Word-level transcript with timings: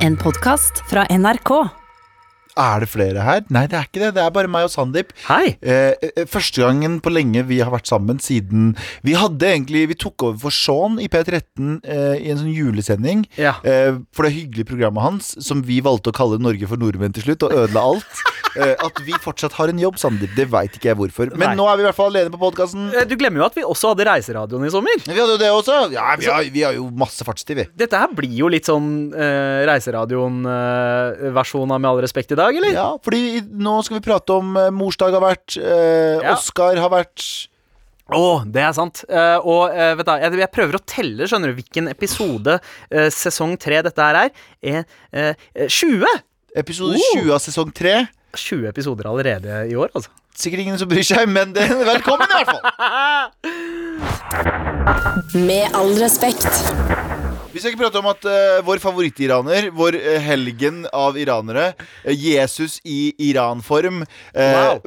En 0.00 0.14
podkast 0.16 0.78
fra 0.88 1.02
NRK. 1.12 1.50
Er 2.60 2.80
det 2.80 2.88
flere 2.88 3.20
her? 3.20 3.42
Nei, 3.52 3.66
det 3.68 3.76
er 3.76 3.84
ikke 3.84 4.00
det. 4.00 4.08
Det 4.16 4.22
er 4.24 4.32
bare 4.32 4.48
meg 4.48 4.64
og 4.64 4.72
Sandeep. 4.72 5.12
Hei! 5.26 5.58
Eh, 5.60 5.92
eh, 6.08 6.24
første 6.28 6.64
gangen 6.64 6.96
på 7.04 7.12
lenge 7.12 7.44
vi 7.50 7.58
har 7.60 7.68
vært 7.72 7.90
sammen 7.90 8.16
siden 8.20 8.72
Vi 9.06 9.12
hadde 9.16 9.44
egentlig 9.46 9.84
Vi 9.92 9.98
tok 10.00 10.24
over 10.24 10.40
for 10.46 10.56
Sean 10.56 10.96
i 11.04 11.08
P13 11.12 11.84
eh, 11.84 12.16
i 12.16 12.32
en 12.32 12.40
sånn 12.40 12.52
julesending. 12.52 13.26
Ja. 13.36 13.58
Eh, 13.60 14.00
for 14.16 14.24
det 14.24 14.34
hyggelige 14.38 14.72
programmet 14.72 15.04
hans, 15.04 15.34
som 15.44 15.60
vi 15.68 15.82
valgte 15.84 16.14
å 16.14 16.16
kalle 16.16 16.40
Norge 16.40 16.68
for 16.70 16.80
nordmenn 16.80 17.12
til 17.16 17.28
slutt, 17.28 17.44
og 17.44 17.56
ødela 17.66 17.84
alt. 17.92 18.24
Eh, 18.58 18.72
at 18.82 18.96
vi 19.06 19.14
fortsatt 19.22 19.54
har 19.58 19.70
en 19.70 19.78
jobb, 19.78 19.98
Sandeep, 20.00 20.32
det 20.34 20.48
veit 20.50 20.74
ikke 20.74 20.88
jeg 20.90 20.96
hvorfor. 20.98 21.30
Men 21.36 21.52
Nei. 21.52 21.56
nå 21.60 21.66
er 21.70 21.76
vi 21.78 21.84
i 21.84 21.86
hvert 21.86 21.98
fall 21.98 22.10
alene 22.10 22.32
på 22.34 22.40
podkasten. 22.40 22.88
Eh, 22.94 23.04
Du 23.06 23.14
glemmer 23.20 23.42
jo 23.42 23.46
at 23.46 23.54
vi 23.58 23.62
også 23.62 23.92
hadde 23.92 24.06
Reiseradioen 24.08 24.66
i 24.66 24.70
sommer. 24.74 24.96
Vi 25.06 25.14
hadde 25.14 25.36
jo 25.36 25.40
det 25.40 25.50
også. 25.54 25.76
Ja, 25.94 26.08
vi 26.18 26.26
har, 26.26 26.42
vi 26.50 26.64
har 26.66 26.74
jo 26.74 26.88
masse 26.90 27.22
fartstid, 27.26 27.56
vi. 27.60 27.66
Dette 27.78 27.98
her 28.00 28.10
blir 28.16 28.32
jo 28.40 28.48
litt 28.50 28.66
sånn 28.66 28.88
uh, 29.14 29.62
Reiseradioen-versjon 29.70 31.70
av 31.74 31.80
Med 31.80 31.90
all 31.90 32.00
respekt 32.02 32.32
i 32.34 32.38
dag, 32.38 32.56
eller? 32.56 32.72
Ja, 32.74 32.88
fordi 33.04 33.40
nå 33.46 33.78
skal 33.86 34.00
vi 34.00 34.04
prate 34.08 34.36
om 34.40 34.56
uh, 34.58 34.66
morsdag 34.74 35.14
har 35.16 35.22
vært, 35.24 35.56
uh, 35.60 36.20
Ja. 36.20 36.34
Oscar 36.34 36.76
har 36.80 36.90
vært 36.92 37.22
Å, 38.10 38.42
det 38.50 38.62
er 38.66 38.72
sant. 38.74 39.04
Uh, 39.06 39.38
og 39.46 39.70
uh, 39.70 39.92
vet 40.00 40.06
du, 40.08 40.12
jeg, 40.24 40.38
jeg 40.42 40.50
prøver 40.56 40.74
å 40.78 40.82
telle, 40.90 41.28
skjønner 41.30 41.52
du, 41.52 41.56
hvilken 41.60 41.86
episode 41.92 42.56
uh, 42.58 43.08
sesong 43.14 43.54
tre 43.60 43.78
dette 43.86 44.02
her 44.02 44.18
er. 44.24 44.30
er 44.60 44.82
eh, 45.14 45.34
20! 45.70 46.02
episode 46.58 46.98
Oh. 46.98 47.12
20 47.14 47.30
av 47.36 47.40
sesong 47.44 47.70
3. 47.70 47.92
20 48.36 48.68
episoder 48.70 49.08
allerede 49.10 49.62
i 49.70 49.76
år, 49.76 49.90
altså. 49.94 50.10
Sikkert 50.40 50.60
ingen 50.62 50.78
som 50.80 50.88
bryr 50.88 51.04
seg, 51.04 51.26
men 51.28 51.52
det, 51.56 51.66
velkommen 51.68 52.28
i 52.30 52.34
hvert 52.38 52.52
fall. 52.54 52.64
Med 55.48 55.74
all 55.76 55.92
respekt. 56.00 56.46
Vi 57.50 57.58
skal 57.58 57.72
ikke 57.72 57.80
prate 57.82 57.98
om 57.98 58.06
at 58.06 58.22
uh, 58.30 58.60
vår 58.62 58.78
favorittiraner, 58.78 59.66
vår 59.74 59.96
uh, 59.98 60.18
helgen 60.22 60.84
av 60.94 61.16
iranere, 61.18 61.72
uh, 62.06 62.12
Jesus 62.14 62.76
i 62.86 63.10
Iran-form, 63.26 64.04
uh, 64.04 64.38
Wow. 64.38 64.78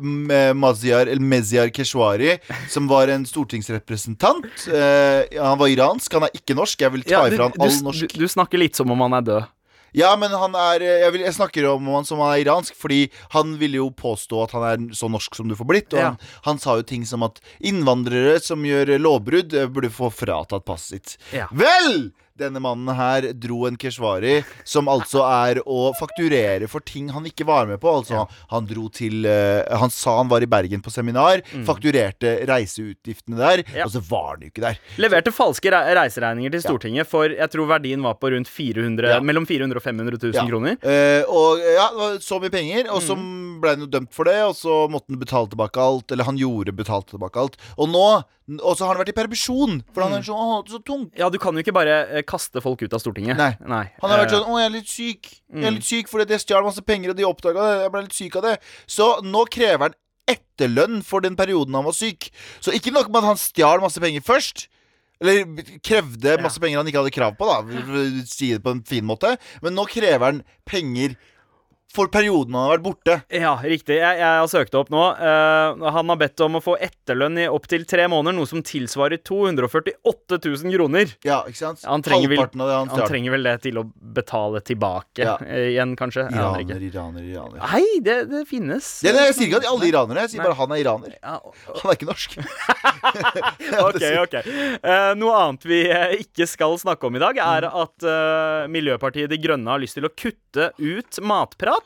Mazyar, 0.55 1.11
Mezyar 1.19 1.67
Keshvari, 1.75 2.37
som 2.71 2.87
var 2.89 3.11
en 3.11 3.25
stortingsrepresentant 3.27 4.47
eh, 4.71 5.27
Han 5.35 5.59
var 5.59 5.71
iransk, 5.71 6.13
han 6.15 6.25
er 6.29 6.33
ikke 6.39 6.55
norsk. 6.57 6.81
Jeg 6.85 6.93
vil 6.95 7.03
ta 7.05 7.17
Ja, 7.17 7.21
du, 7.27 7.35
ifra 7.35 7.49
han 7.49 7.59
all 7.59 7.67
all 7.67 7.75
du, 7.75 7.83
norsk. 7.89 8.15
du 8.15 8.25
snakker 8.31 8.61
litt 8.63 8.79
som 8.79 8.91
om 8.95 9.03
han 9.05 9.19
er 9.19 9.27
død. 9.27 9.51
Ja, 9.93 10.15
men 10.19 10.31
han 10.31 10.55
er 10.57 10.81
eh, 10.81 10.99
jeg, 11.03 11.11
vil, 11.15 11.21
jeg 11.27 11.35
snakker 11.37 11.67
om 11.71 11.87
han 11.93 12.05
som 12.07 12.21
han 12.23 12.33
er 12.35 12.43
iransk, 12.45 12.75
fordi 12.79 13.03
han 13.35 13.55
ville 13.61 13.77
jo 13.81 13.89
påstå 13.91 14.43
at 14.47 14.55
han 14.57 14.65
er 14.69 14.87
så 14.97 15.09
norsk 15.11 15.35
som 15.37 15.47
du 15.51 15.55
får 15.59 15.69
blitt. 15.69 15.93
Og 15.93 15.99
Ja. 16.01 16.11
han, 16.13 16.17
han 16.49 16.59
sa 16.63 16.77
jo 16.79 16.87
ting 16.89 17.05
som 17.05 17.23
at 17.27 17.39
innvandrere 17.61 18.39
som 18.41 18.63
gjør 18.65 18.95
lovbrudd, 18.99 19.53
eh, 19.53 19.67
burde 19.69 19.91
få 19.93 20.09
fratatt 20.13 20.65
passet 20.65 20.93
sitt. 20.93 21.17
Ja. 21.35 21.47
Vel! 21.51 22.11
Denne 22.43 22.59
mannen 22.63 22.91
her 22.97 23.29
dro 23.33 23.63
en 23.69 23.77
keshvari, 23.79 24.43
som 24.67 24.89
altså 24.91 25.23
er 25.23 25.61
å 25.65 25.93
fakturere 25.97 26.67
for 26.69 26.83
ting 26.83 27.09
han 27.15 27.23
ikke 27.29 27.45
var 27.47 27.65
med 27.69 27.79
på. 27.83 27.87
Altså, 28.01 28.25
han 28.51 28.67
dro 28.69 28.89
til 28.93 29.23
uh, 29.25 29.63
Han 29.79 29.89
sa 29.93 30.17
han 30.19 30.29
var 30.31 30.43
i 30.43 30.49
Bergen 30.51 30.83
på 30.83 30.91
seminar, 30.93 31.41
fakturerte 31.67 32.35
reiseutgiftene 32.49 33.37
der, 33.39 33.63
Mm. 33.63 33.75
Ja. 33.77 33.85
og 33.85 33.91
så 33.93 34.01
var 34.09 34.33
han 34.35 34.41
jo 34.43 34.49
ikke 34.51 34.61
der. 34.65 34.79
Leverte 34.99 35.31
falske 35.33 35.71
re 35.71 35.81
reiseregninger 35.95 36.51
til 36.51 36.61
Stortinget 36.65 37.07
for 37.09 37.29
jeg 37.31 37.49
tror 37.53 37.67
verdien 37.69 38.01
var 38.03 38.15
på 38.19 38.31
rundt 38.33 38.47
400, 38.51 39.07
Ja. 39.15 39.19
mellom 39.21 39.45
400 39.47 39.77
og 39.77 39.83
500 39.83 40.17
000 40.19 40.33
Ja. 40.33 40.45
kroner. 40.47 40.77
Uh, 40.83 41.23
og 41.31 41.59
ja, 41.59 41.87
så 42.19 42.39
mye 42.41 42.51
penger, 42.51 42.89
og 42.91 43.01
så 43.01 43.15
Mm. 43.15 43.61
ble 43.61 43.69
han 43.69 43.79
jo 43.79 43.87
dømt 43.87 44.11
for 44.11 44.25
det, 44.25 44.41
og 44.43 44.55
så 44.55 44.89
måtte 44.89 45.09
han 45.09 45.19
betale 45.19 45.47
tilbake 45.47 45.77
alt. 45.79 46.11
Eller 46.11 46.23
han 46.25 46.37
gjorde 46.37 46.73
betalte 46.75 47.11
tilbake 47.17 47.37
alt. 47.39 47.57
Og 47.77 47.87
nå 47.89 48.23
Og 48.59 48.75
så 48.75 48.83
har 48.85 48.95
han 48.97 49.05
vært 49.05 49.13
i 49.13 49.13
permisjon, 49.15 49.83
for 49.93 50.03
Mm. 50.03 50.09
han 50.09 50.19
er 50.19 50.23
så, 50.23 50.33
å, 50.35 50.67
så 50.67 50.83
tung. 50.83 51.09
Ja, 51.15 51.29
du 51.29 51.37
kan 51.39 51.53
jo 51.55 51.61
ikke 51.63 51.71
bare 51.73 52.09
eh, 52.17 52.21
kaste 52.33 52.61
folk 52.65 52.81
ut 52.83 52.93
av 52.97 53.01
Stortinget. 53.03 53.37
Nei. 53.39 53.51
Nei. 53.61 53.83
Han 54.01 54.09
har 54.13 54.23
vært 54.25 54.33
Eh, 54.33 54.39
sånn 54.39 54.49
'Å, 54.49 54.59
jeg 54.59 54.65
er 54.65 54.75
litt 54.77 54.91
syk'. 54.91 55.29
Jeg 55.53 55.63
er 55.63 55.71
Mm. 55.71 55.75
litt 55.77 55.89
syk 55.89 56.07
fordi 56.09 56.29
jeg 56.29 56.41
stjal 56.41 56.63
masse 56.65 56.81
penger, 56.85 57.09
og 57.11 57.15
de 57.17 57.23
oppdaga 57.29 57.61
det. 57.61 57.81
Jeg 57.83 57.91
ble 57.93 58.01
litt 58.01 58.17
syk 58.19 58.35
av 58.37 58.43
det. 58.49 58.59
Så 58.87 59.21
nå 59.23 59.45
krever 59.49 59.79
han 59.79 59.95
etterlønn 60.27 61.03
for 61.03 61.21
den 61.21 61.35
perioden 61.35 61.73
han 61.75 61.83
var 61.85 61.93
syk. 61.93 62.29
Så 62.61 62.71
ikke 62.73 62.93
nok 62.93 63.09
med 63.09 63.17
at 63.23 63.29
han 63.33 63.35
stjal 63.35 63.81
masse 63.83 63.99
penger 63.99 64.21
først. 64.21 64.67
Eller 65.21 65.45
krevde 65.83 66.41
masse 66.41 66.59
penger 66.59 66.77
han 66.77 66.87
ikke 66.87 66.99
hadde 67.03 67.15
krav 67.15 67.37
på, 67.37 67.45
da. 67.47 67.61
Si 68.27 68.51
det 68.51 68.63
på 68.63 68.71
en 68.71 68.81
fin 68.83 69.05
måte. 69.05 69.37
Men 69.61 69.75
nå 69.75 69.85
krever 69.87 70.19
han 70.31 70.43
penger 70.65 71.15
for 71.93 72.09
perioden 72.13 72.55
han 72.57 72.63
har 72.67 72.71
vært 72.77 72.83
borte. 72.85 73.15
Ja, 73.29 73.53
riktig. 73.61 73.99
Jeg, 73.99 74.17
jeg 74.17 74.39
har 74.41 74.47
søkt 74.49 74.71
det 74.73 74.79
opp 74.79 74.89
nå. 74.93 75.01
Uh, 75.19 75.83
han 75.93 76.09
har 76.09 76.17
bedt 76.17 76.41
om 76.45 76.57
å 76.57 76.61
få 76.63 76.73
etterlønn 76.81 77.37
i 77.43 77.47
opptil 77.51 77.83
tre 77.89 78.07
måneder, 78.09 78.33
noe 78.37 78.49
som 78.49 78.63
tilsvarer 78.65 79.21
248 79.21 80.39
000 80.41 80.73
kroner. 80.73 81.13
Ja, 81.27 81.41
ikke 81.49 81.59
sant? 81.61 81.83
Han 81.85 82.01
trenger, 82.05 82.31
vel, 82.33 82.41
det 82.49 82.67
han 82.73 82.89
han 82.93 83.05
trenger 83.09 83.35
vel 83.35 83.45
det 83.45 83.55
til 83.67 83.77
å 83.81 83.85
betale 84.17 84.61
tilbake 84.65 85.21
Ja. 85.25 85.35
eh, 85.45 85.69
igjen, 85.75 85.93
kanskje. 85.99 86.25
Iraner, 86.33 86.81
iraner, 86.89 87.27
iraner. 87.29 87.61
Nei, 87.61 87.83
det, 88.05 88.17
det 88.31 88.43
finnes. 88.49 88.89
Det, 89.05 89.13
det, 89.13 89.27
jeg 89.29 89.37
sier 89.37 89.51
ikke 89.51 89.61
at 89.61 89.69
alle 89.69 89.89
iranere, 89.91 90.25
jeg 90.25 90.33
sier 90.33 90.43
Nei. 90.43 90.47
bare 90.49 90.59
han 90.63 90.73
er 90.75 90.81
iraner. 90.83 91.15
Ja, 91.21 91.37
Han 91.83 91.91
er 91.93 91.97
ikke 91.99 92.09
norsk. 92.09 92.37
ok, 93.83 94.03
ok. 94.25 94.35
Uh, 94.83 95.13
noe 95.19 95.37
annet 95.43 95.67
vi 95.69 95.81
ikke 96.23 96.47
skal 96.49 96.75
snakke 96.81 97.07
om 97.09 97.17
i 97.19 97.23
dag, 97.23 97.37
er 97.37 97.63
Mm. 97.63 97.75
at 97.83 98.05
Miljøpartiet 98.71 99.29
De 99.31 99.37
Grønne 99.39 99.69
har 99.71 99.79
lyst 99.81 99.95
til 99.97 100.05
å 100.07 100.11
kutte 100.11 100.71
ut 100.81 101.19
matprat. 101.23 101.82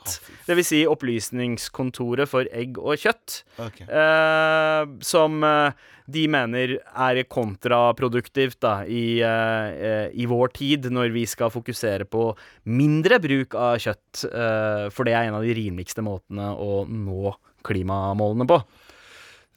Dvs. 0.48 0.66
Si 0.68 0.80
Opplysningskontoret 0.88 2.28
for 2.30 2.48
egg 2.52 2.78
og 2.80 2.96
kjøtt. 3.00 3.42
Okay. 3.58 3.86
eh, 3.86 4.82
som 5.04 5.42
eh, 5.44 5.72
de 6.08 6.24
mener 6.32 6.78
er 6.78 7.22
kontraproduktivt 7.28 8.60
da, 8.64 8.80
i, 8.88 9.20
eh, 9.20 10.08
i 10.16 10.28
vår 10.30 10.54
tid, 10.56 10.88
når 10.94 11.12
vi 11.12 11.26
skal 11.28 11.52
fokusere 11.52 12.08
på 12.08 12.30
mindre 12.64 13.20
bruk 13.20 13.54
av 13.54 13.76
kjøtt. 13.82 14.24
eh, 14.24 14.88
for 14.94 15.04
det 15.04 15.14
er 15.14 15.28
en 15.28 15.34
av 15.40 15.44
de 15.44 15.54
rimeligste 15.54 16.04
måtene 16.04 16.54
å 16.56 16.86
nå 16.88 17.34
klimamålene 17.66 18.48
på. 18.48 18.62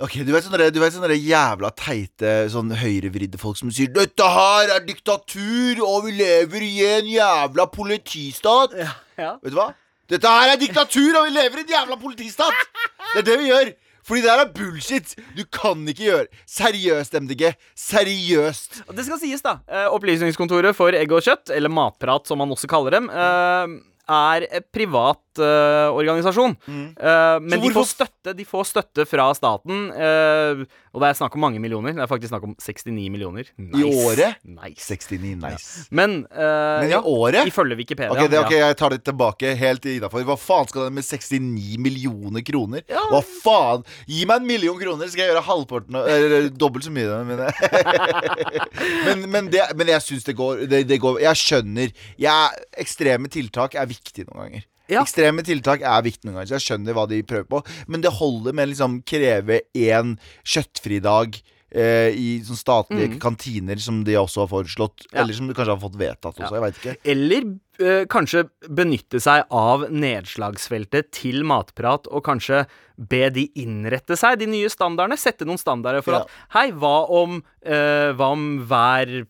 Ok, 0.01 0.23
Du 0.25 0.31
vet 0.33 0.43
sånne, 0.43 0.71
du 0.73 0.79
vet 0.81 0.95
sånne 0.95 1.13
jævla 1.13 1.69
teite 1.77 2.49
sånn 2.49 2.71
høyrevridde 2.73 3.37
folk 3.37 3.57
som 3.59 3.69
sier 3.69 3.91
'Dette 3.93 4.25
her 4.25 4.71
er 4.75 4.81
diktatur, 4.81 5.77
og 5.85 6.07
vi 6.07 6.11
lever 6.17 6.61
i 6.65 6.85
en 6.97 7.05
jævla 7.05 7.67
politistat'. 7.69 8.73
Ja. 9.17 9.37
Vet 9.43 9.53
du 9.53 9.59
hva? 9.59 9.75
Dette 10.11 10.27
her 10.27 10.51
er 10.51 10.59
diktatur, 10.59 11.13
og 11.15 11.29
vi 11.29 11.35
lever 11.37 11.61
i 11.61 11.63
en 11.63 11.71
jævla 11.71 11.95
politistat! 12.01 12.67
Det 13.13 13.21
er 13.21 13.27
det 13.29 13.37
vi 13.39 13.47
gjør. 13.51 13.71
Fordi 14.07 14.23
det 14.25 14.31
her 14.31 14.41
er 14.43 14.49
bullshit. 14.55 15.13
Du 15.37 15.43
kan 15.53 15.85
ikke 15.87 16.07
gjøre 16.07 16.25
Seriøst, 16.49 17.13
MDG. 17.21 17.51
Seriøst. 17.77 18.81
Det 18.97 19.05
skal 19.07 19.21
sies, 19.21 19.43
da. 19.45 19.59
Eh, 19.69 19.87
Opplysningskontoret 19.93 20.75
for 20.75 20.97
egg 20.97 21.13
og 21.15 21.23
kjøtt, 21.23 21.53
eller 21.55 21.71
Matprat 21.71 22.27
som 22.27 22.41
man 22.41 22.51
også 22.51 22.67
kaller 22.71 22.97
dem, 22.97 23.07
eh, 23.13 23.77
er 24.11 24.47
privat 24.73 25.30
organisasjon. 25.39 26.55
Eh, 26.67 27.37
men 27.39 27.61
de 27.61 27.69
får, 27.71 27.85
støtte, 27.93 28.33
de 28.37 28.45
får 28.47 28.65
støtte 28.67 29.05
fra 29.07 29.29
staten, 29.37 29.87
eh, 29.95 30.63
og 30.91 30.99
det 31.03 31.07
er 31.11 31.17
snakk 31.21 31.35
om 31.37 31.43
mange 31.45 31.61
millioner. 31.63 31.93
Det 31.95 32.03
er 32.03 32.09
faktisk 32.11 32.33
snakk 32.33 32.43
om 32.49 32.55
69 32.59 33.07
millioner. 33.13 33.47
I 33.55 33.83
året? 33.87 34.41
Nice. 34.43 34.89
69, 34.91 35.35
nice. 35.39 35.85
Men, 35.91 36.25
eh, 36.31 36.81
Men 36.81 36.89
i 36.89 36.95
ja, 36.95 37.01
året? 37.01 37.47
ifølge 37.47 37.77
Wikipedia. 37.79 38.11
Ok, 38.11 38.29
det, 38.31 38.39
ok. 38.43 38.51
Jeg 38.57 38.77
tar 38.81 38.89
det 38.95 39.01
tilbake 39.07 39.53
helt 39.55 39.85
innafor. 39.85 40.25
Hva 40.27 40.37
faen 40.39 40.67
skal 40.71 40.89
det 40.89 40.93
med 40.99 41.07
69 41.07 41.77
millioner 41.79 42.43
kroner? 42.45 42.83
Ja. 42.91 43.05
Hva 43.13 43.21
faen? 43.23 43.85
Gi 44.07 44.25
meg 44.27 44.41
en 44.41 44.47
million 44.49 44.79
kroner, 44.79 45.07
så 45.07 45.15
skal 45.15 45.25
jeg 45.27 45.33
gjøre 45.33 45.45
halvparten 45.47 45.95
Eller 46.01 46.49
dobbelt 46.49 46.85
så 46.87 46.91
mye. 46.91 47.21
Men, 47.27 47.45
men, 49.05 49.25
men, 49.31 49.49
det, 49.53 49.63
men 49.77 49.91
jeg 49.93 50.03
syns 50.05 50.27
det, 50.27 50.35
går- 50.37 50.65
det, 50.71 50.83
det 50.89 50.99
går 51.01 51.21
Jeg 51.23 51.39
skjønner. 51.39 51.93
Jeg, 52.21 52.65
ekstreme 52.81 53.31
tiltak 53.31 53.75
er 53.79 53.87
viktig 53.89 54.27
noen 54.27 54.45
ganger. 54.47 54.67
Ja. 54.91 55.05
Ekstreme 55.05 55.45
tiltak 55.47 55.81
er 55.87 56.03
viktig 56.05 56.27
noen 56.27 56.41
ganger, 56.41 56.51
så 56.51 56.59
jeg 56.59 56.67
skjønner 56.67 56.97
hva 56.97 57.07
de 57.09 57.21
prøver 57.23 57.47
på. 57.47 57.63
Men 57.87 58.03
det 58.03 58.11
holder 58.19 58.53
med 58.57 58.67
å 58.69 58.71
liksom 58.73 58.99
kreve 59.07 59.61
én 59.77 60.17
kjøttfri 60.43 60.99
dag 61.03 61.39
eh, 61.71 62.11
i 62.11 62.29
sånn 62.43 62.59
statlige 62.59 63.19
kantiner, 63.23 63.79
som 63.79 64.03
de 64.07 64.17
også 64.19 64.43
har 64.43 64.51
foreslått. 64.51 65.05
Mm. 65.07 65.11
Ja. 65.13 65.19
Eller 65.23 65.37
som 65.37 65.47
de 65.47 65.55
kanskje 65.57 65.75
har 65.77 65.83
fått 65.85 65.99
vedtatt 66.01 66.39
også. 66.41 66.55
Jeg 66.57 66.65
veit 66.65 66.79
ikke. 66.81 66.95
Eller 67.15 67.47
eh, 67.81 68.03
kanskje 68.11 68.43
benytte 68.67 69.21
seg 69.23 69.45
av 69.47 69.87
nedslagsfeltet 69.89 71.11
til 71.15 71.43
matprat, 71.47 72.09
og 72.11 72.25
kanskje 72.27 72.65
be 73.01 73.23
de 73.33 73.47
innrette 73.63 74.17
seg, 74.19 74.37
de 74.43 74.49
nye 74.51 74.69
standardene. 74.69 75.17
Sette 75.17 75.47
noen 75.47 75.57
standarder 75.61 76.03
for 76.05 76.19
Ja. 76.19 76.25
at 76.25 76.57
Hei, 76.57 76.67
hva 76.71 76.97
om, 77.09 77.39
eh, 77.65 78.11
hva 78.13 78.31
om 78.35 78.65
hver 78.67 79.25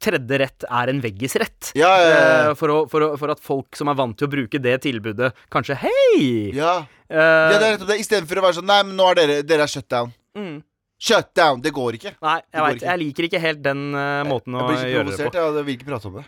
tredje 0.00 0.38
rett 0.42 0.64
er 0.68 0.92
en 0.92 1.00
veggisrett? 1.02 1.72
Ja, 1.78 1.90
ja, 1.98 2.08
ja. 2.10 2.20
Eh, 2.50 2.54
for, 2.58 2.72
å, 2.74 2.78
for, 2.90 3.02
å, 3.02 3.10
for 3.20 3.32
at 3.34 3.42
folk 3.42 3.76
som 3.78 3.90
er 3.90 3.98
vant 3.98 4.16
til 4.18 4.28
å 4.28 4.32
bruke 4.32 4.60
det 4.62 4.76
tilbudet, 4.86 5.32
kanskje 5.52 5.76
Hei! 5.82 6.50
Ja. 6.56 6.80
uh, 7.10 7.16
Ja, 7.16 7.58
det 7.58 7.60
er 7.60 7.72
rett 7.74 7.84
og 7.84 7.88
slett 7.90 8.04
Istedenfor 8.04 8.40
å 8.40 8.44
være 8.46 8.58
sånn 8.60 8.68
Nei, 8.70 8.80
men 8.86 8.98
nå 8.98 9.08
er 9.10 9.20
dere 9.20 9.38
Dere 9.46 9.66
er 9.66 9.72
shutdown. 9.72 10.12
mm. 10.38 10.58
Shutdown! 11.00 11.62
Det 11.64 11.70
går 11.72 11.96
ikke. 11.96 12.10
Nei, 12.20 12.34
jeg 12.52 12.60
vet, 12.60 12.74
ikke. 12.76 12.86
Jeg 12.90 13.00
liker 13.00 13.26
ikke 13.30 13.38
helt 13.40 13.62
den 13.64 13.86
uh, 13.96 14.20
måten 14.28 14.52
Jeg 14.52 14.60
å 14.60 14.66
blir 14.68 14.82
ikke 14.84 14.98
provosert. 15.00 15.38
Jeg 15.40 15.64
vil 15.64 15.76
ikke 15.78 15.88
prate 15.88 16.10
om 16.10 16.18
det. 16.18 16.24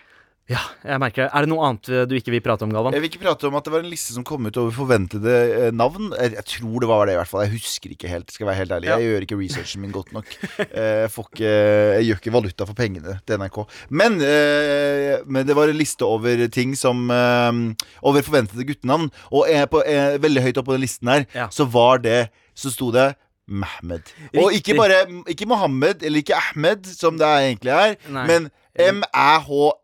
Ja, 0.51 0.59
jeg 0.83 0.99
merker 0.99 1.23
det. 1.23 1.27
Er 1.39 1.45
det 1.45 1.49
noe 1.53 1.63
annet 1.69 1.89
eh, 1.89 2.01
du 2.11 2.13
ikke 2.19 2.33
vil 2.35 2.41
prate 2.43 2.65
om, 2.67 2.73
Galvan? 2.75 2.93
Jeg 2.97 3.01
vil 3.05 3.11
ikke 3.13 3.21
prate 3.23 3.47
om 3.47 3.55
at 3.55 3.65
det 3.69 3.73
var 3.73 3.85
en 3.85 3.91
liste 3.93 4.11
som 4.17 4.25
kom 4.27 4.49
ut 4.49 4.57
over 4.59 4.73
forventede 4.75 5.35
eh, 5.55 5.69
navn. 5.71 6.09
Jeg, 6.19 6.43
tror 6.51 6.83
det 6.83 6.89
var 6.91 7.07
det, 7.07 7.15
i 7.15 7.19
hvert 7.21 7.31
fall. 7.31 7.45
Jeg 7.47 7.53
husker 7.61 7.93
ikke 7.95 8.11
helt. 8.11 8.33
Skal 8.35 8.43
jeg 8.45 8.51
være 8.51 8.59
helt 8.59 8.75
ærlig 8.75 8.91
Ja. 8.91 8.97
Jeg 8.99 9.13
gjør 9.13 9.27
ikke 9.29 9.39
researchen 9.39 9.85
min 9.85 9.95
godt 9.95 10.11
nok. 10.17 10.27
Eh, 10.67 11.05
Jeg, 11.05 11.13
får 11.15 11.29
ikke, 11.31 11.53
jeg 11.53 12.09
gjør 12.09 12.21
ikke 12.25 12.35
valuta 12.35 12.67
for 12.69 12.79
pengene 12.83 13.15
til 13.23 13.39
NRK. 13.39 13.59
Men, 14.03 14.19
eh, 14.27 15.23
men 15.31 15.47
det 15.47 15.57
var 15.57 15.71
en 15.71 15.79
liste 15.79 16.03
over 16.11 16.47
ting 16.53 16.75
som 16.79 17.07
eh, 17.15 17.61
Over 18.03 18.27
forventede 18.27 18.67
guttenavn. 18.67 19.13
Og 19.31 19.47
jeg 19.49 19.71
på, 19.71 19.85
eh, 19.87 20.19
veldig 20.23 20.43
høyt 20.49 20.59
oppe 20.59 20.73
på 20.73 20.77
den 20.79 20.85
listen 20.89 21.09
her, 21.15 21.27
Ja. 21.39 21.47
så 21.55 21.65
var 21.71 22.03
det 22.03 22.31
Så 22.59 22.75
sto 22.75 22.91
det 22.93 23.13
Mehmed. 23.49 24.11
Og 24.39 24.53
ikke 24.55 24.75
bare 24.79 25.05
Ikke 25.31 25.47
Mohammed 25.51 26.03
eller 26.03 26.19
ikke 26.23 26.35
Ahmed, 26.39 26.87
som 26.87 27.17
det 27.19 27.27
egentlig 27.27 27.73
er, 27.75 27.97
Nei. 28.11 28.27
men 28.27 28.51
M-æ-h 28.79 29.49
eh, 29.51 29.79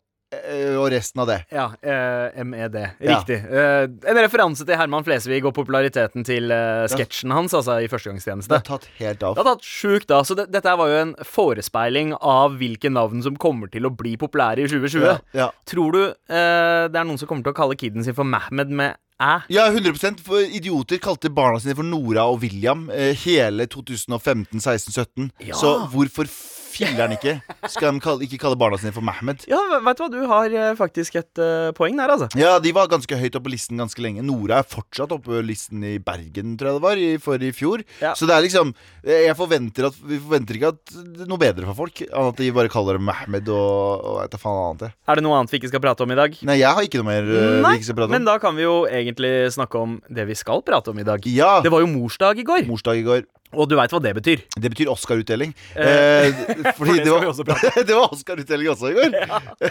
og 0.79 0.91
resten 0.93 1.23
av 1.23 1.29
det. 1.31 1.39
Ja, 1.55 1.67
eh, 1.81 2.45
MED. 2.45 2.77
Ja. 3.01 3.19
Riktig. 3.19 3.39
Eh, 3.49 3.87
en 4.13 4.21
referanse 4.21 4.67
til 4.69 4.77
Herman 4.77 5.07
Flesvig 5.07 5.41
og 5.49 5.55
populariteten 5.57 6.27
til 6.27 6.53
eh, 6.53 6.85
sketsjen 6.93 7.33
hans, 7.33 7.55
altså 7.57 7.79
i 7.81 7.89
Førstegangstjeneste. 7.89 8.53
Det 8.53 8.61
har 8.61 8.67
tatt 8.69 8.89
helt 8.99 9.25
av. 9.25 9.37
Det 9.37 9.45
har 9.45 9.51
tatt 9.55 9.65
sjukt 9.65 10.13
av. 10.13 10.27
så 10.29 10.37
det, 10.39 10.49
dette 10.53 10.77
var 10.77 10.93
jo 10.93 11.01
en 11.07 11.15
forespeiling 11.25 12.15
av 12.21 12.59
hvilke 12.61 12.93
navn 12.93 13.25
som 13.25 13.39
kommer 13.41 13.73
til 13.73 13.89
å 13.89 13.95
bli 13.95 14.17
populære 14.21 14.67
i 14.67 14.71
2020. 14.71 15.07
Ja, 15.07 15.19
ja. 15.37 15.51
Tror 15.69 15.97
du 15.97 16.03
eh, 16.05 16.85
det 16.89 16.99
er 16.99 17.09
noen 17.09 17.21
som 17.21 17.31
kommer 17.31 17.47
til 17.47 17.57
å 17.57 17.59
kalle 17.59 17.79
kiden 17.81 18.05
sin 18.05 18.17
for 18.17 18.29
Mahmed 18.29 18.69
med 18.69 18.99
æ? 19.19 19.33
Ja, 19.53 19.67
100% 19.73 20.21
For 20.25 20.45
idioter 20.45 21.01
kalte 21.03 21.33
barna 21.35 21.61
sine 21.63 21.77
for 21.79 21.87
Nora 21.87 22.29
og 22.31 22.43
William 22.45 22.87
eh, 22.95 23.17
hele 23.25 23.67
2015, 23.71 24.61
16, 24.61 24.93
17. 24.93 25.33
Ja. 25.49 25.57
Så 25.57 25.75
hvorfor 25.93 26.29
filler'n 26.69 27.15
ikke 27.17 27.35
skal 27.73 27.97
de 27.97 28.03
kalle, 28.05 28.27
ikke 28.27 28.39
kalle 28.43 28.59
barna 28.61 28.79
sine 28.81 28.93
for 28.95 29.05
Mehmed? 29.05 29.45
Ja, 29.51 29.59
vet 29.85 29.99
du 29.99 30.05
hva, 30.05 30.09
du 30.13 30.21
har 30.31 30.55
eh, 30.55 30.75
faktisk 30.79 31.19
et 31.21 31.41
uh, 31.43 31.71
poeng 31.77 31.97
der, 31.99 32.13
altså. 32.15 32.29
Ja, 32.39 32.57
de 32.63 32.73
var 32.77 32.91
ganske 32.93 33.19
høyt 33.19 33.37
oppe 33.39 33.49
på 33.49 33.55
listen 33.55 33.81
ganske 33.81 34.03
lenge. 34.05 34.25
Nora 34.27 34.61
er 34.63 34.69
fortsatt 34.69 35.13
oppe 35.17 35.31
på 35.31 35.43
listen 35.47 35.85
i 35.87 35.97
Bergen, 36.03 36.57
tror 36.61 36.71
jeg 36.73 36.79
det 36.79 36.85
var, 36.85 37.01
i, 37.01 37.11
for 37.23 37.41
i 37.43 37.51
fjor. 37.57 37.85
Ja. 38.03 38.13
Så 38.19 38.29
det 38.29 38.37
er 38.37 38.45
liksom 38.45 38.75
eh, 39.05 39.25
Jeg 39.27 39.37
forventer 39.39 39.89
at 39.89 39.97
Vi 40.05 40.19
forventer 40.21 40.59
ikke 40.59 40.73
at 40.75 40.93
det 40.93 41.25
er 41.25 41.31
noe 41.31 41.41
bedre 41.41 41.69
for 41.71 41.85
folk, 41.85 42.03
enn 42.09 42.31
at 42.33 42.41
de 42.43 42.51
bare 42.57 42.73
kaller 42.73 42.99
dem 42.99 43.07
Mehmed 43.09 43.49
og, 43.55 44.05
og 44.05 44.19
vet 44.23 44.35
da 44.35 44.41
faen 44.43 44.61
annet. 44.67 44.85
det. 44.85 44.91
Er 45.09 45.19
det 45.21 45.25
noe 45.27 45.39
annet 45.39 45.55
vi 45.55 45.61
ikke 45.63 45.73
skal 45.73 45.85
prate 45.85 46.05
om 46.05 46.13
i 46.13 46.19
dag? 46.19 46.39
Nei, 46.51 46.59
jeg 46.61 46.77
har 46.79 46.89
ikke 46.89 47.03
noe 47.03 47.09
mer 47.09 47.29
uh, 47.33 47.59
Nei, 47.65 47.75
vi 47.77 47.81
ikke 47.83 47.91
skal 47.91 48.01
prate 48.03 48.11
om. 48.11 48.17
men 48.19 48.29
da 48.29 48.37
kan 48.43 48.57
vi 48.59 48.67
jo 48.67 48.77
egentlig 48.91 49.33
snakke 49.55 49.81
om 49.81 49.99
det 50.13 50.29
vi 50.29 50.37
skal 50.39 50.63
prate 50.67 50.93
om 50.93 51.01
i 51.01 51.07
dag. 51.09 51.25
Ja. 51.33 51.59
Det 51.65 51.73
var 51.73 51.85
jo 51.85 51.91
morsdag 51.91 52.43
i 52.43 52.47
går, 52.49 52.67
Morsdag 52.69 53.01
i 53.01 53.07
går. 53.07 53.25
Og 53.53 53.69
du 53.71 53.77
veit 53.79 53.93
hva 53.95 54.01
det 54.03 54.15
betyr. 54.19 54.43
Det 54.57 54.73
betyr 54.75 54.91
Oscar-utdeling. 54.93 55.55
Eh, 55.77 56.19
Eh, 56.19 56.73
for 56.77 56.89
det 56.89 57.05
det 57.05 57.13
var, 57.13 57.85
det 57.89 57.95
var 57.95 58.13
Oscar-utdeling 58.13 58.71
også 58.73 58.93
i 58.93 58.97
går. 58.99 59.17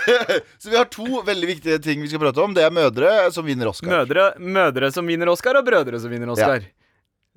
så 0.61 0.71
vi 0.71 0.77
har 0.77 0.89
to 0.91 1.21
veldig 1.27 1.51
viktige 1.53 1.79
ting 1.83 2.01
vi 2.03 2.11
skal 2.11 2.21
prate 2.23 2.43
om. 2.43 2.55
Det 2.57 2.65
er 2.65 2.73
mødre 2.73 3.13
som 3.35 3.45
vinner 3.47 3.71
Oscar. 3.71 3.91
Mødre, 3.91 4.31
mødre 4.39 4.91
som 4.95 5.07
vinner 5.07 5.31
Oscar, 5.31 5.59
og 5.59 5.67
brødre 5.67 6.01
som 6.01 6.13
vinner 6.13 6.31
Oscar. 6.33 6.65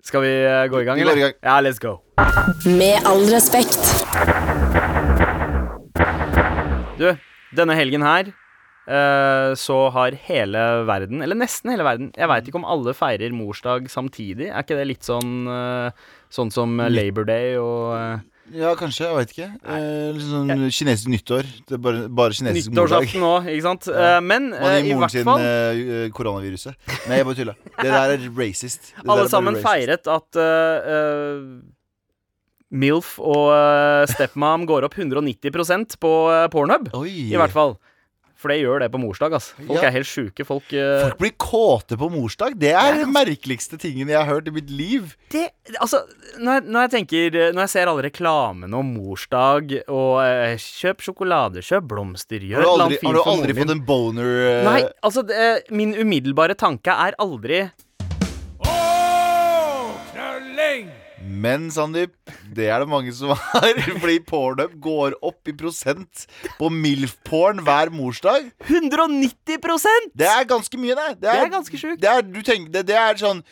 Skal 0.07 0.25
vi 0.25 0.35
eh, 0.47 0.67
gå 0.73 0.81
i 0.81 0.87
gang, 0.89 1.01
eller? 1.03 1.19
i 1.19 1.27
gang. 1.27 1.35
Ja, 1.45 1.59
let's 1.65 1.81
go. 1.83 1.99
Med 2.65 3.05
all 3.09 3.27
respekt. 3.33 3.81
Du, 7.01 7.09
denne 7.57 7.77
helgen 7.77 8.05
her 8.05 8.29
eh, 8.29 9.51
så 9.61 9.79
har 9.93 10.17
hele 10.29 10.65
verden, 10.89 11.23
eller 11.25 11.39
nesten 11.39 11.73
hele 11.73 11.85
verden 11.87 12.11
Jeg 12.13 12.29
veit 12.29 12.49
ikke 12.49 12.61
om 12.61 12.69
alle 12.69 12.93
feirer 12.97 13.33
morsdag 13.37 13.89
samtidig. 13.93 14.51
Er 14.51 14.65
ikke 14.65 14.81
det 14.81 14.89
litt 14.89 15.09
sånn 15.09 15.49
Sånn 16.31 16.53
som 16.55 16.77
eh, 16.81 16.91
Labor 16.93 17.27
Day 17.29 17.57
og 17.59 17.95
eh, 17.97 18.27
Ja, 18.61 18.73
kanskje. 18.79 19.07
Jeg 19.09 19.17
veit 19.19 19.33
ikke. 19.35 19.49
Eh, 19.75 20.21
sånn 20.27 20.51
ja. 20.51 20.71
kinesisk 20.75 21.11
nyttår. 21.13 21.51
Det 21.69 21.77
er 21.77 21.83
bare, 21.83 22.05
bare 22.07 22.35
kinesisk 22.35 22.73
morsdag. 22.73 23.05
nyttårsaften 23.07 23.27
òg, 23.27 23.51
ikke 23.55 23.67
sant? 23.67 23.91
Eh, 23.91 24.21
men 24.27 24.49
Man 24.55 24.71
eh, 24.71 24.79
gir 24.87 24.99
moren 24.99 25.13
sin 25.15 25.27
fall 25.29 25.45
eh, 25.47 26.07
koronaviruset. 26.15 26.79
Nei, 27.11 27.21
jeg 27.21 27.29
bare 27.29 27.41
tulla. 27.43 27.59
Det 27.75 27.91
der 27.91 28.15
er 28.17 28.25
racist. 28.39 28.91
Det 28.95 29.07
Alle 29.11 29.29
sammen 29.31 29.59
racist. 29.59 29.69
feiret 29.69 30.11
at 30.11 30.41
uh, 30.43 31.45
MILF 32.71 33.17
og 33.19 33.51
uh, 33.51 34.07
Stepmom 34.11 34.67
går 34.71 34.87
opp 34.87 34.99
190% 34.99 35.99
på 36.03 36.13
uh, 36.31 36.47
Pornhub. 36.53 36.93
Oi. 37.03 37.15
I 37.31 37.39
hvert 37.39 37.55
fall. 37.55 37.75
For 38.41 38.49
det 38.53 38.63
gjør 38.63 38.81
det 38.81 38.89
på 38.93 39.01
morsdag. 39.03 39.35
Altså. 39.37 39.53
Folk 39.59 39.83
Ja. 39.83 39.89
er 39.91 39.97
helt 39.99 40.09
sjuke. 40.09 40.45
Folk, 40.49 40.71
uh... 40.73 41.03
Folk 41.05 41.19
blir 41.21 41.35
kåte 41.37 41.99
på 42.01 42.09
morsdag. 42.13 42.57
Det 42.61 42.73
er 42.73 42.97
den 43.03 43.13
merkeligste 43.13 43.77
tingen 43.81 44.09
jeg 44.09 44.17
har 44.17 44.29
hørt 44.31 44.49
i 44.49 44.55
mitt 44.55 44.71
liv. 44.73 45.13
det, 45.35 45.51
altså, 45.77 46.01
når 46.39 46.57
jeg, 46.57 46.65
når 46.67 46.81
jeg 46.87 46.91
tenker 46.95 47.37
Når 47.53 47.61
jeg 47.67 47.73
ser 47.75 47.91
alle 47.91 48.07
reklamene 48.09 48.81
om 48.81 48.95
morsdag 48.97 49.77
og 49.89 50.23
uh, 50.25 50.57
kjøp 50.57 51.05
sjokolade, 51.05 51.61
kjøp 51.67 51.91
blomster, 51.93 52.41
Har 52.41 52.49
gjør 52.49 52.57
du 52.57 52.65
et 52.65 52.73
eller 52.73 52.87
aldri, 52.87 53.03
har 53.05 53.19
du 53.19 53.23
aldri 53.35 53.59
fått 53.61 53.77
en 53.77 53.85
boner 53.85 54.33
uh... 54.41 54.65
Nei, 54.71 54.81
altså 55.05 55.27
det, 55.27 55.51
min 55.71 55.93
umiddelbare 55.99 56.57
tanke 56.57 56.97
er 56.97 57.19
aldri 57.21 57.67
Men 61.21 61.69
Sandeep, 61.73 62.15
det 62.57 62.69
er 62.73 62.81
det 62.83 62.89
mange 62.89 63.13
som 63.17 63.35
har. 63.37 63.81
Fordi 64.03 64.19
Pornhub 64.27 64.77
går 64.83 65.17
opp 65.27 65.49
i 65.51 65.55
prosent 65.57 66.27
på 66.59 66.71
MILF-porn 66.73 67.61
hver 67.67 67.93
morsdag. 67.95 68.51
190% 68.69 70.13
Det 70.17 70.29
er 70.29 70.47
ganske 70.49 70.81
mye, 70.81 70.97
det. 70.97 71.11
Det 71.25 71.35
er 71.35 71.53
ganske 71.53 71.81
sjukt. 71.81 72.01
Det 72.01 72.11
er, 72.11 72.25
tenker, 72.41 72.71
det, 72.73 72.87
det 72.89 72.97
er 72.97 73.21
sånn 73.21 73.45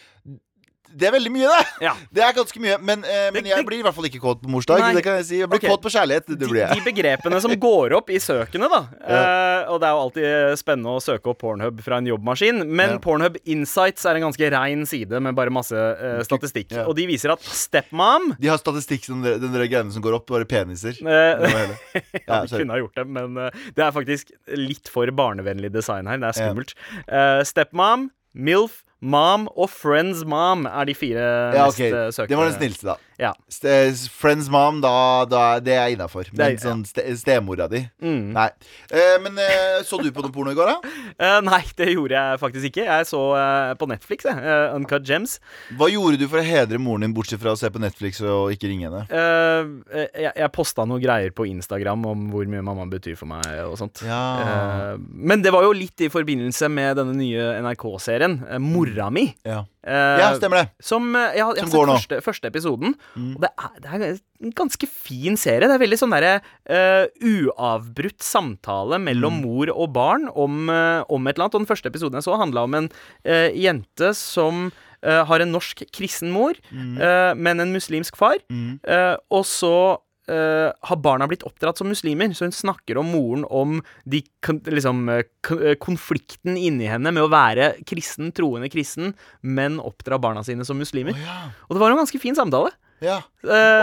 Det 0.99 1.09
er 1.09 1.13
veldig 1.15 1.31
mye, 1.35 1.49
det. 1.51 1.85
Ja. 1.85 1.93
Det 2.15 2.23
er 2.25 2.33
ganske 2.37 2.61
mye. 2.63 2.79
Men, 2.83 3.05
eh, 3.05 3.29
men 3.35 3.47
jeg 3.47 3.65
blir 3.67 3.81
i 3.81 3.85
hvert 3.87 3.95
fall 3.97 4.07
ikke 4.09 4.21
kåt 4.23 4.41
på 4.43 4.51
morsdag. 4.51 4.81
Nei. 4.83 4.93
Det 4.97 5.03
kan 5.05 5.19
jeg 5.21 5.27
si 5.29 5.41
Jeg 5.43 5.51
blir 5.51 5.61
okay. 5.61 5.71
kåt 5.73 5.83
på 5.85 5.93
kjærlighet. 5.95 6.27
Det 6.31 6.39
de, 6.41 6.49
blir 6.51 6.65
de 6.67 6.79
de 6.79 6.85
begrepene 6.87 7.41
som 7.45 7.53
går 7.61 7.95
opp 7.99 8.11
i 8.15 8.19
søkene, 8.23 8.69
da. 8.73 8.81
Eh, 9.05 9.71
og 9.73 9.81
det 9.83 9.89
er 9.89 9.95
jo 9.97 10.03
alltid 10.07 10.59
spennende 10.61 10.95
å 10.97 11.03
søke 11.03 11.31
opp 11.33 11.41
Pornhub 11.43 11.83
fra 11.85 12.01
en 12.01 12.09
jobbmaskin. 12.11 12.63
Men 12.67 12.97
Ja. 12.97 12.99
Pornhub 13.05 13.37
Insights 13.45 14.07
er 14.09 14.19
en 14.19 14.27
ganske 14.29 14.51
rein 14.55 14.87
side 14.89 15.21
med 15.23 15.37
bare 15.39 15.53
masse 15.55 15.77
eh, 15.77 16.21
statistikk. 16.27 16.73
Ja. 16.75 16.87
Og 16.89 16.97
de 16.99 17.07
viser 17.11 17.33
at 17.35 17.45
stepmom 17.45 18.33
De 18.41 18.49
har 18.51 18.59
statistikk 18.61 19.05
som 19.07 19.23
den, 19.25 19.39
den 19.43 19.55
der 19.55 19.67
greiene 19.69 19.93
som 19.95 20.03
går 20.05 20.19
opp, 20.21 20.27
bare 20.31 20.49
peniser. 20.49 20.97
Eh. 20.99 21.47
Ja, 22.29 22.43
Ja, 22.43 22.43
de 22.45 22.59
kunne 22.61 22.75
ha 22.75 22.81
gjort 22.81 22.97
det, 22.99 23.05
men 23.09 23.37
eh, 23.41 23.63
det 23.77 23.85
er 23.85 23.95
faktisk 23.95 24.31
litt 24.59 24.89
for 24.93 25.09
barnevennlig 25.15 25.71
design 25.75 26.09
her. 26.11 26.19
Det 26.21 26.29
er 26.33 26.37
Ja. 26.39 26.49
skummelt. 26.49 26.75
Eh, 27.07 27.41
stepmom, 27.49 28.09
MILF, 28.35 28.83
mom 29.01 29.47
og 29.55 29.69
friends 29.71 30.25
mom 30.27 30.67
er 30.67 30.89
de 30.89 30.95
fire 30.99 31.27
Ja, 31.55 31.67
mest 31.69 31.79
ok. 31.79 31.85
eh, 31.87 32.09
søkte. 32.15 32.29
Det 32.33 32.37
var 32.41 32.49
den 32.51 32.57
snilleste, 32.59 32.87
da. 32.91 32.97
Ja. 33.19 33.33
Friends 34.15 34.47
mom, 34.51 34.81
da, 34.81 35.25
da 35.27 35.59
det 35.63 35.75
er 35.75 35.91
innafor. 35.95 36.29
Men 36.39 36.55
ja. 36.55 36.61
Sånn 36.63 36.85
ste, 36.87 37.03
stemora 37.19 37.67
di 37.71 37.81
Mm. 38.03 38.33
Nei. 38.35 38.49
Eh, 38.95 39.17
men 39.23 39.39
eh, 39.43 39.81
så 39.87 39.99
du 40.03 40.11
på 40.15 40.23
noe 40.23 40.31
porno 40.35 40.53
i 40.53 40.59
går, 40.59 40.71
da? 40.71 40.95
Eh, 41.19 41.41
nei, 41.43 41.65
det 41.75 41.89
gjorde 41.97 42.15
jeg 42.15 42.39
faktisk 42.39 42.69
ikke. 42.69 42.85
Jeg 42.87 43.07
så 43.09 43.21
eh, 43.35 43.73
på 43.81 43.89
Netflix, 43.91 44.23
jeg. 44.29 44.39
eh, 44.39 44.75
Uncut 44.77 45.03
Gems. 45.09 45.39
Hva 45.75 45.89
gjorde 45.91 46.21
du 46.21 46.29
for 46.31 46.39
å 46.39 46.45
hedre 46.47 46.79
moren 46.79 47.03
din, 47.03 47.15
bortsett 47.17 47.41
fra 47.43 47.57
å 47.57 47.59
se 47.59 47.67
på 47.75 47.81
Netflix 47.83 48.21
og 48.23 48.53
ikke 48.55 48.71
ringe 48.71 48.87
henne? 48.87 49.01
Eh, 49.11 50.05
jeg, 50.23 50.33
jeg 50.39 50.53
posta 50.55 50.87
noen 50.87 51.03
greier 51.03 51.35
på 51.35 51.49
Instagram 51.51 52.07
om 52.13 52.29
hvor 52.31 52.47
mye 52.51 52.63
mamma 52.63 52.87
betyr 52.93 53.19
for 53.19 53.27
meg 53.33 53.49
og 53.67 53.75
sånt. 53.81 54.05
Ja. 54.07 54.21
Eh, 54.45 54.93
men 55.11 55.43
det 55.43 55.51
var 55.55 55.67
jo 55.67 55.75
litt 55.75 56.07
i 56.07 56.11
forbindelse 56.13 56.71
med 56.71 57.01
denne 57.03 57.17
nye 57.19 57.49
NRK-serien, 57.67 58.39
eh, 58.47 58.63
Mora 58.95 59.11
mi. 59.15 59.25
Ja, 59.47 59.61
eh, 59.87 60.19
ja 60.21 60.31
stemmer 60.37 60.63
det. 60.63 60.67
Som 60.81 61.15
eh, 61.17 61.37
Jeg 61.37 61.45
jeg 61.57 61.69
Som 61.69 61.75
går 61.75 61.87
nå. 61.87 61.97
første, 61.99 62.21
første 62.25 62.51
episoden. 62.51 62.95
Mm. 63.15 63.31
Og 63.37 63.41
det 63.45 63.51
er, 63.59 63.71
det 63.85 63.93
er 63.95 64.19
en 64.49 64.53
ganske 64.55 64.87
fin 64.89 65.37
serie. 65.37 65.69
Det 65.69 65.77
er 65.77 65.83
veldig 65.85 65.99
sånn 65.99 66.15
derre 66.15 66.35
uh, 66.71 67.07
uavbrutt 67.21 68.23
samtale 68.23 68.99
mellom 69.03 69.39
Mm. 69.39 69.45
mor 69.45 69.71
og 69.75 69.93
barn 69.93 70.29
om, 70.35 70.69
uh, 70.71 71.03
om 71.09 71.27
et 71.27 71.37
eller 71.37 71.49
annet. 71.49 71.55
Og 71.55 71.65
den 71.65 71.71
første 71.71 71.89
episoden 71.91 72.19
jeg 72.19 72.25
så, 72.27 72.37
handla 72.41 72.65
om 72.65 72.75
en 72.75 72.89
uh, 73.27 73.49
jente 73.55 74.15
som 74.15 74.71
har 74.99 75.39
en 75.39 75.53
norsk 75.55 75.85
kristen 75.95 76.33
mor, 76.35 76.57
eh, 76.75 77.35
men 77.39 77.61
en 77.63 77.71
muslimsk 77.71 78.17
far. 78.19 78.41
Mm. 78.51 78.81
Og 79.31 79.45
så 79.47 80.01
eh, 80.31 80.69
har 80.89 81.01
barna 81.03 81.29
blitt 81.31 81.45
oppdratt 81.47 81.81
som 81.81 81.91
muslimer, 81.91 82.33
så 82.37 82.49
hun 82.49 82.55
snakker 82.55 83.01
om 83.01 83.11
moren 83.13 83.45
om 83.49 83.79
de, 84.05 84.23
liksom, 84.69 85.09
eh, 85.13 85.27
eh, 85.57 85.75
konflikten 85.81 86.59
inni 86.61 86.91
henne 86.91 87.13
med 87.15 87.25
å 87.25 87.33
være 87.33 87.73
kristen, 87.89 88.33
troende 88.37 88.71
kristen, 88.73 89.15
men 89.43 89.81
oppdra 89.81 90.21
barna 90.23 90.45
sine 90.47 90.67
som 90.69 90.79
muslimer. 90.81 91.17
Oh, 91.17 91.27
ja. 91.27 91.41
Og 91.69 91.77
det 91.77 91.85
var 91.85 91.95
en 91.95 92.03
ganske 92.05 92.23
fin 92.23 92.39
samtale. 92.39 92.75
ja. 93.05 93.23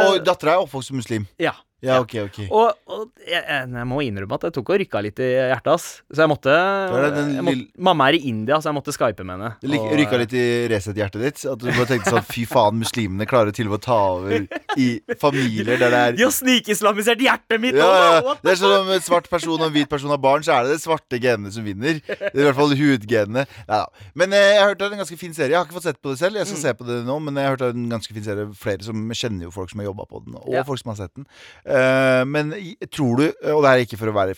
Og 0.10 0.22
dattera 0.25 0.56
er 0.58 0.66
oppvokst 0.66 0.94
som 0.94 1.02
muslim. 1.02 1.30
ja. 1.42 1.56
Ja, 1.84 1.98
ok, 2.01 2.13
ok. 2.24 2.38
Og, 2.50 2.72
og 2.89 3.01
jeg, 3.27 3.41
jeg, 3.44 3.86
må 3.86 4.00
innrømme 4.01 4.38
at 4.39 4.46
jeg 4.48 4.53
tok 4.55 4.70
og 4.74 4.77
rykka 4.82 5.01
litt 5.05 5.20
i 5.22 5.27
hjertet, 5.36 5.67
ass. 5.75 5.88
Så 6.10 6.24
jeg 6.24 6.32
måtte, 6.32 6.53
jeg 6.55 7.44
måtte 7.46 7.84
Mamma 7.86 8.08
er 8.10 8.17
i 8.17 8.22
India, 8.32 8.58
så 8.63 8.72
jeg 8.72 8.77
måtte 8.77 8.94
skype 8.96 9.25
med 9.27 9.36
henne. 9.36 9.51
Og, 9.60 9.91
rykka 10.00 10.20
litt 10.22 10.34
i 10.39 10.46
Resett-hjertet 10.72 11.22
ditt? 11.22 11.44
At 11.51 11.60
du 11.62 11.67
bare 11.67 11.88
tenkte 11.91 12.13
sånn 12.15 12.25
Fy 12.25 12.46
faen, 12.50 12.79
muslimene 12.82 13.27
klarer 13.29 13.53
til 13.55 13.67
og 13.70 13.75
med 13.75 13.82
å 13.82 13.86
ta 13.86 13.98
over 14.15 14.48
i 14.82 14.88
familier 15.22 15.75
der 15.75 15.84
det 15.94 16.00
er 16.00 16.17
De 16.17 16.25
har 16.25 16.34
snikislamisert 16.34 17.22
hjertet 17.22 17.62
mitt! 17.63 17.77
ja, 17.77 17.91
ja. 18.17 18.36
Det 18.41 18.55
er 18.55 18.60
sånn 18.63 18.75
om 18.79 18.89
en 18.96 19.03
svart 19.05 19.29
person 19.32 19.60
og 19.60 19.67
en 19.67 19.75
hvit 19.75 19.91
person 19.91 20.10
har 20.15 20.22
barn, 20.24 20.44
så 20.48 20.55
er 20.58 20.65
det 20.70 20.77
det 20.77 20.82
svarte 20.84 21.20
genene 21.22 21.51
som 21.53 21.65
vinner. 21.67 22.00
Er 22.10 22.32
I 22.34 22.48
hvert 22.48 22.58
fall 22.58 22.74
hudgenene. 22.79 23.46
Ja, 23.70 23.84
Men 24.17 24.34
eh, 24.36 24.48
jeg 24.55 24.62
har 24.63 24.72
hørt 24.72 24.82
det 24.82 24.88
er 24.89 24.98
en 24.98 25.03
ganske 25.03 25.20
fin 25.22 25.36
serie. 25.38 25.53
Jeg 25.53 25.60
har 25.60 25.67
ikke 25.70 25.77
fått 25.79 25.89
sett 25.91 26.01
på 26.01 26.15
det 26.15 26.20
selv, 26.24 26.39
jeg 26.41 26.48
skal 26.50 26.55
Mm. 26.55 26.62
se 26.63 26.74
på 26.79 26.86
det 26.88 26.96
nå, 27.03 27.15
men 27.20 27.36
jeg 27.36 27.44
har 27.50 27.53
hørt 27.55 27.62
det 27.65 27.67
er 27.67 27.77
en 27.77 27.89
ganske 27.91 28.13
fin 28.15 28.24
serie. 28.24 28.46
Flere 28.55 28.86
som 28.88 29.01
kjenner 29.12 29.50
jo 29.50 29.51
folk 29.51 29.70
som 29.72 29.82
har 29.84 29.89
jobba 29.89 30.05
på 30.08 30.22
den, 30.25 30.38
og 30.39 30.55
folk 30.70 30.79
som 30.82 30.94
har 30.94 31.00
sett 31.03 31.12
den. 31.20 31.25
Eh, 31.65 32.22
men 32.29 32.51
tror 32.93 33.17
du 33.17 33.24
Og 33.50 33.63
det 33.65 33.69
er 33.72 33.79
ikke 33.81 33.98
for 33.98 34.12
å 34.12 34.13
være, 34.13 34.36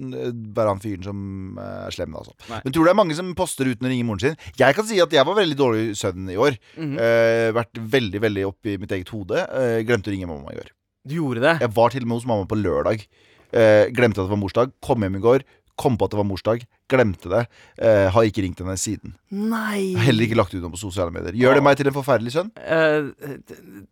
være 0.00 0.70
han 0.72 0.80
fyren 0.80 1.04
som 1.04 1.18
eh, 1.60 1.86
er 1.90 1.92
slem, 1.92 2.14
altså. 2.16 2.32
Men 2.48 2.72
tror 2.72 2.86
du 2.86 2.88
det 2.88 2.94
er 2.94 3.00
mange 3.02 3.16
som 3.18 3.34
poster 3.36 3.68
uten 3.68 3.84
å 3.84 3.92
ringe 3.92 4.06
moren 4.08 4.22
sin? 4.24 4.38
Jeg 4.56 4.76
kan 4.78 4.88
si 4.88 5.00
at 5.04 5.12
jeg 5.12 5.26
var 5.28 5.36
veldig 5.36 5.58
dårlig 5.60 5.84
sønn 6.00 6.30
i 6.32 6.38
år. 6.40 6.56
Mhm. 6.80 6.96
Eh, 6.96 7.50
vært 7.56 7.82
veldig 7.98 8.22
veldig 8.24 8.46
oppi 8.48 8.78
mitt 8.80 8.92
eget 8.96 9.12
hode. 9.12 9.44
Glemte 9.84 10.08
å 10.08 10.16
ringe 10.16 10.30
mamma 10.30 10.54
i 10.54 10.60
går. 10.60 10.72
Du 11.08 11.16
gjorde 11.18 11.44
det? 11.44 11.54
Jeg 11.66 11.74
var 11.76 11.92
til 11.92 12.04
og 12.04 12.08
med 12.12 12.20
hos 12.20 12.28
mamma 12.28 12.48
på 12.48 12.56
lørdag. 12.60 13.04
Glemte 13.92 14.20
at 14.20 14.26
det 14.28 14.32
var 14.32 14.40
morsdag. 14.40 14.72
Kom 14.84 15.02
hjem 15.04 15.16
i 15.20 15.24
går. 15.24 15.44
Kom 15.80 15.94
på 15.96 16.04
at 16.04 16.12
det 16.12 16.18
var 16.20 16.26
morsdag. 16.28 16.64
Glemte 16.92 17.30
det. 17.32 17.44
Eh, 17.80 18.08
har 18.12 18.26
ikke 18.28 18.42
ringt 18.44 18.58
henne 18.60 18.74
siden. 18.80 19.14
Nei. 19.32 19.94
Heller 19.96 20.26
ikke 20.26 20.36
lagt 20.36 20.52
ut 20.56 20.60
noe 20.60 20.74
på 20.74 20.80
sosiale 20.82 21.12
medier. 21.14 21.32
Gjør 21.40 21.56
det 21.56 21.64
meg 21.64 21.78
til 21.80 21.88
en 21.88 21.96
forferdelig 21.96 22.34
sønn? 22.36 22.50
D- 22.52 23.86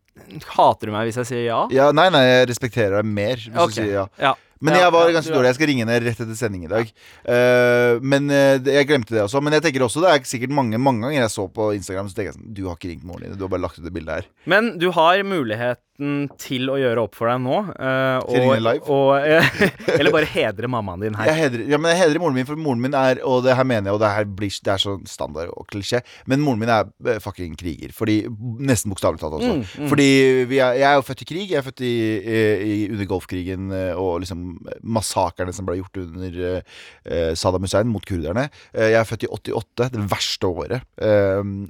hater 0.56 0.90
du 0.90 0.94
meg 0.94 1.08
hvis 1.08 1.20
jeg 1.22 1.30
sier 1.30 1.46
ja? 1.46 1.62
Ja, 1.74 1.88
nei, 1.94 2.08
nei, 2.14 2.24
jeg 2.26 2.50
respekterer 2.52 3.00
deg 3.00 3.08
mer 3.08 3.40
hvis 3.40 3.54
okay. 3.54 3.72
du 3.74 3.80
sier 3.80 3.96
ja. 4.02 4.06
Ja. 4.20 4.34
Men 4.58 4.74
Ja, 4.74 4.88
jeg 4.88 4.94
var 4.94 5.12
ganske 5.14 5.34
dårlig. 5.34 5.50
Jeg 5.52 5.56
skal 5.58 5.68
ringe 5.70 5.84
henne 5.84 5.98
rett 6.02 6.20
etter 6.24 6.38
sending 6.38 6.64
i 6.66 6.70
dag. 6.70 6.88
Uh, 7.22 8.00
men 8.02 8.26
uh, 8.26 8.58
jeg 8.58 8.88
glemte 8.88 9.14
det 9.14 9.22
også. 9.22 9.42
Men 9.44 9.54
jeg 9.54 9.62
tenker 9.68 9.84
også 9.86 10.02
det 10.02 10.10
er 10.10 10.24
sikkert 10.26 10.54
mange 10.54 10.80
mange 10.82 11.04
ganger 11.06 11.20
jeg 11.20 11.30
så 11.30 11.44
på 11.46 11.70
Instagram 11.76 12.10
Så 12.10 12.18
tenker 12.18 12.32
jeg 12.32 12.38
sånn 12.40 12.56
Du 12.56 12.64
har 12.66 12.74
ikke 12.74 12.90
ringt 12.90 13.06
moren 13.06 13.28
din. 13.28 13.36
Du 13.38 13.46
har 13.46 13.52
bare 13.54 13.62
lagt 13.68 13.78
ut 13.78 13.86
det 13.86 13.94
bildet 13.94 14.16
her. 14.16 14.28
Men 14.50 14.74
du 14.82 14.90
har 14.96 15.22
muligheten 15.98 16.28
til 16.38 16.68
å 16.70 16.76
gjøre 16.78 17.02
opp 17.02 17.16
for 17.16 17.28
deg 17.28 17.40
nå. 17.42 17.58
uh, 17.74 18.22
Til 18.28 18.46
å 18.46 18.56
live? 18.58 18.82
og, 18.86 19.18
uh, 19.18 19.50
eller 19.98 20.12
bare 20.12 20.28
hedre 20.30 20.68
mammaen 20.68 21.00
din 21.02 21.14
her. 21.14 21.26
Jeg 21.26 21.38
hedrer, 21.42 21.64
ja, 21.68 21.78
men 21.78 21.92
jeg 21.92 22.02
hedrer 22.02 22.20
moren 22.22 22.34
min, 22.34 22.46
for 22.46 22.56
moren 22.56 22.80
min 22.80 22.94
er 22.94 23.20
Og 23.26 23.42
det 23.44 23.56
her 23.56 23.64
mener 23.64 23.90
jeg, 23.90 23.94
og 23.96 24.00
det 24.00 24.10
her 24.12 24.24
blir 24.24 24.48
Det 24.48 24.72
er 24.72 24.82
sånn 24.82 25.06
standard 25.08 25.50
og 25.52 25.66
klisjé, 25.70 26.02
men 26.26 26.40
moren 26.40 26.60
min 26.60 26.70
er 26.72 26.88
eh, 27.06 27.18
fucking 27.22 27.56
kriger. 27.58 27.92
Fordi 27.94 28.20
Nesten 28.28 28.92
bokstavelig 28.92 29.20
talt 29.20 29.38
også. 29.38 29.54
Mm, 29.58 29.64
mm. 29.84 29.88
Fordi 29.90 30.08
vi 30.50 30.60
er, 30.62 30.78
jeg 30.78 30.88
er 30.88 30.96
jo 30.98 31.06
født 31.06 31.22
i 31.22 31.28
krig. 31.28 31.46
Jeg 31.50 31.60
er 31.60 31.66
født 31.66 31.82
i, 31.86 31.94
i, 32.18 32.76
under 32.92 33.08
Golfkrigen 33.10 33.72
og 33.98 34.22
liksom 34.22 34.44
massakerne 34.82 35.52
som 35.54 35.66
ble 35.68 35.78
gjort 35.78 36.00
under 36.02 36.38
uh, 36.58 37.32
Saddam 37.38 37.66
Hussein 37.66 37.90
mot 37.90 38.04
kurderne. 38.08 38.48
Jeg 38.74 38.98
er 38.98 39.08
født 39.08 39.26
i 39.26 39.32
88, 39.32 39.90
det 39.94 40.06
verste 40.10 40.50
året. 40.50 40.86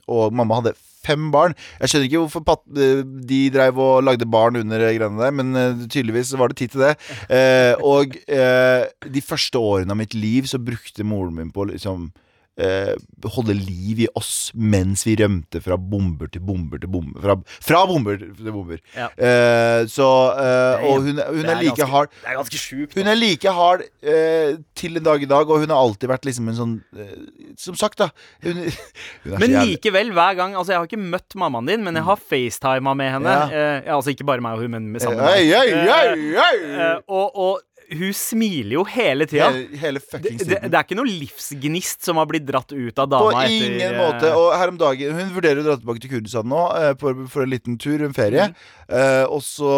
Og 0.08 0.34
mamma 0.34 0.60
hadde 0.60 0.74
fem 1.08 1.28
barn. 1.34 1.56
Jeg 1.80 1.92
skjønner 1.92 2.08
ikke 2.10 2.22
hvorfor 2.26 2.60
eh, 2.76 3.02
de 3.32 3.40
dreiv 3.54 3.80
og 3.82 4.04
lagde 4.06 4.28
barn 4.28 4.60
under 4.60 4.84
de 4.84 4.94
greiene 4.98 5.20
der, 5.22 5.34
men 5.34 5.56
eh, 5.56 5.84
tydeligvis 5.88 6.36
var 6.38 6.52
det 6.52 6.60
tid 6.62 6.76
til 6.76 6.86
det. 6.86 6.94
Eh, 7.32 7.74
og 7.84 8.16
eh, 8.28 8.86
de 9.08 9.24
første 9.24 9.60
årene 9.60 9.94
av 9.94 10.00
mitt 10.00 10.16
liv 10.16 10.48
så 10.50 10.60
brukte 10.62 11.06
moren 11.06 11.36
min 11.38 11.52
på 11.54 11.68
liksom 11.72 12.10
eh, 12.58 12.94
holde 13.34 13.54
liv 13.56 14.04
i 14.04 14.08
oss 14.18 14.50
mens 14.54 15.04
vi 15.06 15.16
rømte 15.20 15.60
fra 15.64 15.78
bomber 15.78 16.30
til 16.32 16.42
bomber 16.44 16.80
til 16.82 16.90
bomber. 16.92 17.20
Fra, 17.22 17.36
fra 17.64 17.82
bomber 17.88 18.18
til 18.20 18.50
bomber. 18.54 18.80
Ja. 18.96 19.08
Eh, 19.14 19.84
så 19.90 20.08
eh, 20.34 20.86
Og 20.88 21.06
hun, 21.06 21.18
hun 21.18 21.44
er, 21.44 21.52
er 21.54 21.62
like 21.62 21.76
ganske, 21.76 21.88
hard 21.92 22.12
Det 22.14 22.32
er 22.32 22.38
ganske 22.40 22.60
sjukt. 22.60 22.98
Hun 22.98 23.10
er 23.12 23.18
like 23.18 23.54
hard 23.58 23.84
eh, 24.02 24.58
til 24.78 25.00
en 25.00 25.06
dag 25.08 25.22
i 25.22 25.30
dag, 25.30 25.48
og 25.48 25.62
hun 25.64 25.74
har 25.74 25.82
alltid 25.82 26.10
vært 26.10 26.28
liksom 26.28 26.50
en 26.52 26.58
sånn 26.58 26.74
eh, 26.98 27.14
Som 27.60 27.78
sagt, 27.78 28.02
da. 28.02 28.10
Hun, 28.44 28.64
hun 29.24 29.38
Men 29.44 29.56
likevel, 29.62 30.12
hver 30.16 30.38
gang 30.38 30.56
Altså, 30.58 30.74
jeg 30.74 30.82
har 30.82 30.90
ikke 30.90 31.02
møtt 31.02 31.38
mammaen 31.38 31.68
din, 31.70 31.84
men 31.86 31.98
jeg 31.98 32.06
har 32.08 32.18
facetima 32.18 32.94
med 32.98 33.12
henne. 33.16 33.38
Ja. 33.52 33.64
Eh, 33.78 33.94
altså 33.94 34.12
ikke 34.14 34.26
bare 34.28 34.44
meg 34.44 34.58
og 34.58 34.66
hun, 34.66 34.74
men 34.76 34.90
med 34.94 35.04
sammen 35.04 35.24
Eh, 35.28 35.48
hei! 35.48 36.54
eh, 36.68 36.96
og, 37.06 37.36
og 37.38 37.60
hun 37.96 38.12
smiler 38.12 38.74
jo 38.76 38.82
hele 38.84 39.24
tida. 39.30 39.48
Hele, 39.54 39.78
hele 39.80 40.00
Det, 40.02 40.06
fuckings 40.10 40.42
det, 40.44 40.48
tiden. 40.58 40.70
det 40.72 40.78
er 40.80 40.84
ikke 40.86 40.98
noe 40.98 41.08
livsgnist 41.08 42.04
som 42.04 42.20
har 42.20 42.28
blitt 42.28 42.44
dratt 42.48 42.72
ut 42.74 42.98
av 43.00 43.08
På 43.08 43.30
dama 43.30 43.44
etter 43.46 43.68
ingen 43.70 43.94
eh, 43.94 43.98
måte. 43.98 44.32
Og 44.36 44.50
her 44.58 44.72
om 44.74 44.78
dagen 44.80 45.14
Hun 45.16 45.32
vurderer 45.36 45.62
å 45.62 45.66
dra 45.70 45.76
tilbake 45.80 46.02
til 46.04 46.12
Kurdistan 46.16 46.48
nå 46.52 46.62
eh, 46.76 46.92
for, 47.00 47.24
for 47.32 47.46
en 47.46 47.52
liten 47.54 47.78
tur, 47.80 48.02
en 48.04 48.12
ferie. 48.16 48.50
Eh, 48.88 49.24
og 49.28 49.40
så 49.46 49.72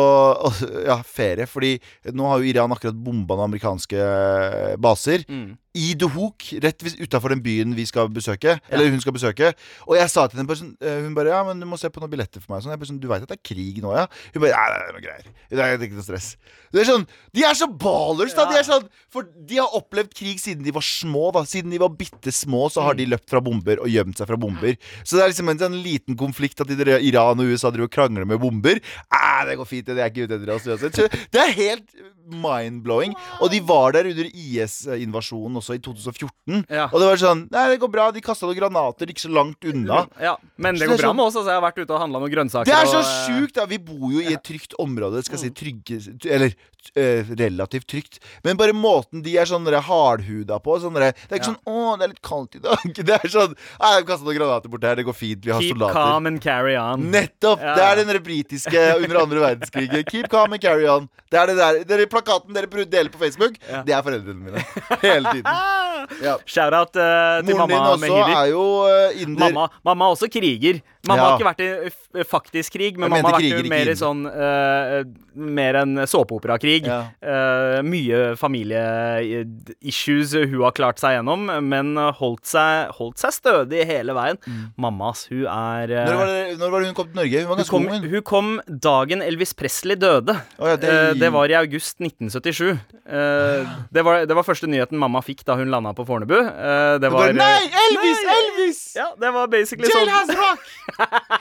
Ja, 0.89 0.99
ferie. 1.07 1.47
Fordi 1.51 1.77
nå 2.11 2.29
har 2.33 2.43
jo 2.43 2.51
Iran 2.51 2.75
akkurat 2.75 2.99
bomba 2.99 3.37
noen 3.39 3.51
amerikanske 3.53 3.99
eh, 4.03 4.77
baser. 4.81 5.27
mm. 5.29 5.51
I 5.79 5.93
Duhok, 5.95 6.49
rett 6.65 6.83
utafor 6.99 7.31
den 7.31 7.45
byen 7.45 7.77
vi 7.79 7.85
skal 7.87 8.09
besøke. 8.11 8.57
Eller 8.75 8.89
hun 8.91 8.99
skal 8.99 9.15
besøke. 9.15 9.53
Og 9.87 9.95
jeg 9.95 10.11
sa 10.11 10.25
til 10.27 10.41
henne 10.41 10.57
sånn 10.59 10.73
Hun 10.83 11.15
bare 11.15 11.31
Ja, 11.31 11.45
men 11.47 11.61
du 11.63 11.67
må 11.71 11.79
se 11.79 11.87
på 11.95 12.03
noen 12.03 12.11
billetter 12.11 12.43
for 12.43 12.57
meg. 12.57 12.65
Sånn, 12.65 12.73
jeg 12.75 12.81
bare 12.83 12.91
sånn, 12.91 12.99
Du 12.99 13.07
veit 13.07 13.23
at 13.23 13.31
det 13.31 13.37
er 13.39 13.45
krig 13.55 13.79
nå, 13.85 13.93
ja? 13.95 14.09
Hun 14.35 14.43
bare 14.43 14.51
Ja, 14.51 14.65
det 14.67 14.81
er 14.89 14.97
noe 14.97 15.05
greier. 15.05 15.29
Det 15.47 15.63
er 15.63 15.77
ikke 15.87 16.01
noe 16.01 16.07
stress. 16.09 16.33
Det 16.75 16.83
er 16.83 16.89
sånn, 16.91 17.07
De 17.39 17.47
er 17.47 17.55
så 17.55 17.71
ballers, 18.01 18.35
da! 18.37 18.47
De 18.51 18.59
er 18.61 18.67
sånn, 18.67 18.87
for 19.13 19.29
de 19.29 19.61
har 19.61 19.77
opplevd 19.79 20.15
krig 20.17 20.41
siden 20.43 20.65
de 20.67 20.75
var 20.75 20.87
små. 20.87 21.31
da 21.37 21.45
Siden 21.49 21.73
de 21.75 21.81
var 21.83 21.93
bitte 21.97 22.33
små, 22.35 22.67
så 22.73 22.85
har 22.87 22.99
de 22.99 23.09
løpt 23.13 23.29
fra 23.31 23.43
bomber 23.45 23.83
og 23.85 23.91
gjemt 23.93 24.19
seg 24.21 24.31
fra 24.31 24.39
bomber. 24.41 24.79
Så 25.05 25.17
det 25.19 25.25
er 25.25 25.33
liksom 25.35 25.53
en 25.53 25.63
sånn 25.65 25.79
liten 25.85 26.19
konflikt 26.21 26.63
at 26.65 26.71
de, 26.71 26.99
Iran 27.11 27.41
og 27.43 27.53
USA 27.53 27.71
driver 27.71 27.91
og 27.91 27.95
krangler 27.95 28.29
med 28.29 28.41
bomber. 28.43 28.81
Ah, 29.13 29.45
det 29.49 29.59
går 29.61 29.69
fint, 29.69 29.87
det 29.91 30.01
er 30.01 30.11
ikke 30.11 30.27
ute 30.29 30.41
etter 30.41 30.57
oss 30.57 31.13
Det 31.31 31.41
er 31.45 31.55
helt 31.57 31.95
mind-blowing. 32.31 33.15
Og 33.43 33.51
de 33.53 33.61
var 33.67 33.95
der 33.97 34.09
under 34.11 34.29
IS-invasjonen 34.31 35.59
også 35.61 35.77
i 35.77 35.83
2014. 35.83 36.65
Ja. 36.71 36.87
Og 36.91 37.01
det 37.03 37.09
var 37.11 37.21
sånn 37.21 37.47
Nei, 37.51 37.65
det 37.73 37.81
går 37.83 37.93
bra. 37.93 38.09
De 38.15 38.23
kasta 38.25 38.47
noen 38.47 38.59
granater 38.59 39.11
ikke 39.11 39.25
så 39.25 39.33
langt 39.35 39.67
unna. 39.67 40.05
Ja, 40.21 40.37
men 40.57 40.77
det 40.79 40.85
det 40.85 40.91
går 40.93 41.01
bra 41.03 41.11
sånn- 41.11 41.17
med 41.17 41.27
oss. 41.27 41.37
Altså, 41.37 41.51
jeg 41.51 41.61
har 41.61 41.67
vært 41.67 41.81
ute 41.83 41.95
og 41.97 42.01
handla 42.05 42.23
noen 42.23 42.35
grønnsaker. 42.35 42.71
Det 42.71 42.77
er 42.77 42.87
så 42.87 43.01
og, 43.01 43.05
eh, 43.05 43.27
sjukt! 43.27 43.55
da 43.55 43.67
Vi 43.67 43.79
bor 43.79 44.13
jo 44.13 44.21
i 44.21 44.33
et 44.35 44.43
trygt 44.45 44.75
område. 44.79 45.25
Skal 45.25 45.39
jeg 45.39 45.51
si 45.51 45.65
trygge 45.65 46.31
Eller 46.31 46.55
relativt 46.95 47.87
trygt. 47.87 48.19
Men 48.45 48.57
bare 48.57 48.73
måten 48.73 49.23
de 49.23 49.37
er 49.39 49.45
sånn 49.47 49.67
hardhuda 49.67 50.59
på 50.63 50.79
sånn 50.81 50.95
Det 50.95 51.15
er 51.31 51.39
ikke 51.39 51.47
Ja. 51.47 51.53
sånn 51.53 51.59
'Å, 51.67 51.99
det 51.99 52.05
er 52.05 52.09
litt 52.09 52.23
kaldt 52.23 52.57
i 52.57 52.59
dag'. 52.59 52.95
Det 53.11 53.15
er 53.25 53.29
sånn 53.29 53.55
Jeg 53.57 53.91
jeg 54.01 54.07
kasta 54.07 54.25
noen 54.25 54.37
granater 54.39 54.69
bort 54.71 54.83
her. 54.85 54.95
Det 54.97 55.05
går 55.07 55.15
fint. 55.15 55.45
Vi 55.45 55.51
har 55.53 55.61
Keep 55.61 55.77
soldater'. 55.77 55.93
calm 55.93 56.27
and 56.27 56.41
carry 56.41 56.77
on. 56.77 57.11
Nettopp! 57.11 57.61
Ja. 57.61 57.75
Det 57.75 57.83
er 57.85 58.05
den 58.05 58.23
britiske 58.23 58.81
under 59.05 59.21
andre 59.23 59.41
verdenskrig. 59.41 60.05
Keep 60.11 60.29
calm 60.31 60.53
and 60.53 60.61
carry 60.63 60.87
on. 60.87 61.09
Det 61.31 61.39
er 61.39 61.47
det 61.47 61.57
der 61.57 61.85
Dere 61.85 62.07
plakaten 62.07 62.53
dere 62.55 62.67
deler 62.87 63.11
på 63.11 63.19
Facebook, 63.19 63.57
Ja. 63.69 63.83
det 63.83 63.95
er 63.95 64.03
foreldrene 64.03 64.43
mine. 64.43 64.65
Hele 65.03 65.33
tiden. 65.33 65.45
Ja. 66.23 66.39
Shout-out 66.47 66.97
uh, 66.97 67.43
til 67.45 67.55
Moren 67.57 67.69
din 67.69 67.79
også 67.79 68.01
Mehidi. 68.01 68.33
er 68.33 68.47
jo 68.51 68.63
uh, 68.89 69.21
inder. 69.21 69.53
Mamma, 69.53 69.69
mamma 69.85 70.05
også 70.15 70.31
kriger. 70.33 70.81
Mamma 71.09 71.17
Ja. 71.23 71.29
har 71.31 71.39
ikke 71.39 71.49
vært 71.49 71.63
i 71.65 72.25
faktisk 72.29 72.75
krig, 72.77 72.99
men 73.01 73.09
mamma 73.09 73.31
har 73.31 73.41
vært 73.41 73.65
i 73.65 73.69
mer 73.73 73.89
i 73.89 73.95
sånn 73.97 74.27
uh, 74.29 75.01
Mer 75.41 75.75
enn 75.81 75.95
såpeoperakrig. 76.11 76.85
Ja. 76.85 76.99
Uh, 77.25 77.79
mye 77.87 78.35
familie-issues 78.37 80.35
hun 80.51 80.61
har 80.65 80.75
klart 80.77 81.01
seg 81.01 81.15
gjennom, 81.17 81.47
men 81.65 81.95
holdt 82.19 82.45
seg, 82.51 82.91
holdt 82.99 83.21
seg 83.23 83.33
stødig 83.37 83.85
hele 83.89 84.13
veien. 84.17 84.39
Mm. 84.45 84.65
Mammas, 84.81 85.27
hun 85.31 85.47
er 85.47 85.95
eh, 85.95 86.01
Mm. 86.01 86.07
Når 86.11 86.17
var, 86.19 86.27
det, 86.31 86.59
når 86.59 86.71
var 86.73 86.81
det 86.81 86.87
hun 86.91 86.95
kom 86.99 87.07
til 87.11 87.19
Norge? 87.21 87.41
Hun 87.41 87.49
var 87.49 87.55
hun 87.55 87.61
ganske 87.61 87.71
kom, 87.71 87.87
ung. 87.89 88.05
hun. 88.11 88.23
kom 88.27 88.79
dagen 88.89 89.23
Elvis 89.23 89.53
Presley 89.57 89.97
døde. 90.01 90.35
Oh, 90.59 90.67
ja, 90.69 90.77
det- 90.77 90.91
Eh, 90.91 91.13
det 91.15 91.31
var 91.33 91.49
i 91.49 91.55
august 91.55 92.01
1977. 92.01 92.71
Eh, 93.07 93.69
det, 93.93 94.03
var, 94.05 94.27
det 94.27 94.35
var 94.37 94.43
første 94.47 94.67
nyheten 94.69 94.99
mamma 94.99 95.21
fikk 95.23 95.45
da 95.47 95.55
hun 95.57 95.71
landa 95.71 95.93
på 95.95 96.05
Fornebu. 96.09 96.35
Eh, 96.41 96.99
det 96.99 97.11
var 97.13 97.33
Nei, 97.33 97.69
Elvis! 97.87 98.19
Nei! 98.27 98.35
Elvis! 98.41 98.81
Ja, 98.97 99.09
det 99.21 99.33
var 99.33 99.47
basically 99.53 99.89
sånn. 99.89 100.09
Rock! 100.35 100.67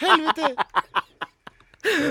Helvete! 0.01 0.55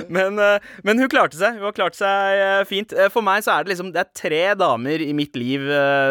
Men, 0.09 0.38
eh, 0.40 0.64
men 0.83 0.97
hun 1.02 1.11
klarte 1.12 1.37
seg. 1.37 1.59
Hun 1.59 1.66
har 1.68 1.75
klart 1.76 1.97
seg 1.99 2.38
eh, 2.40 2.62
fint. 2.68 2.92
Eh, 2.97 3.11
For 3.12 3.21
meg 3.25 3.42
så 3.45 3.52
er 3.59 3.66
det 3.66 3.75
liksom 3.75 3.90
Det 3.92 4.00
er 4.00 4.14
tre 4.16 4.40
damer 4.57 5.02
i 5.04 5.11
mitt 5.16 5.37
liv 5.37 5.66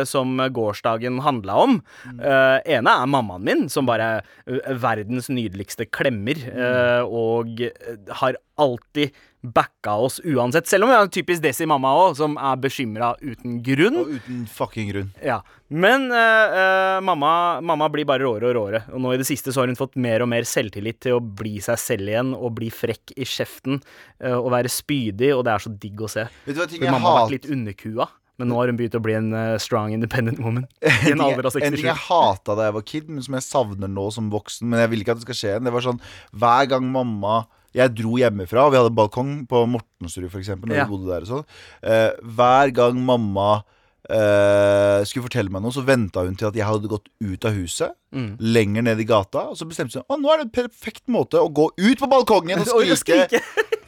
som 0.07 0.35
gårsdagen 0.53 1.17
handla 1.25 1.55
om. 1.65 1.79
Eh, 2.05 2.59
ene 2.77 2.93
er 3.01 3.09
mammaen 3.09 3.41
min, 3.47 3.65
som 3.73 3.89
bare 3.89 4.11
er 4.45 4.77
verdens 4.77 5.31
nydeligste 5.33 5.89
klemmer. 5.89 6.37
eh, 6.53 7.01
og 7.01 7.57
eh, 7.65 7.97
har 8.21 8.37
alltid 8.61 9.17
backa 9.53 9.93
oss 10.07 10.19
uansett. 10.25 10.67
Selv 10.67 10.83
om 10.85 10.91
vi 10.91 10.95
har 10.97 11.05
en 11.07 11.13
typisk 11.13 11.41
Desi-mamma 11.43 11.91
òg, 12.01 12.15
som 12.19 12.35
er 12.37 12.59
bekymra 12.63 13.13
uten 13.21 13.59
grunn. 13.65 13.97
Og 14.01 14.11
uten 14.17 14.43
fucking 14.51 14.91
grunn. 14.91 15.09
Ja, 15.23 15.39
Men 15.69 16.05
uh, 16.11 16.17
uh, 16.17 16.99
mamma, 17.03 17.31
mamma 17.61 17.89
blir 17.91 18.07
bare 18.07 18.23
råere 18.23 18.47
og 18.51 18.55
råere. 18.59 18.83
Og 18.95 19.01
nå 19.03 19.11
i 19.15 19.17
det 19.19 19.27
siste 19.27 19.51
så 19.51 19.63
har 19.63 19.67
hun 19.71 19.79
fått 19.79 19.97
mer 19.99 20.23
og 20.23 20.29
mer 20.31 20.45
selvtillit 20.47 21.01
til 21.03 21.17
å 21.17 21.23
bli 21.23 21.57
seg 21.63 21.79
selv 21.81 22.07
igjen 22.13 22.31
og 22.37 22.53
bli 22.59 22.69
frekk 22.71 23.11
i 23.19 23.27
kjeften 23.27 23.81
uh, 23.81 24.37
og 24.37 24.51
være 24.55 24.71
spydig, 24.71 25.33
og 25.35 25.43
det 25.47 25.55
er 25.57 25.65
så 25.67 25.73
digg 25.83 26.05
å 26.07 26.11
se. 26.11 26.23
Vet 26.47 26.55
du 26.55 26.63
hva 26.63 26.69
ting 26.71 26.85
jeg 26.87 26.93
mamma 26.95 27.11
har 27.17 27.25
vært 27.25 27.35
litt 27.39 27.51
underkua, 27.51 28.07
men 28.37 28.51
nå 28.51 28.57
har 28.59 28.69
hun 28.69 28.77
begynt 28.77 28.95
å 28.95 29.01
bli 29.01 29.15
en 29.17 29.31
uh, 29.33 29.57
strong, 29.57 29.91
independent 29.95 30.37
woman. 30.39 30.67
I 30.85 31.11
En 31.11 31.23
alder 31.25 31.47
av 31.49 31.55
jeg- 31.57 31.67
en 31.67 31.73
ting 31.79 31.87
jeg 31.89 32.03
hata 32.07 32.55
da 32.59 32.67
jeg 32.69 32.75
var 32.79 32.83
kid, 32.93 33.07
men 33.09 33.25
som 33.25 33.33
jeg 33.39 33.47
savner 33.47 33.89
nå 33.91 34.07
som 34.13 34.27
voksen. 34.31 34.69
Men 34.71 34.83
jeg 34.85 34.91
vil 34.93 35.01
ikke 35.03 35.15
at 35.17 35.23
det 35.23 35.27
skal 35.27 35.39
skje 35.41 35.51
igjen. 35.55 35.65
Det 35.67 35.73
var 35.73 35.87
sånn 35.87 36.01
hver 36.37 36.67
gang 36.75 36.85
mamma 36.93 37.39
Jeg 37.75 37.95
dro 37.97 38.15
hjemmefra, 38.17 38.63
og 38.65 38.71
vi 38.73 38.77
hadde 38.79 38.95
balkong 38.95 39.33
på 39.49 39.65
Mortensrud 39.69 40.29
f.eks. 40.31 40.53
Når 40.63 40.75
Ja. 40.75 40.85
vi 40.85 40.91
bodde 40.95 41.11
der 41.11 41.25
og 41.25 41.27
sånn. 41.27 41.45
Eh, 41.83 42.11
hver 42.37 42.71
gang 42.73 42.99
mamma 43.05 43.63
eh, 44.09 45.03
skulle 45.05 45.27
fortelle 45.27 45.51
meg 45.51 45.61
noe, 45.65 45.73
så 45.75 45.83
venta 45.85 46.23
hun 46.23 46.35
til 46.39 46.47
at 46.47 46.55
jeg 46.55 46.65
hadde 46.65 46.87
gått 46.91 47.09
ut 47.21 47.45
av 47.45 47.53
huset. 47.57 47.91
Mm. 48.15 48.37
Lenger 48.39 48.81
ned 48.87 48.99
i 49.03 49.07
gata. 49.09 49.49
Og 49.51 49.57
så 49.59 49.67
bestemte 49.67 49.99
hun 49.99 50.05
at 50.07 50.21
nå 50.23 50.31
er 50.33 50.37
det 50.43 50.47
en 50.47 50.55
perfekt 50.63 51.05
måte 51.11 51.41
å 51.41 51.49
gå 51.51 51.69
ut 51.75 51.99
på 51.99 52.07
balkongen 52.11 52.63
og 52.63 52.93
skrike. 53.03 53.41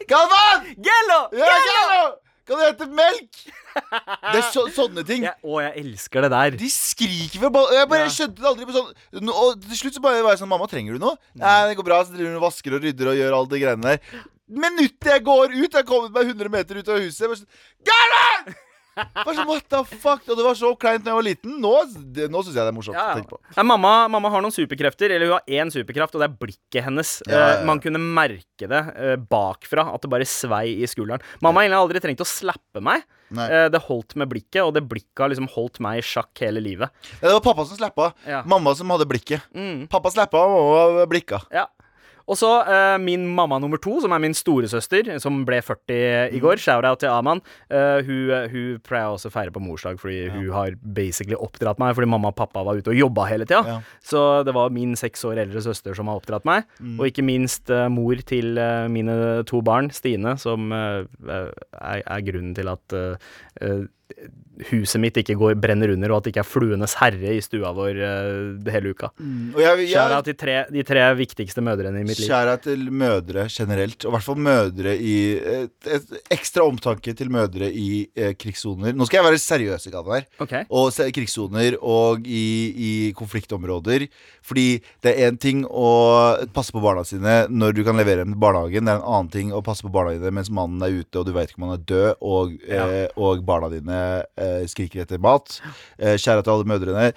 Galvan! 0.10 0.66
Gello! 0.76 1.22
Ja, 1.38 1.54
Gallo! 1.70 2.02
Kan 2.50 2.58
du 2.58 2.63
hete 2.65 2.88
melk? 2.98 3.39
Det 3.77 4.39
er 4.39 4.48
så, 4.50 4.63
sånne 4.74 5.03
ting. 5.06 5.24
Jeg, 5.27 5.38
å, 5.46 5.60
jeg 5.62 5.75
elsker 5.84 6.25
det 6.25 6.32
der. 6.34 6.56
De 6.58 6.70
skriker 6.74 7.44
ved 7.46 7.53
ball... 7.53 7.68
Jeg 7.77 7.89
bare 7.91 8.08
Ja. 8.08 8.13
skjønte 8.15 8.41
det 8.41 8.50
aldri 8.50 8.65
på 8.65 8.74
sånn 8.75 9.29
Og 9.36 9.62
til 9.68 9.77
slutt 9.84 10.00
så 10.00 10.01
bare 10.03 10.24
var 10.25 10.34
jeg 10.34 10.41
sånn 10.41 10.50
Mamma, 10.51 10.65
trenger 10.72 10.98
du 10.98 11.03
noe? 11.06 11.20
Nei, 11.38 11.53
det 11.70 11.77
går 11.77 11.88
bra. 11.91 12.00
Så 12.08 12.15
driver 12.18 12.34
hun 12.34 12.39
og 12.41 12.48
vasker 12.48 12.75
og 12.79 12.82
rydder 12.88 13.12
og 13.13 13.20
gjør 13.22 13.38
alle 13.38 13.51
de 13.53 13.62
greiene 13.62 13.94
der. 13.94 14.25
minuttet 14.50 15.12
jeg 15.13 15.24
går 15.29 15.53
ut, 15.53 15.70
jeg 15.70 15.77
har 15.77 15.86
kommet 15.86 16.12
meg 16.15 16.34
100 16.34 16.50
meter 16.58 16.82
ut 16.82 16.89
av 16.89 16.98
huset 17.06 17.22
jeg 17.22 17.29
bare 17.29 17.41
sånn, 17.44 17.53
Gæren! 17.86 18.58
Bare 19.20 19.36
sånn, 19.38 19.50
what 19.50 19.65
the 19.72 19.82
fuck? 19.88 20.24
Og 20.27 20.39
det 20.39 20.46
var 20.46 20.58
så 20.58 20.72
kleint 20.79 21.06
da 21.06 21.12
jeg 21.13 21.20
var 21.20 21.27
liten. 21.27 21.58
Nå, 21.63 21.74
det, 22.15 22.29
nå 22.32 22.44
syns 22.44 22.56
jeg 22.56 22.63
det 22.63 22.72
er 22.72 22.77
morsomt 22.77 23.00
Ja, 23.00 23.08
ja. 23.20 23.39
Ja, 23.56 23.65
mamma, 23.68 23.94
mamma 24.12 24.32
har 24.34 24.44
noen 24.46 24.56
superkrefter, 24.56 25.13
eller 25.15 25.29
hun 25.29 25.38
har 25.38 25.62
én 25.62 25.72
superkraft, 25.74 26.15
og 26.15 26.24
det 26.24 26.29
er 26.29 26.38
blikket 26.41 26.86
hennes. 26.88 27.13
Ja, 27.27 27.32
ja, 27.34 27.39
ja. 27.39 27.53
Eh, 27.60 27.65
man 27.70 27.82
kunne 27.84 28.01
merke 28.01 28.70
det 28.70 28.82
eh, 28.96 29.15
bakfra, 29.32 29.88
at 29.94 30.06
det 30.06 30.12
bare 30.12 30.27
svei 30.29 30.79
i 30.79 30.89
skulderen. 30.89 31.24
Mamma 31.46 31.65
har 31.65 31.79
aldri 31.79 32.01
trengt 32.03 32.24
å 32.24 32.27
slappe 32.27 32.84
meg. 32.84 33.06
Nei. 33.36 33.46
Eh, 33.53 33.68
det 33.74 33.84
holdt 33.86 34.15
med 34.18 34.29
blikket, 34.32 34.62
og 34.65 34.74
det 34.77 34.86
blikket 34.89 35.24
har 35.24 35.32
liksom 35.34 35.50
holdt 35.53 35.82
meg 35.84 36.01
i 36.01 36.06
sjakk 36.06 36.44
hele 36.46 36.63
livet. 36.63 36.94
Ja, 37.20 37.27
det 37.27 37.36
var 37.38 37.46
pappa 37.51 37.68
som 37.70 37.77
slappa. 37.79 38.12
Ja. 38.27 38.41
Mamma 38.50 38.74
som 38.77 38.89
hadde 38.94 39.08
blikket. 39.10 39.46
Mm. 39.56 39.86
Pappa 39.91 40.12
slappa, 40.13 40.41
og 40.50 40.72
mamma 40.74 41.10
blikka. 41.10 41.44
Ja. 41.53 41.68
Og 42.30 42.40
så 42.40 42.52
uh, 42.68 42.98
min 43.02 43.26
mamma 43.36 43.60
nummer 43.62 43.82
to, 43.82 43.98
som 44.04 44.14
er 44.16 44.24
min 44.24 44.38
storesøster, 44.38 45.12
som 45.24 45.42
ble 45.48 45.62
40 45.66 46.36
i 46.38 46.42
går. 46.44 46.62
Shout-out 46.62 47.02
til 47.04 47.12
Aman. 47.12 47.44
Uh, 47.72 48.00
hun, 48.06 48.34
hun 48.54 48.80
pleier 48.86 49.16
også 49.16 49.32
å 49.32 49.36
feire 49.36 49.54
på 49.56 49.64
morsdag, 49.64 50.00
fordi 50.02 50.30
hun 50.34 50.50
har 50.56 50.78
basically 50.84 51.38
oppdratt 51.40 51.82
meg. 51.82 51.96
Fordi 51.98 52.12
mamma 52.12 52.32
og 52.34 52.38
pappa 52.40 52.64
var 52.68 52.80
ute 52.80 52.94
og 52.94 53.00
jobba 53.00 53.28
hele 53.32 53.50
tida. 53.50 53.64
Ja. 53.66 53.80
Så 54.06 54.24
det 54.48 54.56
var 54.56 54.74
min 54.74 54.96
seks 55.00 55.26
år 55.28 55.42
eldre 55.46 55.64
søster 55.66 55.98
som 55.98 56.12
har 56.12 56.22
oppdratt 56.22 56.48
meg. 56.48 56.70
Og 56.96 57.10
ikke 57.10 57.26
minst 57.26 57.74
uh, 57.74 57.88
mor 57.92 58.20
til 58.30 58.58
eh, 58.60 58.88
mine 58.92 59.16
to 59.50 59.62
barn, 59.66 59.90
Stine, 59.94 60.36
som 60.42 60.72
eh, 60.76 61.06
er, 61.30 62.04
er 62.04 62.26
grunnen 62.28 62.56
til 62.58 62.70
at 62.72 62.96
eh, 62.96 63.32
eh, 63.62 63.86
huset 64.70 65.01
mitt 65.01 65.18
ikke 65.22 65.38
går, 65.39 65.56
brenner 65.62 65.94
under, 65.94 66.12
og 66.12 66.20
at 66.20 66.28
det 66.28 66.34
ikke 66.34 66.44
er 66.44 66.50
fluenes 66.50 66.96
herre 67.00 67.36
i 67.36 67.42
stua 67.44 67.72
vår 67.75 68.00
uh, 68.00 68.72
hele 68.74 68.94
uka. 68.94 69.12
Og 69.18 69.62
jeg, 69.63 69.86
jeg, 69.86 69.94
Shout-out 69.94 70.30
til 70.30 70.38
tre, 70.39 70.58
de 70.74 70.86
tre 70.88 71.06
viktigste 71.20 71.63
mødrene 71.66 72.04
i 72.04 72.08
mitt 72.08 72.20
liv. 72.20 72.30
Kjære 72.30 72.58
til 72.66 72.88
mødre 72.92 73.48
generelt, 73.54 74.00
og 74.04 74.12
i 74.12 74.16
hvert 74.18 74.28
fall 74.28 74.42
mødre 74.50 74.96
i 74.96 75.16
et, 75.60 75.75
et 75.88 76.18
Ekstra 76.39 76.66
omtanke 76.68 77.13
til 77.18 77.32
mødre 77.34 77.70
i 77.72 77.89
eh, 78.16 78.34
krigssoner. 78.38 78.94
Nå 78.96 79.08
skal 79.08 79.20
jeg 79.20 79.28
være 79.30 79.42
seriøs 79.42 79.88
i 79.89 79.94
gaven 79.94 80.20
her. 80.20 80.28
Okay. 80.44 80.66
Og 80.70 80.94
krigssoner 81.16 81.78
og 81.80 82.28
i, 82.28 82.46
i 82.70 82.92
konfliktområder. 83.18 84.08
Fordi 84.46 84.68
det 85.04 85.13
er 85.13 85.30
én 85.30 85.39
ting 85.42 85.63
å 85.66 85.89
passe 86.56 86.74
på 86.74 86.82
barna 86.84 87.04
sine 87.08 87.42
når 87.50 87.75
du 87.78 87.84
kan 87.88 87.98
levere 88.00 88.24
dem 88.24 88.36
til 88.36 88.42
barnehagen. 88.42 88.88
Det 88.88 88.94
er 88.94 89.01
en 89.01 89.10
annen 89.16 89.32
ting 89.34 89.54
å 89.54 89.63
passe 89.66 89.86
på 89.86 89.94
barna 89.94 90.16
dine 90.16 90.34
mens 90.36 90.51
mannen 90.54 90.82
er 90.86 91.01
ute 91.01 91.22
og 91.22 91.28
du 91.28 91.34
vet 91.36 91.51
ikke 91.51 91.62
om 91.62 91.70
han 91.70 91.78
er 91.78 91.86
død, 91.89 92.10
og, 92.25 92.56
eh, 92.70 93.06
og 93.20 93.44
barna 93.48 93.70
dine 93.74 94.00
eh, 94.39 94.49
skriker 94.72 95.03
etter 95.06 95.22
mat. 95.24 95.60
Eh, 96.00 96.18
Kjære 96.20 96.44
til 96.46 96.56
alle 96.56 96.70
mødrene. 96.74 97.12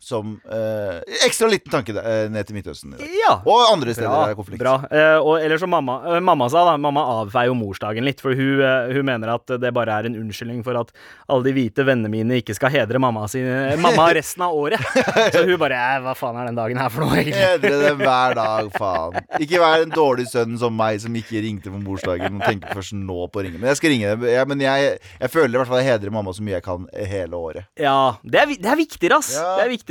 Som 0.00 0.38
eh, 0.48 1.00
Ekstra 1.26 1.46
liten 1.52 1.68
tanke 1.68 1.92
eh, 1.92 2.26
ned 2.32 2.46
til 2.48 2.56
Midtøsten. 2.56 2.94
i 2.94 2.98
dag. 3.02 3.10
Ja. 3.20 3.34
Og 3.44 3.66
andre 3.68 3.92
steder 3.92 4.08
Bra. 4.08 4.20
det 4.24 4.32
er 4.32 4.38
konflikt. 4.38 4.60
bra. 4.62 4.72
Eh, 4.88 5.18
og, 5.20 5.34
eller 5.44 5.60
som 5.60 5.68
mamma, 5.68 5.98
eh, 6.14 6.20
mamma 6.24 6.46
sa, 6.48 6.62
da. 6.70 6.76
Mamma 6.80 7.02
avfeier 7.20 7.50
jo 7.50 7.56
morsdagen 7.58 8.06
litt. 8.08 8.22
For 8.24 8.32
hun, 8.32 8.62
eh, 8.64 8.94
hun 8.96 9.04
mener 9.04 9.34
at 9.34 9.52
det 9.60 9.72
bare 9.76 9.98
er 10.00 10.08
en 10.08 10.16
unnskyldning 10.22 10.62
for 10.64 10.78
at 10.80 10.88
alle 11.28 11.44
de 11.44 11.52
hvite 11.52 11.84
vennene 11.84 12.08
mine 12.08 12.38
ikke 12.40 12.56
skal 12.56 12.72
hedre 12.72 12.96
mamma, 13.02 13.26
sin, 13.28 13.44
mamma 13.84 14.06
resten 14.16 14.46
av 14.46 14.56
året. 14.56 14.80
Så 15.36 15.44
hun 15.44 15.60
bare 15.60 15.76
eh, 15.76 16.00
Hva 16.06 16.16
faen 16.16 16.40
er 16.40 16.48
den 16.48 16.56
dagen 16.62 16.80
her 16.80 16.88
for 16.96 17.04
noe, 17.04 17.20
egentlig? 17.20 17.36
Hedre 17.44 17.82
dem 17.84 18.00
hver 18.00 18.38
dag, 18.40 18.72
faen. 18.80 19.20
Ikke 19.44 19.60
vær 19.60 19.84
en 19.84 19.92
dårlig 19.92 20.26
sønn 20.32 20.56
som 20.64 20.72
meg, 20.80 20.96
som 21.04 21.12
ikke 21.20 21.44
ringte 21.44 21.68
på 21.68 21.82
morsdagen 21.84 22.40
og 22.40 22.46
tenker 22.48 22.72
først 22.80 22.96
nå 22.96 23.28
på 23.28 23.42
å 23.42 23.44
ringe. 23.44 23.60
Men 23.60 23.74
jeg 23.74 23.82
skal 23.82 23.92
ringe. 23.92 24.16
Ja, 24.32 24.48
men 24.48 24.64
jeg, 24.64 24.96
jeg 25.20 25.34
føler 25.36 25.52
i 25.52 25.60
hvert 25.60 25.68
fall 25.74 25.84
jeg 25.84 25.92
hedrer 25.92 26.16
mamma 26.16 26.32
så 26.32 26.40
mye 26.48 26.56
jeg 26.56 26.64
kan 26.66 26.88
hele 27.12 27.36
året. 27.36 27.68
Ja, 27.76 27.98
det 28.24 28.40
er, 28.46 28.48
vi- 28.54 28.58
det 28.64 28.72
er 28.72 28.80
viktigere, 28.80 29.20
ass. 29.20 29.34
Ja. 29.36 29.44
Det 29.60 29.66
er 29.68 29.72
viktigere. 29.76 29.88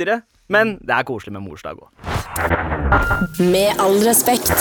Men 0.50 0.78
det 0.82 0.94
er 0.96 1.06
koselig 1.06 1.32
med 1.36 1.44
morsdag 1.46 1.78
òg. 1.78 1.88
Med 3.38 3.70
all 3.78 3.98
respekt. 4.06 4.54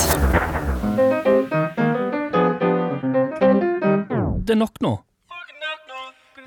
Det 4.46 4.56
er 4.56 4.60
nok 4.60 4.82
nå. 4.82 4.98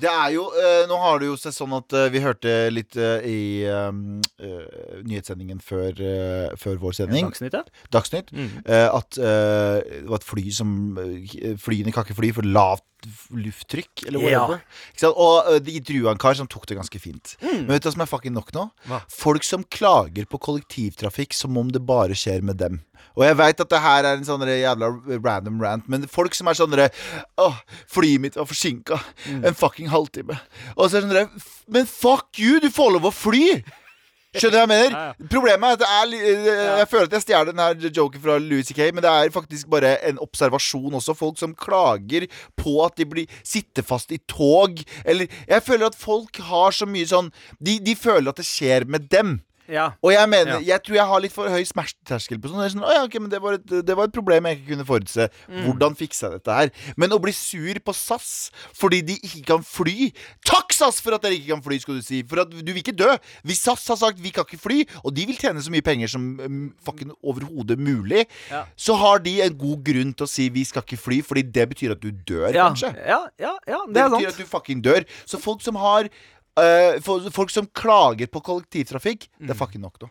Det 0.03 0.11
er 0.11 0.33
jo, 0.35 0.49
eh, 0.59 0.83
Nå 0.91 0.97
har 0.99 1.21
det 1.23 1.29
jo 1.29 1.37
seg 1.39 1.55
sånn 1.55 1.75
at 1.77 1.95
eh, 1.95 2.09
vi 2.11 2.23
hørte 2.25 2.53
litt 2.75 2.97
eh, 2.99 3.23
i 3.23 3.43
um, 3.71 4.17
eh, 4.43 4.99
nyhetssendingen 5.07 5.61
før, 5.63 5.93
eh, 5.95 6.57
før 6.59 6.81
vår 6.83 6.97
sending, 6.99 7.29
Dagsnytt, 7.31 7.55
ja. 7.55 7.63
Dagsnytt, 7.95 8.33
eh, 8.35 8.89
at 8.89 9.19
eh, 9.21 9.77
det 10.03 10.09
var 10.11 10.19
et 10.19 10.27
fly 10.27 10.49
som 10.51 10.73
eh, 10.99 11.53
Flyene 11.63 11.95
kan 11.95 12.03
ikke 12.03 12.19
fly 12.19 12.33
for 12.35 12.43
lavt 12.51 12.83
lufttrykk, 13.33 14.07
eller 14.07 14.21
Ja. 14.23 14.41
whatever. 14.47 14.63
Sant? 14.97 15.17
Og 15.17 15.53
eh, 15.53 15.59
de 15.61 15.73
intervjua 15.81 16.13
en 16.15 16.19
kar 16.23 16.35
som 16.39 16.47
tok 16.51 16.67
det 16.71 16.77
ganske 16.79 17.01
fint. 17.03 17.37
Men 17.43 17.67
vet 17.67 17.83
du 17.83 17.89
hva 17.89 17.93
som 17.97 18.05
er 18.05 18.11
fucking 18.11 18.33
nok 18.37 18.53
nå? 18.57 18.69
Hva? 18.89 19.03
Folk 19.13 19.45
som 19.47 19.65
klager 19.65 20.25
på 20.31 20.39
kollektivtrafikk 20.41 21.35
som 21.35 21.57
om 21.59 21.69
det 21.73 21.85
bare 21.87 22.15
skjer 22.19 22.43
med 22.43 22.57
dem. 22.63 22.81
Og 23.19 23.25
jeg 23.27 23.37
veit 23.37 23.61
at 23.61 23.69
det 23.69 23.81
her 23.83 24.05
er 24.09 24.17
en 24.17 24.25
sånn 24.25 24.41
jævla 24.47 24.89
random 25.21 25.61
rant, 25.61 25.89
men 25.91 26.07
folk 26.09 26.35
som 26.39 26.49
er 26.49 26.55
sånn 26.57 26.71
derre 26.73 26.89
Åh, 27.43 27.59
flyet 27.91 28.21
mitt 28.23 28.37
var 28.39 28.47
forsinka. 28.49 28.97
En 29.43 29.55
fucking 29.59 29.91
halvtime. 29.93 30.39
Og 30.77 30.89
så 30.89 30.97
er 30.97 31.01
det 31.03 31.09
sånn 31.09 31.17
derre 31.17 31.45
Men 31.69 31.87
fuck 31.87 32.39
you! 32.39 32.61
Du 32.63 32.71
får 32.73 32.93
lov 32.97 33.11
å 33.11 33.13
fly! 33.13 33.63
Skjønner 34.33 34.55
du 34.55 34.57
hva 34.57 34.63
jeg 34.65 34.71
mener? 34.71 34.95
Ja, 34.97 35.29
Problemet 35.29 35.67
er 35.67 35.77
at 35.77 35.83
er 35.85 36.13
eh, 36.17 36.79
Jeg 36.81 36.89
føler 36.89 37.09
at 37.11 37.17
jeg 37.19 37.25
stjeler 37.27 37.51
den 37.51 37.61
her 37.61 37.91
joken 37.99 38.23
fra 38.23 38.39
Louis 38.41 38.71
C.K., 38.71 38.81
men 38.97 39.05
det 39.05 39.13
er 39.13 39.33
faktisk 39.35 39.69
bare 39.73 39.93
en 40.09 40.21
observasjon 40.25 40.97
også. 40.97 41.15
Folk 41.19 41.37
som 41.41 41.53
klager 41.53 42.25
på 42.57 42.79
at 42.87 42.97
de 42.97 43.07
blir 43.09 43.39
sitter 43.45 43.85
fast 43.85 44.13
i 44.15 44.21
tog. 44.31 44.81
Eller 45.05 45.29
Jeg 45.45 45.67
føler 45.67 45.91
at 45.91 45.99
folk 45.99 46.41
har 46.49 46.73
så 46.73 46.89
mye 46.89 47.09
sånn 47.11 47.29
De, 47.61 47.77
de 47.85 47.97
føler 47.99 48.33
at 48.33 48.41
det 48.41 48.49
skjer 48.49 48.89
med 48.89 49.11
dem. 49.13 49.41
Ja. 49.73 49.87
Og 50.05 50.13
jeg 50.13 50.29
mener, 50.29 50.59
Ja. 50.61 50.75
jeg 50.75 50.83
tror 50.85 50.95
jeg 50.99 51.07
har 51.09 51.21
litt 51.25 51.33
for 51.35 51.49
høy 51.49 51.65
smerteterskel 51.65 52.39
på 52.43 52.51
sånn. 52.53 52.61
Sånn, 52.75 52.85
ja, 52.93 53.03
okay, 53.07 53.19
men 53.25 53.31
det 53.33 53.41
var, 53.43 53.57
et, 53.59 53.65
det 53.67 53.97
var 53.97 54.05
et 54.11 54.13
problem 54.15 54.45
jeg 54.51 54.59
ikke 54.61 54.75
kunne 54.75 54.87
forutse. 54.87 55.29
Mm. 55.49 55.63
Hvordan 55.67 55.97
fiksa 55.97 56.29
jeg 56.29 56.39
dette 56.41 56.57
her? 56.59 56.71
Men 57.01 57.15
å 57.17 57.21
bli 57.23 57.33
sur 57.33 57.81
på 57.83 57.95
SAS 57.97 58.51
fordi 58.77 59.01
de 59.09 59.17
ikke 59.23 59.45
kan 59.49 59.65
fly 59.65 60.11
Takk, 60.45 60.73
SAS, 60.77 61.01
for 61.01 61.15
at 61.17 61.23
dere 61.25 61.37
ikke 61.39 61.55
kan 61.55 61.63
fly, 61.65 61.79
skal 61.81 61.97
du 61.99 62.03
si. 62.05 62.23
For 62.29 62.43
at 62.45 62.51
du 62.53 62.61
vil 62.73 62.83
ikke 62.83 62.95
dø. 62.97 63.09
Hvis 63.49 63.63
SAS 63.65 63.87
har 63.89 63.97
sagt 63.97 64.21
vi 64.21 64.31
kan 64.35 64.45
ikke 64.45 64.61
fly, 64.61 64.83
og 65.05 65.15
de 65.17 65.25
vil 65.27 65.37
tjene 65.41 65.63
så 65.65 65.73
mye 65.73 65.85
penger 65.87 66.11
som 66.13 66.27
um, 66.43 66.75
fucking 66.85 67.13
overhodet 67.23 67.79
mulig, 67.81 68.27
Ja. 68.51 68.65
så 68.77 68.97
har 68.99 69.19
de 69.25 69.41
en 69.43 69.57
god 69.57 69.83
grunn 69.87 70.13
til 70.15 70.27
å 70.27 70.29
si 70.29 70.49
vi 70.53 70.65
skal 70.69 70.83
ikke 70.85 70.99
fly, 71.01 71.23
fordi 71.25 71.43
det 71.53 71.69
betyr 71.73 71.93
at 71.97 72.01
du 72.03 72.11
dør, 72.13 72.53
Ja, 72.53 72.69
kanskje. 72.69 72.93
ja, 73.07 73.23
ja, 73.41 73.55
ja, 73.67 73.81
det 73.87 73.95
Det 73.95 74.05
betyr 74.11 74.19
sant. 74.19 74.27
at 74.35 74.37
du 74.37 74.45
fucking 74.53 74.83
dør. 74.83 75.05
Så 75.25 75.41
folk 75.41 75.63
som 75.63 75.77
har 75.77 76.09
fo- 77.01 77.31
Folk 77.33 77.51
som 77.51 77.67
klager 77.67 78.27
på 78.29 78.43
kollektivtrafikk, 78.45 79.29
Mm. 79.41 79.47
det 79.47 79.51
er 79.55 79.59
fucking 79.59 79.81
nok 79.83 79.99
da 79.99 80.11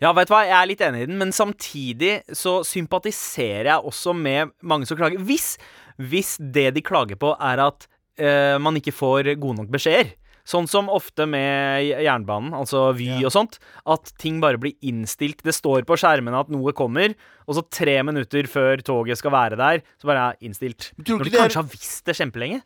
Ja, 0.00 0.12
vet 0.12 0.26
du 0.26 0.34
hva, 0.34 0.40
jeg 0.44 0.56
er 0.58 0.66
litt 0.66 0.80
enig 0.80 1.02
i 1.02 1.06
den, 1.06 1.18
men 1.18 1.30
samtidig 1.30 2.24
så 2.34 2.64
sympatiserer 2.66 3.68
jeg 3.70 3.84
også 3.86 4.12
med 4.16 4.50
mange 4.60 4.84
som 4.84 4.96
klager. 4.98 5.18
Hvis, 5.22 5.56
hvis 5.96 6.38
det 6.40 6.74
de 6.74 6.82
klager 6.82 7.14
på, 7.14 7.36
er 7.38 7.60
at 7.62 7.86
uh, 8.18 8.58
man 8.58 8.74
ikke 8.80 8.90
får 8.90 9.36
gode 9.38 9.60
nok 9.60 9.68
beskjeder. 9.70 10.10
Sånn 10.44 10.66
som 10.66 10.88
ofte 10.90 11.22
med 11.30 11.84
jernbanen, 12.02 12.50
altså 12.52 12.88
Vy 12.96 13.20
Ja. 13.20 13.26
og 13.28 13.32
sånt, 13.32 13.58
at 13.86 14.12
ting 14.18 14.40
bare 14.40 14.58
blir 14.58 14.74
innstilt. 14.82 15.42
Det 15.42 15.54
står 15.54 15.84
på 15.86 15.94
skjermene 15.96 16.34
at 16.40 16.48
noe 16.50 16.72
kommer, 16.72 17.14
og 17.46 17.54
så 17.54 17.62
tre 17.70 18.02
minutter 18.02 18.46
før 18.50 18.82
toget 18.82 19.18
skal 19.18 19.30
være 19.30 19.56
der, 19.56 19.82
så 20.00 20.06
bare 20.10 20.32
er 20.32 20.36
innstilt. 20.42 20.90
Men 20.96 21.04
tror 21.04 21.18
du 21.18 21.22
Når 21.22 21.24
de 21.24 21.30
det 21.30 21.38
er- 21.38 21.42
kanskje 21.48 21.62
har 21.62 21.70
visst 21.70 22.04
det 22.04 22.16
kjempelenge. 22.18 22.62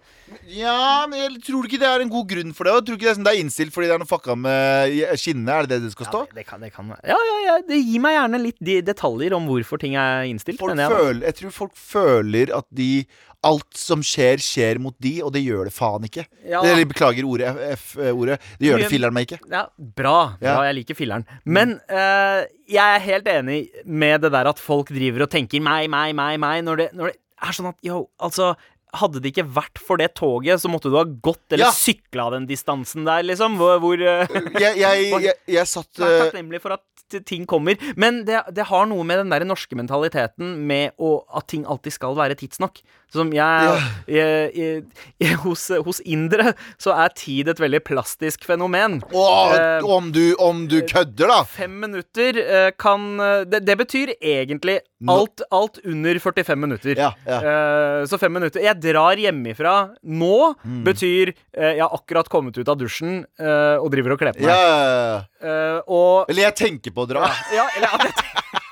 Ja, 0.49 1.07
men 1.07 1.19
jeg 1.21 1.43
tror 1.45 1.62
du 1.62 1.69
ikke 1.69 1.79
det 1.81 1.89
er 1.89 2.01
en 2.01 2.09
god 2.12 2.29
grunn 2.29 2.55
for 2.55 2.65
det? 2.65 2.73
Og 2.73 2.85
tror 2.87 2.97
du 2.97 2.97
ikke 2.97 3.09
det 3.09 3.12
er, 3.12 3.19
sånn, 3.21 3.25
det 3.25 3.35
er 3.37 3.43
innstilt 3.45 3.73
fordi 3.73 3.89
det 3.89 3.95
er 3.95 3.99
noe 3.99 4.09
fucka 4.09 4.37
med 4.37 4.97
skinnene? 5.21 5.49
Er 5.53 5.67
det 5.67 5.69
det 5.77 5.83
det 5.85 5.93
skal 5.93 6.07
stå? 6.07 6.21
Ja, 6.25 6.33
det, 6.33 6.35
det 6.41 6.47
kan, 6.47 6.61
det 6.61 6.73
kan 6.73 6.89
Ja, 7.05 7.17
ja, 7.17 7.37
ja, 7.47 7.61
det 7.69 7.77
gir 7.85 8.01
meg 8.01 8.17
gjerne 8.17 8.41
litt 8.43 8.59
de 8.62 8.81
detaljer 8.83 9.33
om 9.37 9.47
hvorfor 9.47 9.79
ting 9.79 9.95
er 9.97 10.25
innstilt. 10.25 10.59
Folk 10.59 10.77
jeg, 10.77 10.89
føler, 10.91 11.21
jeg 11.29 11.35
tror 11.43 11.51
folk 11.53 11.75
føler 11.77 12.57
at 12.57 12.65
de 12.73 13.07
Alt 13.46 13.77
som 13.79 14.03
skjer, 14.05 14.40
skjer 14.42 14.81
mot 14.83 14.94
de, 15.03 15.16
og 15.25 15.33
det 15.35 15.42
gjør 15.44 15.68
det 15.68 15.75
faen 15.77 16.07
ikke. 16.09 16.25
Ja. 16.46 16.62
Eller 16.64 16.87
beklager 16.88 17.27
ordet, 17.29 17.53
F-ordet. 17.77 18.38
Det 18.61 18.70
gjør 18.70 18.85
det 18.85 18.90
filleren 18.92 19.16
meg 19.16 19.29
ikke. 19.29 19.40
Ja, 19.53 19.66
bra. 19.77 20.16
bra 20.40 20.57
Jeg 20.68 20.79
liker 20.81 20.99
filleren. 20.99 21.27
Men 21.44 21.77
uh, 21.90 22.46
jeg 22.66 22.96
er 22.96 23.05
helt 23.07 23.29
enig 23.31 23.61
med 23.85 24.25
det 24.25 24.33
der 24.35 24.51
at 24.51 24.62
folk 24.62 24.90
driver 24.94 25.27
og 25.27 25.33
tenker 25.33 25.62
meg, 25.62 25.90
meg, 25.92 26.14
meg, 26.18 26.40
meg, 26.42 26.64
når 26.66 26.83
det, 26.83 26.88
når 26.96 27.12
det 27.12 27.20
er 27.46 27.59
sånn 27.59 27.70
at 27.70 27.79
yo, 27.85 28.07
altså 28.22 28.55
hadde 28.96 29.20
det 29.20 29.33
ikke 29.33 29.46
vært 29.57 29.81
for 29.83 30.01
det 30.01 30.12
toget, 30.16 30.61
så 30.62 30.70
måtte 30.72 30.90
du 30.92 30.96
ha 30.99 31.05
gått 31.05 31.53
eller 31.53 31.66
Ja. 31.66 31.72
sykla 31.75 32.31
den 32.33 32.46
distansen 32.49 33.05
der, 33.05 33.22
liksom. 33.22 33.57
Hvor, 33.61 33.79
hvor 33.83 34.01
eh, 34.01 34.27
Jeg, 34.62 34.79
jeg, 34.81 35.11
jeg, 35.27 35.35
jeg 35.46 35.66
satt 35.68 36.01
Vær 36.01 36.27
takknemlig 36.27 36.62
for 36.64 36.77
at 36.79 36.85
ting 37.27 37.46
kommer. 37.46 37.77
Men 37.96 38.25
det, 38.27 38.40
det 38.57 38.66
har 38.66 38.87
noe 38.90 39.05
med 39.07 39.20
den 39.22 39.31
der 39.31 39.44
norske 39.46 39.77
mentaliteten 39.79 40.57
med 40.66 40.96
å, 40.99 41.20
at 41.38 41.46
ting 41.53 41.66
alltid 41.66 41.94
skal 41.94 42.16
være 42.18 42.38
tidsnok. 42.38 42.81
Som 43.14 43.31
jeg, 43.33 43.77
jeg, 44.11 44.51
jeg, 44.59 44.81
jeg 45.23 45.37
hos, 45.45 45.69
hos 45.87 46.01
indere 46.05 46.51
så 46.83 46.90
er 46.99 47.12
tid 47.16 47.49
et 47.49 47.61
veldig 47.62 47.81
plastisk 47.87 48.45
fenomen. 48.49 48.99
Åh, 49.14 49.55
Eh, 49.57 49.85
om, 49.87 50.11
du, 50.12 50.35
om 50.42 50.64
du 50.69 50.81
kødder, 50.88 51.31
da! 51.31 51.38
Fem 51.49 51.77
minutter 51.81 52.37
eh, 52.42 52.71
kan 52.77 53.07
eh, 53.23 53.45
det, 53.49 53.62
det 53.64 53.77
betyr 53.79 54.12
egentlig 54.19 54.81
alt, 55.12 55.42
alt 55.55 55.79
under 55.87 56.19
45 56.19 56.59
minutter. 56.61 56.99
Ja, 56.99 57.12
ja. 57.29 57.38
Eh, 57.38 58.03
så 58.11 58.19
fem 58.21 58.33
minutter. 58.35 58.61
Jeg 58.64 58.81
drar 58.83 59.16
hjemmefra 59.23 59.77
nå, 60.03 60.33
Mm. 60.66 60.83
betyr 60.87 61.31
eh, 61.55 61.77
jeg 61.79 61.83
har 61.85 61.92
akkurat 61.95 62.29
kommet 62.33 62.57
ut 62.59 62.69
av 62.69 62.77
dusjen 62.81 63.21
eh, 63.38 63.77
og 63.79 63.90
driver 63.95 64.16
og 64.16 64.21
kler 64.21 64.35
på 64.37 64.42
meg. 64.42 64.51
Ja. 64.51 65.23
Eh, 65.40 66.27
Eller 66.33 66.42
jeg 66.49 66.57
tenker 66.59 66.95
på 66.97 67.05
å 67.07 67.11
dra. 67.11 67.29
ja, 67.55 67.69
eller 67.77 67.95
at 67.95 68.09
jeg, 68.09 68.35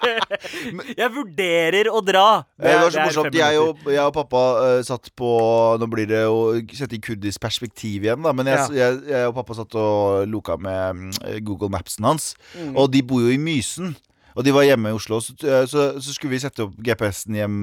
Jeg 1.01 1.11
vurderer 1.14 1.90
å 1.93 2.01
dra. 2.05 2.45
Det, 2.59 2.75
var 2.81 2.95
så 2.95 3.05
morsomt. 3.07 3.37
Jeg 3.38 3.61
og, 3.61 3.85
jeg 3.90 4.05
og 4.05 4.14
pappa 4.17 4.43
uh, 4.59 4.79
satt 4.87 5.11
på 5.19 5.31
Nå 5.81 5.88
blir 5.90 6.09
det 6.11 6.25
å 6.31 6.55
sette 6.75 6.99
i 6.99 7.03
kurdisk 7.03 7.43
perspektiv 7.43 8.07
igjen, 8.07 8.23
da. 8.25 8.35
Men 8.37 8.51
jeg, 8.53 8.75
jeg, 8.79 9.03
jeg 9.11 9.31
og 9.31 9.37
pappa 9.38 9.59
satt 9.59 9.77
og 9.81 10.25
loka 10.31 10.59
med 10.61 11.01
mm, 11.01 11.14
Google 11.47 11.73
Mapsen 11.75 12.09
hans. 12.09 12.33
Mm. 12.55 12.75
Og 12.77 12.90
de 12.95 13.05
bor 13.07 13.25
jo 13.25 13.33
i 13.33 13.40
Mysen. 13.40 13.95
Og 14.35 14.42
de 14.42 14.51
var 14.51 14.64
hjemme 14.66 14.90
i 14.90 14.94
Oslo, 14.97 15.20
så, 15.23 15.35
eh, 15.47 15.62
så, 15.70 15.85
så 16.03 16.14
skulle 16.14 16.33
vi 16.35 16.40
sette 16.42 16.64
opp 16.64 16.73
GPS-en 16.83 17.37
hjem 17.38 17.59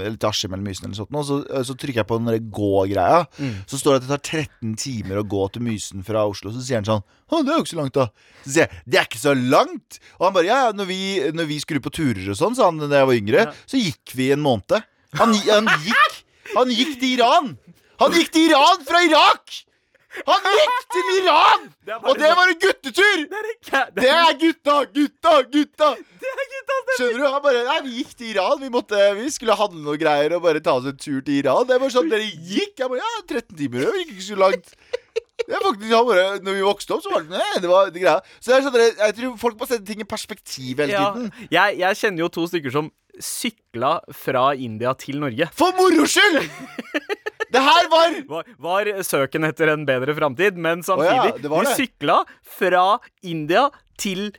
Eller 0.00 0.16
til 0.16 0.30
Askim 0.30 0.54
eller 0.56 0.64
Mysen 0.64 0.86
eller 0.88 0.96
sånt. 0.96 1.12
Og 1.12 1.26
så, 1.28 1.36
eh, 1.52 1.64
så 1.68 1.74
trykker 1.76 2.00
jeg 2.00 2.08
på 2.08 2.16
den 2.22 2.46
gå-greia. 2.54 3.26
Mm. 3.36 3.58
Så 3.68 3.80
står 3.82 3.98
det 3.98 3.98
at 3.98 4.06
det 4.06 4.12
tar 4.14 4.46
13 4.46 4.72
timer 4.80 5.20
å 5.20 5.26
gå 5.28 5.42
til 5.52 5.66
Mysen 5.66 6.04
fra 6.06 6.22
Oslo. 6.30 6.52
Så 6.54 6.64
sier 6.64 6.80
han 6.80 6.88
sånn 6.88 7.04
Å, 7.04 7.42
det 7.44 7.52
er 7.52 7.58
jo 7.58 7.64
ikke 7.66 7.74
så 7.74 7.80
langt, 7.82 7.96
da. 7.98 8.06
Så 8.44 8.54
sier 8.54 8.64
jeg 8.64 8.82
det 8.88 9.00
er 9.02 9.06
ikke 9.10 9.20
så 9.20 9.34
langt. 9.36 10.00
Og 10.20 10.26
han 10.28 10.34
bare 10.38 10.48
ja, 10.48 10.58
ja, 10.68 10.72
når 10.76 10.88
vi, 10.88 10.98
når 11.36 11.50
vi 11.52 11.60
skulle 11.60 11.84
på 11.84 11.92
turer 11.92 12.24
og 12.32 12.40
sånn, 12.40 12.56
sa 12.56 12.70
han 12.70 12.80
da 12.82 13.02
jeg 13.02 13.10
var 13.12 13.20
yngre, 13.20 13.44
Ja. 13.48 13.54
så 13.68 13.80
gikk 13.80 14.16
vi 14.16 14.30
en 14.32 14.42
måned. 14.44 14.80
Han, 15.20 15.36
han 15.50 15.68
gikk 15.84 16.20
Han 16.54 16.70
gikk 16.72 16.96
til 17.00 17.14
Iran! 17.18 17.54
Han 18.00 18.12
gikk 18.16 18.32
til 18.34 18.48
Iran 18.50 18.82
fra 18.86 19.00
Irak! 19.06 19.60
Han 20.28 20.44
gikk 20.46 20.82
til 20.94 21.08
Iran! 21.18 21.64
Det 21.84 21.96
Og 22.06 22.18
det 22.20 22.30
var 22.38 22.50
en 22.52 22.58
guttetur! 22.62 23.22
Det 23.30 23.38
er 23.40 23.48
ikke 23.52 23.80
Det 23.98 24.10
er 24.14 24.34
gutta, 24.40 24.76
gutta, 24.94 25.32
gutta! 25.52 25.88
det 26.24 26.32
er 26.32 26.50
gutta, 26.54 26.76
Skjønner 26.94 27.18
du? 27.18 27.24
Han 27.26 27.42
bare, 27.44 27.62
nei, 27.66 27.78
Vi 27.88 27.94
gikk 27.98 28.12
til 28.20 28.30
Iran. 28.34 28.60
Vi, 28.62 28.70
måtte, 28.72 29.00
vi 29.18 29.30
skulle 29.34 29.56
handle 29.58 29.82
noe 29.84 29.98
greier 30.00 30.36
og 30.36 30.44
bare 30.46 30.62
ta 30.64 30.76
oss 30.78 30.86
en 30.90 30.96
tur 31.00 31.18
til 31.26 31.40
Iran. 31.40 31.66
Det 31.68 31.80
var 31.82 31.90
sånn 31.92 32.10
dere 32.12 32.28
gikk. 32.30 32.76
Jeg 32.78 32.92
bare, 32.92 33.00
ja, 33.02 33.24
13 33.26 33.58
timer. 33.58 33.88
Det 33.88 34.04
gikk 34.04 34.12
ikke 34.14 34.28
så 34.28 34.38
langt. 34.44 34.74
Det 35.44 35.50
er 35.58 35.64
faktisk, 35.66 35.90
han 35.90 36.06
bare, 36.08 36.26
når 36.46 36.56
vi 36.60 36.62
vokste 36.64 36.94
opp, 36.94 37.02
så 37.04 37.10
var 37.12 37.24
det 37.26 37.34
nei, 37.34 37.60
det 37.60 37.68
var 37.68 37.90
det 37.92 38.00
greia. 38.04 38.20
Så 38.38 38.52
jeg, 38.54 38.60
er 38.62 38.68
sånn, 38.68 38.78
jeg 39.02 39.16
tror 39.18 39.34
folk 39.42 39.58
må 39.60 39.66
sette 39.68 39.84
ting 39.90 40.00
i 40.04 40.06
perspektiv 40.08 40.78
hele 40.84 40.94
Ja, 40.94 41.08
tiden. 41.10 41.32
jeg, 41.52 41.80
jeg 41.82 41.98
kjenner 42.00 42.24
jo 42.24 42.30
to 42.38 42.46
stykker 42.48 42.72
som 42.78 42.92
sykla 43.22 43.96
fra 44.14 44.46
India 44.58 44.94
til 44.98 45.18
Norge. 45.22 45.50
For 45.58 45.74
moro 45.78 46.06
skyld! 46.10 46.38
Det 47.54 47.62
her 47.62 47.88
var 47.92 48.16
Var, 48.32 48.48
var 48.66 48.90
søken 49.06 49.46
etter 49.48 49.70
en 49.74 49.84
bedre 49.88 50.14
framtid, 50.18 50.58
men 50.58 50.82
ja, 50.82 50.88
samtidig 50.90 51.42
det 51.44 51.50
var 51.52 51.64
Du 51.68 51.72
sykla 51.78 52.18
fra 52.58 52.84
India 53.22 53.68
til 54.00 54.32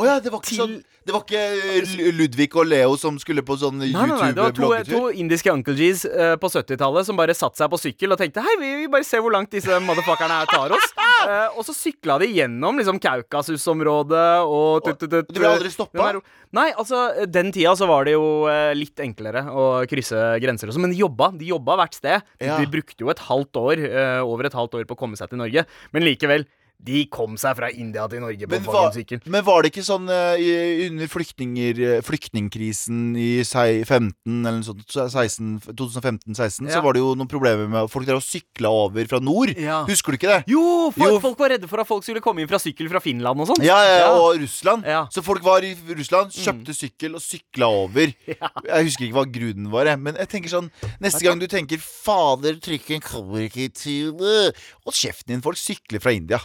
Å 0.00 0.06
ja, 0.06 0.18
det 0.20 0.32
var 0.32 0.42
ikke 0.44 0.52
Til- 0.52 0.62
sånn 0.64 0.78
Det 1.10 1.16
var 1.16 1.24
ikke 1.26 2.12
Ludvig 2.14 2.46
og 2.54 2.68
Leo 2.70 2.92
som 3.00 3.16
skulle 3.18 3.42
på 3.42 3.56
sånn 3.58 3.80
YouTube-bloggetur? 3.82 4.36
det 4.36 4.44
var 4.44 4.84
to, 4.86 4.90
to 4.92 5.08
indiske 5.18 5.50
Uncle 5.50 5.74
G's 5.74 6.04
eh, 6.06 6.36
på 6.38 6.50
70-tallet 6.52 7.08
som 7.08 7.18
bare 7.18 7.34
satte 7.34 7.58
seg 7.58 7.70
på 7.72 7.80
sykkel 7.82 8.14
og 8.14 8.20
tenkte 8.20 8.44
Hei, 8.44 8.54
vi 8.60 8.70
vil 8.84 8.92
bare 8.92 9.06
se 9.08 9.18
hvor 9.18 9.34
langt 9.34 9.50
disse 9.50 9.80
motherfuckerne 9.82 10.36
her 10.38 10.50
tar 10.50 10.76
oss. 10.76 10.92
Uh, 11.00 11.48
og 11.58 11.66
så 11.66 11.74
sykla 11.74 12.20
de 12.22 12.28
gjennom 12.30 12.78
liksom 12.78 13.00
Kaukasus-området 13.02 14.28
og 14.46 14.86
tut, 14.86 15.02
tut, 15.02 15.16
tut, 15.16 15.34
Du 15.34 15.42
ble 15.42 15.50
aldri 15.50 15.72
stoppa? 15.74 16.12
Nei, 16.54 16.68
altså, 16.78 17.02
den 17.30 17.50
tida 17.54 17.74
så 17.78 17.86
var 17.90 18.06
det 18.06 18.16
jo 18.16 18.46
eh, 18.50 18.72
litt 18.74 18.98
enklere 19.02 19.44
å 19.50 19.66
krysse 19.90 20.18
grenser 20.42 20.70
og 20.70 20.74
sånn, 20.74 20.86
men 20.88 20.94
de 20.94 21.02
jobba. 21.02 21.30
De 21.38 21.50
jobba 21.50 21.76
hvert 21.78 21.94
sted. 21.98 22.26
Ja. 22.42 22.56
De 22.58 22.70
brukte 22.70 23.02
jo 23.02 23.10
et 23.12 23.22
halvt 23.26 23.60
år, 23.60 23.84
eh, 23.86 24.22
over 24.22 24.46
et 24.46 24.56
halvt 24.58 24.80
år 24.80 24.88
på 24.88 24.98
å 24.98 25.02
komme 25.04 25.18
seg 25.18 25.30
til 25.30 25.42
Norge, 25.42 25.66
men 25.94 26.06
likevel. 26.06 26.46
De 26.80 27.02
kom 27.12 27.36
seg 27.40 27.56
fra 27.58 27.68
India 27.70 28.06
til 28.08 28.22
Norge 28.22 28.46
på 28.48 28.54
Men, 28.54 28.64
var, 28.64 28.94
men 29.34 29.44
var 29.44 29.62
det 29.62 29.70
ikke 29.72 29.84
sånn 29.84 30.08
uh, 30.08 30.38
under 30.86 31.80
eh, 31.84 32.00
flyktningkrisen 32.06 33.00
i 33.20 33.28
15 33.44 34.46
eller 34.48 34.62
sånt, 34.64 34.86
16 34.88 35.50
2015-16, 35.76 36.68
Ja. 36.68 36.78
så 36.78 36.82
var 36.84 36.96
det 36.96 37.02
jo 37.02 37.12
noen 37.18 37.28
problemer 37.30 37.68
med 37.70 37.90
folk 37.92 38.08
der 38.08 38.16
og 38.16 38.24
sykla 38.24 38.70
over 38.86 39.06
fra 39.10 39.20
nord. 39.20 39.52
Ja. 39.60 39.82
Husker 39.88 40.14
du 40.14 40.18
ikke 40.20 40.30
det? 40.32 40.40
Jo, 40.50 40.90
folk, 40.96 41.10
Jo. 41.10 41.20
folk 41.20 41.42
var 41.44 41.54
redde 41.54 41.68
for 41.70 41.82
at 41.82 41.88
folk 41.88 42.06
skulle 42.06 42.22
komme 42.24 42.42
inn 42.42 42.50
fra 42.50 42.60
sykkel 42.62 42.88
fra 42.92 43.02
Finland 43.04 43.44
og 43.44 43.50
sånn. 43.52 43.64
Ja, 43.66 43.78
ja, 43.84 44.08
og 44.16 44.40
Russland. 44.40 44.86
Ja. 44.88 45.04
Mm. 45.04 45.12
Så 45.14 45.24
folk 45.26 45.44
var 45.44 45.66
i 45.66 45.74
Russland, 45.74 46.32
kjøpte 46.32 46.76
sykkel 46.76 47.18
og 47.18 47.24
sykla 47.24 47.68
over. 47.68 48.14
Jeg 48.70 48.88
husker 48.88 49.06
ikke 49.06 49.18
hva 49.18 49.26
grunnen 49.28 49.70
var, 49.72 49.90
men 50.00 50.16
jeg 50.20 50.28
tenker 50.30 50.52
sånn 50.52 50.68
Neste 51.02 51.22
gang 51.24 51.40
du 51.40 51.46
tenker 51.50 51.80
'Fader, 51.80 52.56
trykken 52.62 53.02
kommer 53.02 53.44
ikke 53.46 53.68
til 53.74 54.12
Hold 54.20 54.96
kjeften 54.96 55.34
din, 55.34 55.42
folk 55.44 55.58
sykler 55.60 56.02
fra 56.02 56.12
India. 56.14 56.38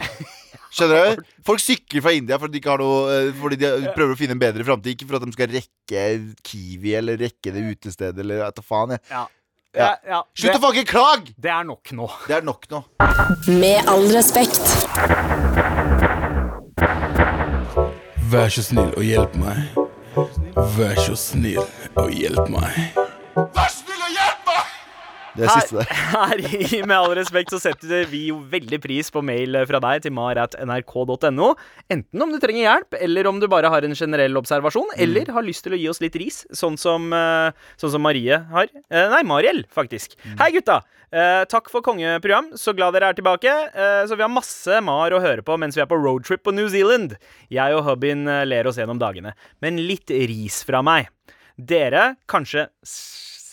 Skjønner 0.74 1.16
du? 1.20 1.30
Folk 1.46 1.62
sykler 1.62 2.04
fra 2.04 2.14
India 2.16 2.38
fordi 2.42 2.56
de, 2.56 2.62
ikke 2.62 2.74
har 2.74 2.82
noe, 2.82 3.06
eh, 3.14 3.30
fordi 3.38 3.60
de 3.62 3.72
prøver 3.94 4.16
å 4.16 4.18
finne 4.18 4.36
en 4.36 4.42
bedre 4.42 4.66
framtid. 4.66 4.96
Ikke 4.96 5.08
for 5.08 5.20
at 5.20 5.26
de 5.26 5.36
skal 5.36 5.54
rekke 5.54 6.04
Kiwi 6.46 6.94
eller 6.98 7.18
rekke 7.26 7.54
det 7.54 7.64
utestedet 7.72 8.24
eller 8.24 8.44
hva 8.44 8.66
faen. 8.66 8.96
Jeg. 8.96 9.04
Ja. 9.12 9.24
Ja. 9.76 9.86
Ja, 9.92 9.96
ja. 10.08 10.18
Slutt 10.32 10.56
å 10.56 10.60
fange 10.62 10.80
fucking 10.80 10.86
klage! 10.88 11.34
det 11.36 11.50
er 11.52 11.64
nok 11.68 11.90
nå. 11.92 12.06
Det 12.24 12.38
er 12.38 12.46
nok 12.46 12.64
nå. 12.72 12.78
Med 13.60 13.90
all 13.92 14.06
respekt. 14.14 14.62
Vær 18.32 18.48
så 18.50 18.64
snill 18.64 18.94
og 18.96 19.04
hjelp 19.04 19.36
meg. 19.38 19.76
Vær 20.78 20.96
så 21.04 21.18
snill 21.20 21.60
og 22.00 22.08
hjelp 22.16 22.48
meg. 22.56 22.96
Vær 23.36 23.68
snill! 23.68 23.95
Det 25.36 25.44
er 25.44 25.50
Her, 25.52 25.60
siste 25.60 25.76
der. 25.76 25.92
her 26.16 26.40
i 26.40 26.80
Med 26.86 26.96
all 26.96 27.14
respekt 27.18 27.52
så 27.52 27.58
setter 27.60 28.06
vi 28.10 28.26
jo 28.30 28.38
veldig 28.52 28.78
pris 28.82 29.10
på 29.12 29.22
mail 29.24 29.58
fra 29.68 29.80
deg 29.84 30.02
til 30.06 30.14
mar.nrk.no. 30.16 31.48
Enten 31.92 32.24
om 32.24 32.32
du 32.32 32.38
trenger 32.42 32.64
hjelp, 32.64 32.96
eller 33.04 33.28
om 33.30 33.40
du 33.42 33.46
bare 33.52 33.70
har 33.72 33.84
en 33.86 33.94
generell 33.96 34.36
observasjon, 34.40 34.88
Mm. 34.96 35.02
eller 35.02 35.32
har 35.34 35.42
lyst 35.44 35.64
til 35.66 35.74
å 35.76 35.78
gi 35.80 35.88
oss 35.90 36.00
litt 36.00 36.16
ris, 36.16 36.42
sånn 36.56 36.76
som, 36.78 37.12
eh, 37.12 37.50
sånn 37.76 37.90
som 37.92 38.02
Marie 38.02 38.38
har. 38.50 38.68
Eh, 38.90 39.08
nei, 39.12 39.22
Mariel, 39.22 39.64
faktisk. 39.74 40.16
Mm. 40.24 40.38
Hei, 40.40 40.50
gutta. 40.52 40.80
Eh, 41.12 41.44
takk 41.46 41.68
for 41.70 41.82
kongeprogram. 41.82 42.52
Så 42.58 42.74
glad 42.74 42.94
dere 42.96 43.10
er 43.10 43.14
tilbake. 43.14 43.46
Eh, 43.74 44.06
så 44.06 44.16
vi 44.16 44.22
har 44.24 44.28
masse 44.32 44.80
Mar 44.82 45.10
å 45.14 45.20
høre 45.22 45.42
på 45.46 45.58
mens 45.58 45.76
vi 45.76 45.82
er 45.82 45.86
på 45.90 45.98
roadtrip 46.00 46.42
på 46.42 46.52
New 46.54 46.68
Zealand. 46.68 47.16
Jeg 47.50 47.74
og 47.76 47.84
hubbyen 47.86 48.26
eh, 48.28 48.44
ler 48.48 48.66
oss 48.66 48.76
gjennom 48.80 48.98
dagene. 48.98 49.34
Men 49.62 49.76
litt 49.86 50.10
ris 50.10 50.62
fra 50.66 50.82
meg. 50.82 51.08
Dere, 51.56 52.16
kanskje 52.28 52.66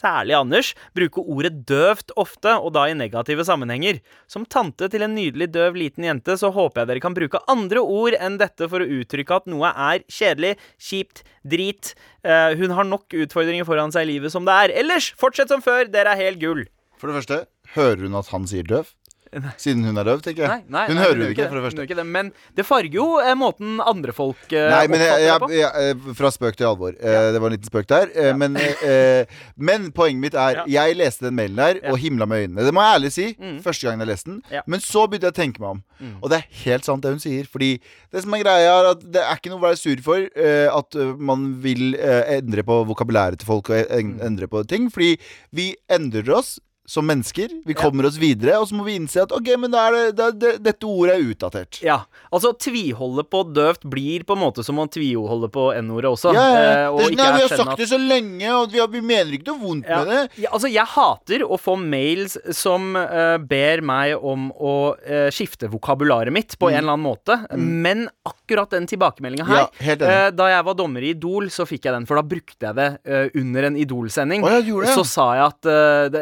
særlig 0.03 0.35
Anders, 0.37 0.73
bruker 0.95 1.27
ordet 1.31 1.53
døvt 1.69 2.13
ofte, 2.19 2.55
og 2.59 2.73
da 2.75 2.87
i 2.89 2.97
negative 2.97 3.45
sammenhenger. 3.47 4.01
Som 4.31 4.45
tante 4.45 4.89
til 4.91 5.05
en 5.05 5.15
nydelig 5.15 5.49
døv 5.53 5.77
liten 5.79 6.07
jente, 6.07 6.35
så 6.39 6.51
håper 6.53 6.83
jeg 6.83 6.91
dere 6.91 7.03
kan 7.03 7.15
bruke 7.17 7.41
andre 7.51 7.83
ord 7.83 8.17
enn 8.19 8.39
dette 8.41 8.69
for 8.71 8.83
å 8.83 8.89
uttrykke 8.99 9.39
at 9.39 9.49
noe 9.51 9.71
er 9.71 10.05
kjedelig, 10.11 10.55
kjipt, 10.81 11.23
drit. 11.47 11.93
Eh, 12.23 12.55
hun 12.59 12.75
har 12.75 12.87
nok 12.87 13.15
utfordringer 13.25 13.67
foran 13.67 13.93
seg 13.95 14.07
i 14.07 14.13
livet 14.15 14.33
som 14.33 14.47
det 14.47 14.57
er. 14.65 14.75
Ellers, 14.83 15.11
fortsett 15.19 15.51
som 15.53 15.63
før, 15.63 15.87
dere 15.91 16.15
er 16.15 16.27
helt 16.27 16.43
gull. 16.43 16.65
For 16.99 17.11
det 17.11 17.21
første, 17.21 17.39
hører 17.75 18.05
hun 18.07 18.19
at 18.19 18.29
han 18.31 18.47
sier 18.49 18.67
døv? 18.67 18.91
Siden 19.57 19.83
hun 19.87 19.97
er 19.97 20.03
døv, 20.07 20.21
tenker 20.25 20.43
jeg. 20.43 20.49
Nei, 20.49 20.63
nei, 20.75 20.83
hun 20.89 20.95
nei, 20.99 21.03
hører 21.07 21.21
jo 21.23 21.29
ikke, 21.33 21.47
for 21.49 21.59
det 21.59 21.63
første. 21.65 21.83
ikke 21.87 21.95
det, 21.99 22.05
men 22.05 22.31
det 22.57 22.65
farger 22.67 22.93
jo 22.99 23.07
eh, 23.21 23.33
måten 23.39 23.79
andre 23.83 24.13
folk 24.15 24.51
eh, 24.53 24.69
Nei, 24.73 24.81
men 24.91 24.99
jeg, 25.03 25.23
jeg, 25.25 25.49
jeg, 25.59 25.89
eh, 25.93 26.13
Fra 26.19 26.31
spøk 26.35 26.55
til 26.59 26.67
alvor. 26.69 26.93
Eh, 26.99 27.31
Det 27.33 27.41
var 27.41 27.49
en 27.49 27.55
liten 27.57 27.69
spøk 27.71 27.87
der. 27.89 28.11
eh, 28.15 28.33
Men, 28.37 28.55
eh, 28.57 29.25
men 29.57 29.91
poenget 29.91 30.21
mitt 30.27 30.35
er. 30.39 30.63
Jeg 30.67 30.97
leste 30.99 31.25
den 31.29 31.35
mailen 31.37 31.55
der 31.61 31.79
og 31.91 31.97
himla 32.01 32.25
med 32.29 32.43
øynene. 32.47 32.65
Det 32.67 32.73
må 32.75 32.81
jeg 32.85 32.97
ærlig 32.99 33.11
si. 33.15 33.27
Mm. 33.39 33.57
Første 33.63 33.87
gangen 33.89 34.05
jeg 34.05 34.11
leste 34.13 34.29
den. 34.31 34.41
Men 34.67 34.79
så 34.83 35.07
begynte 35.07 35.29
jeg 35.31 35.35
å 35.35 35.39
tenke 35.41 35.63
meg 35.63 35.69
om. 35.77 35.83
Mm. 36.03 36.13
Og 36.21 36.29
det 36.33 36.39
er 36.41 36.47
helt 36.65 36.85
sant, 36.85 37.01
det 37.05 37.13
hun 37.15 37.21
sier. 37.23 37.45
Fordi 37.49 37.71
det 38.11 38.23
som 38.25 38.33
er 38.35 38.43
greia, 38.43 38.73
er 38.81 38.91
at 38.93 39.03
det 39.13 39.21
er 39.23 39.37
ikke 39.39 39.51
noe 39.53 39.61
å 39.61 39.67
være 39.69 39.79
sur 39.79 40.01
for 40.03 40.27
at 40.79 40.95
man 41.19 41.49
vil 41.63 41.95
endre 41.99 42.63
på 42.67 42.81
vokabulæret 42.91 43.39
til 43.41 43.47
folk 43.49 43.69
og 43.73 43.89
Mm. 44.03 44.19
endre 44.25 44.47
på 44.49 44.63
ting. 44.67 44.89
Fordi 44.91 45.17
vi 45.53 45.75
endrer 45.89 46.29
oss. 46.35 46.59
Som 46.85 47.05
mennesker. 47.07 47.47
Vi 47.63 47.73
kommer 47.79 48.03
oss 48.09 48.17
videre, 48.19 48.57
og 48.59 48.67
så 48.67 48.75
må 48.75 48.83
vi 48.83 48.97
innse 48.99 49.21
at 49.23 49.31
Ok, 49.31 49.47
men 49.57 49.71
da 49.71 49.85
er 49.87 49.93
det, 49.95 50.07
da, 50.17 50.25
det, 50.35 50.49
dette 50.65 50.83
ordet 50.83 51.13
er 51.15 51.29
utdatert. 51.31 51.77
Ja, 51.81 52.01
altså 52.27 52.49
Tviholde 52.59 53.23
på 53.23 53.39
døvt 53.55 53.85
blir 53.87 54.25
på 54.27 54.35
en 54.35 54.41
måte 54.41 54.65
som 54.67 54.81
å 54.83 54.85
tviholde 54.91 55.47
på 55.53 55.69
n-ordet 55.79 56.11
også. 56.11 56.33
Ja, 56.35 56.43
ja, 56.43 56.65
eh, 56.83 56.87
og 56.91 56.99
Det 56.99 57.05
er 57.05 57.23
sånn, 57.23 57.37
vi 57.37 57.45
har 57.45 57.53
sagt 57.53 57.71
at- 57.71 57.79
det 57.79 57.87
så 57.87 57.99
lenge, 58.01 58.49
og 58.51 58.73
vi, 58.75 58.81
har, 58.83 58.89
vi 58.91 58.99
mener 58.99 59.31
ikke 59.37 59.47
noe 59.53 59.61
vondt 59.61 59.87
Ja. 59.87 60.01
med 60.03 60.11
det. 60.11 60.43
Ja, 60.43 60.49
altså, 60.51 60.67
jeg 60.73 60.85
hater 60.91 61.45
å 61.47 61.59
få 61.61 61.77
mails 61.79 62.35
som 62.51 62.97
uh, 62.99 63.37
ber 63.39 63.79
meg 63.81 64.17
om 64.19 64.51
å 64.51 64.75
uh, 64.99 65.29
skifte 65.31 65.71
vokabularet 65.71 66.35
mitt 66.35 66.57
på 66.59 66.67
en 66.67 66.81
eller 66.81 66.97
annen 66.97 67.07
måte. 67.07 67.39
Men 67.55 68.09
akkurat 68.27 68.75
den 68.75 68.87
tilbakemeldinga 68.91 69.47
her 69.47 69.63
Mm. 69.83 70.01
Eh, 70.03 70.29
Da 70.35 70.47
jeg 70.49 70.65
var 70.65 70.73
dommer 70.75 71.01
i 71.01 71.13
Idol, 71.13 71.47
så 71.47 71.63
fikk 71.65 71.85
jeg 71.87 71.93
den, 71.95 72.05
for 72.05 72.19
da 72.19 72.23
brukte 72.27 72.59
jeg 72.59 72.75
det 72.75 73.31
under 73.39 73.63
en 73.69 73.75
Idol-sending. 73.79 74.43
Oh. 74.43 74.83
Så 74.91 75.05
sa 75.07 75.27
jeg 75.39 75.45
at 75.47 75.71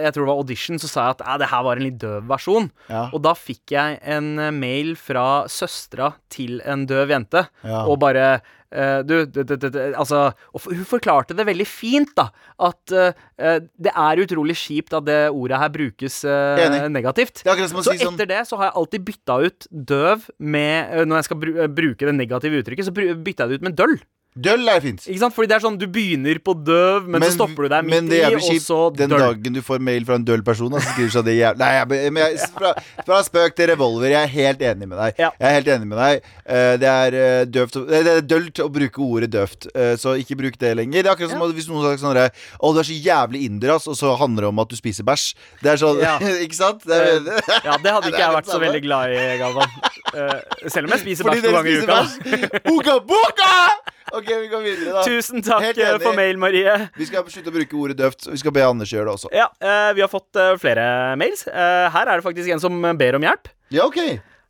Jeg 0.06 0.14
tror 0.14 0.26
det 0.26 0.30
var 0.30 0.44
audition, 0.52 0.80
så 0.82 0.90
sa 0.92 1.08
jeg 1.10 1.20
at 1.22 1.42
det 1.42 1.52
her 1.52 1.66
var 1.68 1.80
en 1.80 1.88
litt 1.88 2.00
døv 2.02 2.28
versjon. 2.30 2.70
Ja. 2.92 3.08
Og 3.16 3.24
da 3.26 3.36
fikk 3.38 3.74
jeg 3.76 4.00
en 4.04 4.34
eh, 4.40 4.52
mail 4.54 4.96
fra 5.00 5.46
søstera 5.52 6.14
til 6.32 6.60
en 6.68 6.86
døv 6.90 7.14
jente, 7.16 7.48
Ja. 7.64 7.86
og 7.86 8.00
bare 8.04 8.42
Uh, 8.72 9.02
du, 9.04 9.26
du, 9.28 9.42
du, 9.44 9.56
du, 9.68 9.80
altså 10.00 10.30
og 10.56 10.64
Hun 10.64 10.86
forklarte 10.88 11.36
det 11.36 11.44
veldig 11.44 11.66
fint, 11.68 12.14
da. 12.16 12.30
At 12.56 12.94
eh, 12.96 13.58
det 13.76 13.92
er 13.92 14.22
utrolig 14.24 14.56
kjipt 14.56 14.96
at 14.96 15.04
det 15.10 15.18
ordet 15.28 15.60
her 15.60 15.74
brukes 15.74 16.22
uh, 16.24 16.88
negativt. 16.88 17.44
Så 17.44 17.84
si 17.84 17.98
sånn 18.00 18.16
etter 18.16 18.30
det 18.32 18.40
så 18.48 18.62
har 18.62 18.70
jeg 18.70 18.78
alltid 18.80 19.04
bytta 19.10 19.38
ut 19.44 19.68
døv 19.92 20.24
med 20.40 21.04
Når 21.04 21.20
jeg 21.20 21.28
skal 21.28 21.42
bru 21.44 21.68
bruke 21.82 22.08
det 22.08 22.16
negative 22.16 22.64
uttrykket, 22.64 22.88
så 22.88 22.96
bytta 22.96 23.44
jeg 23.44 23.52
det 23.52 23.60
ut 23.60 23.68
med 23.68 23.76
døll. 23.76 23.98
Døll 24.32 24.64
er 24.72 24.80
fint. 24.80 25.02
Ikke 25.12 25.20
sant? 25.20 25.34
Fordi 25.36 25.50
det 25.52 25.56
er 25.58 25.64
sånn, 25.66 25.78
Du 25.80 25.90
begynner 25.92 26.38
på 26.40 26.54
døv, 26.56 27.08
men, 27.12 27.24
så 27.26 27.34
stopper 27.36 27.68
du 27.68 27.74
deg 27.74 27.88
midt 27.88 28.14
i, 28.16 28.22
og 28.30 28.46
så 28.64 28.78
døll. 28.96 29.10
den 29.10 29.16
dagen 29.20 29.58
du 29.58 29.60
får 29.66 29.82
mail 29.84 30.06
fra 30.08 30.16
en 30.16 30.24
døll 30.24 30.44
person, 30.48 30.72
så 30.72 30.80
skriver 30.86 31.12
sånn 31.18 31.26
det 31.28 31.36
jævlig 31.36 31.60
Nei, 31.60 31.72
jeg, 31.76 32.12
men 32.16 32.24
jeg, 32.24 32.48
fra, 32.56 32.72
fra 33.04 33.20
spøk 33.28 33.58
til 33.58 33.68
revolver, 33.74 34.08
jeg 34.14 34.22
er 34.22 34.32
helt 34.32 34.64
enig 34.72 34.88
med 34.88 35.02
deg. 35.02 35.20
Ja. 35.20 35.34
Jeg 35.36 35.50
er 35.50 35.58
helt 35.58 35.72
enig 35.76 35.90
med 35.92 36.00
deg. 36.00 36.30
Eh, 36.46 36.72
det 36.80 36.92
er 36.92 37.18
eh, 37.20 37.42
døvt 37.58 37.78
Det 37.90 38.00
er 38.00 38.24
dølt 38.24 38.64
å 38.64 38.70
bruke 38.72 39.04
ordet 39.04 39.32
døvt, 39.36 39.68
eh, 39.76 39.94
så 40.00 40.16
ikke 40.24 40.40
bruk 40.40 40.56
det 40.64 40.74
lenger. 40.80 41.02
Det 41.04 41.12
er 41.12 41.14
akkurat 41.18 41.36
som 41.36 41.44
ja. 41.44 41.52
hvis 41.60 41.68
noen 41.68 41.84
har 41.84 41.92
sagt 41.92 42.06
sånn 42.06 42.16
herre 42.16 42.32
Å, 42.32 42.72
du 42.72 42.80
er 42.80 42.88
så 42.88 43.00
jævlig 43.12 43.44
inder, 43.50 43.76
ass, 43.76 43.92
og 43.92 44.00
så 44.00 44.16
handler 44.22 44.48
det 44.48 44.54
om 44.54 44.64
at 44.64 44.72
du 44.72 44.80
spiser 44.80 45.08
bæsj. 45.12 45.28
Det 45.60 45.76
er 45.76 45.84
sånn 45.84 46.00
Ja. 46.00 46.16
Ikke 46.46 46.62
sant? 46.62 46.88
Det 46.88 46.96
er, 46.96 47.32
Ja, 47.68 47.76
det 47.76 47.98
hadde 47.98 48.08
ikke 48.14 48.24
jeg 48.24 48.38
vært 48.40 48.56
så 48.56 48.64
veldig 48.64 48.84
glad 48.88 49.12
i, 49.12 49.22
Galvan. 49.42 49.80
Uh, 50.12 50.68
selv 50.72 50.88
om 50.88 50.96
jeg 50.96 51.04
spiser 51.04 51.28
bæsj 51.28 51.44
to 51.44 51.56
ganger 51.58 51.74
i 51.76 52.72
uka. 52.72 53.00
Boka! 53.12 53.56
OK, 54.22 54.32
vi 54.44 54.50
går 54.52 54.66
videre, 54.66 54.96
da. 54.96 55.04
Tusen 55.08 55.42
takk 55.46 55.70
eh, 55.74 55.96
for 56.02 56.18
mail, 56.18 56.38
Marie. 56.42 56.76
Vi 56.98 57.08
skal 57.10 57.26
slutte 57.34 57.50
å 57.50 57.56
bruke 57.56 57.80
ordet 57.80 57.98
døvt. 58.02 58.28
Vi 58.30 58.42
skal 58.42 58.54
be 58.56 58.66
Anders 58.66 58.92
gjøre 58.94 59.10
det 59.10 59.16
også. 59.18 59.32
Ja, 59.36 59.48
eh, 59.58 59.94
Vi 59.98 60.04
har 60.04 60.12
fått 60.12 60.38
eh, 60.38 60.54
flere 60.62 61.16
mails. 61.20 61.48
Her 61.50 62.04
er 62.06 62.20
det 62.20 62.26
faktisk 62.26 62.54
en 62.54 62.62
som 62.62 62.78
ber 63.00 63.18
om 63.18 63.26
hjelp. 63.26 63.50
Ja, 63.74 63.88
OK. 63.88 64.02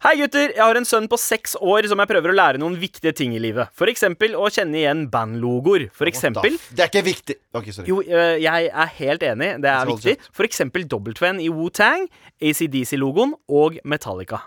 Hei 0.01 0.15
gutter, 0.17 0.49
jeg 0.49 0.63
har 0.65 0.77
en 0.79 0.87
sønn 0.87 1.05
på 1.05 1.17
seks 1.21 1.53
år 1.61 1.85
som 1.85 1.99
jeg 2.01 2.09
prøver 2.09 2.31
å 2.31 2.33
lære 2.33 2.59
noen 2.61 2.73
viktige 2.81 3.13
ting 3.13 3.35
i 3.37 3.41
livet. 3.41 3.69
Eksempel 3.85 4.33
å 4.33 4.47
kjenne 4.49 4.79
igjen 4.79 5.03
bandlogoer. 5.13 5.91
For 5.93 6.09
eksempel 6.09 6.57
Det 6.73 6.87
er 6.87 6.89
ikke 6.89 7.03
viktig. 7.05 7.35
Okay. 7.53 7.85
Jo, 7.85 7.99
jeg 8.01 8.71
er 8.73 8.95
helt 8.97 9.27
enig. 9.29 9.51
Det 9.61 9.69
er 9.69 9.91
viktig. 9.91 10.15
Eksempel 10.47 10.87
W-en 10.89 11.43
i 11.45 11.51
Wu-Tang, 11.53 12.09
ACDC-logoen 12.41 13.37
og 13.45 13.77
Metallica. 13.85 14.41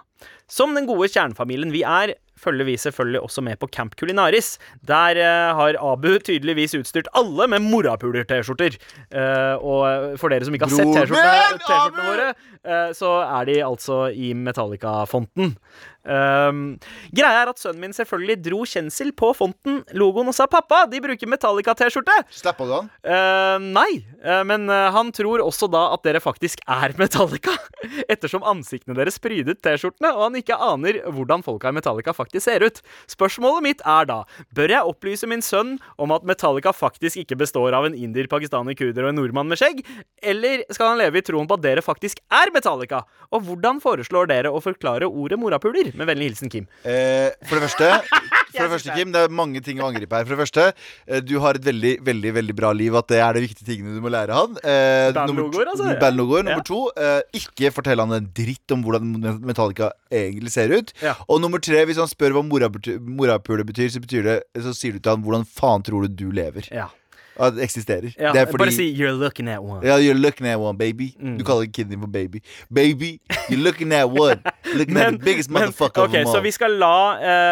Som 0.51 0.75
den 0.75 0.91
gode 0.91 1.07
kjernefamilien 1.09 1.71
vi 1.73 1.85
er, 1.87 2.17
følger 2.41 2.69
vi 2.69 2.77
selvfølgelig 2.81 3.21
også 3.21 3.45
med 3.47 3.59
på 3.61 3.69
Camp 3.73 3.95
Culinaris. 4.01 4.59
Der 4.87 5.21
øh, 5.21 5.57
har 5.57 5.79
Abu 5.93 6.19
tydeligvis 6.19 6.75
utstyrt 6.75 7.09
alle 7.15 7.49
med 7.49 7.65
morapuler-T-skjorter. 7.65 8.79
Eh, 9.15 9.55
og 9.59 10.19
for 10.21 10.33
dere 10.33 10.47
som 10.47 10.57
ikke 10.57 10.69
har 10.69 10.77
sett 10.77 10.95
T-skjortene 10.95 12.09
våre, 12.11 12.29
eh, 12.65 12.91
så 12.97 13.17
er 13.25 13.51
de 13.51 13.59
altså 13.65 14.01
i 14.11 14.33
Metallica-fonten. 14.35 15.57
Um, 16.05 16.77
greia 17.17 17.45
er 17.45 17.51
at 17.51 17.61
sønnen 17.61 17.81
min 17.81 17.95
selvfølgelig 17.97 18.37
dro 18.45 18.61
kjensel 18.69 19.11
på 19.17 19.31
fonten, 19.37 19.81
logoen, 19.97 20.29
og 20.29 20.37
sa 20.37 20.47
'pappa, 20.47 20.85
de 20.91 21.01
bruker 21.01 21.31
Metallica-T-skjorte'. 21.31 22.19
Slappa 22.29 22.67
du 22.69 22.75
han? 22.77 22.91
Uh, 23.01 23.57
nei, 23.65 24.05
uh, 24.21 24.43
men 24.45 24.69
uh, 24.69 24.93
han 24.93 25.13
tror 25.17 25.41
også 25.41 25.71
da 25.73 25.87
at 25.95 26.05
dere 26.05 26.21
faktisk 26.21 26.61
er 26.69 26.93
Metallica. 27.01 27.57
Ettersom 28.13 28.45
ansiktene 28.45 28.97
deres 28.99 29.17
prydet 29.19 29.63
T-skjortene, 29.65 30.13
og 30.13 30.29
han 30.29 30.37
ikke 30.41 30.59
aner 30.61 31.01
hvordan 31.09 31.45
folka 31.47 31.73
i 31.73 31.79
Metallica 31.79 32.13
faktisk 32.13 32.45
ser 32.45 32.67
ut. 32.67 32.83
Spørsmålet 33.09 33.65
mitt 33.65 33.85
er 33.89 34.11
da, 34.11 34.21
bør 34.55 34.77
jeg 34.77 34.93
opplyse 34.93 35.29
min 35.31 35.45
sønn 35.45 35.79
om 35.97 36.13
at 36.13 36.27
Metallica 36.29 36.75
faktisk 36.77 37.23
ikke 37.25 37.41
består 37.41 37.73
av 37.73 37.89
en 37.89 37.97
indier, 37.97 38.29
pakistaner, 38.29 38.77
kurder 38.77 39.07
og 39.07 39.15
en 39.15 39.21
nordmann 39.23 39.49
med 39.49 39.61
skjegg? 39.61 39.81
Eller 40.21 40.67
skal 40.69 40.93
han 40.93 41.01
leve 41.01 41.21
i 41.21 41.25
troen 41.25 41.49
på 41.49 41.57
at 41.57 41.65
dere 41.65 41.85
faktisk 41.85 42.21
er 42.29 42.53
Metallica? 42.53 43.05
Og 43.33 43.49
hvordan 43.49 43.81
foreslår 43.81 44.29
dere 44.29 44.53
å 44.53 44.61
forklare 44.65 45.09
ordet 45.09 45.41
morapuler? 45.41 45.94
Med 45.95 46.11
vennlig 46.11 46.33
hilsen 46.33 46.51
Kim. 46.53 46.67
Eh, 46.83 47.31
for 47.47 47.59
det 47.59 47.69
første, 47.69 47.91
for 48.55 48.65
det 48.65 48.71
første, 48.73 48.95
Kim, 48.97 49.13
det 49.15 49.25
er 49.25 49.35
mange 49.35 49.63
ting 49.65 49.81
å 49.83 49.89
angripe 49.89 50.19
her. 50.19 50.27
For 50.27 50.35
det 50.35 50.41
første, 50.43 50.67
eh, 51.07 51.23
du 51.25 51.37
har 51.43 51.59
et 51.59 51.67
veldig 51.67 51.95
veldig, 52.05 52.33
veldig 52.39 52.57
bra 52.59 52.73
liv. 52.77 52.97
At 52.99 53.11
det 53.13 53.21
er 53.23 53.37
de 53.37 53.45
viktige 53.45 53.69
tingene 53.69 53.95
du 53.97 54.03
må 54.05 54.13
lære 54.13 54.35
han. 54.37 54.59
Eh, 54.63 55.11
Bandlogoer, 55.17 55.71
altså, 55.75 55.95
bandlogoer. 56.03 56.47
Nummer 56.49 56.67
to, 56.67 56.81
eh, 56.99 57.21
ikke 57.41 57.73
fortell 57.75 58.03
han 58.03 58.17
en 58.19 58.29
dritt 58.37 58.75
om 58.75 58.85
hvordan 58.87 59.39
Metallica 59.45 59.93
egentlig 60.11 60.55
ser 60.55 60.75
ut. 60.75 60.95
Ja. 61.05 61.15
Og 61.29 61.41
nummer 61.45 61.63
tre, 61.63 61.85
hvis 61.89 62.01
han 62.01 62.11
spør 62.11 62.39
hva 62.39 62.45
morapule 62.45 63.67
betyr, 63.67 63.91
så 63.95 64.03
betyr 64.03 64.29
det 64.29 64.39
Så 64.65 64.75
sier 64.77 64.95
du 64.95 65.01
til 65.01 65.15
han 65.15 65.25
hvordan 65.25 65.47
faen 65.49 65.85
tror 65.87 66.07
du 66.07 66.15
du 66.25 66.29
lever? 66.35 66.69
Ja. 66.75 66.89
At 67.37 67.55
det 67.57 67.63
eksisterer. 67.63 68.13
ja 68.19 68.33
det 68.33 68.49
fordi 68.49 68.65
Bare 68.65 68.73
si 68.73 68.95
'you're 68.95 69.19
looking 69.19 69.49
at 69.49 69.59
one'. 69.59 69.85
ja, 69.87 69.97
you're 69.99 70.19
looking 70.19 70.47
at 70.47 70.59
one, 70.59 70.79
baby. 70.79 71.15
Mm. 71.21 71.39
Du 71.39 71.45
kaller 71.45 71.67
kiden 71.67 71.91
din 71.91 72.01
for 72.01 72.07
baby. 72.07 72.41
Baby, 72.75 73.21
you're 73.51 73.63
looking 73.63 73.93
at 73.93 74.07
one. 74.07 74.39
Looking 74.75 74.97
at 74.97 75.13
the 75.13 75.19
biggest 75.19 75.51
motherfucker 75.51 76.03
ok, 76.03 76.07
of 76.07 76.13
them 76.13 76.27
all. 76.27 76.35
Så 76.35 76.41
vi 76.41 76.51
skal 76.51 76.71
la 76.79 76.95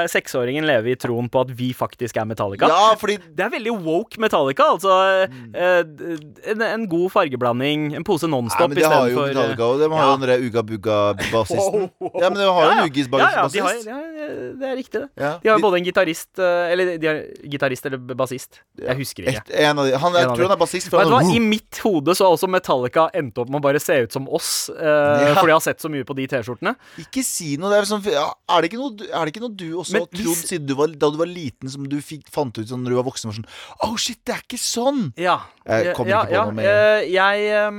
uh, 0.03 0.09
seksåringen 0.09 0.67
leve 0.67 0.91
i 0.91 0.95
troen 0.95 1.29
på 1.29 1.41
at 1.41 1.51
vi 1.59 1.73
faktisk 1.75 2.17
er 2.17 2.25
Metallica? 2.25 2.67
Ja, 2.69 2.95
fordi 2.99 3.19
Det 3.37 3.41
er 3.45 3.51
veldig 3.51 3.73
woke 3.85 4.21
Metallica. 4.21 4.63
Altså 4.73 4.93
Mm. 5.23 5.55
Uh, 5.55 6.19
en, 6.51 6.63
en 6.63 6.89
god 6.89 7.11
fargeblanding, 7.11 7.95
en 7.97 8.05
pose 8.05 8.29
Nonstop 8.29 8.69
men 8.71 8.77
det 8.79 8.87
har 8.87 9.09
jo 9.09 9.21
Metallica 9.27 9.65
og 9.65 9.79
De 9.81 9.89
har 9.89 10.05
jo 10.05 10.11
ja. 10.11 10.17
den 10.17 10.29
der 10.29 10.49
Uga 10.49 10.63
Bugga-bassisten. 10.63 11.91
Wow. 12.03 12.11
Ja, 12.23 12.29
men 12.31 12.39
de 12.39 12.45
har 12.45 12.63
jo 12.63 12.69
Ja, 12.69 12.73
en 12.73 12.79
ja. 12.79 12.87
Ugis-bassist. 12.87 13.87
Ja, 13.87 13.97
ja, 13.97 14.29
de 14.29 14.33
de 14.39 14.59
det 14.61 14.69
er 14.69 14.77
riktig, 14.77 15.01
det. 15.01 15.09
Ja. 15.17 15.33
De 15.43 15.49
har 15.49 15.59
jo 15.59 15.63
både 15.63 15.79
en 15.79 15.85
gitarist 15.85 16.39
eh, 16.39 16.73
Eller 16.73 16.99
de 16.99 17.07
har 17.07 17.21
gitarist 17.51 17.87
eller 17.87 17.99
bassist. 17.99 18.61
Jeg 18.79 18.97
husker 18.97 19.23
ikke. 19.29 19.43
Et, 19.49 19.61
en 19.69 19.72
av 19.79 19.87
de, 19.89 19.93
han, 19.97 20.13
jeg 20.19 20.27
En 20.29 20.35
tror 20.35 20.47
han 20.49 20.55
er 20.57 20.61
bassist. 20.61 20.93
I 20.93 21.39
mitt 21.41 21.79
hode 21.85 22.15
så 22.19 22.27
har 22.27 22.37
også 22.37 22.49
Metallica 22.51 23.07
endt 23.15 23.39
opp 23.39 23.49
med 23.49 23.61
å 23.61 23.65
bare 23.65 23.81
se 23.83 23.97
ut 24.05 24.13
som 24.13 24.29
oss. 24.29 24.69
eh, 24.71 24.83
Ja. 24.83 25.35
Fordi 25.39 25.53
jeg 25.53 25.59
har 25.59 25.65
sett 25.65 25.81
så 25.81 25.89
mye 25.93 26.05
på 26.05 26.17
de 26.19 26.27
T-skjortene. 26.29 26.75
Ikke 26.99 27.23
si 27.25 27.57
noe. 27.57 27.71
Det 27.73 27.79
er, 27.81 27.89
sånn, 27.89 28.03
er, 28.11 28.67
det 28.67 28.73
noe 28.77 29.09
er 29.09 29.25
det 29.25 29.33
ikke 29.35 29.45
noe 29.45 29.55
du 29.57 29.69
også 29.81 30.03
har 30.03 30.07
trodd 30.13 30.43
siden 30.45 30.67
du 30.69 30.75
var, 30.79 30.89
da 30.89 31.11
du 31.11 31.17
var 31.21 31.31
liten, 31.31 31.71
som 31.73 31.87
du 31.89 31.97
fikk, 32.05 32.27
fant 32.33 32.57
ut 32.59 32.69
sånn 32.69 32.83
når 32.85 32.95
du 32.95 32.99
var 33.01 33.07
voksen? 33.09 33.31
Var 33.31 33.39
sånn, 33.41 33.49
oh 33.89 33.97
shit, 33.97 34.21
det 34.27 34.37
er 34.37 34.43
ikke 34.45 34.61
sånn! 34.61 35.13
Ja. 35.21 35.39
Jeg 35.63 35.95
kommer 35.95 36.11
ja, 36.11 36.21
ikke 36.25 36.33
på 36.33 36.35
ja, 36.35 36.45
noe 36.49 36.57
mer. 36.59 36.67
eh, 36.67 37.05
jeg 37.15 37.43
ehm, 37.55 37.77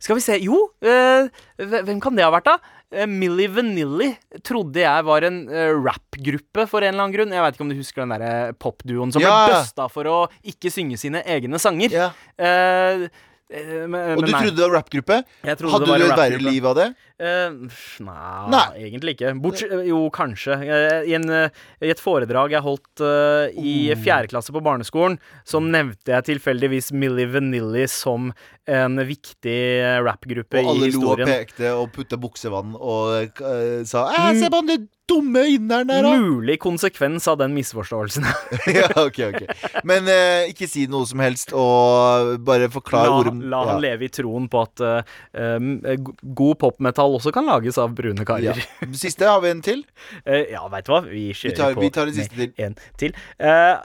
Skal 0.00 0.16
vi 0.16 0.22
se 0.24 0.38
Jo, 0.40 0.70
eh, 0.80 1.28
hvem 1.60 2.00
kan 2.00 2.16
det 2.16 2.24
ha 2.24 2.30
vært, 2.32 2.48
da? 2.48 2.75
Eh, 2.94 3.06
Milli 3.10 3.48
Vanilli 3.50 4.12
trodde 4.46 4.78
jeg 4.84 5.06
var 5.08 5.24
en 5.26 5.40
uh, 5.50 5.74
rappgruppe 5.82 6.66
for 6.70 6.84
en 6.86 6.92
eller 6.94 7.02
annen 7.08 7.16
grunn. 7.16 7.32
Jeg 7.34 7.42
vet 7.42 7.56
ikke 7.56 7.64
om 7.66 7.72
du 7.72 7.78
husker 7.80 8.04
den 8.04 8.14
der 8.14 8.52
popduoen 8.62 9.12
som 9.14 9.24
Ja. 9.24 9.32
ble 9.48 9.56
busta 9.58 9.88
for 9.90 10.04
å 10.10 10.18
ikke 10.46 10.70
synge 10.70 10.98
sine 11.00 11.24
egne 11.26 11.58
sanger. 11.58 11.90
Ja. 11.90 12.12
Uh, 12.38 13.08
eh, 13.50 13.86
men- 13.90 14.14
Og 14.16 14.22
du 14.24 14.30
nei. 14.30 14.38
trodde 14.40 14.56
det 14.56 14.68
var 14.70 14.76
rappgruppe? 14.78 15.18
Hadde 15.42 15.58
det 15.58 15.88
var 15.90 15.98
du 15.98 16.06
et 16.06 16.18
verre 16.22 16.38
liv 16.38 16.64
av 16.66 16.76
det? 16.78 16.88
Eh, 17.16 17.50
pff, 17.68 18.00
nei, 18.04 18.50
Nei. 18.52 18.64
egentlig 18.90 19.14
ikke. 19.16 19.30
Bortsett, 19.40 19.72
jo, 19.88 20.02
kanskje. 20.12 20.58
Eh, 20.60 21.06
I, 21.08 21.14
en, 21.16 21.24
eh, 21.32 21.62
I 21.80 21.92
et 21.94 22.02
foredrag 22.02 22.52
jeg 22.52 22.64
holdt 22.64 23.00
uh, 23.00 23.48
i 23.56 23.76
Oh. 23.86 24.02
fjerde 24.02 24.28
klasse 24.28 24.52
på 24.52 24.60
barneskolen, 24.60 25.16
så 25.48 25.62
nevnte 25.64 26.12
jeg 26.12 26.26
tilfeldigvis 26.28 26.92
Milli 26.92 27.24
Vanilli 27.30 27.86
som 27.88 28.32
en 28.68 29.00
viktig 29.08 29.60
rappgruppe 30.04 30.60
i 30.60 30.66
historien. 30.66 30.66
Og 30.66 30.74
alle 30.74 30.92
lo 30.92 31.14
og 31.14 31.24
pekte 31.24 31.72
og 31.72 31.88
putta 31.94 32.20
buksevann 32.20 32.76
og 32.76 33.40
uh, 33.40 33.80
sa 33.88 34.10
«Æ, 34.12 34.36
Se 34.42 34.52
på 34.52 34.60
han 34.60 34.88
dumme 35.06 35.42
inderen 35.54 35.88
der, 35.88 36.02
da! 36.02 36.14
Mulig 36.18 36.58
konsekvens 36.62 37.28
av 37.30 37.38
den 37.38 37.54
misforståelsen. 37.54 38.26
ja, 38.78 38.88
ok, 38.98 39.20
ok 39.30 39.84
Men 39.86 40.10
eh, 40.10 40.48
ikke 40.50 40.68
si 40.70 40.86
noe 40.90 41.06
som 41.08 41.22
helst, 41.22 41.54
og 41.54 42.34
bare 42.46 42.68
forklar 42.72 43.06
La, 43.06 43.22
la 43.30 43.60
ja. 43.62 43.72
han 43.72 43.82
leve 43.84 44.08
i 44.08 44.12
troen 44.12 44.48
på 44.50 44.64
at 44.66 44.82
eh, 44.82 45.14
god 45.36 46.52
eh, 46.56 46.58
god 47.06 47.18
også 47.18 47.32
kan 47.34 47.48
lages 47.48 47.78
av 47.80 47.94
brune 47.96 48.24
Ja. 48.44 48.54
Siste 48.96 49.28
har 49.28 49.42
vi 49.44 49.52
en 49.54 49.64
til. 49.64 49.84
Uh, 50.26 50.44
ja, 50.54 50.62
veit 50.72 50.86
du 50.86 50.94
hva? 50.94 51.02
Vi 51.06 51.28
kjører 51.32 51.52
Vi 51.52 51.58
tar, 51.58 51.76
på 51.76 51.84
vi 51.84 51.92
tar 51.94 52.08
med 52.10 52.16
siste 52.16 52.38
til. 52.38 52.56
en 52.64 52.80
til. 53.00 53.20
Uh, 53.40 53.84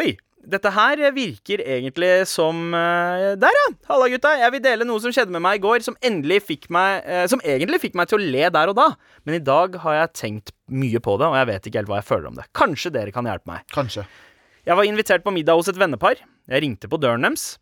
oi! 0.00 0.08
Dette 0.48 0.70
her 0.72 1.00
virker 1.12 1.60
egentlig 1.60 2.22
som 2.30 2.70
uh, 2.72 3.34
Der, 3.36 3.56
ja! 3.58 3.64
Halla, 3.90 4.06
gutta. 4.08 4.32
Jeg 4.40 4.54
vil 4.54 4.62
dele 4.64 4.86
noe 4.88 5.02
som 5.02 5.12
skjedde 5.12 5.34
med 5.34 5.44
meg 5.44 5.58
i 5.58 5.64
går, 5.64 5.82
som 5.84 5.98
meg 6.72 7.10
Som 7.28 7.42
egentlig 7.44 7.82
fikk 7.82 7.98
meg 7.98 8.08
til 8.08 8.16
å 8.20 8.30
le 8.36 8.46
der 8.54 8.72
og 8.72 8.78
da. 8.78 8.88
Men 9.28 9.36
i 9.36 9.44
dag 9.44 9.76
har 9.82 9.98
jeg 9.98 10.14
tenkt 10.22 10.54
mye 10.72 11.02
på 11.04 11.18
det, 11.20 11.28
og 11.28 11.36
jeg 11.36 11.50
vet 11.50 11.68
ikke 11.68 11.82
helt 11.82 11.92
hva 11.92 12.00
jeg 12.00 12.08
føler 12.08 12.30
om 12.30 12.38
det. 12.38 12.48
Kanskje 12.56 12.94
dere 12.94 13.12
kan 13.12 13.28
hjelpe 13.28 13.50
meg. 13.50 13.66
Kanskje. 13.74 14.06
Jeg 14.68 14.76
var 14.76 14.88
invitert 14.88 15.24
på 15.24 15.32
middag 15.32 15.58
hos 15.58 15.68
et 15.68 15.80
vennepar. 15.80 16.20
Jeg 16.48 16.64
ringte 16.64 16.88
på 16.88 17.00
døren 17.00 17.24
deres. 17.24 17.58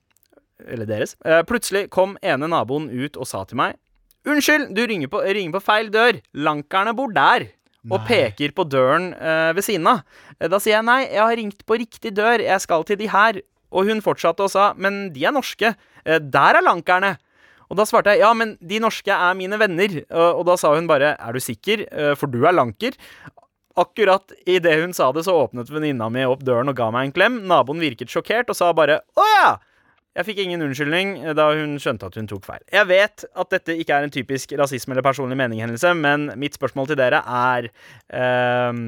Eller 0.66 0.88
deres. 0.88 1.16
Plutselig 1.48 1.88
kom 1.92 2.14
ene 2.22 2.48
naboen 2.50 2.88
ut 2.92 3.18
og 3.18 3.28
sa 3.28 3.42
til 3.48 3.58
meg 3.60 3.76
Unnskyld, 4.26 4.72
du 4.74 4.82
ringer 4.86 5.10
på, 5.10 5.20
ringer 5.22 5.54
på 5.54 5.62
feil 5.62 5.90
dør. 5.94 6.18
Lankerne 6.34 6.94
bor 6.98 7.12
der. 7.14 7.48
Og 7.86 8.02
peker 8.08 8.50
på 8.50 8.64
døren 8.66 9.12
uh, 9.14 9.52
ved 9.54 9.62
siden 9.62 9.86
av. 9.86 10.00
Eh, 10.40 10.48
Da 10.50 10.58
sier 10.58 10.80
jeg 10.80 10.86
nei, 10.88 11.02
jeg 11.04 11.22
har 11.22 11.36
ringt 11.38 11.60
på 11.68 11.78
riktig 11.78 12.10
dør. 12.16 12.42
Jeg 12.42 12.64
skal 12.64 12.82
til 12.88 12.98
de 12.98 13.06
her. 13.12 13.38
Og 13.70 13.86
hun 13.86 14.02
fortsatte 14.02 14.42
og 14.42 14.50
sa 14.50 14.72
men 14.74 15.12
de 15.14 15.22
er 15.28 15.34
norske. 15.36 15.70
Uh, 16.02 16.18
der 16.18 16.58
er 16.58 16.66
lankerne. 16.66 17.14
Og 17.70 17.78
da 17.78 17.86
svarte 17.86 18.14
jeg 18.14 18.22
ja, 18.22 18.32
men 18.34 18.56
de 18.62 18.82
norske 18.82 19.10
er 19.10 19.38
mine 19.38 19.58
venner. 19.58 20.00
Og, 20.10 20.42
og 20.42 20.44
da 20.50 20.58
sa 20.58 20.74
hun 20.74 20.90
bare 20.90 21.14
er 21.14 21.34
du 21.34 21.42
sikker, 21.42 21.82
for 22.14 22.30
du 22.30 22.44
er 22.46 22.54
lanker. 22.54 22.94
Akkurat 23.76 24.30
idet 24.46 24.76
hun 24.80 24.94
sa 24.94 25.08
det, 25.12 25.24
så 25.26 25.34
åpnet 25.34 25.72
venninna 25.74 26.06
mi 26.08 26.22
opp 26.24 26.44
døren 26.46 26.70
og 26.70 26.78
ga 26.78 26.86
meg 26.94 27.08
en 27.08 27.16
klem. 27.16 27.40
Naboen 27.50 27.82
virket 27.82 28.12
sjokkert 28.12 28.54
og 28.54 28.56
sa 28.56 28.70
bare 28.72 29.00
'Å 29.02 29.26
ja'. 29.34 29.56
Jeg 30.16 30.24
fikk 30.30 30.38
ingen 30.46 30.64
unnskyldning 30.64 31.12
da 31.36 31.50
hun 31.52 31.76
skjønte 31.82 32.08
at 32.08 32.16
hun 32.16 32.28
tok 32.30 32.46
feil. 32.46 32.62
Jeg 32.72 32.88
vet 32.88 33.26
at 33.26 33.52
dette 33.52 33.76
ikke 33.76 33.98
er 33.98 34.06
en 34.06 34.14
typisk 34.14 34.54
rasisme- 34.56 34.94
eller 34.94 35.04
personlig 35.04 35.36
mening-hendelse, 35.36 35.92
men 35.98 36.30
mitt 36.40 36.56
spørsmål 36.56 36.88
til 36.88 36.98
dere 37.00 37.20
er 37.20 37.68
ehm, 38.16 38.80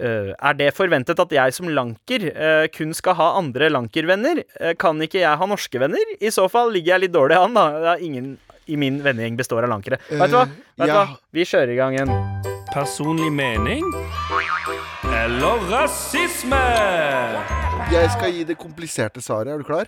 uh, 0.00 0.32
Er 0.32 0.56
det 0.56 0.72
forventet 0.76 1.20
at 1.20 1.32
jeg 1.32 1.56
som 1.56 1.68
lanker 1.68 2.30
uh, 2.32 2.64
kun 2.72 2.96
skal 2.96 3.18
ha 3.20 3.28
andre 3.36 3.68
lankervenner? 3.68 4.42
Eh, 4.60 4.74
kan 4.80 5.00
ikke 5.02 5.20
jeg 5.20 5.36
ha 5.36 5.46
norske 5.46 5.80
venner? 5.80 6.16
I 6.20 6.32
så 6.32 6.48
fall 6.48 6.72
ligger 6.72 6.96
jeg 6.96 7.06
litt 7.06 7.16
dårlig 7.16 7.36
an, 7.36 7.56
da. 7.56 7.68
Det 7.76 7.92
er 7.92 8.08
ingen 8.08 8.34
i 8.66 8.80
min 8.80 8.98
vennegjeng 9.04 9.36
består 9.38 9.68
av 9.68 9.70
lankere. 9.76 10.00
Vet 10.08 10.32
du 10.32 10.40
hva? 10.40 10.48
Vet 10.80 10.90
ja. 10.90 11.02
hva? 11.02 11.20
Vi 11.36 11.46
kjører 11.46 11.76
i 11.76 11.78
gang 11.78 12.00
en 12.00 12.16
Personlig 12.76 13.30
mening 13.32 13.84
eller 15.08 15.70
rasisme? 15.70 17.65
Jeg 17.86 18.08
skal 18.10 18.32
gi 18.34 18.40
det 18.48 18.56
kompliserte 18.58 19.20
svaret. 19.22 19.52
Er 19.54 19.60
du 19.62 19.64
klar? 19.66 19.86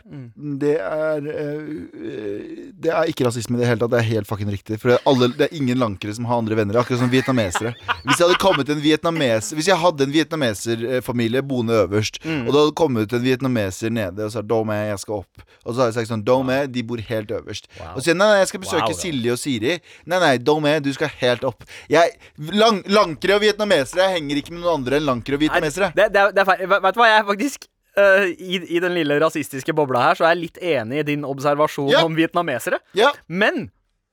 Det 0.62 0.74
er 0.78 1.24
eh, 1.32 1.70
eh, 1.98 2.60
Det 2.78 2.92
er 2.94 3.10
ikke 3.10 3.26
rasisme 3.26 3.56
i 3.56 3.60
det 3.60 3.66
hele 3.68 3.80
tatt. 3.82 3.90
Det 3.90 3.98
er 3.98 4.06
helt 4.06 4.28
fucking 4.28 4.50
riktig. 4.52 4.78
For 4.78 4.92
det 4.92 4.96
er, 5.00 5.02
alle, 5.10 5.28
det 5.34 5.48
er 5.48 5.56
ingen 5.58 5.80
lankere 5.82 6.14
som 6.14 6.28
har 6.30 6.38
andre 6.38 6.54
venner. 6.60 6.78
Akkurat 6.78 7.02
som 7.02 7.10
vietnamesere. 7.10 7.72
Hvis 8.04 8.20
jeg 8.20 8.22
hadde 8.28 8.38
kommet 8.40 8.70
en 8.70 8.80
vietnameser 8.84 9.58
Hvis 9.58 9.68
jeg 9.70 9.80
hadde 9.82 10.06
en 10.06 10.14
vietnameserfamilie 10.14 11.42
boende 11.50 11.80
øverst, 11.84 12.20
og 12.22 12.48
det 12.52 12.58
hadde 12.60 12.76
kommet 12.78 13.14
en 13.18 13.24
vietnameser 13.24 13.90
nede 13.94 14.28
og 14.28 14.32
sa 14.32 14.42
'Dome, 14.46 14.78
jeg 14.92 14.98
skal 15.02 15.14
opp', 15.24 15.42
og 15.64 15.74
så 15.74 15.80
hadde 15.80 15.88
jeg 15.90 15.94
sagt 15.98 16.12
sånn 16.12 16.24
'Dome, 16.24 16.58
de 16.70 16.82
bor 16.86 17.02
helt 17.08 17.30
øverst'. 17.34 17.66
Og 17.94 17.98
så 17.98 18.04
sier 18.08 18.14
jeg 18.14 18.20
'Nei, 18.20 18.28
nei, 18.30 18.38
jeg 18.44 18.48
skal 18.52 18.60
besøke 18.60 18.92
Wow. 18.92 19.00
Silje 19.02 19.32
og 19.34 19.38
Siri'. 19.42 19.80
Nei, 20.06 20.18
nei, 20.22 20.36
Dome, 20.38 20.78
du 20.80 20.92
skal 20.94 21.10
helt 21.18 21.42
opp. 21.44 21.64
Jeg, 21.90 22.14
lang, 22.38 22.82
lankere 22.86 23.34
og 23.36 23.42
vietnamesere 23.42 24.06
henger 24.14 24.36
ikke 24.38 24.52
med 24.54 24.62
noen 24.62 24.80
andre 24.80 24.96
enn 25.02 25.06
lankere 25.10 25.34
og 25.34 25.42
Nei. 25.50 25.60
Det, 25.98 26.12
det, 26.14 26.20
er- 26.22 26.32
det 26.32 26.40
er 26.40 26.44
feil. 26.46 26.66
Vet 26.68 26.94
du 26.94 27.00
hva, 27.02 27.10
jeg 27.10 27.26
faktisk 27.26 27.66
eh, 27.98 28.28
i, 28.38 28.60
I 28.76 28.82
den 28.84 28.94
lille 28.96 29.18
rasistiske 29.22 29.74
bobla 29.76 30.06
her 30.08 30.18
Så 30.20 30.24
er 30.28 30.34
jeg 30.36 30.44
litt 30.46 30.60
enig 30.62 31.02
i 31.02 31.06
din 31.14 31.26
observasjon 31.28 31.90
yeah. 31.92 32.04
om 32.06 32.14
vietnamesere. 32.18 32.80
Yeah. 32.96 33.16
Men 33.28 33.68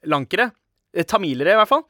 lankere, 0.06 0.52
eh, 0.96 1.06
tamilere 1.08 1.56
i 1.56 1.60
hvert 1.62 1.72
fall, 1.72 1.86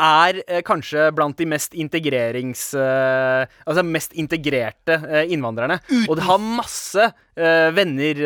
er 0.00 0.38
eh, 0.48 0.62
kanskje 0.64 1.10
blant 1.12 1.36
de 1.36 1.44
mest 1.44 1.74
integrerings... 1.76 2.70
eh, 2.72 3.42
altså 3.68 3.82
mest 3.84 4.14
integrerte 4.16 4.96
eh, 4.96 5.26
innvandrerne. 5.34 5.76
Og 6.08 6.14
de 6.16 6.24
har 6.24 6.40
masse 6.40 7.04
eh, 7.04 7.68
venner 7.76 8.22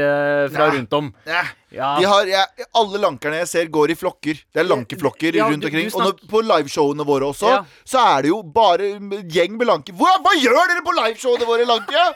fra 0.55 0.69
Nei. 0.69 0.77
rundt 0.77 0.95
om. 1.01 1.09
Ja. 1.27 1.43
Ja. 1.75 1.89
De 1.99 2.07
har, 2.07 2.31
alle 2.79 3.01
lankerne 3.03 3.41
jeg 3.41 3.51
ser, 3.51 3.67
går 3.75 3.91
i 3.91 3.99
flokker. 3.99 4.39
Det 4.55 4.63
er 4.63 4.69
lankeflokker 4.71 5.35
Ja, 5.41 5.49
rundt 5.51 5.67
du- 5.67 5.71
omkring. 5.73 5.91
du 5.91 5.97
Og 5.99 6.05
når, 6.07 6.23
på 6.31 6.45
liveshowene 6.47 7.07
våre 7.09 7.33
også, 7.33 7.51
Ja. 7.51 7.65
så 7.83 8.05
er 8.13 8.23
det 8.23 8.31
jo 8.31 8.39
bare 8.47 8.93
gjeng 9.27 9.59
med 9.59 9.67
lanker. 9.67 9.99
Hva, 9.99 10.15
hva 10.23 10.37
gjør 10.39 10.63
dere 10.71 10.87
på 10.87 10.95
liveshowene 11.01 11.51
våre, 11.51 11.67
lanke? 11.67 12.07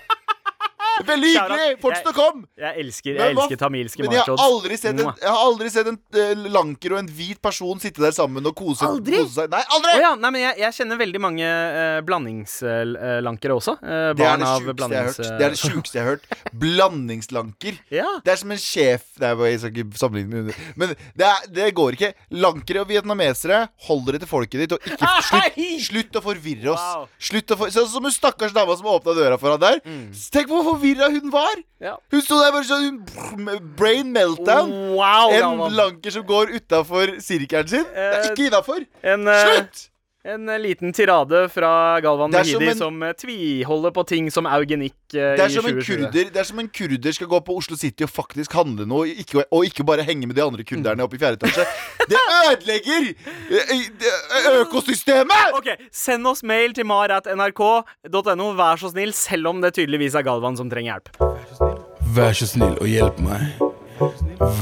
Veldig 1.12 1.30
hyggelig! 1.32 1.78
Fortsett 1.82 2.10
å 2.10 2.14
komme! 2.16 2.44
Jeg 2.58 2.84
elsker, 2.84 3.18
jeg 3.18 3.34
elsker 3.34 3.60
tamilske 3.60 4.04
Men 4.04 4.16
jeg 4.16 4.24
har 4.26 4.42
aldri 4.44 4.78
sett 4.80 4.94
en, 4.94 5.10
jeg 5.22 5.30
har 5.30 5.42
aldri 5.44 5.70
sett 5.72 5.90
en 5.90 5.98
uh, 5.98 6.44
lanker 6.58 6.94
og 6.94 7.00
en 7.02 7.10
hvit 7.18 7.40
person 7.42 7.82
sitte 7.82 8.02
der 8.02 8.14
sammen 8.16 8.46
og 8.48 8.56
kose, 8.58 8.86
Aldri? 8.86 9.20
kose 9.22 9.34
seg. 9.42 9.52
Nei, 9.52 9.62
aldri! 9.76 9.94
Oh, 9.94 10.02
ja, 10.02 10.12
nei, 10.18 10.32
men 10.34 10.44
jeg, 10.44 10.58
jeg 10.64 10.76
kjenner 10.80 11.00
veldig 11.02 11.22
mange 11.22 11.48
uh, 11.48 11.98
blandingslankere 12.08 13.58
også. 13.58 13.76
Uh, 13.82 14.10
Det 14.18 14.26
er 14.28 14.42
det 14.42 14.76
blandings... 14.78 15.20
Det 15.22 15.48
er 15.48 15.54
det 15.54 15.60
sjukeste 15.60 15.98
jeg 15.98 16.04
har 16.06 16.16
hørt. 16.16 16.28
Blandingslanker. 16.64 17.78
Ja. 17.98 18.06
Det 18.22 18.30
er 18.30 18.38
som 18.38 18.50
en 18.52 18.60
sjef 18.60 19.04
Nei, 19.22 19.30
jeg 19.48 19.60
skal 19.62 19.78
ikke 19.80 19.98
sammenligne 19.98 20.42
med 20.44 20.58
Men 20.78 20.90
det, 21.16 21.26
er, 21.26 21.46
det 21.54 21.68
går 21.76 21.96
ikke. 21.96 22.10
Lankere 22.42 22.82
og 22.84 22.90
vietnamesere, 22.90 23.62
hold 23.88 24.04
dere 24.06 24.20
til 24.22 24.30
folket 24.30 24.62
ditt, 24.62 24.74
og 24.76 24.84
ikke 24.84 25.08
slutt, 25.24 25.58
slutt 25.88 26.18
å 26.20 26.22
forvirre 26.24 26.72
oss. 26.74 26.84
Wow. 26.84 27.06
Slutt 27.30 27.54
å 27.54 27.58
for, 27.60 27.72
Sånn 27.74 27.88
som 27.90 28.06
hun 28.06 28.14
stakkars 28.14 28.54
dama 28.56 28.76
som 28.78 28.90
åpna 28.92 29.14
døra 29.16 29.38
for 29.40 29.54
han 29.54 29.62
der. 29.62 29.80
Tenk 30.34 30.50
hvor 30.52 30.66
forvirra 30.94 31.10
hun 31.10 31.32
var! 31.32 31.54
Ja. 31.80 31.96
Hun 32.10 32.22
sto 32.24 32.38
der 32.40 32.52
bare 32.52 32.64
sånn 32.64 32.98
Brain 33.76 34.12
meltdown. 34.12 34.70
Wow, 34.96 35.32
En 35.32 35.74
lanker 35.76 36.10
som 36.10 36.24
går 36.26 36.50
utafor 36.56 37.16
sirkelen 37.20 37.68
sin. 37.68 37.84
Det 37.84 37.96
er 37.96 38.18
Eh, 38.22 38.30
ikke 38.32 38.46
innafor. 38.48 38.80
Eh, 39.02 39.16
Slutt! 39.16 39.88
En 40.28 40.48
eh, 40.52 40.58
liten 40.60 40.92
tirade 40.92 41.46
fra 41.52 41.70
Galvan 42.04 42.34
er 42.36 42.44
som 42.44 42.62
en- 42.62 42.76
som, 42.76 43.02
eh, 43.02 43.12
tviholder 43.16 43.90
på 43.96 44.04
ting 44.06 44.30
som 44.30 44.44
eugenikk 44.46 44.92
eh, 45.14 45.36
Det 45.36 45.40
er, 45.40 45.46
i 45.48 45.54
som 45.54 45.66
en 45.66 45.74
2020. 45.78 45.86
kurder, 46.04 46.30
det 46.32 46.36
er 46.36 46.44
som 46.44 46.58
en 46.62 46.68
kurder 46.68 47.12
skal 47.16 47.26
gå 47.30 47.40
på 47.46 47.56
Oslo 47.56 47.76
City 47.76 48.04
og 48.04 48.10
faktisk 48.12 48.52
handle 48.52 48.86
noe, 48.86 49.06
ikke, 49.08 49.44
og 49.50 49.64
ikke 49.64 49.84
bare 49.88 50.02
henge 50.04 50.26
med 50.28 50.36
de 50.36 50.42
andre 50.44 50.64
kurderne 50.68 51.00
oppe 51.06 51.16
i 51.16 51.18
fjerde 51.22 51.40
etasje. 51.40 51.64
Det 52.12 52.20
ødelegger 52.48 53.14
økosystemet! 54.62 55.52
Ok, 55.58 55.68
Send 55.92 56.26
oss 56.26 56.42
mail 56.42 56.72
til 56.76 56.86
mar.nrk.no, 56.88 58.52
vær 58.56 58.76
så 58.80 58.90
snill, 58.92 59.12
selv 59.12 59.48
om 59.52 59.60
det 59.60 59.74
tydeligvis 59.76 60.14
er 60.16 60.22
Galvan 60.26 60.56
som 60.56 60.70
trenger 60.72 60.96
hjelp. 60.98 61.08
Vær 62.16 62.32
så 62.38 62.48
snill 62.48 62.76
og 62.80 62.88
hjelp 62.88 63.18
meg. 63.20 63.40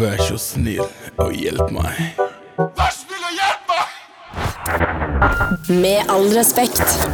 Vær 0.01 0.19
så 0.27 0.39
snill 0.41 0.83
og 1.23 1.33
hjelp 1.37 1.71
meg. 1.71 2.17
Vær 2.59 2.91
så 2.91 3.05
snill 3.05 3.23
og 3.31 3.37
hjelp 3.39 3.71
meg! 3.71 5.06
Med 5.69 5.99
all 6.09 6.29
respekt. 6.39 7.09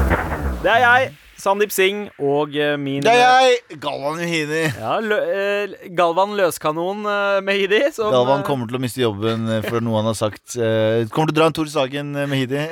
Det 0.62 0.70
er 0.70 0.76
jeg, 0.78 1.10
Sandeep 1.42 1.72
Singh, 1.74 2.04
og 2.22 2.54
eh, 2.54 2.76
min 2.78 3.02
Det 3.02 3.10
er 3.10 3.22
jeg, 3.48 3.78
Galvan 3.82 4.20
Johini. 4.22 4.60
Ja, 4.78 4.92
lø 5.02 5.16
eh, 5.18 5.72
Galvan 5.98 6.36
Løskanon 6.38 7.00
eh, 7.10 7.38
Mehidi. 7.42 7.80
Som, 7.96 8.12
Galvan 8.14 8.44
eh, 8.44 8.46
kommer 8.46 8.70
til 8.70 8.78
å 8.78 8.82
miste 8.84 9.02
jobben 9.02 9.48
eh, 9.50 9.64
for 9.66 9.82
noe 9.82 9.98
han 9.98 10.10
har 10.12 10.18
sagt. 10.18 10.54
eh, 10.54 11.02
Kommer 11.10 11.32
til 11.32 11.34
å 11.34 11.38
dra 11.40 11.48
en 11.50 11.56
Tore 11.58 11.72
Sagen 11.72 12.12
eh, 12.14 12.28
Mehidi. 12.30 12.62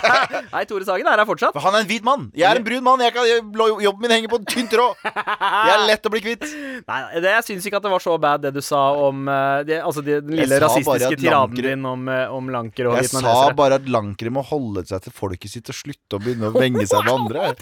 Nei, 0.56 0.64
Tore 0.66 0.88
Sagen 0.88 1.06
er 1.06 1.22
her 1.22 1.28
fortsatt. 1.28 1.54
For 1.54 1.62
han 1.68 1.78
er 1.78 1.84
en 1.86 1.90
hvit 1.92 2.06
mann. 2.06 2.26
Jeg 2.34 2.48
er 2.50 2.58
en 2.60 2.66
brun 2.66 2.82
mann. 2.88 3.04
Jeg 3.06 3.14
kan, 3.14 3.28
jeg, 3.30 3.44
jobben 3.86 4.02
min 4.08 4.16
henger 4.16 4.32
på 4.34 4.40
en 4.42 4.48
tynn 4.50 4.70
tråd. 4.74 5.06
Jeg 5.06 5.76
er 5.76 5.86
lett 5.86 6.10
å 6.10 6.14
bli 6.16 6.24
kvitt. 6.26 6.44
Nei, 6.90 7.00
det, 7.22 7.30
Jeg 7.36 7.46
syns 7.52 7.70
ikke 7.70 7.78
at 7.78 7.86
det 7.86 7.94
var 7.94 8.02
så 8.04 8.18
bad, 8.26 8.42
det 8.48 8.52
du 8.58 8.62
sa 8.64 8.82
om 9.06 9.22
eh, 9.30 9.62
det, 9.70 9.78
Altså 9.86 10.02
det, 10.04 10.18
den 10.26 10.40
lille 10.42 10.58
rasistiske 10.66 11.16
tiraden 11.22 11.56
din 11.62 11.86
om, 11.88 12.02
eh, 12.10 12.26
om 12.34 12.50
lanker 12.52 12.90
og 12.90 12.98
Jeg 12.98 13.10
sa 13.14 13.38
bare 13.56 13.78
at 13.80 13.86
lankere 13.90 14.34
må 14.34 14.42
holde 14.50 14.82
seg 14.90 15.06
til 15.06 15.14
folket 15.14 15.52
sitt 15.54 15.70
og 15.72 15.78
slutte 15.78 16.18
å 16.18 16.22
begynne 16.22 16.50
å 16.50 16.56
venge 16.58 16.84
seg 16.90 17.06
med 17.06 17.14
andre. 17.14 17.54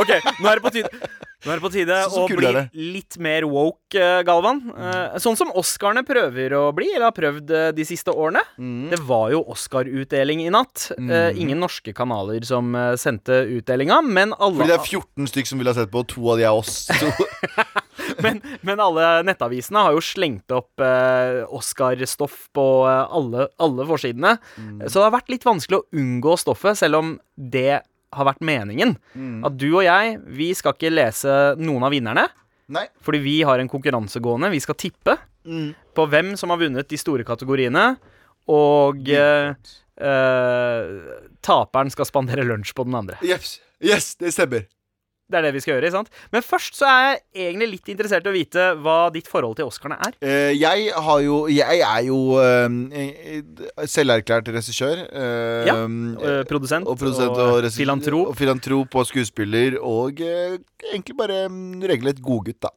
Ok, 0.00 0.14
nå 0.40 0.50
er 0.50 0.60
det 0.60 0.64
på 0.64 0.72
tide 0.74 1.10
Nå 1.40 1.54
er 1.54 1.56
det 1.56 1.64
på 1.64 1.70
tide 1.72 1.98
å 2.12 2.26
bli 2.28 2.48
litt 2.92 3.16
mer 3.22 3.46
woke, 3.48 3.96
eh, 3.96 4.20
Galvan. 4.28 4.58
Eh, 4.76 5.16
sånn 5.24 5.38
som 5.40 5.48
Oscarene 5.56 6.02
prøver 6.04 6.52
å 6.52 6.66
bli, 6.76 6.90
eller 6.92 7.06
har 7.08 7.16
prøvd 7.16 7.52
eh, 7.56 7.68
de 7.72 7.86
siste 7.88 8.12
årene. 8.12 8.42
Mm. 8.60 8.90
Det 8.92 8.98
var 9.08 9.30
jo 9.32 9.40
Oscar-utdeling 9.54 10.44
i 10.44 10.50
natt. 10.52 10.90
Mm. 11.00 11.38
ingen 11.40 11.60
norske 11.62 11.92
kanaler 11.96 12.44
som 12.46 12.74
sendte 13.00 13.40
utdelinga, 13.56 14.00
men 14.04 14.34
alle 14.36 14.60
Fordi 14.60 14.70
det 14.70 14.76
er 14.76 14.88
14 15.00 15.30
stykk 15.30 15.48
som 15.48 15.60
vil 15.60 15.70
ha 15.70 15.74
sett 15.76 15.90
på, 15.92 16.02
og 16.02 16.10
to 16.10 16.26
av 16.32 16.40
de 16.40 16.46
er 16.46 16.56
oss. 16.56 16.82
Men, 18.20 18.40
men 18.66 18.80
alle 18.82 19.22
nettavisene 19.24 19.80
har 19.84 19.94
jo 19.94 20.00
slengt 20.02 20.50
opp 20.52 20.82
Oscar-stoff 21.56 22.48
på 22.56 22.64
alle, 22.90 23.46
alle 23.62 23.86
forsidene. 23.88 24.34
Så 24.82 24.98
det 24.98 25.04
har 25.06 25.14
vært 25.14 25.30
litt 25.32 25.46
vanskelig 25.46 25.78
å 25.78 25.86
unngå 25.96 26.34
stoffet, 26.40 26.76
selv 26.80 26.98
om 27.00 27.12
det 27.36 27.78
har 28.14 28.26
vært 28.26 28.42
meningen. 28.44 28.96
At 29.46 29.56
du 29.58 29.68
og 29.70 29.84
jeg, 29.86 30.16
vi 30.26 30.50
skal 30.56 30.74
ikke 30.76 30.92
lese 30.92 31.34
noen 31.60 31.84
av 31.86 31.94
vinnerne. 31.94 32.26
Nei. 32.70 32.86
Fordi 33.02 33.20
vi 33.22 33.36
har 33.46 33.58
en 33.58 33.70
konkurranse 33.70 34.22
gående. 34.22 34.50
Vi 34.52 34.62
skal 34.62 34.78
tippe 34.78 35.16
på 35.94 36.06
hvem 36.10 36.34
som 36.38 36.52
har 36.52 36.60
vunnet 36.60 36.90
de 36.90 36.98
store 37.00 37.26
kategoriene. 37.26 37.94
Og 38.50 39.08
eh, 39.14 39.54
eh, 40.00 40.92
taperen 41.44 41.90
skal 41.92 42.08
spandere 42.08 42.46
lunsj 42.46 42.74
på 42.76 42.86
den 42.88 42.98
andre. 42.98 43.18
Yes, 43.26 43.58
yes, 43.82 44.14
det 44.20 44.34
stemmer. 44.34 44.66
Det 45.30 45.38
er 45.38 45.46
det 45.46 45.52
vi 45.54 45.62
skal 45.62 45.76
gjøre. 45.76 45.92
sant? 45.94 46.10
Men 46.34 46.44
først 46.44 46.76
så 46.78 46.88
er 46.90 47.04
jeg 47.06 47.50
egentlig 47.50 47.68
litt 47.76 47.90
interessert 47.94 48.26
i 48.26 48.30
å 48.30 48.34
vite 48.34 48.66
hva 48.82 48.98
ditt 49.14 49.28
forhold 49.30 49.58
til 49.60 49.70
Oscarene 49.70 49.98
er. 50.08 50.16
Uh, 50.22 50.50
jeg 50.56 50.90
har 51.06 51.20
jo 51.24 51.36
Jeg 51.50 51.80
er 51.86 52.02
jo 52.06 52.18
uh, 52.38 53.86
selverklært 53.86 54.50
regissør. 54.54 55.06
Uh, 55.10 55.66
Ja, 55.66 55.76
Uh, 55.80 56.42
produsent, 56.48 56.86
og 56.88 56.98
produsent 56.98 57.30
og, 57.30 57.64
og 57.64 57.72
filantrop. 57.72 58.30
Og 58.30 58.36
filantrop 58.38 58.94
og 59.00 59.06
skuespiller 59.08 59.76
og 59.78 60.20
egentlig 60.20 61.14
bare 61.16 61.44
um, 61.50 61.80
regelrett 61.84 62.20
godgutt, 62.24 62.64
da. 62.64 62.70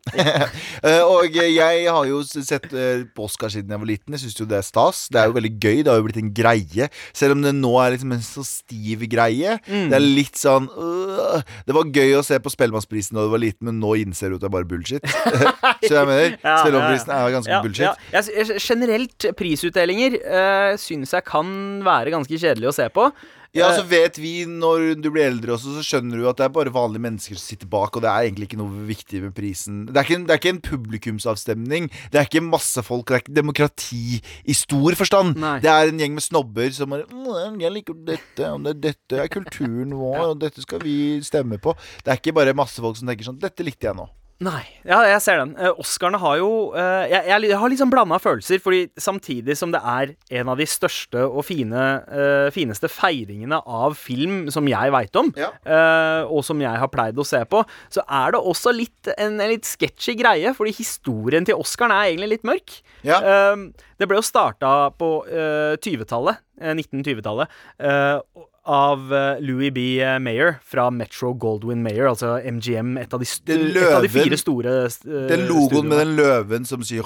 Og 1.13 1.35
jeg 1.35 1.85
har 1.87 2.05
jo 2.07 2.19
sett 2.25 2.67
på 3.15 3.25
Oscar 3.25 3.51
siden 3.53 3.71
jeg 3.71 3.81
var 3.81 3.89
liten. 3.89 4.15
Jeg 4.15 4.23
syns 4.23 4.39
jo 4.39 4.47
det 4.49 4.57
er 4.59 4.65
stas. 4.67 5.05
Det 5.11 5.21
er 5.21 5.29
jo 5.29 5.35
veldig 5.37 5.53
gøy. 5.55 5.77
Det 5.83 5.91
har 5.91 5.99
jo 5.99 6.05
blitt 6.07 6.19
en 6.21 6.33
greie. 6.35 6.89
Selv 7.15 7.37
om 7.37 7.43
det 7.45 7.53
nå 7.55 7.71
er 7.81 7.95
liksom 7.95 8.13
en 8.15 8.25
så 8.25 8.43
stiv 8.47 9.05
greie. 9.11 9.57
Mm. 9.67 9.87
Det 9.91 9.97
er 9.97 10.03
litt 10.03 10.39
sånn 10.39 10.67
øh, 10.69 11.41
Det 11.67 11.75
var 11.75 11.91
gøy 11.95 12.17
å 12.19 12.25
se 12.25 12.39
på 12.45 12.51
Spellemannsprisen 12.53 13.17
da 13.17 13.25
du 13.25 13.32
var 13.34 13.41
liten, 13.43 13.67
men 13.69 13.79
nå 13.82 13.93
innser 14.01 14.32
du 14.34 14.38
at 14.38 14.43
det 14.43 14.49
er 14.49 14.56
bare 14.58 14.67
bullshit. 14.69 15.06
Så 15.88 15.93
jeg 15.95 16.08
mener 16.10 16.36
Ja, 16.38 16.58
Spellemannsprisen 16.62 17.13
er 17.15 17.36
ganske 17.38 17.53
Ja, 17.56 17.62
bullshit. 17.63 17.86
ja. 17.88 17.93
Jeg, 18.19 18.60
generelt 18.63 19.29
prisutdelinger 19.39 20.19
uh, 20.23 20.73
syns 20.82 21.15
jeg 21.15 21.25
kan 21.27 21.47
være 21.86 22.13
ganske 22.15 22.39
kjedelig 22.39 22.71
å 22.71 22.75
se 22.75 22.89
på. 22.93 23.10
Ja, 23.53 23.67
Eh, 23.69 23.75
så 23.77 23.83
vet 23.85 24.17
vi 24.17 24.31
når 24.49 24.95
du 24.97 25.11
blir 25.13 25.27
eldre 25.29 25.53
også, 25.53 25.75
så 25.75 25.83
skjønner 25.85 26.17
du 26.17 26.25
at 26.29 26.39
det 26.39 26.47
er 26.47 26.53
bare 26.55 26.73
vanlige 26.73 27.03
mennesker 27.05 27.37
som 27.37 27.45
sitter 27.45 27.69
bak, 27.69 27.93
og 27.93 28.01
det 28.01 28.09
er 28.09 28.25
egentlig 28.25 28.47
ikke 28.49 28.57
noe 28.57 28.85
viktig 28.87 29.21
med 29.21 29.35
prisen. 29.37 29.83
Det 29.85 29.93
er 29.99 30.07
ikke 30.07 30.17
en, 30.17 30.25
det 30.25 30.33
er 30.33 30.41
ikke 30.41 30.53
en 30.55 30.63
publikumsavstemning. 30.65 31.89
Det 32.09 32.19
er 32.19 32.25
ikke 32.25 32.41
masse 32.41 32.81
folk. 32.81 33.05
Det 33.07 33.19
er 33.19 33.23
ikke 33.23 33.37
demokrati 33.37 34.01
i 34.49 34.57
stor 34.57 34.97
forstand. 34.97 35.37
Nei. 35.37 35.59
Det 35.61 35.69
er 35.69 35.93
en 35.93 36.01
gjeng 36.01 36.17
med 36.17 36.25
snobber 36.25 36.73
som 36.73 36.89
bare 36.89 37.05
«Mm, 37.11 37.61
'Jeg 37.61 37.71
liker 37.77 37.93
dette, 37.93 38.49
og 38.49 38.63
det, 38.65 38.81
dette 38.81 39.21
er 39.21 39.29
kulturen 39.29 39.93
vår, 39.93 40.33
og 40.33 40.39
dette 40.41 40.61
skal 40.65 40.81
vi 40.81 41.21
stemme 41.21 41.61
på'. 41.61 41.77
Det 42.03 42.09
er 42.09 42.17
ikke 42.17 42.33
bare 42.33 42.57
masse 42.57 42.81
folk 42.81 42.97
som 42.97 43.07
tenker 43.07 43.29
sånn 43.29 43.37
'Dette 43.39 43.61
likte 43.63 43.85
jeg 43.85 43.95
nå'. 43.95 44.09
Nei, 44.43 44.63
ja, 44.81 44.97
jeg 45.07 45.21
ser 45.23 45.37
den. 45.39 45.51
Eh, 45.61 45.77
Oscarene 45.79 46.17
har 46.19 46.39
jo 46.39 46.47
eh, 46.75 47.05
jeg, 47.11 47.27
jeg, 47.29 47.45
jeg 47.51 47.59
har 47.61 47.71
liksom 47.71 47.91
blanda 47.93 48.17
følelser, 48.19 48.59
fordi 48.63 48.81
samtidig 48.99 49.55
som 49.59 49.71
det 49.71 49.79
er 49.79 50.15
en 50.39 50.49
av 50.51 50.59
de 50.59 50.65
største 50.67 51.21
og 51.23 51.45
fine, 51.47 51.83
uh, 52.09 52.49
fineste 52.51 52.89
feiringene 52.91 53.61
av 53.61 53.95
film 53.99 54.49
som 54.51 54.67
jeg 54.67 54.93
veit 54.95 55.15
om, 55.21 55.29
Ja. 55.39 55.51
uh, 55.63 56.33
og 56.33 56.43
som 56.43 56.59
jeg 56.63 56.81
har 56.81 56.91
pleid 56.91 57.19
å 57.21 57.27
se 57.27 57.39
på, 57.47 57.61
så 57.93 58.03
er 58.09 58.33
det 58.35 58.41
også 58.41 58.73
litt, 58.75 59.13
en, 59.15 59.37
en 59.37 59.53
litt 59.53 59.69
sketchy 59.69 60.17
greie, 60.19 60.51
fordi 60.57 60.75
historien 60.81 61.47
til 61.47 61.61
Oscaren 61.61 61.93
er 61.95 62.09
egentlig 62.09 62.33
litt 62.35 62.47
mørk. 62.49 62.79
Ja. 63.07 63.21
Uh, 63.23 63.69
det 64.03 64.09
ble 64.09 64.17
jo 64.19 64.25
starta 64.25 64.89
på 64.99 65.07
eh, 65.29 65.75
20-tallet, 65.79 66.41
eh, 66.59 66.73
1920-tallet, 66.73 67.51
eh, 67.79 68.17
av 68.64 69.09
eh, 69.14 69.41
Louis 69.43 69.72
B. 69.76 69.82
Mayer 70.24 70.53
fra 70.64 70.86
Metro 70.93 71.34
Goldwyn 71.36 71.82
Mayer, 71.84 72.07
altså 72.07 72.38
MGM, 72.47 72.93
et 73.01 73.11
av 73.14 73.20
de, 73.20 73.28
st 73.28 73.49
et 73.51 73.80
av 73.91 74.05
de 74.05 74.11
fire 74.14 74.38
store 74.39 74.76
uh, 74.88 75.26
Den 75.28 75.43
logoen 75.49 75.89
med 75.91 75.99
den 75.99 76.14
løven 76.16 76.68
som 76.70 76.84
sier 76.86 77.03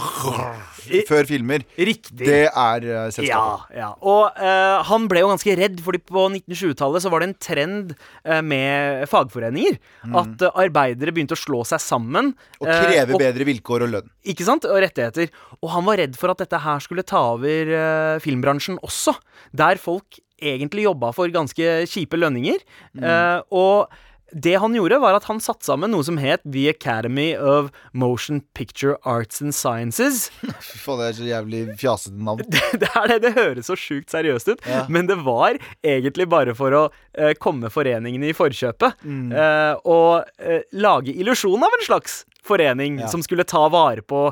før 1.08 1.26
filmer, 1.30 1.66
Riktig. 1.78 2.20
det 2.28 2.44
er 2.52 2.86
eh, 2.86 2.92
Ja, 2.94 3.08
selskapet. 3.16 3.74
ja. 3.80 3.90
Og 4.06 4.38
uh, 4.38 4.84
han 4.88 5.08
ble 5.10 5.24
jo 5.24 5.32
ganske 5.32 5.56
redd, 5.58 5.82
fordi 5.84 6.02
på 6.06 6.28
1920-tallet 6.36 7.06
så 7.08 7.12
var 7.14 7.24
det 7.26 7.30
en 7.32 7.38
trend 7.42 7.96
eh, 7.98 8.42
med 8.46 9.08
fagforeninger. 9.10 9.80
At 10.14 10.46
eh, 10.46 10.62
arbeidere 10.64 11.14
begynte 11.16 11.36
å 11.38 11.42
slå 11.42 11.64
seg 11.68 11.82
sammen. 11.84 12.32
Og 12.62 12.70
eh, 12.70 12.84
kreve 12.86 13.18
og- 13.18 13.24
bedre 13.26 13.48
vilkår 13.50 13.88
og 13.88 13.94
lønn. 13.96 14.14
Ikke 14.28 14.46
sant? 14.48 14.66
Og 14.70 14.80
rettigheter. 14.84 15.34
Og 15.64 15.72
han 15.74 15.86
var 15.88 16.00
redd 16.04 16.16
for 16.20 16.32
at 16.34 16.46
dette 16.46 16.62
her 16.64 16.86
skulle 16.86 17.06
ta 17.08 17.26
over 17.34 17.74
eh, 17.82 18.22
filmbransjen 18.24 18.78
også. 18.86 19.18
Der 19.58 19.82
folk 19.82 20.22
egentlig 20.38 20.86
jobba 20.86 21.12
for 21.16 21.32
ganske 21.34 21.88
kjipe 21.90 22.20
lønninger. 22.20 22.62
Eh, 22.98 23.40
og 23.52 23.94
det 24.34 24.56
han 24.60 24.74
gjorde, 24.76 25.00
var 25.00 25.16
at 25.16 25.24
han 25.30 25.40
satte 25.40 25.64
sammen 25.66 25.92
noe 25.94 26.04
som 26.04 26.18
het 26.20 26.42
The 26.44 26.66
Academy 26.70 27.30
of 27.38 27.70
Motion 27.94 28.42
Picture 28.54 28.98
Arts 29.08 29.42
and 29.42 29.56
Sciences. 29.56 30.30
Fy 30.68 30.78
faen, 30.84 31.00
det 31.00 31.08
er 31.08 31.18
så 31.20 31.28
jævlig 31.30 31.62
fjasete 31.80 32.20
navn. 32.28 32.44
det 32.52 32.90
er 32.92 33.08
det, 33.14 33.20
det 33.24 33.34
høres 33.38 33.70
så 33.72 33.78
sjukt 33.80 34.12
seriøst 34.12 34.52
ut, 34.52 34.66
Ja. 34.68 34.84
men 34.92 35.08
det 35.08 35.18
var 35.24 35.56
egentlig 35.84 36.28
bare 36.30 36.54
for 36.58 36.76
å 36.76 36.84
eh, 37.16 37.34
komme 37.40 37.72
foreningene 37.72 38.30
i 38.32 38.36
forkjøpet. 38.38 39.00
Mm. 39.08 39.32
eh, 39.32 39.76
og 39.88 40.28
eh, 40.44 40.64
lage 40.76 41.16
illusjon 41.16 41.64
av 41.64 41.78
en 41.80 41.86
slags 41.88 42.26
forening 42.48 43.00
Ja. 43.02 43.08
som 43.12 43.20
skulle 43.24 43.44
ta 43.44 43.66
vare 43.68 44.00
på 44.08 44.30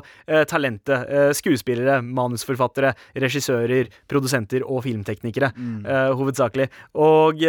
talentet. 0.48 1.34
skuespillere, 1.36 1.98
manusforfattere, 2.00 2.94
regissører, 3.20 3.90
produsenter 4.08 4.64
og 4.64 4.82
filmteknikere, 4.86 5.50
Mm. 5.56 5.84
eh, 5.86 6.10
hovedsakelig. 6.16 6.68
Og 6.94 7.42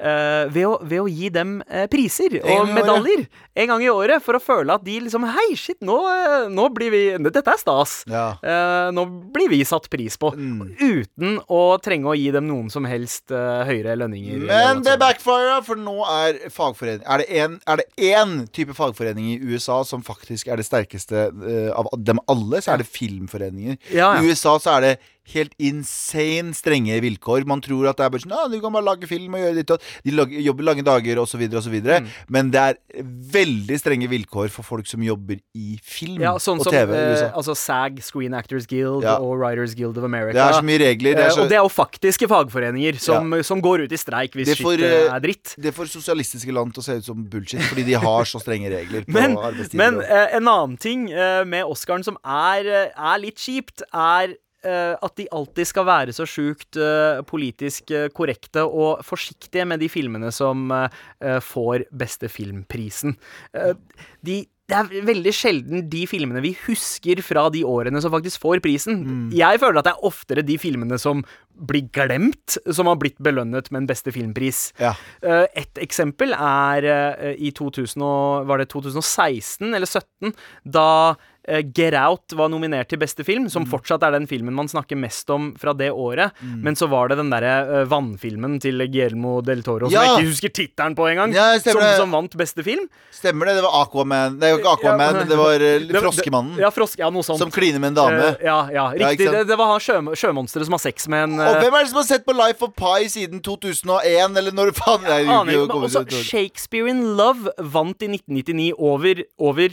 eh, 0.00 0.48
ved, 0.52 0.64
å, 0.66 0.78
ved 0.82 1.00
å 1.02 1.08
gi 1.10 1.28
dem 1.34 1.58
uh, 1.68 1.84
priser 1.92 2.38
og 2.40 2.68
medaljer 2.72 3.26
en 3.60 3.68
gang 3.68 3.82
i 3.84 3.90
året, 3.92 4.22
for 4.24 4.38
å 4.38 4.40
føle 4.42 4.72
at 4.74 4.84
de 4.86 4.96
liksom 5.04 5.26
Hei, 5.30 5.54
shit, 5.58 5.76
nå, 5.84 5.96
eh, 6.08 6.46
nå 6.48 6.68
blir 6.74 6.90
vi 6.94 7.02
Dette 7.20 7.42
er 7.52 7.60
stas. 7.60 7.98
Ja. 8.08 8.24
Uh, 8.42 8.88
nå 8.96 9.04
blir 9.34 9.50
vi 9.52 9.60
satt 9.68 9.88
pris 9.92 10.16
på, 10.16 10.30
Mm. 10.40 10.72
uten 10.80 11.38
å 11.50 11.60
trenge 11.82 12.08
å 12.08 12.14
gi 12.16 12.30
dem 12.32 12.46
noen 12.48 12.70
som 12.72 12.84
helst 12.88 13.28
høyere 13.30 13.96
lønninger. 13.98 14.38
Men 14.48 14.80
det 14.86 14.94
backfira, 15.00 15.58
for 15.66 15.76
nå 15.76 15.98
er 16.06 16.38
fagforening 16.50 17.02
Er 17.06 17.18
det 17.18 17.26
en- 17.42 17.60
er 17.66 17.76
det 17.76 17.86
én 17.98 18.46
type 18.50 18.72
fagforening 18.74 19.34
i 19.34 19.38
USA 19.52 19.82
som 19.84 20.02
faktisk 20.02 20.48
er 20.48 20.56
det 20.56 20.66
sterkeste 20.66 21.26
av 21.76 21.86
dem 21.98 22.20
alle, 22.28 22.60
så 22.62 22.72
er 22.74 22.78
det 22.78 22.86
filmforeninger. 22.86 23.76
Ja, 23.92 24.14
ja. 24.14 24.22
I 24.22 24.26
USA 24.30 24.56
så 24.58 24.76
er 24.78 24.80
det 24.80 24.98
helt 25.34 25.52
insane 25.62 26.54
strenge 26.56 26.96
vilkår. 27.04 27.44
Man 27.46 27.60
tror 27.62 27.88
at 27.90 27.98
det 28.00 28.06
er 28.06 28.10
bare 28.14 28.22
sånn 28.24 28.32
Ja, 28.34 28.46
du 28.50 28.56
kan 28.62 28.72
bare 28.74 28.86
lage 28.86 29.06
film 29.06 29.34
og 29.36 29.42
gjøre 29.44 29.54
ditt 29.60 29.70
og 29.74 29.84
De 30.04 30.14
lager, 30.16 30.40
jobber 30.42 30.64
lange 30.66 30.82
dager 30.86 31.20
osv., 31.22 31.42
osv. 31.60 31.76
Mm. 31.84 32.08
Men 32.28 32.50
det 32.50 32.60
er 32.60 32.78
veldig 33.04 33.78
strenge 33.78 34.08
vilkår 34.10 34.48
for 34.50 34.66
folk 34.66 34.88
som 34.90 35.02
jobber 35.04 35.38
i 35.54 35.76
film 35.84 36.20
ja, 36.24 36.32
sånn 36.42 36.58
og 36.60 36.66
som 36.66 36.74
TV 36.74 36.90
Liksom. 36.90 37.28
eh, 37.30 37.36
altså 37.38 37.54
SAG, 37.56 38.00
Screen 38.02 38.34
Actors 38.34 38.66
Guild 38.70 39.04
Ja. 39.06 39.18
og 39.22 39.38
Writers 39.40 39.74
Guild 39.78 39.96
of 40.00 40.04
America. 40.08 40.34
Det 40.36 40.42
er 40.46 40.58
så 40.58 40.66
mye 40.66 40.80
regler. 40.82 41.14
Det 41.20 41.26
Eh, 41.30 41.30
så, 41.36 41.44
og 41.44 41.48
det 41.52 41.56
er 41.58 41.62
jo 41.62 41.70
faktiske 41.70 42.26
fagforeninger 42.30 42.98
som, 43.02 43.34
som 43.46 43.60
går 43.62 43.84
ut 43.86 43.92
i 43.92 43.98
streik 44.00 44.34
hvis 44.38 44.48
Det 44.54 44.58
får, 44.58 44.80
shit 44.80 44.86
eh, 44.88 45.06
eh, 45.06 45.14
er 45.14 45.20
dritt. 45.24 45.54
det 45.60 45.74
får 45.76 45.90
sosialistiske 45.92 46.52
land 46.54 46.74
til 46.74 46.82
å 46.82 46.86
se 46.88 46.96
ut 47.00 47.04
som 47.12 47.22
bullshit, 47.30 47.62
fordi 47.70 47.84
de 47.86 47.94
har 48.00 48.24
så 48.28 48.40
strenge 48.42 48.70
regler 48.72 49.04
Men, 49.06 49.36
men 49.76 50.00
eh, 50.02 50.36
en 50.40 50.48
annen 50.50 50.76
ting 50.80 51.10
eh, 51.12 51.44
med 51.44 51.64
Oscaren 51.70 52.02
som 52.06 52.16
er, 52.24 52.66
eh, 52.66 52.90
er 52.96 53.18
litt 53.22 53.38
kjipt, 53.38 53.82
er 53.92 54.34
eh, 54.34 54.38
at 55.00 55.16
de 55.16 55.28
alltid 55.32 55.68
skal 55.70 55.86
være 55.88 56.14
så 56.16 56.26
sjukt 56.28 56.76
eh, 56.76 57.20
politisk 57.28 57.90
eh, 57.96 58.08
korrekte 58.12 58.64
og 58.66 59.04
forsiktige 59.06 59.66
med 59.68 59.80
de 59.80 59.88
filmene 59.92 60.32
som 60.34 60.70
eh, 60.74 61.02
eh, 61.24 61.38
får 61.44 61.86
beste 61.92 62.28
filmprisen. 62.32 63.16
Eh, 63.56 63.74
de 64.26 64.42
det 64.70 64.78
er 64.78 65.06
veldig 65.08 65.32
sjelden 65.34 65.86
de 65.90 66.04
filmene 66.06 66.42
vi 66.44 66.52
husker 66.66 67.20
fra 67.26 67.48
de 67.52 67.64
årene 67.66 68.00
som 68.02 68.12
faktisk 68.14 68.42
får 68.44 68.60
prisen. 68.62 69.00
Mm. 69.02 69.24
Jeg 69.34 69.58
føler 69.62 69.80
at 69.80 69.88
det 69.88 69.94
er 69.96 70.06
oftere 70.06 70.44
de 70.46 70.56
filmene 70.62 70.98
som 71.00 71.24
blir 71.70 71.88
glemt, 71.92 72.56
som 72.70 72.88
har 72.88 72.98
blitt 73.00 73.18
belønnet 73.22 73.70
med 73.72 73.82
en 73.82 73.88
beste 73.90 74.14
filmpris. 74.14 74.68
Ja. 74.80 74.94
Eh, 75.26 75.46
Et 75.60 75.82
eksempel 75.82 76.32
er 76.36 76.86
eh, 76.86 77.34
i 77.36 77.50
2000 77.56 78.04
og, 78.06 78.46
var 78.48 78.62
det 78.62 78.70
2016 78.70 79.74
eller 79.74 79.90
2017, 79.90 80.38
da 80.78 80.86
eh, 81.10 81.26
Get 81.48 81.94
Out 81.96 82.34
var 82.36 82.50
nominert 82.52 82.88
til 82.92 82.98
beste 83.00 83.24
film, 83.24 83.48
som 83.50 83.64
Mm. 83.64 83.70
fortsatt 83.72 84.02
er 84.04 84.12
den 84.12 84.26
filmen 84.28 84.52
man 84.54 84.68
snakker 84.68 84.96
mest 84.96 85.28
om 85.30 85.54
fra 85.58 85.72
det 85.72 85.88
året. 85.90 86.32
Men 86.42 86.74
så 86.76 86.86
var 86.88 87.08
det 87.08 87.16
den 87.16 87.30
derre 87.30 87.80
eh, 87.80 87.84
vannfilmen 87.88 88.60
til 88.60 88.78
Guillermo 88.86 89.40
del 89.42 89.62
Toro, 89.62 89.88
som 89.88 89.92
Ja! 89.96 90.02
jeg 90.18 90.26
ikke 90.26 90.28
husker 90.30 90.52
tittelen 90.52 90.94
på 90.94 91.08
engang, 91.10 91.32
Ja, 91.34 91.58
som, 91.58 91.80
som 91.96 92.10
vant 92.12 92.36
beste 92.36 92.62
film. 92.62 92.86
Stemmer 93.10 93.46
det? 93.46 93.56
Det 93.56 93.64
var 93.64 93.84
Aquaman 93.86 94.38
det 94.38 94.52
var 94.52 94.58
ikke 94.60 94.74
Aquaman, 94.76 95.00
Ja, 95.00 95.12
men 95.20 95.28
det 95.28 95.38
var 95.40 95.60
eh, 95.60 96.00
Froskemannen. 96.04 96.58
Ja, 96.60 96.70
frosk, 96.70 96.98
ja, 97.00 97.10
noe 97.10 97.22
sånt. 97.26 97.38
Som 97.40 97.50
kliner 97.50 97.80
med 97.80 97.94
en 97.96 97.98
dame. 98.02 98.20
Eh, 98.36 98.44
ja, 98.44 98.58
ja, 98.70 98.86
Ja, 98.94 99.08
riktig. 99.10 99.30
det, 99.32 99.46
det 99.48 99.56
var 99.58 99.72
han 99.72 99.80
sjø, 99.80 99.96
sjømonsteret 100.14 100.64
som 100.68 100.72
har 100.76 100.84
sex 100.84 101.08
med 101.08 101.24
en 101.24 101.40
Og 101.40 101.56
eh, 101.56 101.60
hvem 101.64 101.74
er 101.74 101.84
det 101.84 101.90
som 101.90 102.00
har 102.04 102.08
sett 102.12 102.24
på 102.26 102.36
Life 102.36 102.62
of 102.62 102.74
Pi 102.76 103.08
siden 103.08 103.40
2001, 103.42 104.36
eller 104.36 104.52
når 104.52 104.72
faen 104.76 105.00
det 105.08 105.10
Aner 105.28 105.52
er 105.52 105.64
ikke, 105.64 105.74
men 105.74 105.88
også 105.88 106.04
Shakespeare 106.24 106.86
in 106.90 107.16
Love 107.16 107.50
vant 107.58 108.02
i 108.02 108.08
1999 108.12 108.72
over, 108.78 109.24
over 109.38 109.68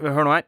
Hør 0.00 0.24
nå 0.24 0.30
her. 0.36 0.44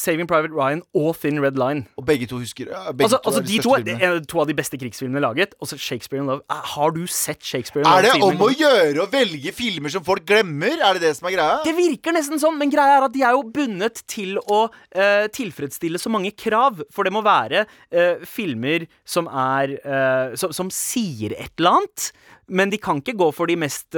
Saving 0.00 0.28
Private 0.30 0.54
Ryan 0.56 0.80
og 0.96 1.12
Thin 1.20 1.40
Red 1.44 1.58
Line. 1.60 1.84
Og 2.00 2.06
begge 2.08 2.26
to 2.30 2.38
husker 2.40 2.70
ja, 2.70 2.92
begge 2.92 3.08
Altså, 3.08 3.18
to 3.20 3.30
altså 3.30 3.42
de 3.44 3.58
to 3.60 3.74
er 3.76 3.84
filmene. 3.84 4.24
to 4.30 4.40
av 4.40 4.48
de 4.48 4.56
beste 4.56 4.80
krigsfilmene 4.80 5.20
laget. 5.22 5.54
Og 5.60 5.68
så 5.68 5.76
Shakespeare 5.80 6.22
in 6.22 6.30
Love. 6.30 6.42
Eh, 6.50 6.62
Har 6.74 6.94
du 6.96 7.02
sett 7.06 7.44
Shakespeare 7.44 7.84
in 7.84 7.90
Love? 7.90 7.98
Er 7.98 8.08
det 8.08 8.24
om 8.24 8.44
å 8.46 8.50
gjøre 8.54 9.04
å 9.04 9.08
velge 9.12 9.52
filmer 9.56 9.92
som 9.92 10.04
folk 10.06 10.24
glemmer? 10.28 10.80
Er 10.80 10.96
det 10.96 11.04
det 11.04 11.12
som 11.18 11.28
er 11.28 11.36
greia? 11.36 11.60
Det 11.66 11.76
virker 11.76 12.16
nesten 12.16 12.40
sånn, 12.40 12.56
men 12.60 12.72
greia 12.72 12.98
er 12.98 13.08
at 13.08 13.14
de 13.14 13.24
er 13.26 13.36
jo 13.36 13.44
bundet 13.52 14.02
til 14.10 14.40
å 14.40 14.62
uh, 14.70 15.26
tilfredsstille 15.36 16.00
så 16.00 16.12
mange 16.12 16.32
krav. 16.32 16.80
For 16.94 17.04
det 17.04 17.12
må 17.14 17.24
være 17.26 17.66
uh, 17.68 18.24
filmer 18.28 18.88
som 19.04 19.28
er 19.28 19.76
uh, 19.84 20.36
som, 20.40 20.54
som 20.56 20.72
sier 20.74 21.36
et 21.36 21.52
eller 21.60 21.80
annet. 21.80 22.10
Men 22.50 22.72
de 22.72 22.80
kan 22.82 22.98
ikke 22.98 23.18
gå 23.18 23.28
for 23.36 23.46
de 23.46 23.54
mest 23.60 23.94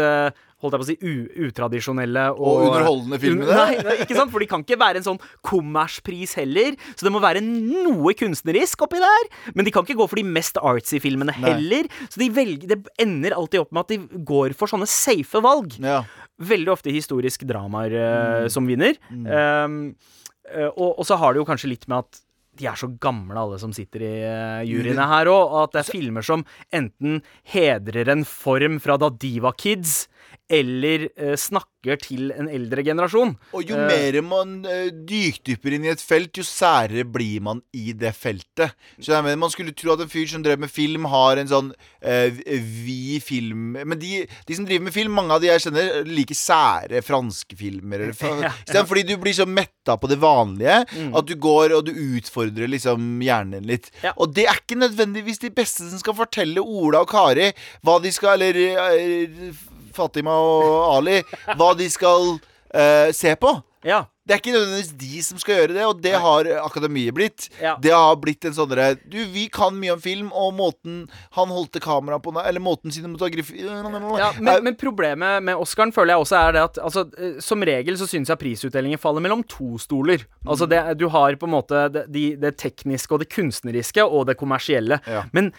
holdt 0.62 0.76
jeg 0.76 0.80
på 0.80 0.86
å 0.86 0.90
si, 0.90 0.96
utradisjonelle 1.48 2.24
og, 2.32 2.42
Og 2.46 2.64
underholdende 2.68 3.18
filmene? 3.22 3.56
Nei, 3.58 3.76
nei, 3.82 3.96
ikke 4.04 4.16
sant? 4.18 4.32
For 4.32 4.42
de 4.44 4.48
kan 4.50 4.62
ikke 4.64 4.78
være 4.80 5.02
en 5.02 5.06
sånn 5.08 5.20
kommerspris 5.46 6.36
heller. 6.40 6.76
Så 6.96 7.06
det 7.06 7.12
må 7.14 7.20
være 7.22 7.42
noe 7.44 8.14
kunstnerisk 8.18 8.86
oppi 8.86 9.00
der. 9.02 9.28
Men 9.56 9.66
de 9.68 9.74
kan 9.74 9.86
ikke 9.86 9.98
gå 10.00 10.08
for 10.10 10.20
de 10.22 10.26
mest 10.38 10.58
artsy 10.62 11.00
filmene 11.02 11.34
Nei. 11.34 11.42
heller. 11.50 11.90
Så 12.08 12.22
de 12.22 12.30
velger, 12.34 12.70
det 12.72 12.80
ender 13.02 13.36
alltid 13.36 13.64
opp 13.64 13.72
med 13.74 13.84
at 13.86 13.94
de 13.94 14.24
går 14.32 14.56
for 14.58 14.70
sånne 14.70 14.88
safe 14.90 15.42
valg 15.44 15.76
Ja. 15.82 16.02
veldig 16.42 16.72
ofte 16.78 16.92
historisk 16.94 17.44
dramaer 17.48 17.92
uh, 17.98 18.10
Mm. 18.42 18.50
som 18.50 18.66
vinner. 18.66 18.96
Um, 19.12 19.94
eh, 20.48 20.68
og, 20.76 20.98
og 21.00 21.06
så 21.06 21.16
har 21.20 21.32
det 21.34 21.42
jo 21.42 21.46
kanskje 21.48 21.68
litt 21.72 21.88
med 21.90 22.04
at 22.04 22.20
de 22.60 22.66
er 22.68 22.76
så 22.76 22.86
gamle, 23.00 23.32
alle 23.38 23.56
som 23.60 23.72
sitter 23.72 24.02
i 24.04 24.12
uh, 24.28 24.60
juryene 24.68 25.06
her 25.08 25.30
òg. 25.32 25.40
Og 25.54 25.58
at 25.64 25.72
det 25.76 25.80
er 25.82 25.88
filmer 25.92 26.24
som 26.26 26.42
enten 26.74 27.22
hedrer 27.48 28.10
en 28.12 28.24
form 28.28 28.76
fra 28.82 28.98
da 29.00 29.08
de 29.08 29.30
var 29.40 29.56
kids, 29.56 30.06
eller 30.52 31.08
eh, 31.16 31.34
snakker 31.38 31.98
til 31.98 32.28
en 32.36 32.46
eldre 32.52 32.84
generasjon. 32.86 33.32
Og 33.56 33.64
jo 33.66 33.74
Eh, 33.74 33.88
mer 33.88 34.18
man 34.22 34.52
eh, 34.68 34.90
dykdypper 34.92 35.74
inn 35.74 35.86
i 35.88 35.90
et 35.90 36.02
felt, 36.02 36.30
jo 36.38 36.44
særere 36.46 37.02
blir 37.08 37.40
man 37.42 37.62
i 37.74 37.90
det 37.96 38.12
feltet. 38.14 38.74
Så 39.00 39.10
jeg 39.16 39.24
mener, 39.24 39.40
Man 39.42 39.50
skulle 39.50 39.72
tro 39.74 39.94
at 39.96 40.04
en 40.04 40.12
fyr 40.12 40.28
som 40.30 40.44
drev 40.44 40.60
med 40.62 40.70
film, 40.70 41.08
har 41.10 41.40
en 41.42 41.50
sånn 41.50 41.72
eh, 42.00 42.30
vid 42.62 43.22
film 43.24 43.72
Men 43.82 43.98
de, 43.98 44.22
de 44.46 44.54
som 44.54 44.64
driver 44.68 44.84
med 44.86 44.94
film, 44.94 45.12
mange 45.16 45.34
av 45.34 45.42
de 45.42 45.48
jeg 45.50 45.64
kjenner, 45.66 46.04
liker 46.06 46.38
sære 46.38 47.02
franske 47.02 47.56
filmer. 47.58 48.06
Eller, 48.06 48.14
fra, 48.18 48.30
Ja, 48.46 48.52
Stedet 48.62 48.86
fordi 48.92 49.02
du 49.08 49.16
blir 49.22 49.34
så 49.36 49.46
metta 49.48 49.96
på 49.98 50.10
det 50.10 50.20
vanlige 50.22 50.82
Mm. 50.92 51.14
at 51.16 51.26
du 51.26 51.34
går 51.40 51.72
og 51.76 51.84
du 51.86 51.92
utfordrer 51.92 52.68
liksom 52.68 53.20
hjernen 53.24 53.64
litt. 53.66 53.88
Ja. 54.02 54.12
Og 54.20 54.32
det 54.34 54.44
er 54.50 54.58
ikke 54.60 54.76
nødvendigvis 54.78 55.38
de 55.42 55.50
beste 55.54 55.86
som 55.88 55.98
skal 56.00 56.14
fortelle 56.16 56.60
Ola 56.62 57.00
og 57.04 57.08
Kari 57.10 57.50
hva 57.84 57.98
de 58.02 58.12
skal 58.12 58.34
Eller 58.42 58.58
eh, 58.72 59.52
Fatima 59.96 60.34
og 60.40 60.96
Ali 60.96 61.20
hva 61.56 61.72
de 61.78 61.88
skal 61.92 62.34
eh, 62.74 63.12
se 63.16 63.34
på. 63.36 63.54
Ja. 63.86 64.04
Det 64.22 64.34
er 64.36 64.38
ikke 64.38 64.52
nødvendigvis 64.54 64.92
de 65.00 65.22
som 65.26 65.38
skal 65.42 65.56
gjøre 65.58 65.74
det, 65.74 65.84
og 65.88 66.00
det 66.04 66.12
har 66.22 66.46
akademiet 66.62 67.14
blitt. 67.16 67.48
Ja. 67.60 67.72
Det 67.82 67.90
har 67.90 68.14
blitt 68.22 68.44
en 68.46 68.54
sånn 68.54 68.68
derre 68.70 68.92
Du, 69.02 69.16
vi 69.34 69.48
kan 69.50 69.74
mye 69.74 69.96
om 69.96 70.00
film, 70.04 70.28
og 70.30 70.52
måten 70.54 71.08
han 71.34 71.48
holdte 71.50 71.80
kamera 71.82 72.20
på 72.22 72.30
Eller 72.46 72.62
måten 72.62 72.92
cinematografi 72.94 73.64
Ja, 73.64 73.80
Er- 73.82 74.38
men, 74.40 74.62
men 74.68 74.76
problemet 74.78 75.42
med 75.42 75.58
Oscaren 75.58 75.90
føler 75.92 76.14
jeg 76.14 76.22
også 76.22 76.36
er 76.38 76.52
det 76.54 76.62
at 76.62 76.78
altså, 76.84 77.04
eh, 77.18 77.40
som 77.42 77.64
regel 77.66 77.98
så 77.98 78.06
syns 78.06 78.30
jeg 78.30 78.38
prisutdelingen 78.38 79.00
faller 79.02 79.20
mellom 79.24 79.42
to 79.50 79.72
stoler. 79.82 80.22
Altså 80.46 80.68
det, 80.70 80.80
Du 81.02 81.08
har 81.08 81.34
på 81.40 81.48
en 81.48 81.54
måte 81.56 81.82
det, 81.92 82.04
de, 82.14 82.24
det 82.36 82.54
tekniske 82.62 83.12
og 83.16 83.24
det 83.24 83.28
kunstneriske 83.34 84.04
og 84.06 84.26
det 84.30 84.36
kommersielle. 84.38 85.00
Ja. 85.06 85.24
Men 85.32 85.50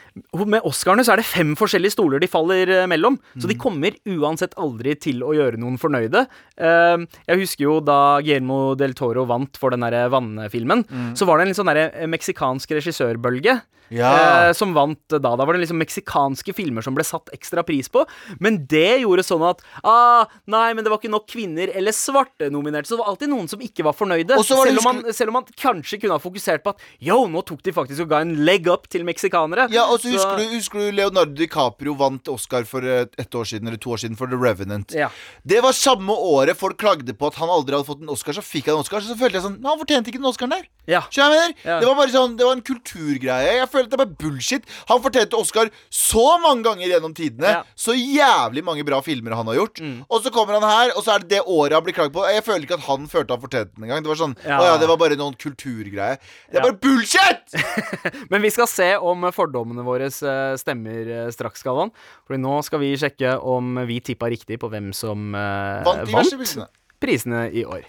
med 0.47 0.63
Oscarene 0.63 1.03
så 1.03 1.13
er 1.17 1.21
det 1.23 1.27
fem 1.27 1.55
forskjellige 1.59 1.97
stoler 1.97 2.23
de 2.23 2.31
faller 2.31 2.69
eh, 2.69 2.87
mellom. 2.87 3.19
Så 3.35 3.43
Mm. 3.43 3.49
de 3.51 3.59
kommer 3.59 3.91
uansett 4.07 4.53
aldri 4.55 4.95
til 4.95 5.19
å 5.25 5.33
gjøre 5.35 5.59
noen 5.59 5.75
fornøyde. 5.81 6.27
Eh, 6.57 7.05
jeg 7.27 7.39
husker 7.43 7.63
jo 7.67 7.79
da 7.83 7.99
Guillermo 8.23 8.52
del 8.79 8.93
Toro 8.97 9.25
vant 9.29 9.57
for 9.59 9.73
den 9.75 9.85
der 9.85 10.09
vannfilmen, 10.13 10.83
Mm. 10.89 11.13
så 11.17 11.25
var 11.29 11.37
det 11.37 11.45
en 11.47 11.51
litt 11.53 11.59
sånn 11.59 11.71
derre 11.71 11.87
eh, 11.93 12.07
meksikansk 12.07 12.73
regissørbølge. 12.77 13.61
Ja. 13.89 14.47
eh, 14.47 14.53
som 14.53 14.73
vant 14.73 14.99
da. 15.09 15.19
Da 15.19 15.45
var 15.45 15.53
det 15.53 15.63
liksom 15.63 15.79
meksikanske 15.81 16.53
filmer 16.55 16.85
som 16.85 16.95
ble 16.95 17.05
satt 17.07 17.29
ekstra 17.35 17.63
pris 17.67 17.89
på. 17.89 18.05
Men 18.39 18.63
det 18.69 19.03
gjorde 19.03 19.25
sånn 19.25 19.43
at 19.47 19.63
ah, 19.83 20.29
Nei, 20.49 20.73
men 20.73 20.83
det 20.85 20.91
var 20.91 21.01
ikke 21.01 21.11
nok 21.13 21.27
kvinner 21.29 21.71
eller 21.73 21.95
svarte 21.95 22.49
nominerte. 22.53 22.89
Så 22.89 22.95
det 22.95 23.03
var 23.03 23.11
alltid 23.13 23.31
noen 23.31 23.49
som 23.51 23.61
ikke 23.63 23.85
var 23.87 23.95
fornøyde. 23.97 24.37
Var 24.37 24.47
selv, 24.47 24.81
om 24.81 24.87
man, 24.89 25.13
selv 25.13 25.33
om 25.33 25.39
man 25.39 25.47
kanskje 25.59 25.99
kunne 26.01 26.17
ha 26.17 26.23
fokusert 26.23 26.63
på 26.65 26.73
at 26.75 26.83
yo, 27.03 27.19
nå 27.31 27.43
tok 27.47 27.63
de 27.65 27.75
faktisk 27.75 28.05
og 28.05 28.11
ga 28.13 28.21
en 28.25 28.35
leg 28.45 28.67
up 28.71 28.87
til 28.91 29.05
meksikanere. 29.07 29.67
Ja, 29.73 29.85
og 29.91 30.01
så 30.03 30.13
husker, 30.13 30.39
du, 30.41 30.55
husker 30.57 30.83
du 30.83 30.97
Leonardo 30.99 31.35
DiCaprio 31.37 31.95
vant 31.99 32.31
Oscar 32.31 32.67
for 32.69 32.85
et 32.87 33.13
ett 33.19 33.35
år 33.35 33.47
siden 33.49 33.69
eller 33.69 33.81
to 33.81 33.93
år 33.93 34.01
siden 34.03 34.17
for 34.19 34.31
The 34.31 34.39
Revenant. 34.39 34.93
Ja. 34.97 35.09
Det 35.43 35.61
var 35.63 35.75
samme 35.77 36.13
året 36.13 36.57
folk 36.59 36.77
klagde 36.81 37.15
på 37.17 37.29
at 37.29 37.37
han 37.41 37.51
aldri 37.51 37.75
hadde 37.77 37.87
fått 37.87 38.03
en 38.03 38.11
Oscar. 38.13 38.35
Så 38.37 38.43
fikk 38.45 38.69
han 38.69 38.77
en 38.79 38.85
Oscar, 38.85 39.03
så 39.05 39.17
følte 39.19 39.39
jeg 39.39 39.45
sånn 39.47 39.59
han 39.63 39.79
fortjente 39.79 40.11
ikke 40.11 40.21
den 40.21 40.29
Oscaren 40.29 40.53
der. 40.55 40.67
Ja. 40.89 41.79
Det 41.79 41.87
var 41.87 41.95
bare 41.95 42.11
sånn, 42.11 42.35
det 42.39 42.45
var 42.47 42.57
en 42.57 42.65
kulturgreie. 42.65 43.53
Jeg 43.61 43.69
følte 43.73 43.91
det 43.93 43.97
er 43.99 44.03
bare 44.05 44.17
bullshit. 44.21 44.67
Han 44.89 45.01
fortjente 45.03 45.39
Oscar 45.39 45.71
så 45.93 46.25
mange 46.43 46.65
ganger 46.67 46.87
gjennom 46.93 47.15
tidene. 47.17 47.51
Ja. 47.57 47.63
Mm. 47.63 47.73
Så 47.85 47.95
jævlig 47.97 48.63
mange 48.65 48.85
bra 48.87 49.01
filmer 49.05 49.35
han 49.37 49.49
har 49.51 49.59
gjort. 49.59 49.81
Og 50.07 50.23
så 50.23 50.31
kommer 50.33 50.57
han 50.59 50.67
her, 50.67 50.93
og 50.97 51.03
så 51.05 51.15
er 51.15 51.23
det 51.25 51.31
det 51.35 51.41
året 51.43 51.75
han 51.77 51.85
blir 51.85 51.97
klaget 51.97 52.15
på. 52.15 52.25
Jeg 52.29 52.45
føler 52.45 52.67
ikke 52.67 52.77
at 52.79 52.87
han 52.87 53.07
følte 53.11 53.35
han 53.35 53.43
fortjente 53.43 53.75
den 53.75 53.87
engang. 53.87 54.05
Det 54.05 54.13
var 54.13 54.21
sånn 54.23 54.37
Ja. 54.43 54.59
Å 54.59 54.67
ja, 54.71 54.77
det 54.81 54.89
var 54.89 54.99
bare 55.01 55.17
noen 55.19 55.37
kulturgreie. 55.39 56.19
Det 56.51 56.59
er 56.59 56.61
Ja. 56.61 56.67
bare 56.67 56.79
bullshit! 56.79 57.57
Men 58.31 58.41
vi 58.41 58.51
skal 58.53 58.67
se 58.69 58.89
om 58.97 59.27
fordommene 59.33 59.85
våre 59.85 60.09
eh, 60.11 60.55
stemmer 60.59 61.09
eh, 61.25 61.31
straks, 61.33 61.63
Galvan. 61.65 61.91
Fordi 62.27 62.41
nå 62.41 62.59
skal 62.65 62.79
vi 62.83 62.93
sjekke 62.99 63.37
om 63.41 63.75
vi 63.87 63.99
tippa 64.03 64.29
riktig 64.31 64.59
på 64.61 64.69
hvem 64.71 64.91
som 64.95 65.33
uh, 65.35 65.83
Vant 65.85 66.09
vant 66.13 66.69
prisene 67.03 67.49
i 67.51 67.65
år. 67.67 67.83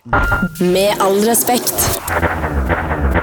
Med 0.61 0.99
all 1.01 1.21
respekt. 1.29 3.23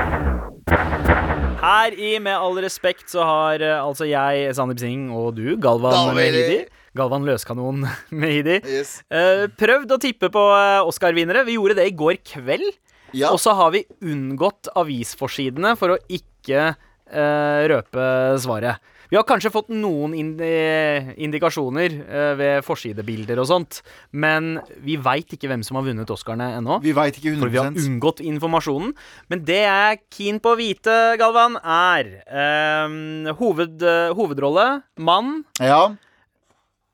Her 1.62 1.94
i 1.94 2.16
Med 2.18 2.34
all 2.42 2.58
respekt 2.64 3.12
så 3.14 3.22
har 3.22 3.62
uh, 3.62 3.86
altså 3.86 4.08
jeg, 4.10 4.50
Sandeep 4.58 4.80
Singh, 4.82 5.12
og 5.14 5.36
du, 5.38 5.54
Galvan 5.62 6.16
Mehidi. 6.18 6.64
Galvan 6.98 7.28
Løskanon 7.28 7.86
Mehidi. 8.24 8.58
Yes. 8.66 8.96
uh, 9.14 9.46
prøvd 9.62 9.94
å 9.94 10.00
tippe 10.02 10.32
på 10.34 10.42
eh, 10.58 10.80
Oscar-vinnere. 10.90 11.46
Vi 11.46 11.60
gjorde 11.60 11.78
det 11.78 11.86
i 11.92 11.94
går 11.96 12.18
kveld. 12.26 12.66
Ja. 13.14 13.30
Og 13.30 13.38
så 13.44 13.54
har 13.60 13.76
vi 13.76 13.84
unngått 14.02 14.72
avisforsidene 14.80 15.76
for 15.78 15.94
å 15.94 16.00
ikke 16.10 16.72
uh, 16.74 17.62
røpe 17.70 18.08
svaret. 18.42 18.82
Vi 19.12 19.18
har 19.20 19.26
kanskje 19.28 19.50
fått 19.52 19.68
noen 19.76 20.14
indikasjoner 20.16 21.96
eh, 22.00 22.30
ved 22.40 22.64
forsidebilder 22.64 23.42
og 23.44 23.50
sånt, 23.50 23.82
men 24.16 24.54
vi 24.80 24.96
veit 25.04 25.34
ikke 25.36 25.50
hvem 25.52 25.66
som 25.68 25.76
har 25.76 25.84
vunnet 25.84 26.14
Oscarene 26.16 26.48
ennå. 26.62 26.78
Vi 26.80 26.94
vet 26.96 27.20
ikke 27.20 27.34
100%. 27.34 27.42
For 27.42 27.52
vi 27.52 27.60
har 27.60 27.76
unngått 27.76 28.22
informasjonen. 28.24 28.94
Men 29.28 29.44
det 29.50 29.58
jeg 29.66 29.90
er 29.90 30.00
keen 30.16 30.40
på 30.40 30.54
å 30.54 30.60
vite, 30.60 30.96
Galvan, 31.20 31.60
er 31.60 32.14
um, 32.88 33.28
hoved, 33.42 33.84
eh, 33.84 34.14
hovedrolle 34.16 34.70
mann. 34.96 35.42
Ja. 35.60 35.98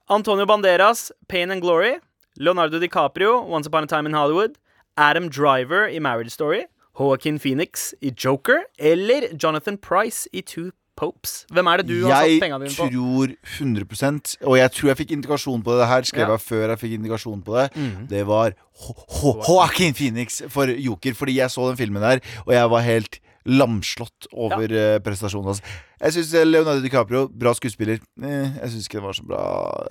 Antonio 0.09 0.49
Banderas, 0.49 1.11
Pain 1.30 1.53
and 1.53 1.61
Glory. 1.61 1.99
Leonardo 2.41 2.82
DiCaprio, 2.82 3.43
Once 3.45 3.70
Upon 3.70 3.86
a 3.86 3.88
Time 3.93 4.09
in 4.09 4.18
Hollywood. 4.18 4.57
Adam 4.97 5.30
Driver 5.30 5.86
i 5.86 6.01
Marriage 6.01 6.34
Story. 6.34 6.65
Joaquin 6.97 7.38
Phoenix 7.38 7.93
i 8.01 8.09
Joker. 8.09 8.65
Eller 8.80 9.30
Jonathan 9.38 9.78
Price 9.78 10.26
i 10.34 10.41
Two 10.41 10.72
Popes. 10.98 11.36
Hvem 11.54 11.70
er 11.72 11.82
det 11.82 11.88
du 11.89 11.95
har 12.06 12.24
satt 12.24 12.32
Jeg 12.32 12.41
pengene 12.43 12.66
dine 12.66 12.76
på? 12.76 12.88
Jeg 12.88 12.95
tror 12.98 13.36
100% 13.58 14.34
Og 14.43 14.58
jeg 14.58 14.74
tror 14.78 14.91
jeg 14.91 15.00
fikk 15.04 15.14
indikasjon 15.18 15.64
på 15.66 15.78
det 15.80 15.88
her. 15.91 16.10
Skrev 16.10 16.26
Ja. 16.28 16.32
jeg 16.36 16.45
før 16.48 16.66
jeg 16.74 16.82
fikk 16.84 16.98
indikasjon 16.98 17.43
på 17.45 17.60
det. 17.60 17.70
Mm. 17.76 18.08
Det 18.10 18.26
var 18.28 18.58
Joaquin 19.48 19.93
Phoenix 19.93 20.41
for 20.50 20.66
Joker. 20.66 21.14
Fordi 21.14 21.38
jeg 21.39 21.54
så 21.54 21.70
den 21.70 21.78
filmen 21.78 22.02
der, 22.02 22.20
og 22.45 22.54
jeg 22.54 22.70
var 22.70 22.86
helt 22.86 23.20
lamslått 23.48 24.28
over 24.36 24.68
ja. 24.68 24.98
prestasjonen 25.04 25.54
hans. 25.54 25.62
Jeg 26.02 26.14
syns 26.18 26.34
Leonardo 26.45 26.84
DiCaprio, 26.84 27.24
bra 27.32 27.54
skuespiller. 27.58 28.02
Eh, 28.20 28.58
jeg 28.60 28.74
syns 28.74 28.89
ikke 28.89 29.00
det 29.00 29.06
var 29.06 29.18
så 29.18 29.26
bra. 29.26 29.41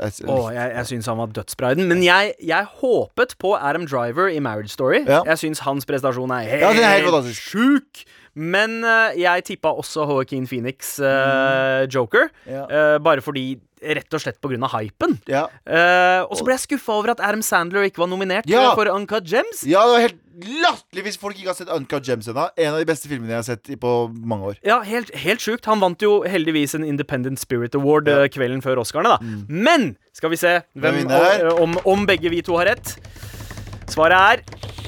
Jeg, 0.04 0.28
oh, 0.30 0.50
jeg, 0.54 0.74
jeg 0.76 0.90
syns 0.92 1.08
han 1.10 1.18
var 1.18 1.32
dødsbra 1.34 1.72
i 1.72 1.78
den. 1.80 1.88
Men 1.90 2.04
jeg, 2.04 2.34
jeg 2.44 2.68
håpet 2.82 3.34
på 3.42 3.54
Adam 3.56 3.88
Driver 3.88 4.28
i 4.30 4.38
Marriage 4.44 4.74
Story. 4.74 5.02
Ja. 5.06 5.22
Jeg 5.32 5.42
syns 5.42 5.64
hans 5.66 5.88
prestasjon 5.88 6.36
er 6.36 6.46
helt, 6.52 6.66
Ja, 6.66 6.92
er 6.92 7.08
helt 7.08 7.32
sjuk. 7.40 8.04
Men 8.36 8.82
eh, 8.84 9.16
jeg 9.22 9.46
tippa 9.48 9.72
også 9.72 10.04
Joaquin 10.04 10.46
Phoenix 10.48 10.98
mm. 11.00 11.88
Joker. 11.92 12.28
Ja. 12.48 12.66
eh, 12.68 12.98
bare 13.02 13.24
fordi 13.24 13.54
Rett 13.76 14.14
og 14.16 14.22
slett 14.22 14.38
pga. 14.40 14.56
hypen. 14.72 15.18
ja. 15.28 15.46
Eh, 15.68 16.22
og 16.24 16.32
så 16.38 16.44
ble 16.46 16.54
jeg 16.56 16.64
skuffa 16.64 16.94
over 16.96 17.12
at 17.12 17.20
Adam 17.20 17.42
Sandler 17.44 17.84
ikke 17.84 18.00
var 18.00 18.08
nominert 18.08 18.48
Ja. 18.48 18.70
eh, 18.70 18.74
for 18.74 18.88
Uncut 18.88 19.24
Gems. 19.28 19.64
ja, 19.66 19.84
det 19.84 19.92
var 19.92 20.00
helt 20.00 20.22
latterlig 20.64 21.02
hvis 21.04 21.18
folk 21.18 21.36
ikke 21.36 21.48
har 21.52 21.54
sett 21.54 21.68
Uncut 21.68 22.02
Gems 22.08 22.26
ennå. 22.26 22.48
En 22.56 22.72
av 22.72 22.78
de 22.80 22.86
beste 22.88 23.08
filmene 23.08 23.28
jeg 23.28 23.36
har 23.36 23.42
sett 23.42 23.80
på 23.80 23.92
mange 24.24 24.52
år. 24.52 24.56
Ja, 24.64 24.80
helt, 24.80 25.14
helt 25.14 25.40
sjukt. 25.40 25.66
Han 25.66 25.80
vant 25.80 26.00
jo 26.00 26.22
heldigvis 26.24 26.74
en 26.74 26.84
Independent 26.84 27.38
Spirit 27.38 27.74
Award 27.74 28.08
ja. 28.08 28.26
kvelden 28.28 28.64
før 28.64 28.80
Oscarene, 28.80 29.16
da. 29.16 29.46
Men 29.48 29.96
skal 30.12 30.30
vi 30.32 30.36
se 30.40 30.62
Hvem 30.74 31.06
om, 31.60 31.78
om 31.84 32.06
begge 32.06 32.32
vi 32.32 32.40
to 32.42 32.56
har 32.56 32.72
rett. 32.72 32.96
Svaret 33.92 34.42
er 34.42 34.85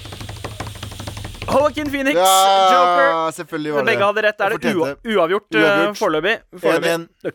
Joaquin 1.48 1.90
Phoenix, 1.90 2.14
Joker. 2.14 3.08
Ja, 3.08 3.30
det 3.30 3.84
Begge 3.88 4.04
hadde 4.04 4.22
rett. 4.26 4.40
Er 4.40 4.56
det 4.58 4.74
ua 4.74 4.94
uavgjort, 5.04 5.54
eh, 5.54 5.62
Uavgjort. 5.62 5.98
foreløpig? 5.98 6.36
Foreløpig. 6.60 7.08
1-1. 7.24 7.32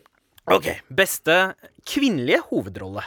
Ok. 0.54 0.66
Beste 0.94 1.54
kvinnelige 1.86 2.40
hovedrolle. 2.50 3.02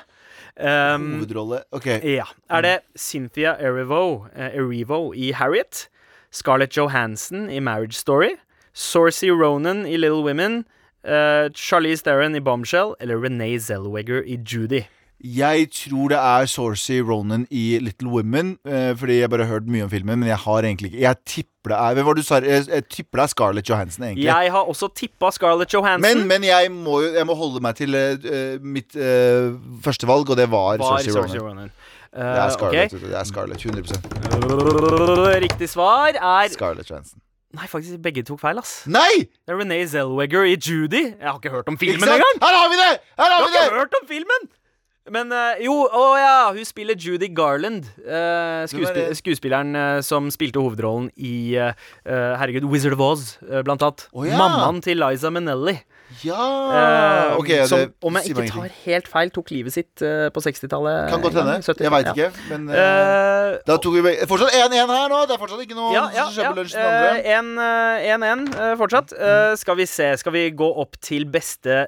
Um, 0.59 1.19
Hovedrolle. 1.19 1.61
OK. 1.71 1.85
ja. 2.03 2.25
Er 2.49 2.61
det 2.61 2.79
Cynthia 2.97 3.55
Erivo, 3.59 4.25
eh, 4.35 4.55
Erivo 4.57 5.13
i 5.13 5.31
Harriet? 5.31 5.87
Scarlett 6.31 6.75
Johansson 6.77 7.49
i 7.49 7.59
Marriage 7.59 7.93
Story? 7.93 8.35
Sorcy 8.73 9.29
Ronan 9.29 9.85
i 9.85 9.97
Little 9.97 10.23
Women? 10.23 10.65
Uh, 11.05 11.47
Charlize 11.53 12.03
Theron 12.03 12.35
i 12.35 12.39
Bombshell? 12.39 12.95
Eller 12.99 13.17
Renee 13.17 13.59
Zellweger 13.59 14.23
i 14.25 14.37
Judy? 14.43 14.81
Jeg 15.23 15.71
tror 15.73 16.11
det 16.13 16.17
er 16.21 16.45
Sorcy 16.45 16.99
Ronan 17.01 17.47
i 17.49 17.79
Little 17.81 18.09
Women. 18.13 18.57
eh, 18.65 18.93
fordi 18.97 19.19
jeg 19.19 19.29
bare 19.29 19.45
har 19.45 19.53
hørt 19.55 19.65
mye 19.67 19.83
om 19.83 19.89
filmen, 19.89 20.19
men 20.19 20.29
jeg 20.29 20.37
har 20.37 20.61
egentlig 20.61 20.91
ikke 20.91 21.01
Jeg 21.01 21.15
tipper 21.25 21.73
det 21.73 21.77
er 21.77 21.93
Hvem 21.97 22.05
var 22.05 22.13
du 22.13 22.21
sa? 22.21 22.35
Jeg, 22.35 22.67
jeg 22.69 22.83
tipper 22.89 23.17
det 23.17 23.23
er 23.23 23.27
Scarlett 23.27 23.69
Johansson, 23.69 24.03
egentlig. 24.03 24.25
Jeg 24.25 24.51
har 24.51 24.69
også 24.69 24.87
tippa 24.95 25.31
Scarlett 25.31 25.73
Johansson. 25.73 26.17
Men, 26.17 26.27
men 26.27 26.43
jeg, 26.43 26.71
må, 26.71 27.01
jeg 27.01 27.25
må 27.25 27.33
holde 27.33 27.59
meg 27.65 27.75
til 27.75 27.95
eh, 27.97 28.13
eh, 28.23 28.61
mitt 28.61 28.93
uh, 28.95 29.57
førstevalg, 29.83 30.29
og 30.29 30.37
det 30.37 30.45
var, 30.51 30.77
var 30.77 31.01
Sorcy 31.01 31.37
Ronan. 31.39 31.41
Ronan. 31.41 31.71
Uh, 32.13 32.21
Det 32.21 32.27
er 32.27 32.45
Eh, 32.45 32.51
Scarlett. 32.51 32.93
Okay. 32.93 33.09
Det 33.09 33.17
er 33.17 33.23
Scarlett 33.23 33.65
100% 33.65 35.41
Riktig 35.43 35.69
svar 35.69 36.13
er 36.15 36.49
Scarlett 36.53 36.89
Johansson. 36.89 37.19
Nei, 37.57 37.65
faktisk 37.71 37.97
begge 38.03 38.23
tok 38.27 38.39
feil, 38.41 38.59
ass. 38.59 38.83
Nei! 38.91 39.23
Det 39.23 39.53
er 39.53 39.57
Renee 39.59 39.87
Zellweger 39.87 40.45
i 40.45 40.55
Judy. 40.59 41.03
Jeg 41.15 41.25
har 41.25 41.37
ikke 41.39 41.53
hørt 41.53 41.69
om 41.71 41.77
filmen 41.79 42.03
engang! 42.03 42.41
Her 42.43 42.57
har 42.59 42.69
vi 42.69 42.79
det! 42.79 42.93
Her 43.17 43.31
har 43.31 43.37
har 43.39 43.47
vi 43.47 43.53
det! 43.55 43.63
ikke 43.65 43.79
hørt 43.79 43.99
om 44.01 44.07
filmen! 44.09 44.49
Men 45.13 45.31
eh, 45.31 45.63
jo, 45.65 45.73
å 45.87 46.05
ja, 46.19 46.51
hun 46.55 46.67
spiller 46.67 46.97
Judy 46.99 47.29
Garland. 47.33 47.87
eh, 48.03 48.63
skuespi 48.67 48.85
Hvem 48.85 49.03
er 49.03 49.11
det? 49.13 49.19
skuespilleren 49.21 49.75
eh, 49.79 49.99
som 50.05 50.31
spilte 50.33 50.61
hovedrollen 50.63 51.11
i 51.15 51.55
eh, 51.55 51.75
eh, 52.05 52.33
Herregud, 52.41 52.67
Wizard 52.71 52.97
of 52.97 53.03
Oz, 53.05 53.27
eh, 53.47 53.61
blant 53.67 53.83
annet. 53.85 54.07
Oh, 54.11 54.25
ja. 54.27 54.39
Mammaen 54.39 54.81
til 54.85 54.99
Liza 54.99 55.31
Minnelli. 55.33 55.77
Ja! 56.23 56.43
eh, 56.71 57.37
Ok, 57.37 57.49
det 57.51 57.67
som, 57.67 57.81
om 58.07 58.15
jeg 58.19 58.31
ikke 58.31 58.47
tar 58.51 58.75
helt 58.85 59.09
feil, 59.11 59.31
tok 59.35 59.51
livet 59.51 59.75
sitt 59.75 60.03
uh, 60.03 60.29
på 60.31 60.43
60-tallet. 60.43 61.09
Kan 61.11 61.23
godt 61.23 61.35
hende. 61.35 61.57
Jeg 61.59 61.91
veit 61.91 62.07
ja. 62.07 62.15
ikke. 62.15 62.45
Men 62.51 62.69
uh, 62.71 63.27
Eh, 63.47 63.57
da 63.67 63.77
tok 63.81 63.97
vi 64.03 64.13
Fortsatt 64.29 64.55
1-1 64.55 64.91
her 64.91 65.11
nå. 65.11 65.21
Det 65.27 65.35
er 65.35 65.41
fortsatt 65.41 65.63
ikke 65.63 65.77
noe 65.77 65.93
ja, 65.95 66.05
ja, 66.15 66.27
ja. 66.35 66.51
på 66.51 66.63
andre. 66.83 67.13
Eh, 67.27 68.11
1-1 68.17 68.45
eh, 68.55 68.73
fortsatt. 68.79 69.13
Eh, 69.15 69.53
skal 69.59 69.79
vi 69.79 69.87
se, 69.89 70.11
skal 70.21 70.35
vi 70.35 70.47
gå 70.57 70.67
opp 70.83 70.99
til 71.03 71.27
beste 71.31 71.85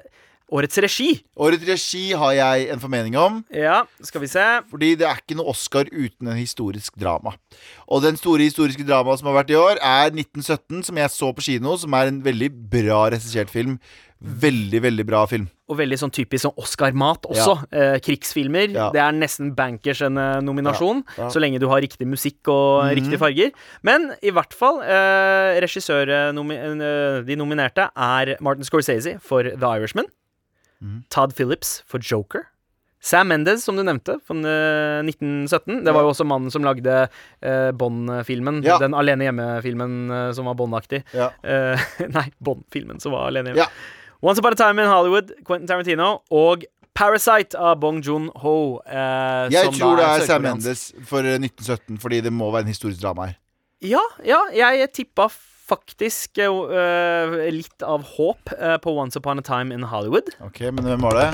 årets 0.50 0.78
regi? 0.82 1.22
Årets 1.38 1.64
regi 1.68 2.12
har 2.18 2.32
jeg 2.34 2.68
en 2.74 2.80
formening 2.82 3.16
om. 3.16 3.40
Ja, 3.54 3.84
skal 4.02 4.20
vi 4.24 4.26
se. 4.32 4.44
Fordi 4.70 4.96
det 4.98 5.06
er 5.06 5.20
ikke 5.22 5.36
noe 5.38 5.50
Oscar 5.54 5.84
uten 5.92 6.28
en 6.28 6.36
historisk 6.40 6.96
drama. 7.00 7.36
Og 7.88 8.02
den 8.02 8.16
store 8.20 8.42
historiske 8.48 8.84
dramaet 8.86 9.18
som 9.22 9.30
har 9.30 9.40
vært 9.44 9.50
i 9.54 9.58
år, 9.60 9.78
er 9.80 10.10
1917, 10.10 10.82
som 10.90 10.96
jeg 10.96 11.10
så 11.10 11.32
på 11.34 11.42
kino, 11.46 11.76
som 11.80 11.94
er 11.94 12.10
en 12.10 12.22
veldig 12.22 12.50
bra 12.70 13.08
regissert 13.14 13.50
film. 13.50 13.78
Veldig, 14.20 14.82
veldig 14.84 15.04
bra 15.08 15.22
film. 15.24 15.46
Og 15.72 15.78
veldig 15.78 15.96
sånn 15.96 16.10
typisk 16.12 16.42
sånn 16.44 16.58
Oscar-mat 16.60 17.24
også. 17.30 17.54
Eh, 17.72 17.94
krigsfilmer. 18.04 18.68
Ja. 18.74 18.90
Det 18.92 19.00
er 19.00 19.14
nesten 19.16 19.54
bankers 19.56 20.02
en 20.04 20.18
eh, 20.20 20.42
nominasjon, 20.44 21.00
Ja, 21.16 21.22
ja. 21.22 21.28
så 21.32 21.40
lenge 21.40 21.58
du 21.62 21.66
har 21.70 21.80
riktig 21.80 22.04
musikk 22.06 22.46
og 22.52 22.84
Mhm. 22.84 22.98
riktige 22.98 23.18
farger. 23.22 23.50
Men 23.82 24.10
i 24.22 24.30
hvert 24.30 24.52
fall, 24.52 24.82
eh, 24.82 25.60
regissør 25.64 26.34
nomi 26.34 26.54
eh, 26.58 27.22
De 27.24 27.34
nominerte 27.36 27.88
er 27.96 28.36
Martin 28.42 28.64
Scorsese 28.64 29.18
for 29.22 29.42
The 29.42 29.66
Irishman. 29.78 30.04
Mhm. 30.80 31.04
Todd 31.12 31.34
Phillips 31.36 31.82
for 31.86 32.00
Joker. 32.00 32.46
Sam 33.02 33.28
Mendes, 33.32 33.62
som 33.64 33.76
du 33.76 33.82
nevnte, 33.82 34.18
fra 34.28 34.34
eh, 34.36 35.00
1917. 35.08 35.84
Det 35.86 35.92
var 35.96 36.04
jo 36.04 36.10
også 36.12 36.26
mannen 36.28 36.50
som 36.52 36.64
lagde 36.66 36.96
eh, 37.40 37.70
Bond-filmen. 37.72 38.58
Ja. 38.66 38.76
Den 38.82 38.92
Alene 38.96 39.24
hjemme-filmen 39.24 39.94
eh, 40.12 40.26
som 40.36 40.44
var 40.50 40.58
Bond-aktig. 40.58 41.00
Ja. 41.16 41.30
Eh, 41.40 41.80
nei, 42.16 42.26
Bond-filmen 42.44 43.00
som 43.00 43.12
var 43.16 43.30
Alene 43.30 43.54
hjemme. 43.54 43.64
Ja. 43.64 43.70
Once 44.20 44.42
Upon 44.42 44.52
a 44.52 44.56
Time 44.60 44.82
in 44.84 44.88
Hollywood, 44.92 45.32
Quentin 45.48 45.66
Tarantino, 45.70 46.18
og 46.30 46.66
Parasite 46.92 47.56
av 47.56 47.78
Bong 47.80 48.02
Joon-ho. 48.04 48.82
Eh, 48.84 49.48
Jeg 49.54 49.72
tror 49.78 49.96
det 49.96 50.04
er 50.04 50.26
Sam. 50.28 50.44
Mendes 50.44 50.90
for 51.08 51.24
eh, 51.24 51.38
1917, 51.40 51.96
fordi 52.02 52.20
det 52.28 52.32
må 52.36 52.50
være 52.52 52.66
en 52.68 52.74
historisk 52.74 53.00
drama 53.00 53.30
her. 53.30 53.38
Ja, 53.80 54.02
ja, 54.28 54.42
jeg 54.52 54.90
tippa 54.92 55.30
faktisk 55.70 56.38
eh, 56.38 56.50
øh, 56.50 57.36
litt 57.54 57.84
av 57.86 58.04
håp 58.16 58.52
uh, 58.58 58.76
på 58.82 58.94
Once 58.98 59.18
Upon 59.18 59.38
a 59.38 59.44
Time 59.46 59.74
in 59.74 59.86
Hollywood. 59.90 60.32
Ok, 60.42 60.60
men 60.74 60.84
hvem 60.88 61.06
var 61.06 61.18
det? 61.20 61.28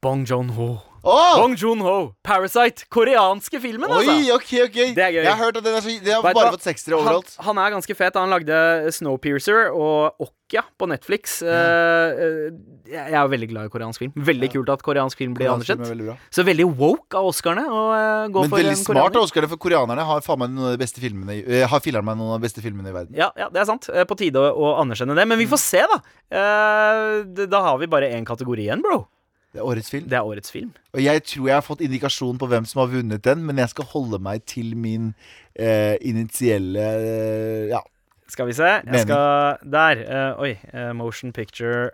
Bong 0.00 0.24
Joon-ho. 0.28 0.89
Åh! 1.02 1.36
Bong 1.40 1.54
Joon-ho, 1.56 2.12
Parasite. 2.26 2.84
Koreanske 2.92 3.60
filmen, 3.62 3.88
altså. 3.88 4.16
Oi, 4.18 4.26
ok, 4.34 4.50
ok 4.66 4.76
Det 4.96 5.04
er 5.04 5.14
gøy. 5.14 5.22
Jeg 5.24 5.30
har 5.32 5.40
hørt 5.40 5.60
at 5.60 5.64
den 5.64 5.78
er 5.78 5.84
så 5.84 5.94
Den 5.94 6.12
har 6.12 6.26
Vet 6.26 6.36
bare 6.36 6.52
fått 6.56 6.66
sekstere 6.66 6.98
overalt. 6.98 7.32
Han, 7.40 7.56
han 7.56 7.62
er 7.64 7.74
ganske 7.78 7.96
fet. 7.96 8.18
Han 8.20 8.32
lagde 8.34 8.58
Snowpiercer 8.92 9.70
og 9.72 10.20
Okja 10.20 10.64
på 10.76 10.88
Netflix. 10.90 11.38
Eh, 11.46 12.20
eh, 12.20 12.50
jeg 12.90 13.14
er 13.14 13.16
jo 13.16 13.30
veldig 13.32 13.48
glad 13.52 13.70
i 13.70 13.72
koreansk 13.72 14.02
film. 14.02 14.12
Veldig 14.28 14.50
kult 14.52 14.72
at 14.74 14.82
koreansk 14.84 15.20
film 15.22 15.36
blir 15.38 15.48
er 15.48 15.54
anerkjent. 15.54 16.18
Så 16.34 16.44
veldig 16.46 16.66
woke 16.80 17.16
av 17.16 17.28
Oscarene 17.30 17.64
å 17.70 17.84
uh, 17.94 18.26
gå 18.34 18.44
Men 18.44 18.52
veldig 18.56 18.76
smart 18.82 19.16
av 19.16 19.28
Oscarene, 19.28 19.50
for 19.52 19.62
koreanerne 19.62 20.04
har 20.08 20.24
faen 20.26 20.42
meg 20.42 20.52
noen 20.52 20.72
av 20.72 20.74
de 20.76 20.82
beste 20.82 21.00
filmene 21.02 21.38
i- 21.38 21.44
uh, 21.62 21.68
Har 21.70 21.80
meg 22.02 22.18
noen 22.18 22.34
av 22.34 22.40
de 22.40 22.48
beste 22.48 22.64
filmene 22.64 22.90
i 22.90 22.96
verden. 22.96 23.14
Ja, 23.16 23.30
ja, 23.38 23.48
det 23.48 23.62
er 23.62 23.70
sant. 23.70 23.88
Eh, 23.94 24.04
På 24.10 24.18
tide 24.18 24.42
å, 24.42 24.50
å 24.52 24.74
anerkjenne 24.82 25.14
det. 25.16 25.28
Men 25.30 25.38
vi 25.40 25.46
får 25.48 25.62
se, 25.62 25.86
da. 25.86 26.00
Eh, 26.34 27.46
da 27.46 27.62
har 27.70 27.78
vi 27.80 27.88
bare 27.90 28.10
én 28.10 28.26
kategori 28.26 28.66
igjen, 28.66 28.82
bro. 28.84 29.04
Det 29.50 29.58
er 29.58 29.66
årets 29.66 29.90
film. 29.90 30.06
Det 30.06 30.14
er 30.14 30.26
årets 30.26 30.52
film. 30.52 30.70
Og 30.94 31.02
jeg 31.02 31.22
tror 31.26 31.46
jeg 31.48 31.56
har 31.56 31.64
fått 31.66 31.80
indikasjon 31.82 32.38
på 32.38 32.46
hvem 32.50 32.66
som 32.70 32.84
har 32.84 32.90
vunnet 32.92 33.24
den, 33.24 33.42
men 33.46 33.58
jeg 33.58 33.72
skal 33.72 33.88
holde 33.90 34.20
meg 34.22 34.44
til 34.46 34.76
min 34.78 35.12
eh, 35.58 35.96
initielle 36.00 36.84
eh, 36.98 37.70
Ja. 37.72 37.82
Skal 38.30 38.46
vi 38.46 38.52
se. 38.54 38.62
Jeg 38.62 39.00
skal 39.08 39.56
Der. 39.66 40.04
Uh, 40.06 40.42
oi. 40.44 40.52
Uh, 40.70 40.92
motion 40.94 41.32
picture 41.32 41.90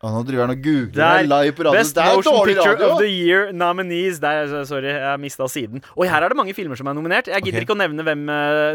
Og 0.00 0.14
nå 0.14 0.22
driver 0.24 0.46
han 0.46 0.54
og 0.56 0.62
googler 0.64 1.26
live 1.28 1.52
på 1.52 1.66
radio. 1.66 1.76
Best 1.76 1.96
Motion 1.96 2.38
Picture 2.46 2.72
radio! 2.72 2.88
of 2.94 3.02
the 3.02 3.10
Year 3.10 3.52
nominees. 3.52 4.18
Der, 4.20 4.64
sorry, 4.64 4.88
jeg 4.88 5.20
mista 5.20 5.48
siden. 5.48 5.84
Oi, 5.96 6.06
her 6.08 6.24
er 6.24 6.32
det 6.32 6.36
mange 6.40 6.54
filmer 6.56 6.76
som 6.80 6.88
er 6.88 6.96
nominert. 6.96 7.28
Jeg 7.28 7.44
gidder 7.44 7.60
okay. 7.60 7.68
ikke 7.68 7.76
å 7.76 7.80
nevne 7.84 8.04
hvem 8.04 8.24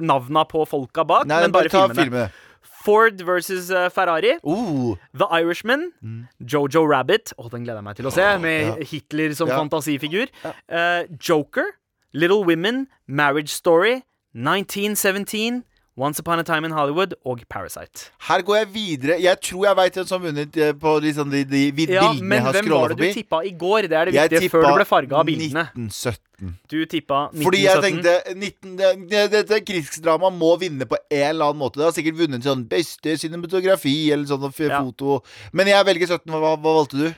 navna 0.06 0.46
på 0.50 0.66
folka 0.70 1.06
bak, 1.06 1.26
Nei, 1.30 1.42
men 1.46 1.54
bare 1.54 1.70
bare 1.70 1.90
filmene. 1.90 2.02
filmene. 2.02 2.30
Ford 2.84 3.22
versus 3.22 3.70
eh, 3.72 3.90
Ferrari. 3.90 4.38
Uh. 4.44 4.96
The 5.14 5.28
Irishman. 5.32 5.92
Jojo 6.42 6.86
Rabbit. 6.90 7.34
Å, 7.38 7.50
den 7.52 7.66
gleder 7.66 7.82
jeg 7.82 7.88
meg 7.90 7.98
til 8.00 8.08
å 8.10 8.14
se. 8.16 8.28
Med 8.40 8.68
ja. 8.68 8.88
Hitler 8.92 9.36
som 9.36 9.50
Ja. 9.52 9.58
fantasifigur. 9.60 10.28
Eh, 10.68 11.04
Joker. 11.20 11.74
Little 12.14 12.44
Women. 12.48 12.88
Marriage 13.08 13.50
Story. 13.50 14.04
1917. 14.34 15.64
Once 16.00 16.22
Upon 16.24 16.40
a 16.40 16.44
Time 16.48 16.64
in 16.70 16.72
Hollywood 16.72 17.14
og 17.28 17.42
Parasite. 17.52 18.06
her 18.30 18.42
går 18.48 18.56
jeg 18.62 18.68
videre. 18.74 19.18
Jeg 19.22 19.40
tror 19.44 19.66
jeg 19.68 19.76
veit 19.80 19.98
hvem 20.00 20.06
som 20.08 20.22
har 20.22 20.30
vunnet 20.32 20.58
eh, 20.64 20.72
på 20.80 20.94
liksom 21.04 21.30
de, 21.34 21.44
de, 21.44 21.64
de 21.76 21.86
Ja, 21.92 22.06
bildene 22.08 22.30
men 22.30 22.38
jeg 22.40 22.46
har 22.46 22.54
hvem 22.56 22.70
var 22.72 22.88
det 22.94 22.98
du 22.98 23.04
forbi. 23.04 23.14
tippa 23.20 23.42
i 23.44 23.52
går? 23.66 23.88
Det 23.92 23.98
er 24.00 24.06
det 24.10 24.14
Jeg 24.16 24.30
viktige, 24.32 24.50
før 24.56 24.64
du 24.70 24.74
ble 24.80 24.86
farga 24.88 25.20
av 25.20 25.26
bildene. 25.28 25.66
1917. 25.76 26.56
Du 26.72 26.78
tippa 26.88 27.18
1917. 27.36 27.44
Fordi 27.44 27.62
jeg 27.66 27.84
tenkte 27.84 28.14
19, 28.34 28.76
det, 28.80 28.92
det, 29.12 29.24
Dette 29.36 29.60
krigsdramaet 29.68 30.38
må 30.40 30.54
vinne 30.62 30.88
på 30.88 30.96
en 31.12 31.26
eller 31.34 31.52
annen 31.52 31.60
måte. 31.60 31.82
Det 31.82 31.90
har 31.90 31.96
sikkert 32.00 32.20
vunnet 32.22 32.48
sånn 32.48 32.64
beste 32.72 33.18
cinematografi 33.20 33.98
eller 34.16 34.26
sånn 34.30 34.48
Ja. 34.70 34.80
foto. 34.86 35.20
Men 35.52 35.68
jeg 35.68 35.84
velger 35.86 36.08
17. 36.16 36.32
Hva, 36.32 36.56
hva 36.56 36.78
valgte 36.80 36.96
du? 37.02 37.10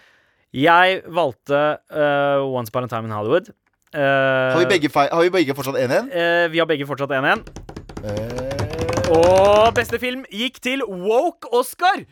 Jeg 0.58 1.04
valgte 1.08 1.60
uh, 1.94 2.42
Once 2.50 2.70
Upon 2.74 2.84
a 2.84 2.88
Time 2.88 3.06
in 3.06 3.12
Hollywood. 3.16 3.54
Uh, 3.94 4.56
Har 4.56 4.60
vi 4.60 4.66
begge, 4.72 4.90
har 4.96 5.22
vi 5.22 5.30
begge 5.30 5.54
fortsatt 5.56 5.76
1-1? 5.76 6.10
Uh, 6.16 6.48
vi 6.52 6.60
har 6.60 6.66
begge 6.66 6.88
fortsatt 6.88 7.12
1-1. 7.12 8.61
Eh, 9.12 9.18
Og 9.18 9.74
beste 9.76 10.00
film 10.00 10.24
gikk 10.32 10.62
til 10.64 10.84
Woke 10.88 11.50
Oscar! 11.52 12.04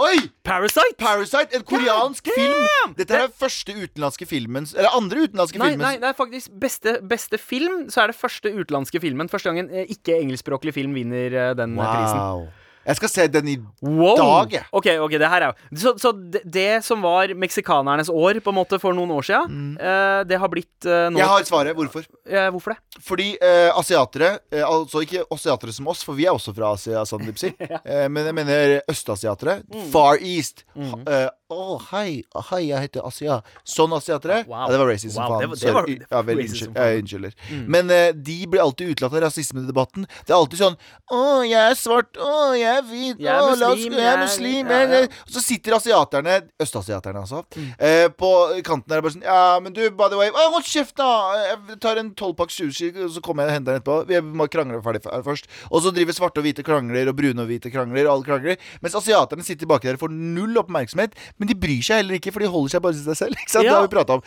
Oi! 0.00 0.18
Parasite! 0.44 0.96
Parasite, 0.98 1.56
en 1.56 1.64
koreansk 1.68 2.24
God 2.28 2.36
film! 2.36 2.94
Dette 2.96 3.16
er 3.16 3.26
den 3.26 3.34
første 3.36 3.74
utenlandske 3.76 4.26
filmen 4.28 4.66
Eller 4.72 4.96
andre 4.96 5.26
utenlandske 5.26 5.60
Nei, 5.60 5.70
filmen 5.74 5.84
nei, 5.84 5.94
det 6.00 6.08
er 6.08 6.16
faktisk 6.16 6.52
beste, 6.60 6.94
beste 7.08 7.40
film. 7.40 7.86
Så 7.92 8.04
er 8.04 8.12
det 8.12 8.16
første 8.16 8.52
utenlandske 8.52 9.00
filmen. 9.00 9.28
Første 9.32 9.52
gangen 9.52 9.68
eh, 9.72 9.88
ikke 9.92 10.16
engelskspråklig 10.16 10.74
film 10.76 10.96
vinner 10.96 11.36
eh, 11.36 11.52
den 11.56 11.76
wow. 11.76 11.92
prisen. 11.92 12.61
Jeg 12.86 12.96
skal 12.98 13.08
se 13.12 13.26
den 13.30 13.48
i 13.48 13.56
Wow. 13.82 14.16
dag, 14.18 14.52
jeg. 14.56 14.64
Ok, 14.72 14.86
ok, 15.04 15.12
det 15.22 15.28
her 15.30 15.42
er 15.42 15.52
jo 15.52 15.78
Så, 15.78 15.92
så 16.02 16.10
det, 16.12 16.40
det 16.44 16.84
som 16.84 17.02
var 17.04 17.30
meksikanernes 17.38 18.08
år 18.10 18.40
på 18.42 18.50
en 18.50 18.58
måte 18.58 18.78
for 18.82 18.92
noen 18.96 19.10
år 19.14 19.22
siden, 19.28 19.76
eh, 19.78 20.22
det 20.26 20.38
har 20.42 20.50
blitt 20.50 20.86
eh, 20.88 21.06
nå 21.12 21.18
Jeg 21.22 21.28
har 21.30 21.44
svaret. 21.46 21.76
Hvorfor? 21.78 22.06
eh, 22.26 22.48
Hvorfor 22.50 22.74
det? 22.74 23.02
Fordi 23.06 23.28
eh, 23.40 23.70
asiatere, 23.78 24.32
eh, 24.52 24.64
altså 24.66 25.02
ikke 25.06 25.22
asiatere 25.30 25.72
som 25.72 25.88
oss, 25.92 26.02
for 26.04 26.14
vi 26.18 26.26
er 26.26 26.34
også 26.34 26.54
fra 26.56 26.72
Asia, 26.74 27.04
Sandipsi, 27.06 27.52
eh, 27.60 28.08
men 28.10 28.26
jeg 28.30 28.34
mener 28.34 28.80
østasiatere. 28.90 29.60
Mm. 29.70 29.86
Far 29.94 30.18
East. 30.20 30.64
Å, 31.52 31.76
hei, 31.90 32.22
hei, 32.50 32.60
jeg 32.70 32.80
heter 32.86 33.04
Asia. 33.06 33.36
Sånn 33.68 33.92
asiatere. 33.96 34.42
Wow. 34.48 34.64
Ja, 34.66 34.70
det 34.72 34.78
var 34.80 34.88
racist 34.92 35.16
Wow, 35.18 35.28
faen. 35.36 35.42
det 35.42 35.58
det 35.58 35.58
Sorry. 35.72 35.96
det 36.00 36.06
ja, 36.10 36.22
vel, 36.22 36.38
Jeg 36.42 36.48
faen. 36.50 36.72
Mm. 36.72 37.02
unnskylder. 37.02 37.34
Men 37.76 37.90
uh, 37.92 38.12
de 38.16 38.36
blir 38.46 38.62
alltid 38.64 38.92
utelatt 38.94 39.16
av 39.18 39.22
rasismedebatten. 39.26 40.06
Det 40.26 40.32
er 40.32 40.38
alltid 40.38 40.58
sånn 40.62 40.76
Å, 41.12 41.20
jeg 41.44 41.60
er 41.72 41.76
svart. 41.78 42.16
Å, 42.16 42.52
jeg 42.56 42.70
er 42.78 42.82
hvit. 42.88 43.20
Jeg 43.20 43.28
er 43.32 43.40
la 43.42 43.68
oss- 43.68 43.76
muslim, 43.76 43.92
jeg 43.98 44.08
er 44.12 44.20
muslim. 44.22 44.72
Jeg, 44.72 44.88
ja. 44.88 45.00
jeg- 45.02 45.10
Og 45.26 45.32
så 45.36 45.42
sitter 45.44 45.76
asiaterne, 45.78 46.38
østasiaterne 46.60 47.22
altså, 47.26 47.42
Mm. 47.52 47.68
uh, 47.78 48.08
på 48.16 48.30
kanten 48.64 48.88
der 48.88 48.98
og 48.98 49.04
bare 49.04 49.12
sånn 49.12 49.22
Ja, 49.26 49.60
men 49.60 49.72
du, 49.72 49.82
by 49.90 50.08
the 50.08 50.16
way 50.16 50.30
Å, 50.30 50.48
Hold 50.52 50.64
kjeft, 50.64 50.94
da! 50.96 51.08
Jeg 51.68 51.80
tar 51.80 51.96
en 52.00 52.10
tolvpakk 52.14 52.50
sushi, 52.50 52.92
så 53.12 53.20
kommer 53.20 53.44
jeg 53.44 53.50
og 53.50 53.54
henter 53.58 53.72
den 53.72 53.80
etterpå. 53.82 54.06
Vi 54.08 54.20
må 54.20 54.46
krangle 54.50 54.80
ferdig 54.82 55.02
først. 55.24 55.46
Og 55.70 55.82
så 55.82 55.92
driver 55.92 56.12
svarte 56.16 56.38
og 56.40 56.44
hvite 56.46 56.64
krangler, 56.64 57.08
og 57.08 57.16
brune 57.16 57.38
og 57.44 57.48
hvite 57.48 57.70
krangler, 57.72 58.06
og 58.08 58.14
alle 58.16 58.24
krangler. 58.24 58.56
Mens 58.82 58.94
asiaterne 58.94 59.44
sitter 59.44 59.66
baki 59.66 59.88
der 59.90 59.94
og 59.98 60.00
får 60.04 60.12
null 60.12 60.56
oppmerksomhet. 60.62 61.12
Men 61.42 61.50
de 61.50 61.56
bryr 61.58 61.82
seg 61.82 61.98
heller 61.98 62.20
ikke, 62.20 62.30
for 62.30 62.44
de 62.44 62.50
holder 62.52 62.76
seg 62.76 62.84
bare 62.84 62.94
til 62.94 63.08
seg 63.08 63.18
selv. 63.18 63.38
Ikke 63.42 63.50
sant? 63.50 63.66
Det 63.66 63.72
har 63.74 63.82
vi 63.82 63.90
prata 63.90 64.18
om. 64.20 64.22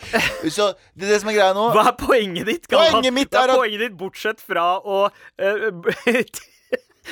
Så 0.52 0.66
det 0.92 1.06
er 1.06 1.14
det 1.14 1.22
som 1.22 1.32
er 1.32 1.38
greia 1.38 1.54
nå. 1.56 1.70
Hva 1.72 1.86
er 1.88 1.96
poenget 1.96 2.50
ditt? 2.50 2.68
Galvan? 2.68 2.98
Poenget 2.98 3.16
mitt 3.16 3.32
Hva 3.32 3.46
er 3.46 3.48
er 3.48 3.54
at- 3.54 3.62
poenget 3.62 3.86
ditt 3.86 3.96
bortsett 4.02 4.44
fra 4.44 4.66
å 4.84 5.06
uh, 5.08 5.64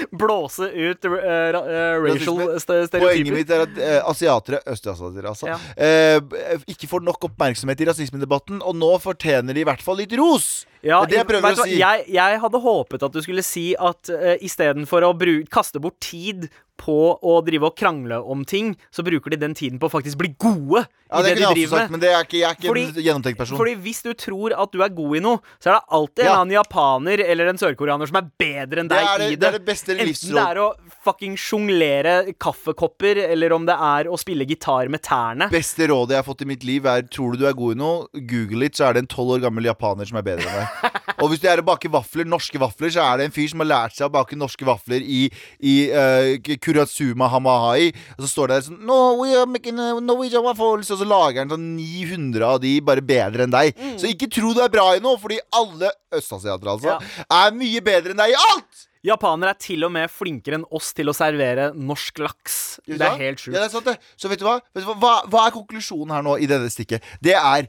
blåse 0.10 0.68
ut 0.68 1.04
uh, 1.04 1.14
eh, 1.14 2.02
racial 2.02 2.60
stereotyper. 2.60 3.04
Poenget 3.04 3.36
mitt 3.36 3.52
er 3.54 3.64
at 3.64 3.78
uh, 3.78 4.10
asiatere, 4.10 4.60
østasiatere 4.74 5.30
altså, 5.30 5.48
Ja. 5.52 5.56
uh, 5.56 6.64
ikke 6.70 6.88
får 6.90 7.04
nok 7.06 7.28
oppmerksomhet 7.30 7.80
i 7.80 7.88
rasismedebatten, 7.90 8.60
og 8.62 8.76
nå 8.76 8.90
fortjener 9.02 9.54
de 9.54 9.62
i 9.62 9.68
hvert 9.68 9.84
fall 9.84 10.00
litt 10.02 10.14
ros. 10.18 10.66
Ja, 10.84 11.00
det 11.08 11.16
er 11.16 11.22
jeg 11.22 11.30
prøver 11.30 11.54
å 11.56 11.64
si. 11.64 11.78
Jeg, 11.80 12.04
jeg 12.12 12.40
hadde 12.42 12.60
håpet 12.60 13.06
at 13.06 13.14
du 13.14 13.22
skulle 13.24 13.44
si 13.46 13.70
at 13.78 14.10
uh, 14.12 14.34
istedenfor 14.44 15.06
å 15.06 15.14
kaste 15.52 15.80
bort 15.80 16.00
tid 16.04 16.50
på 16.76 17.18
å 17.22 17.38
drive 17.46 17.64
og 17.70 17.76
krangle 17.76 18.18
om 18.24 18.44
ting, 18.44 18.76
så 18.90 19.04
bruker 19.06 19.30
de 19.30 19.36
den 19.36 19.54
tiden 19.54 19.78
på 19.78 19.86
å 19.88 19.92
faktisk 19.92 20.18
bli 20.18 20.34
gode 20.38 20.86
Ja, 21.14 21.20
i 21.20 21.22
det 21.22 21.34
det, 21.36 21.42
kunne 21.44 21.54
de 21.54 21.60
jeg 21.60 21.68
også 21.68 21.76
sagt, 21.76 21.90
med. 21.90 21.90
men 21.94 22.00
det 22.00 22.08
er 22.10 22.24
ikke, 22.24 22.38
jeg 22.40 22.48
er 22.48 22.54
ikke 22.58 22.68
Fordi- 22.68 22.84
en 22.98 23.04
gjennomtenkt 23.04 23.38
person. 23.38 23.56
Fordi 23.58 23.74
hvis 23.84 24.02
du 24.02 24.12
tror 24.14 24.52
at 24.58 24.72
du 24.72 24.82
er 24.82 24.88
god 24.88 25.16
i 25.16 25.20
noe, 25.20 25.38
så 25.62 25.70
er 25.70 25.74
det 25.78 25.84
alltid 25.92 26.18
en 26.24 26.26
Ja. 26.26 26.40
annen 26.40 26.54
japaner 26.58 27.20
eller 27.28 27.46
en 27.48 27.56
sørkoreaner 27.58 28.06
som 28.10 28.16
er 28.16 28.30
bedre 28.38 28.80
enn 28.82 28.88
deg 28.88 29.04
det 29.06 29.18
det- 29.18 29.26
i 29.26 29.30
det 29.30 29.40
det. 29.40 29.48
er 29.54 29.58
det 29.58 29.64
beste 29.66 29.90
Enten 29.94 30.06
livsråd. 30.08 30.34
det 30.34 30.46
er 30.50 30.60
å 30.60 30.74
fucking 31.04 31.36
sjonglere 31.36 32.34
kaffekopper, 32.38 33.16
eller 33.30 33.52
om 33.52 33.64
det 33.66 33.74
er 33.78 34.04
å 34.10 34.18
spille 34.18 34.46
gitar 34.46 34.88
med 34.90 35.02
tærne. 35.02 35.48
beste 35.50 35.86
rådet 35.88 36.10
jeg 36.16 36.24
har 36.24 36.34
fått 36.34 36.42
i 36.42 36.44
mitt 36.46 36.64
liv, 36.64 36.84
er 36.86 37.02
tror 37.02 37.32
du 37.32 37.38
du 37.44 37.46
er 37.46 37.52
god 37.52 37.76
i 37.76 37.78
noe, 37.78 38.06
google 38.26 38.64
it, 38.64 38.74
så 38.74 38.88
er 38.88 38.94
det 38.94 39.02
en 39.04 39.06
tolv 39.06 39.38
år 39.38 39.42
gammel 39.42 39.64
japaner 39.64 40.06
som 40.08 40.16
er 40.18 40.22
bedre 40.22 40.46
enn 40.48 40.66
deg. 40.66 40.90
Og 41.20 41.30
hvis 41.30 41.40
det 41.40 41.50
er 41.52 41.62
å 41.62 41.64
bake 41.64 41.88
vafler, 41.90 42.24
norske 42.24 42.58
vafler, 42.58 42.88
så 42.90 43.02
er 43.04 43.18
det 43.18 43.24
en 43.26 43.30
fyr 43.36 43.48
som 43.50 43.60
har 43.60 43.66
lært 43.70 43.94
seg 43.94 44.08
å 44.08 44.12
bake 44.12 44.36
norske 44.36 44.64
vafler 44.66 45.00
i, 45.04 45.30
i 45.62 45.90
eh, 45.90 46.38
Kurasuma 46.64 47.28
Hamahai. 47.32 47.90
Og 48.16 48.24
så 48.24 48.30
står 48.32 48.50
det 48.50 48.56
der 48.58 48.66
sånn 48.70 48.80
No, 48.88 48.98
we 49.20 49.34
are 49.36 49.44
making 49.50 49.76
Norwegian 49.76 50.44
waffles. 50.46 50.90
Og 50.94 51.02
så 51.02 51.08
lager 51.08 51.42
han 51.44 51.52
sånn 51.52 51.68
900 51.76 52.48
av 52.48 52.62
de 52.64 52.72
bare 52.84 53.04
bedre 53.04 53.44
enn 53.46 53.52
deg. 53.54 53.76
Så 54.00 54.08
ikke 54.10 54.30
tro 54.32 54.54
du 54.56 54.62
er 54.64 54.72
bra 54.72 54.88
i 54.96 55.02
noe, 55.04 55.20
fordi 55.20 55.38
alle 55.54 55.92
østasiatere 56.14 56.74
altså 56.74 56.98
er 57.28 57.54
mye 57.60 57.84
bedre 57.84 58.14
enn 58.16 58.24
deg 58.24 58.34
i 58.34 58.42
alt! 58.48 58.84
Japanere 59.04 59.52
er 59.52 59.58
til 59.60 59.84
og 59.84 59.90
med 59.92 60.08
flinkere 60.08 60.56
enn 60.56 60.62
oss 60.72 60.94
til 60.96 61.10
å 61.12 61.12
servere 61.12 61.66
norsk 61.76 62.22
laks. 62.24 62.54
Det 62.88 62.96
er 63.04 63.18
helt 63.20 63.42
Ja, 63.52 63.66
sjukt. 63.68 63.84
det. 63.84 63.98
Så 64.16 64.30
vet 64.32 64.40
du 64.40 64.46
hva? 64.48 64.54
Vet 64.72 64.80
du 64.80 64.88
hva? 64.88 64.94
hva? 64.96 65.10
Hva 65.28 65.42
er 65.44 65.52
konklusjonen 65.52 66.14
her 66.16 66.24
nå 66.24 66.38
i 66.40 66.48
denne 66.48 66.70
stikket? 66.72 67.04
Det 67.20 67.34
er 67.36 67.68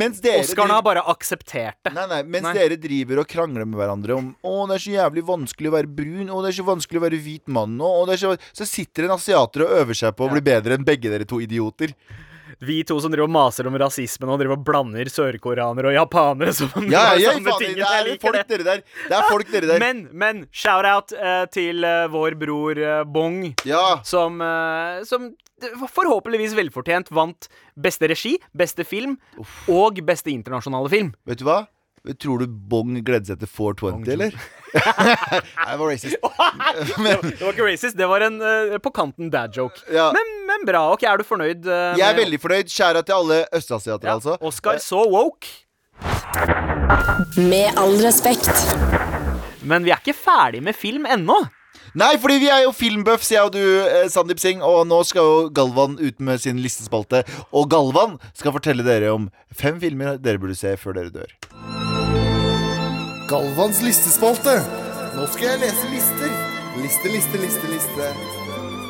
Mens 0.00 0.20
dere 0.24 0.40
Oscarene 0.40 0.78
har 0.78 0.84
bare 0.86 1.02
akseptert 1.12 1.76
det. 1.84 1.92
Nei, 1.92 2.06
nei, 2.08 2.22
Mens 2.24 2.46
Nei. 2.48 2.54
dere 2.56 2.78
driver 2.80 3.20
og 3.20 3.28
krangler 3.28 3.66
med 3.68 3.76
hverandre 3.76 4.16
om 4.16 4.30
Å, 4.40 4.54
det 4.70 4.78
er 4.78 4.84
så 4.86 4.94
jævlig 4.94 5.24
vanskelig 5.28 5.68
å 5.68 5.74
være 5.76 5.90
brun, 5.98 6.30
å, 6.32 6.38
det 6.44 6.52
er 6.54 6.56
så 6.60 6.64
vanskelig 6.70 7.02
å 7.02 7.04
være 7.04 7.18
hvit 7.26 7.52
mann 7.52 7.74
å, 7.84 7.90
det 8.08 8.16
er 8.16 8.22
så... 8.22 8.32
så 8.56 8.68
sitter 8.68 9.04
en 9.08 9.16
asiater 9.18 9.66
og 9.66 9.76
øver 9.82 9.98
seg 10.00 10.16
på 10.16 10.24
å 10.26 10.32
bli 10.32 10.40
bedre 10.44 10.78
enn 10.78 10.86
begge 10.88 11.12
dere 11.12 11.26
to 11.28 11.40
idioter. 11.44 11.92
Vi 12.64 12.80
to 12.88 12.96
som 12.98 13.12
driver 13.12 13.28
og 13.28 13.34
maser 13.36 13.68
om 13.70 13.76
rasismen 13.78 14.30
og 14.32 14.40
driver 14.40 14.56
og 14.56 14.64
blander 14.66 15.06
sørkoreanere 15.12 15.92
og 15.92 15.94
japanere 15.94 16.54
som 16.56 16.72
om 16.80 16.88
Ja, 16.90 17.12
ja, 17.20 17.34
samme 17.36 17.52
faen, 17.52 17.60
tingen. 17.62 17.82
det 17.84 18.14
er 18.16 18.22
folk 18.24 18.38
det. 18.40 18.46
dere 18.50 18.66
der. 18.66 18.80
Det 19.04 19.18
er 19.18 19.28
folk 19.30 19.52
dere 19.52 19.68
der. 19.70 19.84
Men, 19.84 20.00
men 20.24 20.40
shout-out 20.50 21.12
uh, 21.14 21.44
til 21.54 21.84
uh, 21.86 22.08
vår 22.10 22.34
bror 22.40 22.80
uh, 22.82 23.04
Bong, 23.06 23.52
Ja. 23.68 24.00
som, 24.02 24.40
som 25.06 25.28
forhåpentligvis 25.94 26.54
velfortjent 26.58 27.10
vant 27.14 27.48
beste 27.76 28.08
regi, 28.10 28.36
beste 28.56 28.84
film 28.86 29.16
og 29.72 29.98
beste 30.06 30.30
internasjonale 30.32 30.88
film. 30.92 31.12
Vet 31.28 31.42
du 31.42 31.48
hva? 31.48 31.64
Tror 32.22 32.38
du 32.40 32.46
Bong 32.48 32.94
gledde 33.04 33.26
seg 33.32 33.40
til 33.42 33.50
420, 33.50 34.06
eller? 34.14 34.36
Nei, 34.78 35.66
det 35.66 35.78
var 35.80 35.88
racist. 35.90 36.16
Det 36.22 37.42
var 37.42 37.52
ikke 37.52 37.66
racist, 37.66 37.96
det 37.98 38.06
var 38.08 38.22
en 38.24 38.38
uh, 38.40 38.76
på 38.80 38.92
kanten 38.94 39.28
dad 39.34 39.52
joke. 39.56 39.82
Ja. 39.92 40.06
Men, 40.14 40.30
men 40.48 40.64
bra. 40.68 40.84
ok, 40.94 41.02
Er 41.10 41.18
du 41.20 41.26
fornøyd? 41.26 41.66
Uh, 41.66 41.98
Jeg 41.98 42.06
er 42.06 42.14
med- 42.14 42.22
veldig 42.22 42.40
fornøyd. 42.40 42.70
Skjæra 42.72 43.02
til 43.04 43.16
alle 43.18 43.40
østasiatere, 43.58 44.08
ja. 44.08 44.14
altså. 44.20 44.38
Oscar 44.40 44.78
så 44.80 45.02
woke. 45.10 45.50
Med 47.36 47.74
all 47.76 47.98
respekt. 48.04 48.52
Men 49.68 49.84
vi 49.84 49.92
er 49.92 50.00
ikke 50.00 50.14
ferdig 50.16 50.62
med 50.64 50.76
film 50.78 51.04
ennå. 51.10 51.42
Nei, 51.98 52.14
fordi 52.22 52.36
vi 52.44 52.50
er 52.52 52.62
jo 52.62 52.70
filmbuffs, 52.76 53.30
jeg 53.32 53.42
og 53.42 53.56
du, 53.56 53.62
eh, 53.82 54.06
Sandeep 54.12 54.38
Singh. 54.38 54.62
Og 54.62 54.86
nå 54.86 55.00
skal 55.08 55.26
jo 55.26 55.48
Galvan 55.50 55.98
ut 55.98 56.20
med 56.22 56.38
sin 56.38 56.60
listespalte. 56.62 57.24
Og 57.50 57.66
Galvan 57.70 58.18
skal 58.38 58.54
fortelle 58.54 58.86
dere 58.86 59.10
om 59.10 59.30
fem 59.50 59.80
filmer 59.82 60.20
dere 60.22 60.38
burde 60.38 60.54
se 60.54 60.76
før 60.78 60.94
dere 60.94 61.10
dør. 61.10 61.34
Galvans 63.28 63.82
listespalte. 63.82 64.60
Nå 65.16 65.26
skal 65.32 65.56
jeg 65.56 65.64
lese 65.66 65.90
lister. 65.90 66.34
Liste, 66.78 67.10
liste, 67.10 67.42
liste, 67.42 67.72
liste. 67.74 68.37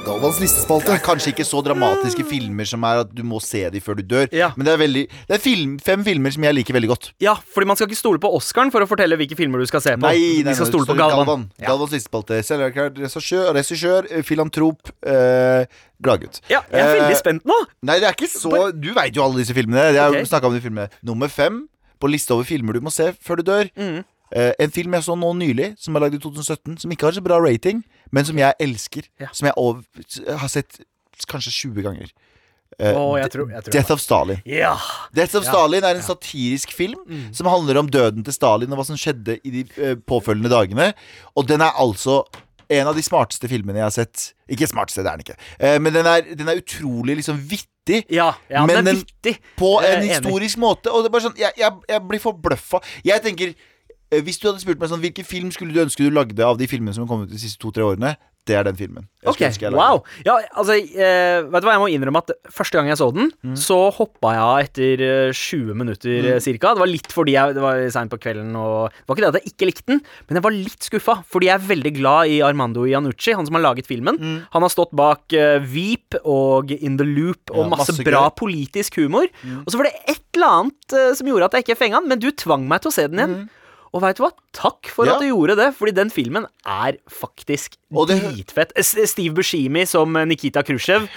Galvans 0.08 0.38
Det 0.38 0.46
listespalte. 0.46 0.92
er 0.94 1.00
kanskje 1.04 1.32
ikke 1.34 1.44
så 1.44 1.60
dramatiske 1.60 2.24
filmer 2.24 2.64
som 2.68 2.84
er 2.88 3.02
at 3.02 3.10
du 3.12 3.20
må 3.28 3.42
se 3.44 3.60
dem 3.68 3.82
før 3.84 3.98
du 3.98 4.06
dør. 4.08 4.30
Ja. 4.32 4.48
Men 4.56 4.64
det 4.64 4.72
er, 4.72 4.80
veldig, 4.80 5.02
det 5.28 5.36
er 5.36 5.42
film, 5.42 5.74
fem 5.84 6.04
filmer 6.06 6.32
som 6.32 6.46
jeg 6.46 6.56
liker 6.56 6.76
veldig 6.78 6.88
godt. 6.88 7.10
Ja, 7.20 7.34
fordi 7.36 7.68
man 7.68 7.76
skal 7.76 7.90
ikke 7.90 7.98
stole 8.00 8.22
på 8.22 8.30
Oscaren 8.38 8.72
for 8.72 8.80
å 8.80 8.88
fortelle 8.88 9.18
hvilke 9.20 9.36
filmer 9.36 9.60
du 9.60 9.68
skal 9.68 9.84
se 9.84 9.94
på. 9.98 10.06
Nei, 10.06 10.40
nei, 10.40 10.54
Vi 10.54 10.56
skal 10.56 10.64
nei, 10.64 10.72
stole 10.72 10.88
på 10.88 10.96
Galvan. 10.96 11.20
Galvan. 11.20 11.44
Ja. 11.60 11.68
Galvans 11.68 11.92
listespalte. 11.92 12.40
Selverklært 12.48 12.96
regissør, 13.04 13.52
regissør, 13.58 14.08
eh, 14.08 14.24
filantrop, 14.24 14.94
eh, 15.04 15.66
gladgutt. 16.00 16.40
ja, 16.48 16.62
jeg 16.72 16.80
er 16.80 16.88
Eh, 16.88 17.00
veldig 17.02 17.20
spent 17.20 17.44
nå. 17.44 17.58
Nei, 17.82 18.00
det 18.00 18.08
er 18.08 18.16
ikke 18.16 18.32
så 18.32 18.72
Du 18.72 18.94
veit 18.94 19.12
jo 19.12 19.22
alle 19.22 19.44
disse 19.44 19.52
filmene. 19.52 19.92
Jeg 19.92 20.00
har 20.00 20.08
okay. 20.08 20.48
om 20.48 20.54
de 20.54 20.60
filmene 20.60 20.88
Nummer 21.02 21.28
fem 21.28 21.68
på 22.00 22.08
lista 22.08 22.32
over 22.32 22.44
filmer 22.44 22.72
du 22.72 22.80
må 22.80 22.90
se 22.90 23.12
før 23.12 23.36
du 23.36 23.42
dør. 23.42 23.68
Mm. 23.76 24.04
Eh, 24.32 24.52
en 24.60 24.70
film 24.70 24.92
jeg 24.92 25.02
så 25.02 25.16
nå 25.16 25.30
nylig, 25.36 25.74
som 25.80 25.96
er 25.96 26.00
lagd 26.00 26.14
i 26.14 26.18
2017, 26.18 26.78
som 26.80 26.90
ikke 26.92 27.08
har 27.08 27.12
så 27.12 27.24
bra 27.24 27.38
rating, 27.40 27.82
men 28.12 28.24
som 28.24 28.38
jeg 28.38 28.54
elsker. 28.60 29.08
Ja. 29.20 29.28
Som 29.32 29.46
jeg 29.50 29.54
over, 29.56 29.82
har 30.38 30.48
sett 30.52 30.80
kanskje 31.28 31.52
20 31.72 31.82
ganger. 31.86 32.10
Uh, 32.78 32.92
oh, 32.94 33.14
jeg 33.18 33.30
tror, 33.32 33.48
jeg 33.50 33.64
tror 33.64 33.72
Death 33.74 33.90
of 33.94 34.00
Stalin. 34.02 34.42
Ja. 34.46 34.74
Death 35.16 35.34
of 35.38 35.46
Ja, 35.46 35.50
Stalin 35.50 35.82
er 35.88 35.96
en 35.98 36.04
satirisk 36.04 36.70
film 36.76 37.00
Mm. 37.08 37.32
som 37.34 37.48
handler 37.50 37.78
om 37.80 37.88
døden 37.90 38.22
til 38.22 38.32
Stalin 38.36 38.70
og 38.70 38.78
hva 38.78 38.84
som 38.86 38.98
skjedde 39.00 39.38
i 39.42 39.50
de 39.50 39.64
uh, 39.80 39.94
påfølgende 40.06 40.52
dagene. 40.52 40.92
Og 41.34 41.48
den 41.48 41.60
er 41.64 41.72
altså 41.80 42.20
en 42.70 42.86
av 42.86 42.94
de 42.94 43.02
smarteste 43.02 43.48
filmene 43.48 43.80
jeg 43.80 43.86
har 43.88 43.94
sett. 43.96 44.28
Ikke 44.52 44.68
smarteste, 44.68 45.02
det 45.02 45.10
er 45.10 45.16
den 45.16 45.24
ikke. 45.26 45.38
Uh, 45.58 45.78
men 45.82 45.96
den 45.96 46.06
er, 46.06 46.28
den 46.36 46.52
er 46.52 46.60
utrolig 46.60 47.16
liksom 47.18 47.40
vittig. 47.50 48.04
Ja, 48.12 48.34
ja 48.52 48.66
Men 48.68 48.76
den 48.76 48.86
er 48.86 48.92
den- 48.92 49.00
vittig. 49.02 49.38
På 49.56 49.78
en 49.82 50.04
historisk 50.04 50.60
måte. 50.60 50.92
Og 50.92 51.02
det 51.02 51.08
er 51.08 51.14
bare 51.16 51.24
sånn 51.30 51.38
Jeg, 51.40 51.56
jeg, 51.56 51.72
jeg 51.88 52.02
blir 52.12 52.20
forbløffa. 52.20 52.82
Jeg 53.02 53.22
tenker 53.24 53.54
Hvis 54.10 54.40
du 54.40 54.48
hadde 54.48 54.62
spurt 54.62 54.80
meg 54.80 54.88
sånn 54.88 55.02
hvilken 55.04 55.26
film 55.28 55.50
skulle 55.52 55.74
du 55.76 55.82
ønske 55.84 56.00
du 56.06 56.10
lagde 56.14 56.40
av 56.44 56.56
de 56.60 56.66
filmene 56.70 56.94
som 56.96 57.04
har 57.04 57.10
kommet 57.10 57.28
ut 57.28 57.36
de 57.36 57.42
siste 57.42 57.60
to-tre 57.60 57.84
årene, 57.84 58.16
det 58.48 58.56
er 58.56 58.64
den 58.64 58.78
filmen. 58.78 59.04
Jeg 59.20 59.28
Ok, 59.28 59.40
ønske 59.44 59.64
jeg 59.66 59.74
wow 59.76 59.98
Ja, 60.24 60.38
altså, 60.56 60.72
eh, 60.78 61.42
vet 61.44 61.60
du 61.60 61.66
hva, 61.68 61.74
jeg 61.74 61.82
må 61.82 61.88
innrømme 61.92 62.22
at 62.22 62.30
Første 62.54 62.78
gang 62.78 62.86
jeg 62.88 62.96
så 62.96 63.10
den, 63.12 63.26
Mm. 63.44 63.56
så 63.60 63.76
hoppa 63.92 64.30
jeg 64.32 64.40
av 64.40 64.58
etter 64.62 65.02
eh, 65.04 65.32
20 65.36 65.74
minutter 65.76 66.22
mm. 66.24 66.40
cirka. 66.40 66.72
Det 66.72 66.80
var 66.80 66.88
litt 66.88 67.12
fordi 67.12 67.34
jeg, 67.34 67.54
det 67.58 67.60
var 67.60 67.82
seint 67.92 68.08
på 68.10 68.18
kvelden 68.18 68.56
og 68.56 68.88
Det 68.88 69.04
var 69.10 69.16
ikke 69.18 69.24
det 69.26 69.28
at 69.34 69.38
jeg 69.42 69.52
ikke 69.52 69.68
likte 69.68 69.86
den, 69.92 70.00
men 70.28 70.38
jeg 70.40 70.46
var 70.48 70.56
litt 70.56 70.88
skuffa. 70.88 71.18
Fordi 71.28 71.50
jeg 71.50 71.54
er 71.58 71.68
veldig 71.68 71.92
glad 71.98 72.32
i 72.32 72.40
Armando 72.48 72.86
Iannucci, 72.88 73.34
han 73.36 73.44
som 73.44 73.58
har 73.58 73.66
laget 73.66 73.86
filmen. 73.90 74.16
Mm. 74.16 74.38
Han 74.56 74.62
har 74.64 74.72
stått 74.72 74.96
bak 74.96 75.28
uh, 75.36 75.58
Veep 75.60 76.16
og 76.24 76.72
In 76.72 76.96
the 76.96 77.04
Loop 77.04 77.52
og 77.52 77.66
Ja, 77.66 77.68
masse, 77.74 77.92
masse 77.92 78.08
bra 78.08 78.24
gøy. 78.30 78.36
politisk 78.40 78.96
humor. 79.02 79.28
Og 79.66 79.68
så 79.68 79.76
var 79.76 79.90
det 79.90 79.96
et 80.08 80.24
eller 80.38 80.56
annet 80.62 80.96
uh, 80.96 81.12
som 81.18 81.28
gjorde 81.28 81.50
at 81.50 81.58
jeg 81.58 81.68
ikke 81.68 81.80
fenga 81.84 82.00
den, 82.00 82.08
men 82.08 82.18
du 82.22 82.30
tvang 82.32 82.64
meg 82.70 82.80
til 82.80 82.88
å 82.94 82.96
se 82.96 83.06
den 83.12 83.20
igjen. 83.20 83.38
Og 83.94 84.02
veit 84.04 84.18
du 84.18 84.24
hva? 84.26 84.32
Takk 84.56 84.90
for. 84.92 85.08
Ja. 85.08 85.16
at 85.16 85.24
du 85.24 85.30
gjorde 85.30 85.56
det, 85.58 85.70
fordi 85.78 85.94
den 85.96 86.12
filmen 86.12 86.48
er 86.68 86.98
faktisk 87.12 87.78
Og 87.94 88.06
det- 88.08 88.20
dritfett. 88.20 88.72
Steve 89.08 89.32
Buscemi 89.34 89.86
som 89.88 90.12
Nikita 90.28 90.60
Khrusjtsjov, 90.62 91.08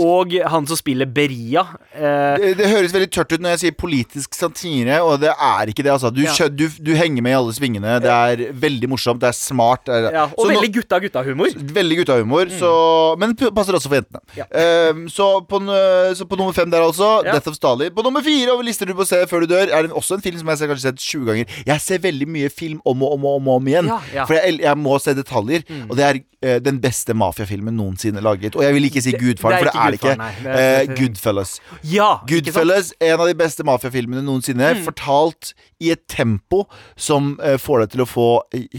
og 0.00 0.32
han 0.48 0.66
som 0.66 0.76
spiller 0.76 1.04
Beria. 1.06 1.66
Eh, 1.92 2.36
Det, 2.40 2.56
det 2.56 2.68
høres 2.70 2.92
veldig 2.94 3.10
tørt 3.12 3.32
ut 3.34 3.40
når 3.44 3.50
jeg 3.54 3.60
sier 3.60 3.74
politisk 3.76 4.32
satire, 4.34 5.02
og 5.04 5.20
det 5.20 5.28
er 5.36 5.66
ikke 5.68 5.82
det. 5.84 5.92
altså 5.92 6.10
Du, 6.14 6.22
Ja. 6.22 6.48
du, 6.48 6.68
du 6.80 6.94
henger 6.94 7.20
med 7.22 7.32
i 7.32 7.34
alle 7.36 7.52
svingene. 7.52 8.00
Det 8.00 8.08
er 8.10 8.52
veldig 8.54 8.88
morsomt, 8.88 9.20
det 9.20 9.28
er 9.28 9.32
smart. 9.36 9.84
Det 9.84 9.94
er, 9.94 10.12
ja, 10.12 10.24
og 10.24 10.38
Så 10.46 10.48
nå- 10.48 10.56
veldig 10.56 10.72
gutta-gutta-humor. 10.78 11.48
Veldig 11.74 11.96
guttahumor, 12.00 12.46
så, 12.58 13.18
men 13.18 13.34
passer 13.36 13.74
også 13.76 13.88
for 13.92 14.00
jentene. 14.00 14.20
Ja. 14.36 14.44
Eh, 14.50 14.92
så, 15.12 15.44
på, 15.46 15.60
så 16.16 16.24
på 16.26 16.36
nummer 16.40 16.54
fem 16.54 16.70
der, 16.70 16.80
altså. 16.80 17.22
Ja. 17.24 17.32
Death 17.32 17.48
of 17.48 17.54
Stalin. 17.56 17.90
På 17.92 18.02
nummer 18.02 18.22
fire 18.24 18.50
over 18.52 18.62
lister 18.64 18.86
du 18.86 18.94
må 18.94 19.04
se 19.06 19.16
før 19.26 19.40
du 19.44 19.52
dør, 19.54 19.68
er 19.68 19.82
det 19.82 19.92
også 19.92 20.14
en 20.16 20.22
film 20.22 20.38
som 20.38 20.48
jeg 20.48 20.58
har 20.58 20.68
kanskje 20.72 20.88
sett 20.88 20.96
20 21.04 21.26
ganger. 21.26 21.46
Jeg 21.66 21.80
ser 21.80 21.98
veldig 21.98 22.28
mye 22.28 22.48
film 22.50 22.80
om 22.86 23.02
og 23.02 23.12
om 23.12 23.24
og 23.26 23.36
om, 23.42 23.48
og 23.48 23.56
om 23.60 23.66
igjen. 23.68 23.88
For 24.26 24.34
jeg, 24.34 24.60
jeg 24.60 24.76
må 24.78 24.98
se 25.00 25.12
detaljer. 25.14 25.64
Og 25.90 25.96
det 25.96 26.04
er 26.04 26.13
eh, 26.42 26.58
den 26.60 26.78
beste 26.82 27.14
mafiafilmen 27.14 27.74
noensinne 27.76 28.20
laget. 28.24 28.54
Og 28.56 28.62
jeg 28.62 28.74
vil 28.76 28.84
ikke 28.88 29.02
si 29.04 29.12
Gudfaren, 29.12 29.54
er 29.54 29.58
for 29.58 29.70
det 29.70 29.74
er 29.80 29.90
det 29.90 29.98
ikke. 30.00 30.16
Nei. 30.20 30.30
Det 30.42 30.54
er- 30.54 30.80
Eh, 30.84 30.94
Goodfellas. 30.98 31.52
Ja? 31.82 32.08
Goodfellas, 32.28 32.92
en 33.00 33.20
av 33.20 33.26
de 33.26 33.34
beste 33.34 33.64
mafiafilmene 33.64 34.22
noensinne. 34.26 34.74
Mm. 34.76 34.84
Fortalt 34.84 35.52
i 35.80 35.90
et 35.90 36.06
tempo 36.08 36.64
som 36.96 37.38
uh, 37.42 37.56
får 37.60 37.80
deg 37.84 37.90
til 37.94 38.00
å 38.04 38.08
få 38.08 38.26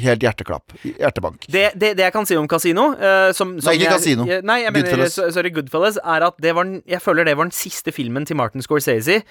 helt 0.02 0.22
hjerteklapp. 0.26 0.74
Hjertebank. 0.84 1.46
Det, 1.48 1.72
det, 1.76 1.94
det 2.00 2.06
jeg 2.08 2.14
kan 2.16 2.26
si 2.26 2.36
om 2.40 2.48
Casino 2.48 2.88
som, 3.36 3.56
som 3.60 3.70
Nei, 3.70 3.76
ikke 3.78 3.86
jeg, 3.90 3.92
Casino. 4.00 4.26
jeg- 4.26 4.44
Nei, 4.44 4.60
jeg 4.64 4.74
Goodfellas. 4.74 5.18
Mener, 5.18 5.32
sorry, 5.32 5.50
Goodfellas 5.52 5.98
Er 6.04 6.24
at 6.30 6.38
det 6.42 6.54
var 6.56 6.64
den, 6.64 6.82
Jeg 6.88 7.02
føler 7.02 7.26
det 7.26 7.36
var 7.38 7.46
den 7.46 7.52
siste 7.52 7.92
filmen 7.94 8.26
til 8.26 8.36
Martin 8.40 8.62
Scorsese 8.66 9.22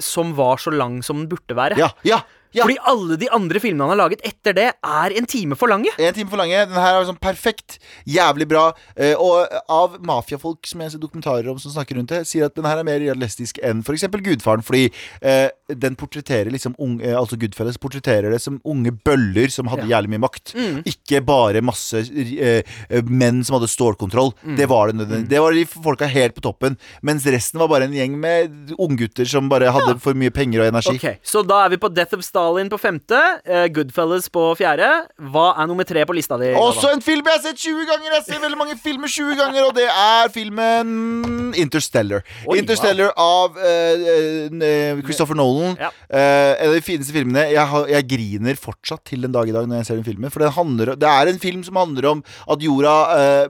som 0.00 0.34
var 0.36 0.56
så 0.62 0.70
lang 0.74 1.02
som 1.02 1.16
den 1.24 1.28
burde 1.28 1.54
være. 1.56 1.78
Ja, 1.78 1.90
ja, 2.04 2.20
ja. 2.56 2.64
Fordi 2.64 2.78
alle 2.88 3.18
de 3.20 3.28
andre 3.34 3.60
filmene 3.62 3.84
han 3.84 3.92
har 3.94 4.00
laget 4.04 4.24
etter 4.26 4.56
det, 4.56 4.68
er 4.72 5.14
en 5.18 5.28
time 5.28 5.58
for 5.58 5.70
lange. 5.70 5.92
En 5.98 6.16
time 6.16 6.30
for 6.30 6.40
lange. 6.40 6.64
Den 6.70 6.80
her 6.80 6.98
er 6.98 7.08
sånn 7.08 7.20
perfekt. 7.20 7.78
Jævlig 8.08 8.48
bra. 8.50 8.70
Eh, 8.96 9.14
og 9.18 9.48
av 9.72 9.98
mafiafolk 10.04 10.68
som 10.68 10.82
jeg 10.84 10.94
ser 10.94 11.02
dokumentarer 11.02 11.50
om 11.52 11.60
som 11.60 11.74
snakker 11.74 11.98
rundt 11.98 12.14
det, 12.14 12.22
sier 12.28 12.48
at 12.48 12.56
den 12.56 12.68
her 12.68 12.80
er 12.80 12.88
mer 12.88 13.00
realistisk 13.02 13.60
enn 13.64 13.82
f.eks. 13.84 14.06
Gudfaren. 14.08 14.64
Fordi 14.66 14.88
eh, 15.20 15.48
den 15.68 15.98
portretterer 15.98 16.50
liksom 16.54 16.76
unge, 16.78 17.04
eh, 17.04 17.16
Altså 17.18 17.36
Goodfellas 17.40 17.78
portretterer 17.80 18.32
det 18.32 18.40
som 18.42 18.60
unge 18.64 18.92
bøller 19.04 19.52
som 19.52 19.68
hadde 19.70 19.88
jævlig 19.90 20.14
mye 20.14 20.24
makt. 20.24 20.54
Mm. 20.56 20.80
Ikke 20.88 21.20
bare 21.24 21.62
masse 21.64 22.00
eh, 22.08 22.62
eh, 22.88 23.02
menn 23.04 23.42
som 23.44 23.58
hadde 23.58 23.70
stålkontroll. 23.70 24.32
Mm. 24.42 24.56
Det 24.60 24.68
var 24.70 24.88
det 24.88 25.00
nødvendig. 25.02 25.30
Det 25.32 25.42
var 25.44 25.56
de 25.56 25.66
folka 25.68 26.08
helt 26.08 26.36
på 26.38 26.44
toppen. 26.48 26.78
Mens 27.04 27.26
resten 27.28 27.60
var 27.60 27.70
bare 27.72 27.88
en 27.88 27.96
gjeng 27.96 28.16
med 28.20 28.74
unggutter 28.78 29.28
som 29.28 29.50
bare 29.52 29.72
hadde 29.74 29.98
for 30.02 30.16
mye 30.18 30.32
penger 30.34 30.64
og 30.64 30.72
energi. 30.72 30.96
Okay. 30.96 31.20
Så 31.22 31.44
da 31.46 31.64
er 31.66 31.74
vi 31.74 31.80
på 31.82 31.92
Death 31.92 32.16
of 32.16 32.24
Stalin 32.38 32.68
på 32.70 32.78
femte, 32.78 33.18
eh, 33.44 33.66
Goodfellas 33.74 34.28
på 34.30 34.42
fjerde. 34.58 34.86
Hva 35.32 35.48
er 35.58 35.66
nummer 35.66 35.86
tre 35.86 36.04
på 36.06 36.14
lista 36.14 36.36
di? 36.38 36.52
Også 36.54 36.92
en 36.92 37.02
film 37.02 37.26
jeg 37.26 37.34
har 37.34 37.42
sett 37.42 37.58
20 37.58 37.88
ganger! 37.88 38.12
Jeg 38.14 38.24
ser 38.28 38.42
veldig 38.44 38.58
mange 38.60 38.76
filmer 38.78 39.10
20 39.10 39.34
ganger, 39.40 39.66
og 39.66 39.74
det 39.74 39.88
er 39.90 40.30
filmen 40.30 41.50
Interstellar. 41.58 42.22
Oi, 42.46 42.60
Interstellar 42.60 43.10
av 43.18 43.58
uh, 43.58 44.06
uh, 44.54 45.02
Christopher 45.02 45.34
Nolan. 45.34 45.74
Ja. 45.80 45.90
Uh, 46.06 46.52
en 46.62 46.70
av 46.70 46.76
de 46.76 46.84
fineste 46.86 47.16
filmene. 47.16 47.48
Jeg, 47.50 47.66
har, 47.72 47.88
jeg 47.90 48.06
griner 48.12 48.60
fortsatt 48.60 49.02
til 49.10 49.26
den 49.26 49.34
dag 49.34 49.50
i 49.50 49.56
dag 49.56 49.66
når 49.66 49.80
jeg 49.80 49.90
ser 49.90 49.98
den 49.98 50.06
filmen. 50.06 50.30
For 50.30 50.44
den 50.44 50.54
handler, 50.54 50.94
det 50.94 51.10
er 51.10 51.32
en 51.32 51.42
film 51.42 51.66
som 51.66 51.80
handler 51.80 52.10
om 52.12 52.22
at 52.46 52.62
jorda 52.62 52.94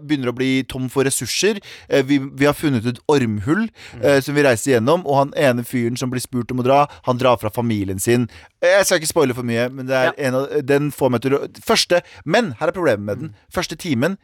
begynner 0.01 0.33
å 0.33 0.37
bli 0.39 0.63
tom 0.71 0.89
for 0.93 1.05
ressurser. 1.05 1.61
Vi, 2.09 2.19
vi 2.19 2.49
har 2.49 2.57
funnet 2.57 2.87
et 2.89 3.03
ormhull 3.11 3.67
eh, 4.01 4.23
som 4.25 4.37
vi 4.39 4.47
reiser 4.47 4.77
gjennom, 4.77 5.05
og 5.05 5.21
han 5.21 5.35
ene 5.37 5.67
fyren 5.67 5.99
som 5.99 6.13
blir 6.13 6.25
spurt 6.25 6.55
om 6.55 6.63
å 6.63 6.67
dra, 6.67 6.85
han 7.09 7.21
drar 7.21 7.37
fra 7.43 7.53
familien 7.53 8.01
sin. 8.03 8.29
Jeg 8.65 8.78
skal 8.87 8.99
ikke 9.01 9.09
spoile 9.09 9.35
for 9.35 9.43
mye, 9.43 9.69
men 9.71 9.87
det 9.87 9.95
er 9.97 10.05
Ja. 10.05 10.13
en 10.29 10.35
av, 10.35 10.49
den 10.67 10.91
får 10.93 11.11
meg 11.11 11.23
til 11.23 11.33
å 11.33 11.49
Første 11.65 12.03
Men 12.25 12.53
her 12.61 12.69
er 12.69 12.73
problemet 12.73 13.01
med 13.05 13.19
den. 13.19 13.35
Første 13.53 13.77
timen, 13.77 14.19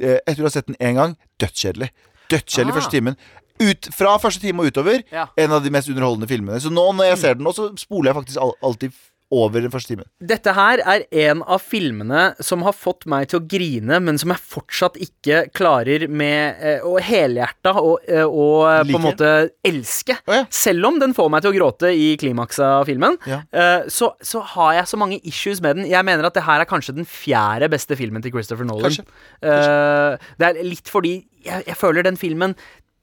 eh, 0.00 0.18
etter 0.26 0.40
å 0.42 0.42
ha 0.44 0.48
sett 0.50 0.66
den 0.66 0.76
én 0.80 0.94
gang, 0.94 1.16
dødskjedelig. 1.40 1.90
Dødskjedelig 2.30 2.72
Ah. 2.72 2.80
første 2.80 2.90
timen. 2.90 3.16
Ut, 3.60 3.88
fra 3.92 4.16
første 4.18 4.40
time 4.40 4.60
og 4.60 4.66
utover, 4.72 5.02
Ja. 5.10 5.26
en 5.36 5.50
av 5.50 5.62
de 5.64 5.70
mest 5.70 5.88
underholdende 5.88 6.28
filmene. 6.28 6.60
Så 6.60 6.70
nå 6.70 6.94
når 6.94 7.10
jeg 7.10 7.18
ser 7.18 7.34
den 7.34 7.44
nå, 7.44 7.52
så 7.52 7.76
spoler 7.76 8.12
jeg 8.12 8.24
faktisk 8.24 8.54
alltid 8.62 8.92
over 9.30 9.60
den 9.60 9.68
første 9.72 9.92
timen. 9.92 10.06
Dette 10.24 10.52
her 10.56 10.80
er 10.88 11.02
en 11.28 11.42
av 11.44 11.60
filmene 11.60 12.30
som 12.40 12.62
har 12.64 12.72
fått 12.72 13.04
meg 13.12 13.26
til 13.28 13.40
å 13.42 13.46
grine, 13.50 13.98
men 14.00 14.16
som 14.20 14.32
jeg 14.32 14.40
fortsatt 14.40 14.96
ikke 15.04 15.42
klarer 15.52 16.06
med 16.08 16.62
eh, 16.64 16.80
å 16.88 16.94
helhjerta 17.04 17.74
og, 17.76 18.06
eh, 18.08 18.24
og 18.24 18.64
like. 18.86 18.88
på 18.94 18.96
en 19.00 19.04
måte 19.04 19.32
elske. 19.68 20.16
Oh, 20.24 20.34
ja. 20.38 20.46
Selv 20.48 20.88
om 20.88 20.96
den 21.02 21.12
får 21.16 21.28
meg 21.34 21.44
til 21.44 21.52
å 21.52 21.56
gråte 21.58 21.92
i 21.92 22.08
klimakset 22.20 22.64
av 22.64 22.88
filmen, 22.88 23.18
Ja. 23.28 23.42
eh, 23.52 23.84
så, 23.92 24.14
så 24.24 24.40
har 24.56 24.78
jeg 24.80 24.88
så 24.94 25.00
mange 25.04 25.20
issues 25.28 25.60
med 25.60 25.76
den. 25.76 25.90
Jeg 25.92 26.04
mener 26.08 26.24
at 26.30 26.34
det 26.38 26.46
her 26.48 26.64
er 26.64 26.70
kanskje 26.70 26.96
den 26.96 27.08
fjerde 27.08 27.68
beste 27.72 27.96
filmen 28.00 28.24
til 28.24 28.32
Christopher 28.32 28.64
Nolan. 28.64 28.88
Kanskje. 28.88 29.04
Eh, 29.44 30.28
det 30.40 30.48
er 30.54 30.62
litt 30.64 30.88
fordi 30.88 31.18
jeg, 31.44 31.66
jeg 31.68 31.76
føler 31.78 32.02
den 32.08 32.16
filmen 32.16 32.56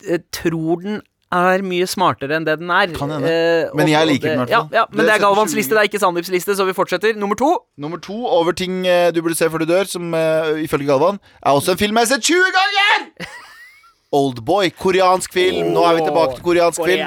eh, 0.09 0.19
tror 0.33 0.81
den 0.81 1.03
er 1.33 1.63
mye 1.65 1.87
smartere 1.89 2.37
enn 2.37 2.45
det 2.45 2.59
den 2.61 2.69
er. 2.71 2.91
Kan 2.95 3.09
hende. 3.11 3.29
Eh, 3.31 3.71
Men 3.75 3.89
jeg 3.89 4.07
liker 4.07 4.29
den 4.29 4.35
i 4.35 4.41
hvert 4.43 4.51
fall. 4.53 4.69
Ja, 4.71 4.81
ja, 4.81 4.85
men 4.91 4.97
Det 4.97 5.07
det 5.07 5.15
er 5.15 5.23
Galvans 5.25 5.55
liste, 5.57 5.73
det 5.75 5.81
er 5.81 5.89
ikke 5.89 5.99
Sandeeps 5.99 6.29
liste, 6.29 6.55
så 6.55 6.65
vi 6.65 6.73
fortsetter. 6.77 7.15
Nummer 7.17 7.35
to. 7.35 7.49
Nummer 7.77 7.97
to 7.97 8.15
over 8.25 8.51
ting 8.53 8.85
eh, 8.87 9.11
du 9.11 9.21
burde 9.21 9.35
se 9.35 9.49
før 9.49 9.65
du 9.65 9.65
dør, 9.65 9.83
som 9.89 10.13
uh, 10.13 10.53
ifølge 10.61 10.87
Galvan 10.87 11.19
er 11.41 11.51
også 11.51 11.71
en 11.75 11.77
film 11.81 11.97
jeg 11.97 12.07
har 12.07 12.13
sett 12.15 12.23
20 12.23 12.53
ganger! 12.59 13.29
Oldboy. 14.15 14.69
Koreansk 14.79 15.33
film. 15.33 15.73
Nå 15.75 15.83
er 15.83 15.97
vi 15.97 16.05
tilbake 16.05 16.37
til 16.37 16.43
koreansk 16.45 16.85
film. 16.85 17.03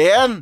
En 0.00 0.40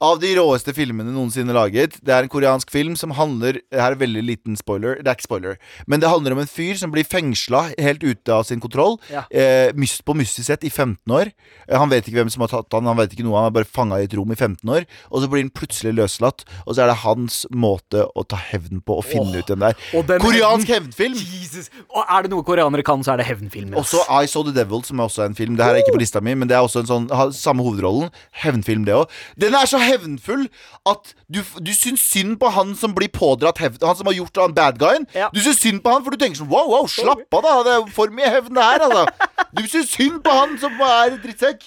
av 0.00 0.20
de 0.20 0.30
råeste 0.38 0.72
filmene 0.76 1.12
noensinne 1.12 1.52
laget. 1.52 1.98
Det 2.00 2.12
er 2.14 2.24
en 2.24 2.32
koreansk 2.32 2.70
film 2.72 2.96
som 2.96 3.12
handler 3.18 3.60
Det 3.60 3.80
her 3.80 3.92
er 3.92 4.00
veldig 4.00 4.22
liten 4.24 4.56
spoiler. 4.56 4.96
Det 5.00 5.10
er 5.10 5.18
ikke 5.18 5.28
spoiler. 5.28 5.58
Men 5.86 6.00
det 6.00 6.08
handler 6.08 6.32
om 6.32 6.40
en 6.40 6.48
fyr 6.48 6.78
som 6.80 6.92
blir 6.92 7.04
fengsla 7.04 7.66
helt 7.76 8.02
ute 8.02 8.32
av 8.32 8.46
sin 8.48 8.62
kontroll. 8.62 8.96
Ja. 9.12 9.26
Eh, 9.30 9.68
på 10.04 10.16
mystisk 10.16 10.46
sett 10.48 10.64
i 10.64 10.70
15 10.70 11.04
år. 11.12 11.30
Eh, 11.68 11.76
han 11.76 11.90
vet 11.92 12.08
ikke 12.08 12.22
hvem 12.22 12.32
som 12.32 12.44
har 12.46 12.52
tatt 12.52 12.72
han, 12.72 12.88
han 12.88 12.96
vet 12.96 13.12
ikke 13.12 13.26
noe. 13.26 13.36
Han 13.38 13.50
er 13.50 13.56
bare 13.60 13.68
fanga 13.68 14.00
i 14.00 14.08
et 14.08 14.16
rom 14.16 14.32
i 14.32 14.38
15 14.38 14.64
år. 14.72 14.88
Og 15.10 15.22
så 15.22 15.30
blir 15.30 15.44
han 15.44 15.52
plutselig 15.52 15.92
løslatt. 15.98 16.46
Og 16.64 16.74
så 16.74 16.84
er 16.84 16.92
det 16.92 17.00
hans 17.04 17.42
måte 17.52 18.06
å 18.08 18.24
ta 18.24 18.40
hevn 18.40 18.80
på 18.80 18.96
og 19.02 19.04
finne 19.04 19.36
oh, 19.36 19.42
ut 19.42 19.52
hvem 19.52 19.66
det 19.66 19.74
er. 19.74 20.16
Koreansk 20.24 20.72
hevnfilm! 20.72 21.20
Jesus. 21.20 21.68
Og 21.92 22.02
er 22.06 22.24
det 22.24 22.32
noe 22.32 22.46
koreanere 22.46 22.86
kan, 22.86 23.04
så 23.04 23.14
er 23.14 23.20
det 23.20 23.28
hevnfilm. 23.28 23.74
ass. 23.74 23.92
Også 23.92 24.06
I 24.08 24.30
Saw 24.30 24.48
The 24.48 24.56
Devil, 24.56 24.84
som 24.86 25.00
er 25.00 25.10
også 25.10 25.26
en 25.26 25.36
film. 25.36 25.60
Det 25.60 25.66
her 25.66 25.76
er 25.76 25.84
ikke 25.84 25.98
på 25.98 26.02
lista 26.02 26.24
mi, 26.24 26.34
men 26.38 26.48
det 26.48 26.56
er 26.56 26.64
også 26.64 26.84
en 26.84 26.90
sånn 26.90 27.08
samme 27.36 27.66
hovedrollen. 27.66 28.08
Hevnfilm, 28.42 28.88
det 28.88 28.96
òg. 28.96 29.20
Den 29.40 29.56
er 29.58 29.68
så 29.68 29.80
hevnfull 29.90 30.46
at 30.88 31.12
du, 31.28 31.42
du 31.58 31.72
syns 31.76 32.02
synd 32.02 32.38
på 32.40 32.50
han 32.54 32.72
som 32.78 32.94
blir 32.96 33.10
pådratt 33.12 33.60
hevn. 33.62 33.80
Han 33.82 33.98
som 33.98 34.10
har 34.10 34.16
gjort 34.16 34.40
han 34.42 34.56
bad 34.56 34.80
guyen. 34.80 35.06
Ja. 35.16 35.28
Du 35.34 35.42
syns 35.42 35.60
synd 35.62 35.82
på 35.84 35.92
han, 35.92 36.04
for 36.06 36.14
du 36.14 36.20
tenker 36.22 36.40
sånn 36.40 36.50
wow, 36.52 36.70
wow, 36.72 36.88
slapp 36.90 37.26
av, 37.40 37.44
da. 37.46 37.56
Det 37.66 37.76
er 37.76 37.92
for 37.96 38.14
mye 38.14 38.30
hevn, 38.32 38.54
det 38.56 38.66
her, 38.66 38.86
altså. 38.86 39.28
Du 39.56 39.64
syns 39.66 39.90
synd 39.92 40.20
på 40.24 40.34
han 40.34 40.56
som 40.62 40.80
er 40.86 41.16
drittsekk. 41.22 41.66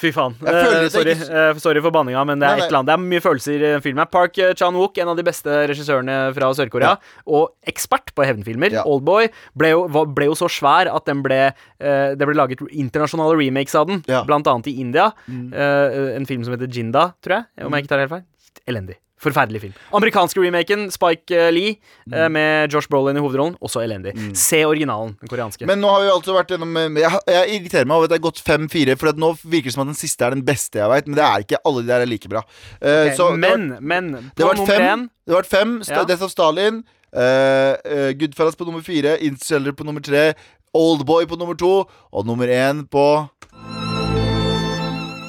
Fy 0.00 0.10
faen. 0.16 0.32
Det 0.40 0.90
sorry, 0.94 1.12
ikke- 1.12 1.28
Uh, 1.50 1.58
sorry 1.60 1.80
for 1.84 1.92
banninga, 1.92 2.22
men 2.26 2.40
det 2.40 2.46
er 2.48 2.50
Nei, 2.54 2.56
nei. 2.58 2.64
et 2.64 2.70
eller 2.70 2.78
annet 2.80 2.86
Det 2.90 2.94
er 2.96 3.02
mye 3.10 3.20
følelser 3.24 3.54
i 3.54 3.58
den 3.66 3.82
filmen. 3.84 4.06
Park 4.10 4.38
eh, 4.40 4.54
Chan-wook, 4.56 4.96
en 5.02 5.08
av 5.12 5.16
de 5.18 5.24
beste 5.26 5.50
regissørene 5.68 6.16
fra 6.34 6.48
Sør-Korea, 6.56 6.94
og 7.28 7.50
ekspert 7.68 8.14
på 8.16 8.24
hevnfilmer. 8.24 8.72
Ja. 8.72 8.82
Oldboy 8.88 9.28
ble 9.60 9.72
jo, 9.74 9.84
ble 10.06 10.30
jo 10.30 10.38
så 10.38 10.48
svær 10.48 10.88
at 10.94 11.04
den 11.04 11.20
ble, 11.22 11.52
uh, 11.52 12.14
det 12.16 12.24
ble 12.26 12.34
laget 12.34 12.64
internasjonale 12.72 13.36
remakes 13.36 13.74
av 13.76 13.86
den, 13.92 14.02
Ja. 14.08 14.22
Mm. 14.22 14.26
blant 14.26 14.46
annet 14.46 14.66
i 14.72 14.80
India. 14.80 15.12
Eh, 15.28 16.16
en 16.16 16.24
film 16.26 16.44
som 16.44 16.54
heter 16.56 16.66
Jinda, 16.72 17.12
tror 17.22 17.44
jeg, 17.44 17.66
om 17.66 17.72
jeg 17.72 17.84
ikke 17.84 17.88
tar 17.92 17.98
helt 18.06 18.10
feil. 18.10 18.24
Elendig. 18.66 18.96
Forferdelig 19.20 19.60
film. 19.60 19.72
Amerikanske 19.92 20.40
remaken, 20.40 20.86
Spike 20.94 21.30
eh, 21.36 21.50
Lee, 21.52 21.74
eh, 22.10 22.22
Mm. 22.26 22.32
med 22.32 22.72
Josh 22.72 22.88
Brolin 22.88 23.16
i 23.16 23.20
hovedrollen, 23.20 23.56
også 23.60 23.82
elendig. 23.84 24.14
Se 24.36 24.62
originalen, 24.64 25.12
den 25.20 25.28
koreanske. 25.28 25.66
Men 25.68 25.80
nå 25.82 25.90
har 25.92 26.00
vi 26.06 26.08
altså 26.14 26.32
vært 26.38 26.54
gjennom 26.54 26.76
eh, 26.80 27.00
Jeg, 27.02 27.20
jeg 27.28 27.50
irriterer 27.60 27.84
meg 27.90 27.96
over 27.98 28.08
at 28.08 28.14
det 28.14 28.18
er 28.18 28.24
gått 28.30 28.40
fem-fire, 28.40 28.96
for 28.96 29.08
at 29.12 29.16
nå 29.20 29.34
virker 29.44 29.68
det 29.68 29.74
som 29.76 29.82
at 29.84 29.90
den 29.92 29.98
siste 30.00 30.24
er 30.24 30.30
den 30.34 30.44
beste 30.44 30.80
jeg 30.80 30.88
veit, 30.88 31.06
men 31.06 31.16
det 31.20 31.24
er 31.26 31.44
ikke. 31.44 31.60
Alle 31.68 31.82
de 31.84 31.88
der 31.92 32.00
er 32.06 32.08
like 32.08 32.28
bra. 32.32 32.40
Uh, 32.80 32.88
okay, 32.88 33.16
så 33.16 33.28
det 33.36 33.50
var- 33.50 33.58
men, 33.60 33.76
men 33.80 34.10
Det 34.34 34.40
har 34.46 34.54
vært 34.54 34.62
nummer 34.64 34.80
fem. 34.86 35.10
Det 35.26 35.34
har 35.36 35.42
vært 35.42 35.52
fem 35.52 35.76
Ja. 35.86 36.04
Death 36.04 36.22
of 36.24 36.30
Stalin. 36.32 36.80
Uh, 37.12 38.12
Goodfellas 38.16 38.56
på 38.56 38.64
nummer 38.64 38.80
fire. 38.82 39.18
Interstellar 39.20 39.72
på 39.76 39.84
nummer 39.84 40.00
tre. 40.00 40.32
Oldboy 40.72 41.26
på 41.26 41.36
nummer 41.36 41.54
to. 41.58 41.84
Og 42.12 42.24
nummer 42.26 42.46
én 42.48 42.86
på 42.88 43.28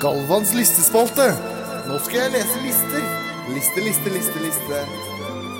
Galvans 0.01 0.53
listespalte. 0.55 1.27
Nå 1.89 1.99
skal 2.05 2.23
jeg 2.23 2.31
lese 2.39 2.61
lister. 2.63 3.10
Liste, 3.53 3.81
liste, 3.83 4.09
liste, 4.13 4.39
liste. 4.43 4.77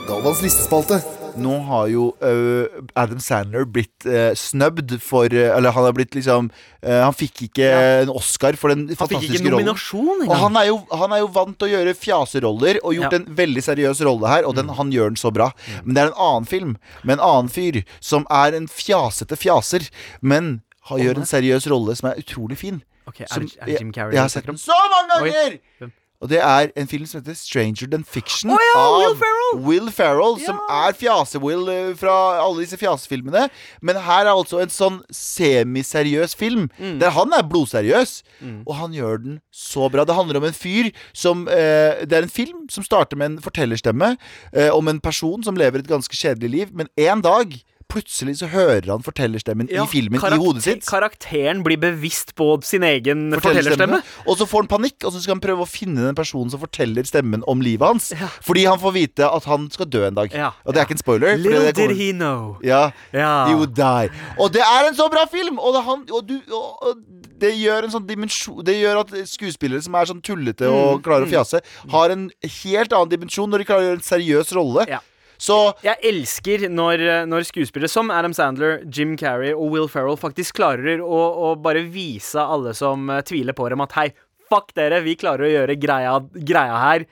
Galvans 0.07 0.41
listespalte. 0.43 0.99
Nå 1.39 1.53
har 1.69 1.85
jo 1.87 2.09
eh, 2.19 2.79
Adam 2.99 3.19
Sandler 3.23 3.63
blitt 3.71 4.03
uh, 4.03 4.33
snubbed 4.35 4.97
for 4.99 5.31
eh, 5.31 5.47
Eller 5.55 5.71
han 5.71 5.85
har 5.87 5.93
blitt 5.95 6.11
liksom 6.17 6.49
eh, 6.83 6.97
Han 7.05 7.15
fikk 7.15 7.45
ikke 7.45 7.69
en 8.01 8.11
Oscar 8.11 8.57
for 8.59 8.73
den 8.73 8.89
fantastiske 8.89 8.97
rollen. 8.99 9.07
Han 9.07 9.21
fikk 9.21 9.37
ikke 9.37 9.47
en 9.47 9.55
nominasjon 9.55 10.09
Og 10.09 10.25
engang. 10.25 10.41
han 10.41 10.59
er, 10.59 10.65
jo, 10.67 10.75
han 11.03 11.15
er 11.15 11.21
jo 11.23 11.29
vant 11.37 11.55
til 11.55 11.69
å 11.69 11.71
gjøre 11.71 11.93
fjaseroller 12.01 12.81
og 12.83 12.97
gjort 12.97 13.15
Ja. 13.15 13.21
en 13.21 13.29
veldig 13.39 13.63
seriøs 13.63 14.03
rolle 14.09 14.33
her, 14.33 14.49
og 14.49 14.57
den, 14.59 14.73
han 14.75 14.91
gjør 14.91 15.13
den 15.13 15.21
så 15.23 15.31
bra. 15.31 15.47
Men 15.85 15.95
det 15.95 16.03
er 16.03 16.11
en 16.11 16.19
annen 16.27 16.51
film 16.51 16.75
med 17.07 17.15
en 17.15 17.23
annen 17.29 17.53
fyr 17.55 17.79
som 18.03 18.27
er 18.27 18.59
en 18.59 18.67
fjasete 18.67 19.39
fjaser, 19.39 19.87
men 20.19 20.57
han 20.91 20.99
gjør 20.99 21.23
en 21.23 21.31
seriøs 21.31 21.69
rolle 21.71 21.95
som 21.95 22.11
er 22.11 22.19
utrolig 22.19 22.59
fin. 22.59 22.83
Ok, 23.07 23.23
er, 23.23 23.31
Som, 23.31 23.47
er 23.63 23.71
Jim 23.79 23.95
Carrey? 23.95 24.19
jeg 24.19 24.25
har 24.27 24.29
sett 24.35 24.51
den 24.51 24.59
så 24.59 24.75
mange 24.91 25.23
Oi. 25.23 25.31
ganger! 25.31 25.57
Hvem? 25.79 25.95
Og 26.21 26.29
det 26.29 26.37
er 26.45 26.69
en 26.77 26.87
film 26.87 27.07
som 27.09 27.17
heter 27.21 27.33
Stranger 27.33 27.87
Than 27.89 28.03
Fiction 28.05 28.51
oh, 28.53 28.59
ja, 28.61 28.81
Will 28.93 29.07
av 29.09 29.15
Ferrell! 29.23 29.61
Will 29.65 29.87
Ferrell, 29.91 30.35
som 30.45 30.59
er 30.69 30.93
fjase-Will 30.99 31.63
eh, 31.73 31.87
fra 31.97 32.13
alle 32.43 32.61
disse 32.61 32.77
fjasefilmene. 32.77 33.47
Men 33.81 33.97
her 34.05 34.27
er 34.27 34.33
altså 34.35 34.61
en 34.61 34.69
sånn 34.71 34.99
semiseriøs 35.09 36.35
film, 36.37 36.69
Mm. 36.77 36.99
der 37.01 37.09
han 37.15 37.33
er 37.33 37.43
blodseriøs. 37.49 38.21
Og 38.65 38.75
han 38.77 38.93
gjør 38.93 39.17
den 39.23 39.39
så 39.51 39.89
bra. 39.91 40.05
Det 40.05 40.15
handler 40.15 40.37
om 40.37 40.45
en 40.47 40.53
fyr 40.55 40.91
som 41.13 41.47
eh, 41.49 42.05
Det 42.05 42.13
er 42.17 42.23
en 42.23 42.29
film 42.29 42.69
som 42.69 42.83
starter 42.85 43.17
med 43.17 43.25
en 43.31 43.41
fortellerstemme 43.41 44.15
eh, 44.53 44.69
om 44.73 44.87
en 44.87 44.99
person 45.01 45.43
som 45.43 45.55
lever 45.57 45.79
et 45.81 45.87
ganske 45.89 46.15
kjedelig 46.15 46.49
liv, 46.49 46.67
men 46.73 46.87
en 46.97 47.21
dag 47.21 47.53
Plutselig 47.91 48.37
så 48.39 48.47
hører 48.51 48.87
han 48.87 49.03
fortellerstemmen 49.03 49.67
Ja, 49.71 49.83
i 49.83 49.91
filmen 49.91 50.15
i 50.21 50.37
hodet 50.39 50.63
sitt. 50.63 50.85
Karakteren 50.87 51.59
blir 51.65 51.77
bevisst 51.81 52.33
på 52.39 52.47
sin 52.63 52.85
egen 52.87 53.29
fortellerstemme. 53.35 53.99
fortellerstemme. 53.99 54.27
Og 54.31 54.37
så 54.39 54.47
får 54.47 54.63
han 54.65 54.69
panikk, 54.71 54.97
og 55.03 55.11
så 55.13 55.21
skal 55.23 55.35
han 55.35 55.43
prøve 55.43 55.65
å 55.65 55.69
finne 55.69 56.05
den 56.07 56.15
personen 56.15 56.49
som 56.53 56.61
forteller 56.63 57.03
stemmen 57.09 57.43
om 57.51 57.59
livet 57.63 57.83
hans. 57.87 58.11
Fordi 58.47 58.63
han 58.69 58.79
får 58.79 58.95
vite 58.95 59.27
at 59.27 59.43
han 59.51 59.67
skal 59.75 59.89
dø 59.91 60.05
en 60.07 60.15
dag. 60.21 60.31
Ja, 60.33 60.51
Og 60.65 60.73
det 60.73 60.81
er 60.81 60.87
ikke 60.87 60.97
en 60.97 61.03
spoiler. 61.03 61.35
Little 61.37 61.71
did 61.75 61.95
he 61.99 62.11
know. 62.15 62.57
Ja, 62.63 62.91
Ja. 63.13 63.47
he 63.49 63.55
would 63.55 63.75
die. 63.75 64.09
Og 64.39 64.51
det 64.55 64.61
er 64.63 64.87
en 64.87 64.95
så 64.95 65.09
bra 65.11 65.25
film! 65.31 65.59
Og 65.59 65.73
det, 65.75 65.83
han, 65.83 66.05
og 66.11 66.27
du, 66.27 66.39
og, 66.55 66.95
det 67.41 67.51
gjør 67.57 67.83
en 67.87 67.91
sånn 67.91 68.05
dimensjon 68.07 68.63
Det 68.63 68.75
gjør 68.77 68.99
at 69.01 69.11
skuespillere 69.27 69.81
som 69.81 69.95
er 69.97 70.05
sånn 70.05 70.21
tullete 70.21 70.61
Mm, 70.61 70.75
og 70.77 71.01
klarer 71.03 71.25
å 71.25 71.29
fjase, 71.31 71.59
har 71.89 72.11
en 72.13 72.29
helt 72.43 72.93
annen 72.93 73.09
dimensjon 73.09 73.49
når 73.49 73.63
de 73.63 73.65
klarer 73.65 73.81
å 73.81 73.87
gjøre 73.89 73.99
en 73.99 74.05
seriøs 74.05 74.51
rolle. 74.55 74.85
Ja. 74.87 74.99
Så 75.41 75.57
Jeg 75.81 75.97
elsker 76.05 76.67
når, 76.69 77.25
når 77.29 77.47
skuespillere 77.49 77.89
som 77.89 78.11
Adam 78.13 78.35
Sandler, 78.37 78.83
Jim 78.85 79.15
Carrey 79.17 79.55
og 79.55 79.71
Will 79.73 79.89
Ferrell 79.89 80.19
faktisk 80.19 80.59
klarer 80.59 81.01
å, 81.01 81.21
å 81.47 81.55
bare 81.57 81.81
vise 81.89 82.41
alle 82.41 82.75
som 82.77 83.09
eh, 83.09 83.23
tviler 83.25 83.57
på 83.57 83.69
dem, 83.73 83.81
at 83.81 83.97
hei, 83.97 84.11
fuck 84.51 84.69
dere, 84.77 85.01
vi 85.05 85.17
klarer 85.17 85.47
å 85.47 85.55
gjøre 85.55 85.79
greia, 85.81 86.19
greia 86.35 86.77
her 86.83 87.09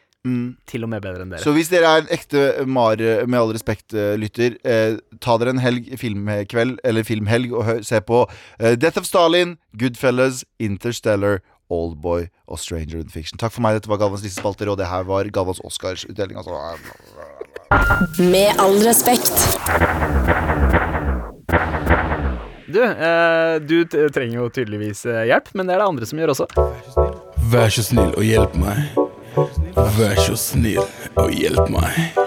til 0.68 0.84
og 0.84 0.90
med 0.92 1.02
bedre 1.04 1.24
enn 1.24 1.32
dere. 1.32 1.40
Mm. 1.40 1.46
Så 1.46 1.54
hvis 1.56 1.70
dere 1.72 1.90
er 1.90 2.04
en 2.04 2.12
ekte 2.14 2.42
mar, 2.68 3.00
med 3.00 3.40
all 3.40 3.54
respekt, 3.56 3.94
eh, 3.94 4.18
lytter, 4.20 4.58
eh, 4.64 4.98
ta 5.24 5.38
dere 5.38 5.56
en 5.56 5.64
helg, 5.64 5.88
filmkveld 5.98 6.80
eller 6.84 7.08
filmhelg 7.08 7.54
og 7.56 7.86
se 7.88 8.02
på 8.02 8.26
eh, 8.60 8.76
Death 8.76 9.00
of 9.00 9.08
Stalin, 9.08 9.58
Goodfellas, 9.80 10.44
Interstellar, 10.60 11.40
Oldboy 11.70 12.28
og 12.48 12.60
Stranger 12.60 13.00
in 13.00 13.10
Fiction. 13.14 13.38
Takk 13.38 13.54
for 13.54 13.62
meg. 13.62 13.78
Dette 13.78 13.90
var 13.92 14.02
Galvans 14.02 14.26
listespalter, 14.26 14.70
og 14.72 14.80
det 14.82 14.90
her 14.90 15.06
var 15.06 15.30
Galvans 15.30 15.62
Oscars-utdeling. 15.64 16.40
Altså. 16.42 17.39
Med 18.20 18.54
all 18.58 18.84
respekt. 18.84 19.60
Du, 22.66 22.84
eh, 22.84 23.56
du 23.62 23.86
t 23.86 24.10
trenger 24.14 24.40
jo 24.40 24.50
tydeligvis 24.50 25.06
eh, 25.06 25.24
hjelp, 25.30 25.52
men 25.54 25.68
det 25.70 25.76
er 25.76 25.82
det 25.82 25.88
andre 25.90 26.10
som 26.10 26.22
gjør 26.22 26.34
også. 26.36 26.48
Vær 27.50 27.74
så 27.74 27.86
snill 27.86 28.14
og 28.14 28.26
hjelp 28.26 28.58
meg. 28.62 29.00
Vær 29.98 30.22
så 30.22 30.38
snill 30.38 30.82
og 31.18 31.34
hjelp 31.34 31.70
meg. 31.74 32.20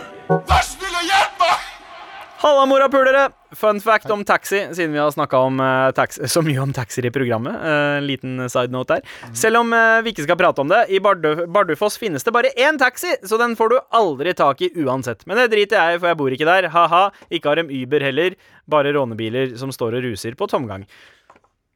Halla, 2.43 2.65
morapulere! 2.67 3.29
Fun 3.55 3.79
fact 3.81 4.11
om 4.11 4.25
taxi, 4.27 4.65
siden 4.75 4.97
vi 4.97 4.99
har 4.99 5.13
snakka 5.15 5.39
uh, 5.47 6.07
så 6.35 6.41
mye 6.43 6.59
om 6.59 6.73
taxier 6.75 7.07
i 7.07 7.13
programmet. 7.15 7.55
Eh, 7.55 7.99
En 8.01 8.07
liten 8.09 8.49
side 8.51 8.75
note 8.75 8.97
der. 8.97 9.13
Selv 9.39 9.61
om 9.61 9.71
uh, 9.71 10.01
vi 10.03 10.11
ikke 10.11 10.25
skal 10.27 10.41
prate 10.41 10.59
om 10.59 10.73
det, 10.73 10.81
i 10.91 10.99
Bardu 10.99 11.47
Bardufoss 11.47 12.01
finnes 12.03 12.27
det 12.27 12.35
bare 12.35 12.51
én 12.59 12.81
taxi, 12.83 13.15
så 13.23 13.39
den 13.39 13.55
får 13.55 13.71
du 13.71 13.79
aldri 13.95 14.35
tak 14.35 14.67
i 14.67 14.73
uansett. 14.75 15.23
Men 15.31 15.39
det 15.39 15.53
driter 15.53 15.79
jeg 15.79 15.95
i, 15.95 16.03
for 16.03 16.11
jeg 16.11 16.19
bor 16.19 16.35
ikke 16.35 16.51
der. 16.51 16.67
Ha-ha. 16.75 17.05
Ikke 17.31 17.53
har 17.53 17.63
dem 17.63 17.71
Uber 17.71 18.03
heller. 18.11 18.35
Bare 18.67 18.91
rånebiler 18.99 19.55
som 19.63 19.71
står 19.71 20.01
og 20.01 20.11
ruser 20.11 20.35
på 20.35 20.51
tomgang. 20.51 20.83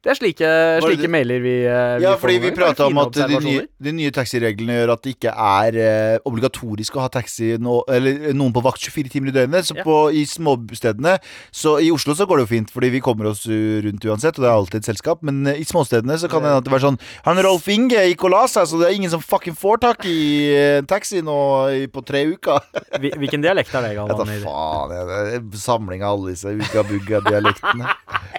Det 0.05 0.11
er 0.13 0.17
slike, 0.19 0.49
slike 0.85 1.01
det- 1.01 1.09
mailer 1.09 1.39
vi 1.41 1.53
vi 1.67 2.03
Ja, 2.03 2.13
fordi 2.15 2.37
vi. 2.39 2.51
Prata 2.55 2.85
om 2.85 2.97
at 3.01 3.11
de 3.17 3.39
nye, 3.43 3.63
de 3.81 3.91
nye 3.91 4.11
taxireglene 4.11 4.75
gjør 4.77 4.91
at 4.93 5.01
det 5.03 5.15
ikke 5.17 5.31
er 5.33 5.75
eh, 5.75 6.19
obligatorisk 6.23 6.95
å 6.95 7.01
ha 7.01 7.09
taxi 7.09 7.57
no, 7.59 7.81
eller 7.89 8.31
noen 8.37 8.53
på 8.53 8.61
vakt 8.63 8.79
24 8.85 9.09
timer 9.11 9.29
i 9.29 9.35
døgnet. 9.35 9.65
Så 9.67 9.75
Ja. 9.75 9.83
på, 9.83 9.97
i 10.13 10.23
småstedene 10.23 11.17
Så 11.51 11.79
i 11.81 11.89
Oslo 11.91 12.13
så 12.13 12.27
går 12.29 12.37
det 12.37 12.45
jo 12.47 12.51
fint, 12.55 12.69
fordi 12.71 12.89
vi 12.93 13.01
kommer 13.01 13.25
oss 13.31 13.43
rundt 13.47 14.05
uansett, 14.05 14.37
og 14.37 14.45
det 14.45 14.47
er 14.47 14.55
alltid 14.55 14.75
et 14.79 14.85
selskap. 14.95 15.23
Men 15.23 15.45
eh, 15.47 15.59
i 15.59 15.65
småstedene 15.65 16.15
så 16.21 16.29
kan 16.29 16.41
det 16.45 16.53
hende 16.53 16.61
at 16.61 16.63
det 16.69 16.71
være 16.77 16.87
sånn 16.87 16.99
Han 17.25 17.43
Rolf 17.43 17.67
Inge 17.67 17.97
gikk 18.07 18.23
og 18.29 18.31
la 18.31 18.45
seg, 18.47 18.67
så 18.69 18.79
det 18.79 18.87
er 18.91 18.95
ingen 18.95 19.09
som 19.11 19.19
fucking 19.19 19.57
får 19.57 19.81
tak 19.81 20.05
i 20.05 20.53
eh, 20.55 20.81
taxi 20.87 21.21
nå 21.25 21.73
i, 21.73 21.87
på 21.87 22.05
tre 22.05 22.23
uker. 22.31 22.61
Hvilken 23.01 23.41
dialekt 23.43 23.73
er 23.75 23.81
det, 23.89 23.97
Vet 23.97 24.07
da 24.13 24.23
Galvan? 24.23 24.39
faen. 24.45 25.33
jeg- 25.33 25.43
samling 25.57 26.03
av 26.05 26.15
alle 26.19 26.31
disse 26.37 26.45
ugga-bugga-dialektene. 26.53 27.91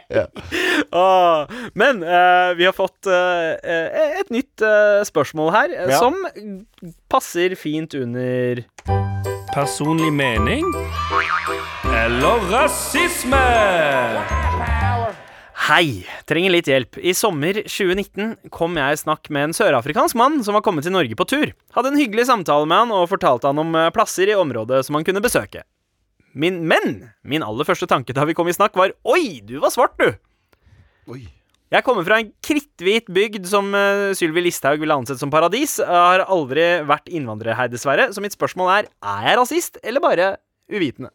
Åh, 0.93 1.48
men 1.75 2.03
uh, 2.05 2.55
vi 2.59 2.67
har 2.69 2.75
fått 2.77 3.09
eh, 3.09 4.21
et 4.21 4.31
nytt 4.35 4.65
uh, 4.65 5.01
spørsmål 5.07 5.53
her, 5.55 5.75
Ja. 5.89 5.99
som 5.99 6.17
passer 7.11 7.55
fint 7.59 7.95
under 7.99 8.65
Personlig 9.55 10.13
mening 10.13 10.67
eller 11.89 12.45
rasisme? 12.53 13.41
Hei, 15.69 16.05
trenger 16.29 16.53
litt 16.55 16.69
hjelp. 16.71 16.99
I 17.01 17.13
sommer 17.17 17.59
2019 17.65 18.51
kom 18.55 18.77
jeg 18.79 18.95
i 18.95 19.01
snakk 19.01 19.29
med 19.35 19.49
en 19.49 19.57
sørafrikansk 19.57 20.17
mann 20.17 20.39
som 20.47 20.57
var 20.57 20.63
kommet 20.65 20.87
til 20.87 20.95
Norge 20.95 21.17
på 21.19 21.27
tur. 21.29 21.51
Hadde 21.75 21.91
en 21.93 21.99
hyggelig 22.01 22.29
samtale 22.31 22.69
med 22.69 22.85
han 22.85 22.95
og 22.95 23.09
fortalte 23.11 23.51
han 23.51 23.61
om 23.61 23.75
plasser 23.97 24.31
i 24.31 24.39
området 24.39 24.85
som 24.87 24.97
han 24.97 25.05
kunne 25.09 25.25
besøke. 25.25 25.65
Min, 26.39 26.63
men 26.69 27.11
min 27.25 27.43
aller 27.45 27.67
første 27.67 27.89
tanke 27.91 28.15
da 28.17 28.25
vi 28.29 28.37
kom 28.37 28.49
i 28.49 28.55
snakk, 28.57 28.77
var 28.79 28.95
Oi, 29.09 29.41
du 29.45 29.59
var 29.65 29.75
svart, 29.75 29.99
du! 29.99 30.13
Oi. 31.09 31.25
Jeg 31.69 31.85
kommer 31.85 32.07
fra 32.07 32.17
en 32.23 32.31
kritthvit 32.41 33.11
bygd 33.13 33.45
som 33.51 33.67
uh, 33.77 34.15
Sylvi 34.17 34.47
Listhaug 34.47 34.81
ville 34.81 34.95
ansett 34.97 35.21
som 35.21 35.33
paradis. 35.33 35.77
Jeg 35.83 35.89
har 35.89 36.25
aldri 36.25 36.65
vært 36.89 37.11
innvandrer 37.13 37.59
her, 37.59 37.69
dessverre. 37.69 38.09
Så 38.15 38.25
mitt 38.25 38.33
spørsmål 38.33 38.73
er 38.73 38.89
er 39.05 39.27
jeg 39.29 39.41
rasist, 39.43 39.77
eller 39.85 40.01
bare 40.01 40.31
uvitende? 40.73 41.13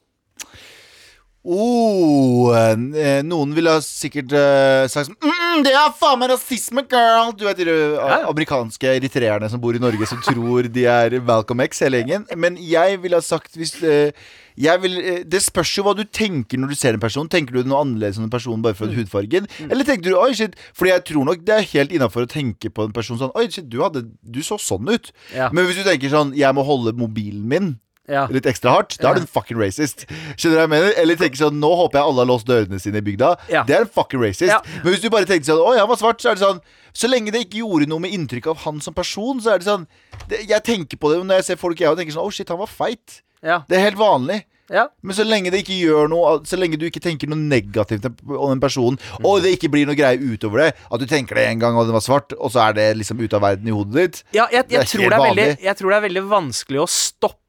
Oh, 1.43 2.53
eh, 2.55 3.19
noen 3.27 3.51
ville 3.51 3.73
sikkert 3.83 4.31
uh, 4.31 4.85
sagt 4.87 5.09
sånn 5.09 5.17
mm, 5.19 5.65
Det 5.65 5.73
er 5.75 5.89
faen 5.99 6.21
meg 6.21 6.31
rasisme, 6.31 6.85
girl! 6.87 7.33
Du 7.35 7.43
vet 7.43 7.59
de 7.59 7.67
ja. 7.67 8.21
amerikanske 8.29 8.93
eritreerne 8.95 9.49
som 9.51 9.59
bor 9.59 9.75
i 9.75 9.81
Norge, 9.83 10.07
som 10.07 10.21
tror 10.23 10.69
de 10.71 10.87
er 10.87 11.17
Malcolm 11.19 11.65
X, 11.65 11.83
hele 11.83 11.99
gjengen. 11.99 12.23
Men 12.39 12.55
jeg 12.55 13.01
ville 13.03 13.19
ha 13.19 13.25
sagt 13.25 13.59
hvis 13.59 13.75
uh, 13.83 14.15
vil, 14.55 14.97
Det 15.27 15.43
spørs 15.43 15.75
jo 15.75 15.83
hva 15.89 15.97
du 15.99 16.05
tenker 16.07 16.63
når 16.63 16.71
du 16.71 16.79
ser 16.79 16.95
en 16.95 17.03
person. 17.03 17.27
Tenker 17.27 17.59
du 17.59 17.67
noe 17.67 17.83
annerledes 17.83 18.23
om 18.23 18.29
en 18.29 18.33
person 18.33 18.63
bare 18.63 18.79
for 18.79 18.95
hudfargen? 18.95 19.51
Eller 19.67 19.83
tenker 19.83 20.13
du 20.13 20.21
oi 20.21 20.31
shit 20.39 20.55
Fordi 20.71 20.95
jeg 20.95 21.07
tror 21.11 21.27
nok 21.27 21.43
det 21.43 21.57
er 21.57 21.71
helt 21.75 21.91
innafor 21.91 22.23
å 22.23 22.33
tenke 22.39 22.71
på 22.71 22.87
en 22.87 22.95
person 22.95 23.19
sånn 23.19 23.35
Oi 23.35 23.49
shit, 23.49 23.67
du, 23.67 23.81
hadde, 23.83 24.07
du 24.23 24.39
så 24.47 24.55
sånn 24.55 24.87
ut. 24.87 25.11
Ja. 25.35 25.51
Men 25.51 25.67
hvis 25.67 25.83
du 25.83 25.87
tenker 25.89 26.13
sånn 26.13 26.31
Jeg 26.39 26.55
må 26.55 26.63
holde 26.63 26.95
mobilen 26.95 27.43
min 27.51 27.73
Ja. 28.09 28.25
litt 28.27 28.43
ekstra 28.49 28.73
hardt, 28.75 28.97
da 28.99 29.13
er 29.13 29.15
du 29.15 29.21
en 29.23 29.29
fucking 29.31 29.55
racist. 29.61 30.03
Skjønner 30.35 30.53
du 30.53 30.57
hva 30.57 30.63
jeg 30.65 30.71
mener? 30.73 30.95
Eller 30.99 31.15
tenker 31.15 31.39
sånn 31.39 31.55
Nå 31.61 31.69
håper 31.79 32.01
jeg 32.01 32.09
alle 32.11 32.19
har 32.25 32.27
låst 32.33 32.47
dørene 32.49 32.79
sine 32.83 32.99
i 32.99 33.05
bygda. 33.05 33.29
Ja. 33.47 33.61
Det 33.63 33.77
er 33.77 33.85
en 33.85 33.91
fucking 33.95 34.19
racist. 34.19 34.49
Ja. 34.51 34.59
Men 34.83 34.91
hvis 34.91 35.03
du 35.05 35.09
bare 35.13 35.29
tenkte 35.29 35.53
sånn 35.53 35.61
Å, 35.63 35.71
han 35.79 35.87
var 35.87 36.01
svart, 36.01 36.19
så 36.19 36.33
er 36.33 36.35
det 36.35 36.43
sånn 36.43 36.59
Så 36.91 37.07
lenge 37.07 37.31
det 37.31 37.45
ikke 37.45 37.61
gjorde 37.63 37.87
noe 37.87 38.03
med 38.03 38.11
inntrykk 38.17 38.49
av 38.51 38.63
han 38.65 38.81
som 38.83 38.93
person, 38.97 39.39
så 39.39 39.53
er 39.55 39.61
det 39.63 39.69
sånn 39.69 39.85
det, 40.27 40.43
Jeg 40.51 40.65
tenker 40.67 40.99
på 40.99 41.13
det 41.13 41.21
når 41.23 41.39
jeg 41.39 41.47
ser 41.53 41.61
folk 41.63 41.79
jeg 41.79 41.93
og 41.93 42.01
tenker 42.01 42.17
sånn 42.17 42.27
Å, 42.27 42.33
shit, 42.35 42.51
han 42.51 42.59
var 42.59 42.71
feit. 42.71 43.21
Det 43.43 43.77
er 43.79 43.85
helt 43.87 43.99
vanlig. 43.99 44.41
ja. 44.71 44.85
Men 45.03 45.15
så 45.15 45.23
lenge 45.27 45.51
det 45.51 45.59
ikke 45.63 45.75
gjør 45.75 46.07
noe 46.11 46.33
Så 46.47 46.59
lenge 46.59 46.77
du 46.79 46.85
ikke 46.87 47.01
tenker 47.03 47.27
noe 47.31 47.39
negativt 47.39 48.05
om 48.07 48.51
en 48.51 48.61
person, 48.63 48.95
og 49.21 49.43
det 49.43 49.55
ikke 49.57 49.69
blir 49.71 49.87
noe 49.87 49.95
greie 49.99 50.19
utover 50.19 50.65
det, 50.65 50.69
at 50.91 50.99
du 50.99 51.07
tenker 51.07 51.35
det 51.39 51.47
en 51.51 51.59
gang 51.63 51.75
og 51.79 51.87
den 51.87 51.95
var 51.95 52.03
svart, 52.03 52.35
og 52.39 52.51
så 52.51 52.67
er 52.69 52.75
det 52.77 52.85
liksom 52.99 53.19
ute 53.23 53.35
av 53.39 53.43
verden 53.43 53.67
i 53.67 53.75
hodet 53.75 53.95
ditt 53.99 54.21
Ja, 54.35 54.47
jeg, 54.51 54.63
er 54.71 54.81
jeg, 54.81 54.91
tror 54.93 55.15
veldig, 55.23 55.47
jeg 55.63 55.79
tror 55.79 55.91
det 55.91 55.97
er 55.99 56.05
veldig 56.09 56.23
vanskelig 56.31 56.83
å 56.83 56.87
stoppe 56.89 57.42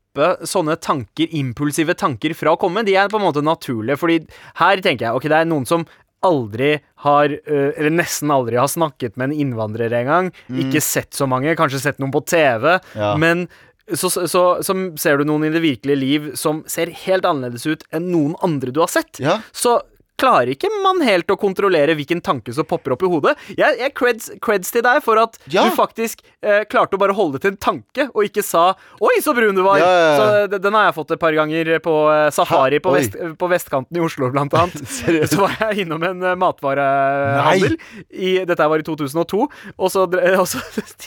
sånne 0.46 0.76
tanker, 0.80 1.26
impulsive 1.34 1.94
tanker, 1.98 2.34
fra 2.38 2.54
å 2.54 2.58
komme. 2.60 2.84
De 2.86 2.94
er 2.94 3.08
på 3.10 3.18
en 3.18 3.26
måte 3.26 3.42
naturlige, 3.44 3.98
fordi 3.98 4.20
her 4.60 4.80
tenker 4.84 5.08
jeg 5.08 5.14
Ok, 5.18 5.28
det 5.28 5.40
er 5.42 5.44
noen 5.50 5.66
som 5.66 5.84
aldri 6.24 6.78
har, 7.04 7.28
øh, 7.28 7.72
eller 7.76 7.90
nesten 7.90 8.30
aldri 8.32 8.56
har 8.56 8.70
snakket 8.70 9.16
med 9.20 9.30
en 9.30 9.38
innvandrer 9.42 9.92
engang. 9.92 10.30
Ikke 10.48 10.80
sett 10.80 11.12
så 11.12 11.26
mange, 11.28 11.52
kanskje 11.58 11.80
sett 11.82 11.98
noen 12.00 12.12
på 12.14 12.24
TV, 12.24 12.78
Mm. 12.94 12.96
Ja. 12.96 13.16
men 13.16 13.48
så, 13.92 14.08
så, 14.08 14.22
så, 14.26 14.42
så 14.64 14.74
ser 14.96 15.18
du 15.18 15.24
noen 15.28 15.44
i 15.44 15.50
det 15.52 15.60
virkelige 15.60 15.98
liv 16.00 16.30
som 16.40 16.62
ser 16.66 16.88
helt 17.04 17.26
annerledes 17.28 17.66
ut 17.68 17.82
enn 17.92 18.06
noen 18.10 18.34
andre 18.40 18.72
du 18.72 18.80
har 18.80 18.88
sett. 18.88 19.20
Ja. 19.20 19.40
Så 19.52 19.82
klarer 20.20 20.52
ikke 20.54 20.68
man 20.84 21.00
helt 21.04 21.30
å 21.32 21.36
kontrollere 21.40 21.94
hvilken 21.98 22.20
tanke 22.24 22.52
som 22.54 22.64
popper 22.68 22.94
opp 22.94 23.02
i 23.02 23.10
hodet. 23.10 23.34
Jeg, 23.58 23.78
jeg 23.80 23.92
creds, 23.98 24.30
creds 24.44 24.70
til 24.74 24.84
deg 24.86 25.02
for 25.04 25.18
at 25.20 25.38
Ja. 25.50 25.64
du 25.66 25.74
faktisk 25.74 26.22
eh, 26.42 26.62
klarte 26.70 26.94
å 26.96 27.00
bare 27.02 27.16
holde 27.16 27.38
det 27.38 27.42
til 27.42 27.52
en 27.54 27.58
tanke, 27.60 28.06
og 28.14 28.24
ikke 28.28 28.42
sa 28.46 28.74
'oi, 29.00 29.18
så 29.24 29.34
brun 29.34 29.54
du 29.58 29.62
var'. 29.66 29.78
Ja, 29.82 29.90
ja. 29.90 30.16
Så 30.18 30.50
de- 30.50 30.58
Den 30.64 30.72
har 30.74 30.86
jeg 30.86 30.94
fått 30.94 31.10
et 31.12 31.20
par 31.20 31.32
ganger 31.32 31.78
på 31.80 31.94
eh, 32.14 32.30
safari 32.30 32.78
på, 32.80 32.92
vest, 32.94 33.16
på 33.38 33.48
vestkanten 33.50 33.96
i 33.96 34.00
Oslo, 34.00 34.30
blant 34.30 34.54
annet. 34.60 34.86
Så 35.28 35.36
var 35.40 35.56
jeg 35.60 35.84
innom 35.86 36.02
en 36.02 36.22
uh, 36.22 36.34
matvarehandel. 36.36 37.76
I, 38.10 38.44
dette 38.46 38.68
var 38.70 38.78
i 38.78 38.86
2002. 38.86 39.48
Og 39.78 39.90
så, 39.92 40.04
og 40.40 40.46
så 40.48 40.60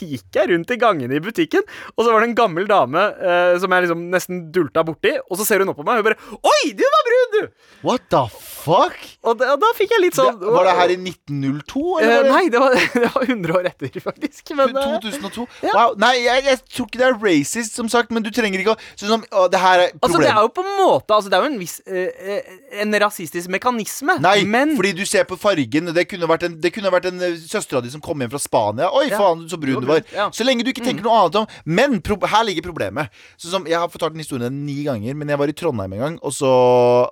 gikk 0.04 0.36
jeg 0.36 0.52
rundt 0.52 0.72
i 0.72 0.78
gangene 0.82 1.16
i 1.18 1.24
butikken, 1.24 1.64
og 1.96 2.04
så 2.06 2.12
var 2.12 2.22
det 2.22 2.30
en 2.32 2.38
gammel 2.38 2.68
dame 2.70 3.00
eh, 3.18 3.56
som 3.62 3.72
jeg 3.72 3.88
liksom 3.88 4.06
nesten 4.14 4.44
dulta 4.54 4.84
borti, 4.88 5.16
og 5.30 5.38
så 5.40 5.46
ser 5.48 5.64
hun 5.64 5.72
opp 5.74 5.80
på 5.80 5.86
meg 5.88 5.98
og 6.00 6.04
hun 6.04 6.10
bare 6.12 6.38
'oi, 6.44 6.74
du 6.78 6.84
var 6.84 7.04
brun, 7.08 7.34
du'! 7.38 7.50
What 7.88 8.10
the 8.10 8.26
fuck? 8.68 8.98
Og, 9.24 9.38
da- 9.40 9.56
da 9.60 9.72
fikk 9.78 9.94
jeg 9.96 10.04
litt 10.04 10.18
sånn 10.18 10.38
Det, 10.42 10.52
var 10.54 10.68
det 10.68 10.76
her 10.78 10.94
i 10.94 10.98
1902? 11.02 11.86
Eh, 12.02 12.06
Eller 12.06 12.28
Uh, 12.28 12.32
nei, 12.34 12.44
det 12.52 12.60
var, 12.62 12.76
det 13.04 13.10
var 13.14 13.24
100 13.28 13.56
år 13.58 13.68
etter, 13.72 14.00
faktisk. 14.04 14.52
Men, 14.58 14.76
eh, 14.76 14.98
2002? 15.08 15.48
ja. 15.64 15.74
Wow. 15.78 15.96
Nei, 16.02 16.14
jeg, 16.26 16.44
jeg 16.50 16.62
tror 16.76 16.88
ikke 16.90 17.02
det 17.02 17.08
er 17.08 17.18
racist, 17.24 17.76
som 17.78 17.90
sagt, 17.92 18.12
men 18.16 18.26
du 18.26 18.32
trenger 18.34 18.62
ikke 18.64 18.76
å 18.76 18.80
Sånn 18.98 19.12
som 19.12 19.24
å, 19.32 19.46
Det 19.52 19.60
her 19.62 19.84
er 19.86 19.92
altså, 20.02 20.20
det 20.22 20.30
er 20.32 20.40
jo 20.44 20.52
på 20.56 20.64
en 20.66 20.72
måte 20.80 21.14
altså, 21.16 21.30
Det 21.32 21.38
er 21.38 21.46
jo 21.46 21.52
en 21.52 21.60
viss 21.62 21.76
eh, 21.86 22.34
eh, 22.38 22.82
En 22.84 22.96
rasistisk 23.04 23.52
mekanisme. 23.54 24.18
Nei, 24.24 24.42
men 24.50 24.76
fordi 24.78 24.94
du 24.98 25.04
ser 25.08 25.28
på 25.30 25.38
fargen. 25.40 25.92
Det 25.96 26.06
kunne 26.10 26.28
vært 26.30 26.48
en, 26.48 26.58
det 26.62 26.72
kunne 26.76 26.92
vært 26.94 27.10
en 27.12 27.22
eh, 27.24 27.38
søstera 27.42 27.82
di 27.84 27.92
som 27.94 28.02
kom 28.04 28.20
hjem 28.24 28.32
fra 28.34 28.42
Spania. 28.42 28.90
Oi, 28.98 29.08
Ja. 29.12 29.20
faen, 29.22 29.46
så 29.50 29.60
brun 29.62 29.82
Du 29.84 29.88
var 29.90 30.02
ja. 30.14 30.28
Så 30.36 30.46
lenge 30.48 30.66
du 30.66 30.72
ikke 30.74 30.84
tenker 30.86 31.06
noe 31.06 31.22
annet 31.24 31.40
om 31.44 31.48
Men 31.66 32.00
her 32.28 32.44
ligger 32.48 32.66
problemet. 32.68 33.14
Sånn 33.38 33.54
som, 33.54 33.68
Jeg 33.70 33.78
har 33.80 33.90
fortalt 33.92 34.16
den 34.16 34.24
historien 34.24 34.54
ni 34.66 34.82
ganger, 34.88 35.16
men 35.16 35.30
jeg 35.32 35.40
var 35.40 35.52
i 35.52 35.56
Trondheim 35.58 35.94
en 35.98 36.04
gang, 36.04 36.18
og 36.26 36.34
så, 36.36 36.50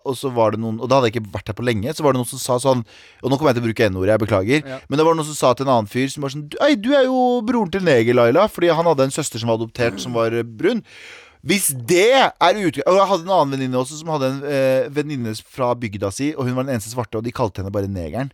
og 0.05 0.17
så 0.17 0.31
var 0.33 0.55
det 0.55 0.61
noen 0.63 0.79
Og 0.81 0.89
da 0.89 0.99
hadde 0.99 1.11
jeg 1.11 1.17
ikke 1.19 1.33
vært 1.37 1.44
her 1.51 1.57
på 1.57 1.65
lenge, 1.65 1.93
så 1.95 2.05
var 2.05 2.15
det 2.15 2.21
noen 2.21 2.29
som 2.29 2.41
sa 2.41 2.57
sånn 2.61 2.85
Og 3.21 3.29
nå 3.29 3.37
kommer 3.37 3.51
jeg 3.53 3.59
til 3.59 3.65
å 3.65 3.67
bruke 3.69 3.89
N-ordet, 3.89 4.13
jeg 4.13 4.23
beklager. 4.25 4.63
Ja. 4.65 4.79
Men 4.87 5.01
det 5.01 5.07
var 5.07 5.17
noen 5.17 5.27
som 5.27 5.37
sa 5.37 5.53
til 5.53 5.67
en 5.67 5.75
annen 5.75 5.91
fyr 5.91 6.09
som 6.11 6.25
var 6.25 6.33
sånn 6.33 6.47
Ei, 6.65 6.73
du 6.79 6.91
er 6.95 7.05
jo 7.09 7.19
broren 7.45 7.71
til 7.73 7.85
Neger, 7.85 8.17
Laila. 8.17 8.47
Fordi 8.51 8.73
han 8.73 8.89
hadde 8.89 9.09
en 9.09 9.15
søster 9.15 9.41
som 9.41 9.51
var 9.51 9.59
adoptert, 9.59 10.01
som 10.01 10.15
var 10.17 10.35
eh, 10.35 10.45
brun. 10.45 10.83
Hvis 11.45 11.69
det 11.85 12.09
er 12.17 12.57
utgang... 12.57 12.87
Og 12.89 12.97
jeg 12.97 13.07
hadde 13.11 13.27
en 13.27 13.33
annen 13.35 13.53
venninne 13.53 13.77
også 13.77 13.99
som 13.99 14.09
hadde 14.15 14.29
en 14.31 14.39
eh, 14.49 14.87
venninne 14.93 15.35
fra 15.37 15.69
bygda 15.77 16.09
si, 16.13 16.31
og 16.33 16.47
hun 16.47 16.57
var 16.57 16.65
den 16.65 16.73
eneste 16.73 16.89
svarte, 16.89 17.19
og 17.19 17.25
de 17.25 17.33
kalte 17.35 17.61
henne 17.61 17.73
bare 17.73 17.89
negeren. 17.91 18.31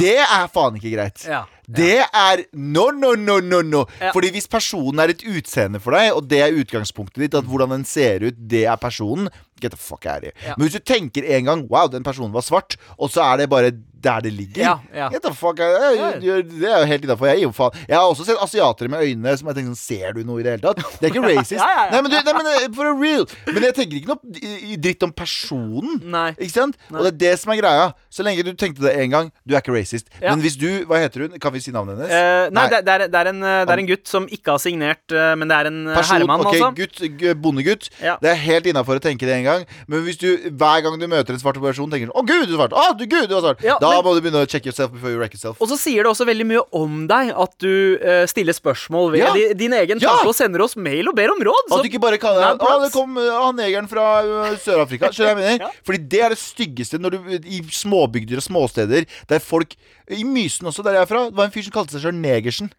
Det 0.00 0.16
er 0.18 0.50
faen 0.50 0.78
ikke 0.80 0.90
greit. 0.96 1.22
Ja. 1.30 1.44
Det 1.70 2.00
er 2.02 2.42
no, 2.50 2.88
no, 2.90 3.12
no, 3.14 3.38
no, 3.38 3.60
no. 3.62 3.84
Ja. 4.00 4.10
Fordi 4.16 4.32
hvis 4.34 4.50
personen 4.50 4.98
er 4.98 5.12
et 5.14 5.22
utseende 5.22 5.78
for 5.82 5.94
deg, 5.94 6.10
og 6.16 6.26
det 6.30 6.42
er 6.42 6.58
utgangspunktet 6.58 7.22
ditt, 7.22 7.38
at 7.38 7.46
hvordan 7.46 7.76
den 7.76 7.86
ser 7.86 8.26
ut, 8.26 8.42
det 8.50 8.64
er 8.66 8.82
personen, 8.82 9.30
get 9.60 9.76
the 9.76 9.80
fuck 9.80 10.06
out 10.06 10.24
of 10.24 10.30
here. 10.30 10.36
Ja. 10.46 10.56
Men 10.56 10.66
hvis 10.66 10.78
du 10.78 10.84
tenker 10.84 11.26
en 11.36 11.44
gang 11.50 11.66
Wow, 11.70 11.88
den 11.92 12.02
personen 12.06 12.32
var 12.32 12.42
svart, 12.46 12.76
og 12.98 13.12
så 13.12 13.22
er 13.22 13.42
det 13.42 13.50
bare 13.52 13.72
der 14.04 14.20
det 14.20 14.32
ligger. 14.32 14.62
Ja, 14.62 14.74
ja. 14.94 15.08
Get 15.12 15.22
the 15.22 15.34
fuck 15.34 15.60
out 15.60 15.76
of 15.76 15.96
here. 15.96 16.42
Det 16.42 16.68
er 16.72 16.78
jo 16.80 16.86
helt 16.88 17.04
innafor. 17.04 17.26
Jeg, 17.26 17.52
jeg 17.88 17.96
har 17.96 18.04
også 18.04 18.24
sett 18.24 18.40
asiatere 18.42 18.88
med 18.88 19.04
øyne 19.04 19.36
som 19.36 19.50
jeg 19.50 19.58
tenker 19.58 19.74
sånn 19.74 19.80
Ser 19.80 20.14
du 20.16 20.22
noe 20.24 20.40
i 20.40 20.44
det 20.46 20.54
hele 20.56 20.64
tatt? 20.64 20.80
Det 21.00 21.08
er 21.08 21.12
ikke 21.12 21.24
racist. 21.34 21.60
Nei, 21.60 22.00
men, 22.00 22.08
du, 22.12 22.16
nei, 22.16 22.34
men 22.36 22.48
eh, 22.52 22.66
for 22.76 22.92
real. 23.00 23.26
Men 23.50 23.66
jeg 23.68 23.76
tenker 23.76 23.98
ikke 24.00 24.14
noe 24.14 24.76
dritt 24.86 25.06
om 25.06 25.12
personen. 25.16 25.98
Nei. 26.14 26.30
Ikke 26.38 26.54
sant? 26.54 26.78
Og 26.92 27.02
det 27.04 27.12
er 27.12 27.18
det 27.24 27.34
som 27.42 27.52
er 27.54 27.60
greia. 27.60 27.90
Så 28.12 28.24
lenge 28.26 28.44
du 28.46 28.52
tenkte 28.56 28.84
det 28.86 28.94
én 28.96 29.12
gang, 29.12 29.30
du 29.44 29.54
er 29.54 29.60
ikke 29.60 29.74
racist. 29.76 30.08
Men 30.22 30.44
hvis 30.44 30.56
du 30.60 30.68
Hva 30.88 31.00
heter 31.02 31.26
hun? 31.26 31.36
Kan 31.42 31.52
vi 31.52 31.60
si 31.62 31.72
navnet 31.74 31.98
hennes? 31.98 32.10
Uh, 32.10 32.48
nei, 32.48 32.60
Nei. 32.60 32.66
Det, 32.72 32.80
det, 32.86 32.94
er, 32.94 33.04
det, 33.10 33.20
er 33.20 33.30
en, 33.32 33.42
eh, 33.44 33.60
det 33.66 33.74
er 33.74 33.82
en 33.82 33.90
gutt 33.90 34.08
som 34.08 34.26
ikke 34.32 34.54
har 34.54 34.60
signert, 34.62 35.04
men 35.10 35.48
det 35.50 35.56
er 35.56 35.68
en 35.70 35.78
Person, 35.90 36.14
herremann, 36.14 36.42
ok, 36.44 36.54
altså. 36.54 36.70
gutt, 36.76 37.24
bondegutt. 37.42 37.88
Det 38.00 38.30
er 38.30 38.38
helt 38.46 38.68
innafor 38.70 39.00
å 39.00 39.02
tenke 39.02 39.28
det 39.28 39.36
en 39.40 39.46
gang. 39.46 39.49
Men 39.90 40.02
hvis 40.06 40.18
du 40.20 40.26
hver 40.50 40.82
gang 40.84 40.96
du 41.00 41.06
møter 41.10 41.34
en 41.36 41.40
svart 41.42 41.58
person, 41.62 41.90
tenker 41.92 42.10
sånn 42.10 42.16
Å, 42.16 42.24
gud, 42.26 42.46
du 42.48 42.54
er 42.54 42.58
svart! 42.60 42.74
Å, 42.76 42.84
du, 42.98 43.04
gud, 43.10 43.26
du 43.30 43.34
er 43.36 43.44
svart! 43.44 43.64
Ja, 43.66 43.76
da 43.82 43.90
men- 43.96 44.04
må 44.06 44.14
du 44.16 44.20
begynne 44.24 44.42
å 44.44 44.48
check 44.50 44.66
yourself 44.68 44.92
before 44.94 45.10
you 45.14 45.18
wreck 45.20 45.34
yourself. 45.36 45.60
Og 45.60 45.68
så 45.72 45.78
sier 45.80 46.04
det 46.06 46.10
også 46.12 46.26
veldig 46.28 46.46
mye 46.50 46.62
om 46.80 47.06
deg 47.10 47.32
at 47.44 47.54
du 47.62 47.72
uh, 48.00 48.24
stiller 48.30 48.56
spørsmål 48.56 49.12
ved 49.16 49.24
Ja. 49.24 49.32
din, 49.36 49.56
din 49.64 49.76
egen 49.80 49.98
Ja. 50.02 50.14
tanke 50.16 50.28
og 50.32 50.36
sender 50.38 50.62
oss 50.64 50.76
mail 50.76 51.08
og 51.10 51.16
ber 51.18 51.32
om 51.34 51.40
råd. 51.50 51.64
At 51.68 51.76
Så, 51.76 51.82
du 51.82 51.90
ikke 51.90 52.02
bare 52.02 52.18
kaller 52.22 52.54
deg 52.54 52.66
Å, 52.66 52.76
det 52.84 52.92
kom 52.94 53.16
uh, 53.18 53.28
han 53.46 53.56
negeren 53.60 53.88
fra 53.90 54.06
uh, 54.24 54.56
Sør-Afrika. 54.62 55.10
Skjønner 55.12 55.34
du 55.34 55.42
jeg 55.46 55.58
mener? 55.60 55.74
Fordi 55.86 56.02
det 56.14 56.22
er 56.26 56.34
det 56.36 56.40
styggeste 56.42 57.00
når 57.02 57.16
du 57.16 57.34
I 57.50 57.60
småbygder 57.74 58.40
og 58.42 58.46
småsteder 58.46 59.06
der 59.30 59.38
folk 59.42 59.74
I 60.10 60.24
Mysen 60.26 60.66
også, 60.66 60.82
der 60.86 60.96
jeg 60.98 61.06
er 61.06 61.10
fra, 61.10 61.26
det 61.30 61.36
var 61.38 61.46
en 61.50 61.52
fyr 61.54 61.62
som 61.66 61.74
kalte 61.74 61.94
seg 61.94 62.02
sjøl 62.08 62.16
Negersen. 62.18 62.70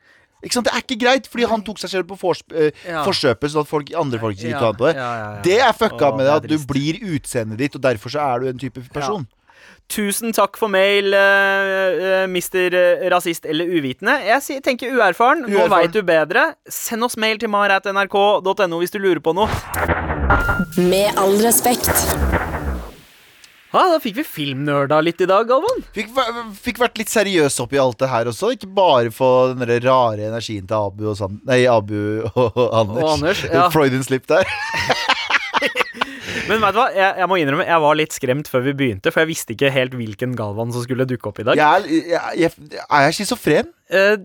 Ikke 0.43 0.53
sant? 0.53 0.65
Det 0.65 0.73
er 0.73 0.81
ikke 0.81 0.99
greit, 1.03 1.27
fordi 1.29 1.45
han 1.47 1.61
tok 1.61 1.77
seg 1.77 1.89
selv 1.89 2.07
på 2.09 2.17
fors, 2.17 2.41
eh, 2.55 2.71
Ja. 2.87 3.03
forsøpet, 3.05 3.51
sånn 3.53 3.61
at 3.61 3.67
folk, 3.69 3.91
andre 3.95 4.19
folk 4.19 4.35
ikke 4.37 4.49
Ja, 4.49 4.59
tar 4.59 4.73
på 4.73 4.87
det. 4.89 4.95
ja, 4.95 5.11
ja, 5.17 5.35
ja. 5.35 5.41
Det 5.41 5.59
er 5.59 5.73
fucka 5.73 6.11
Åh, 6.11 6.17
med 6.17 6.25
det, 6.25 6.33
at 6.33 6.47
du 6.49 6.57
blir 6.65 6.99
utseendet 7.15 7.57
ditt, 7.57 7.75
og 7.75 7.81
derfor 7.81 8.09
så 8.09 8.19
er 8.35 8.39
du 8.39 8.47
en 8.49 8.57
type 8.57 8.81
person. 8.93 9.27
Tusen 9.91 10.31
takk 10.31 10.55
for 10.57 10.69
mail, 10.69 11.13
uh, 11.13 12.25
mister 12.27 12.71
rasist 13.11 13.45
eller 13.45 13.65
uvitende. 13.67 14.23
Jeg 14.23 14.63
tenker 14.63 14.89
uerfaren. 14.95 15.41
Nå 15.43 15.49
Uerfaren. 15.51 15.69
veit 15.69 15.91
du 15.91 16.01
bedre. 16.01 16.53
Send 16.69 17.03
oss 17.03 17.17
mail 17.17 17.37
til 17.37 17.49
mar.nrk.no 17.49 18.79
hvis 18.79 18.91
du 18.91 18.99
lurer 18.99 19.19
på 19.19 19.35
noe. 19.35 19.49
Med 20.77 21.11
all 21.17 21.35
respekt. 21.43 21.91
Ja, 23.71 23.85
da 23.87 23.99
fikk 24.03 24.17
vi 24.19 24.23
filmnerda 24.27 24.97
litt 24.99 25.21
i 25.23 25.27
dag, 25.29 25.45
Galvan. 25.47 25.83
Fikk, 25.95 26.09
fikk 26.59 26.81
vært 26.81 26.99
litt 26.99 27.11
seriøs 27.11 27.55
oppi 27.63 27.79
alt 27.79 28.01
det 28.01 28.09
her 28.11 28.27
også. 28.27 28.49
Ikke 28.57 28.67
bare 28.67 29.13
få 29.15 29.29
den 29.55 29.63
rare 29.85 30.27
energien 30.27 30.65
til 30.67 30.75
Abu 30.75 31.07
og 31.13 31.15
Sand... 31.19 31.39
Nei, 31.47 31.61
Abu 31.71 31.95
og, 32.33 32.59
Anders. 32.67 32.99
Og 32.99 33.13
Anders, 33.13 33.43
ja. 33.47 33.69
Freudian 33.73 34.03
slip 34.03 34.27
der. 34.27 34.43
Men 36.49 36.59
vet 36.59 36.75
du 36.75 36.81
hva, 36.81 36.89
jeg, 36.91 37.15
jeg 37.21 37.29
må 37.31 37.37
innrømme, 37.39 37.69
jeg 37.69 37.83
var 37.85 37.95
litt 37.95 38.15
skremt 38.17 38.51
før 38.51 38.65
vi 38.65 38.75
begynte, 38.75 39.13
for 39.13 39.23
jeg 39.23 39.31
visste 39.31 39.55
ikke 39.55 39.71
helt 39.71 39.95
hvilken 39.95 40.35
Galvan 40.35 40.75
som 40.75 40.83
skulle 40.83 41.07
dukke 41.07 41.31
opp 41.31 41.39
i 41.39 41.47
dag. 41.47 41.59
Jeg 41.61 41.87
er, 41.87 41.87
jeg, 42.11 42.51
jeg, 42.75 42.83
er 42.83 43.07
jeg 43.07 43.17
schizofren? 43.21 43.71
Uh, 43.87 44.19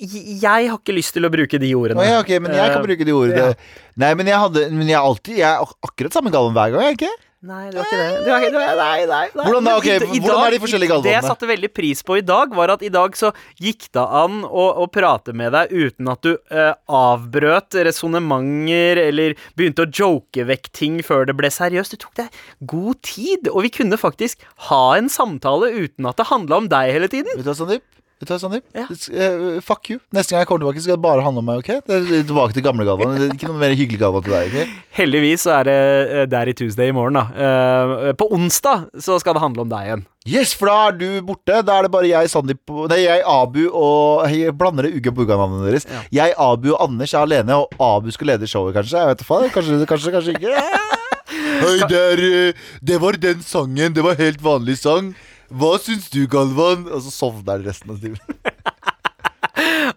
jeg 0.00 0.68
har 0.68 0.76
ikke 0.76 0.96
lyst 0.96 1.12
til 1.16 1.24
å 1.28 1.32
bruke 1.32 1.60
de 1.60 1.72
ordene. 1.76 2.04
Ja, 2.04 2.20
ok, 2.20 2.34
men 2.40 2.52
jeg 2.56 2.72
kan 2.72 2.80
Eh, 2.80 2.86
bruke 2.88 3.08
de 3.08 3.16
ordene. 3.16 3.56
Nei, 4.00 4.12
men 4.16 4.28
jeg 4.28 4.38
hadde 4.40 4.62
Men 4.72 4.88
jeg 4.88 4.96
alltid 4.96 5.36
Jeg 5.36 5.44
er 5.50 5.74
akkurat 5.84 6.14
samme 6.14 6.32
gallen 6.32 6.54
hver 6.56 6.72
gang, 6.72 6.86
jeg 6.88 6.96
ikke? 7.00 7.10
Nei, 7.40 7.70
det 7.72 7.78
var 7.78 7.86
ikke 7.88 7.96
det. 7.96 8.08
det, 8.20 8.28
var 8.28 8.42
ikke, 8.44 8.52
det 8.52 8.62
nei, 8.76 8.96
nei, 9.08 9.20
nei. 9.32 9.44
Hvordan 9.46 9.64
da? 9.64 9.76
okay. 9.80 9.96
Hvordan 10.02 10.26
dag- 10.28 10.42
er 10.44 10.52
de 10.52 10.58
forskjellige 10.60 10.98
Det 11.06 11.14
jeg 11.14 11.24
satte 11.24 11.46
veldig 11.48 11.70
pris 11.72 12.02
på 12.04 12.18
i 12.18 12.24
dag, 12.30 12.52
var 12.52 12.72
at 12.74 12.82
i 12.84 12.90
dag 12.92 13.16
så 13.16 13.30
gikk 13.56 13.86
det 13.96 14.02
an 14.04 14.42
å, 14.44 14.64
å 14.84 14.88
prate 14.92 15.32
med 15.32 15.54
deg 15.56 15.72
uten 15.72 16.10
at 16.12 16.20
du 16.26 16.34
uh, 16.36 16.74
avbrøt 16.84 17.78
resonnementer 17.88 19.00
eller 19.06 19.38
begynte 19.56 19.86
å 19.86 19.88
joke 19.88 20.44
vekk 20.50 20.68
ting 20.76 21.00
før 21.06 21.24
det 21.30 21.38
ble 21.40 21.48
seriøst. 21.48 21.96
Du 21.96 22.04
tok 22.04 22.18
deg 22.20 22.42
god 22.60 23.00
tid, 23.08 23.48
og 23.48 23.64
vi 23.64 23.72
kunne 23.72 23.96
faktisk 24.00 24.44
ha 24.68 24.84
en 24.98 25.08
samtale 25.08 25.72
uten 25.80 26.12
at 26.12 26.20
det 26.20 26.28
handla 26.28 26.60
om 26.60 26.68
deg 26.68 26.92
hele 26.92 27.08
tiden. 27.08 27.32
Vet 27.40 27.48
du 27.48 27.54
hva, 27.54 27.56
Sandeep? 27.56 27.86
Vet 28.20 28.28
du 28.28 28.34
hva, 28.34 28.36
Sandeep? 28.42 28.64
Ja. 28.76 28.82
Uh, 28.84 29.60
fuck 29.64 29.88
you. 29.88 29.96
Neste 30.12 30.34
gang 30.34 30.42
jeg 30.42 30.48
kommer 30.50 30.60
tilbake, 30.66 30.82
skal 30.84 30.98
det 30.98 31.02
bare 31.06 31.22
handle 31.24 31.40
om 31.40 31.46
meg. 31.48 31.62
ok? 31.62 31.86
Det 31.88 31.96
er 32.18 32.26
tilbake 32.28 32.52
til 32.52 32.64
gamle 32.66 32.84
Galvan. 32.84 33.14
Det 33.16 33.28
er 33.30 33.32
Ikke 33.32 33.48
noe 33.48 33.56
mer 33.62 33.72
hyggelig 33.72 34.00
Galvan 34.02 34.26
til 34.26 34.34
deg. 34.36 34.50
ok? 34.52 34.74
Heldigvis 34.98 35.46
så 35.46 35.54
er 35.56 35.68
det 35.70 35.76
der 36.18 36.26
Daddy 36.34 36.52
Tuesday 36.58 36.92
i 36.92 36.96
morgen, 36.98 37.16
da. 37.16 37.22
Uh, 37.32 38.10
på 38.20 38.28
onsdag 38.36 38.90
så 39.00 39.16
skal 39.22 39.38
det 39.38 39.44
handle 39.46 39.64
om 39.64 39.72
deg 39.72 39.88
igjen. 39.88 40.04
Yes, 40.28 40.52
for 40.52 40.68
da 40.68 40.74
er 40.90 40.98
du 41.00 41.06
borte. 41.24 41.62
Da 41.64 41.78
er 41.80 41.88
det 41.88 41.92
bare 41.96 42.10
jeg, 42.10 42.28
Sandeep 42.28 42.74
Nei, 42.92 43.00
jeg, 43.06 43.24
Abu 43.24 43.62
og 43.70 44.28
Jeg 44.28 44.52
blander 44.60 44.84
det 44.84 44.92
Uga 45.00 45.14
Buga-navnene 45.16 45.70
deres. 45.70 45.88
Jeg, 46.12 46.36
Abu 46.36 46.74
og 46.74 46.82
Anders 46.90 47.16
er 47.16 47.24
alene, 47.24 47.56
og 47.56 47.72
Abu 47.80 48.12
skal 48.12 48.34
lede 48.34 48.50
showet, 48.50 48.76
kanskje. 48.76 49.00
Jeg 49.00 49.14
vet 49.14 49.24
da 49.24 49.30
faen. 49.30 49.48
Kanskje, 49.56 49.80
kanskje, 49.88 50.12
kanskje 50.18 50.36
ikke. 50.36 50.60
Hei, 51.60 51.74
det, 51.88 51.98
er, 52.12 52.20
eh, 52.50 52.70
det 52.84 53.00
var 53.00 53.16
den 53.16 53.40
sangen. 53.46 53.96
Det 53.96 54.04
var 54.04 54.20
helt 54.20 54.44
vanlig 54.44 54.76
sang. 54.80 55.14
Hva 55.50 55.74
syns 55.82 56.10
du, 56.12 56.22
Galvan? 56.30 56.86
Og 56.90 57.02
så 57.04 57.10
sovner 57.14 57.58
han 57.58 57.66
resten 57.66 57.94
av 57.94 58.02
timen. 58.02 58.20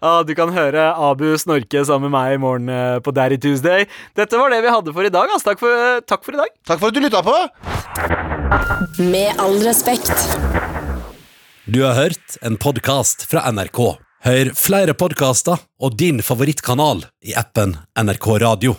Ah, 0.04 0.20
du 0.26 0.34
kan 0.36 0.50
høre 0.52 0.90
Abu 1.00 1.22
snorke 1.40 1.80
sammen 1.86 2.10
med 2.10 2.14
meg 2.16 2.34
i 2.34 2.40
morgen 2.42 2.68
eh, 2.68 2.98
på 3.04 3.12
Daddy 3.14 3.38
Tuesday. 3.40 3.86
Dette 4.18 4.36
var 4.36 4.52
det 4.52 4.58
vi 4.64 4.72
hadde 4.74 4.92
for 4.92 5.06
i 5.06 5.12
dag. 5.12 5.30
ass. 5.32 5.46
Takk, 5.46 5.60
for, 5.62 5.70
eh, 5.70 6.02
takk 6.04 6.26
for 6.26 6.36
i 6.36 6.40
dag. 6.42 6.52
Takk 6.68 6.82
for 6.82 6.90
at 6.90 6.96
du 6.96 7.00
lytta 7.00 7.22
på. 7.24 7.36
Med 9.00 9.40
all 9.40 9.56
respekt. 9.64 10.12
Du 11.64 11.80
har 11.86 11.96
hørt 11.96 12.36
en 12.44 12.58
podkast 12.60 13.24
fra 13.30 13.46
NRK. 13.48 13.80
Hør 14.24 14.52
flere 14.58 14.96
podkaster 14.96 15.62
og 15.80 15.96
din 16.00 16.20
favorittkanal 16.24 17.06
i 17.24 17.32
appen 17.38 17.78
NRK 17.96 18.28
Radio. 18.44 18.76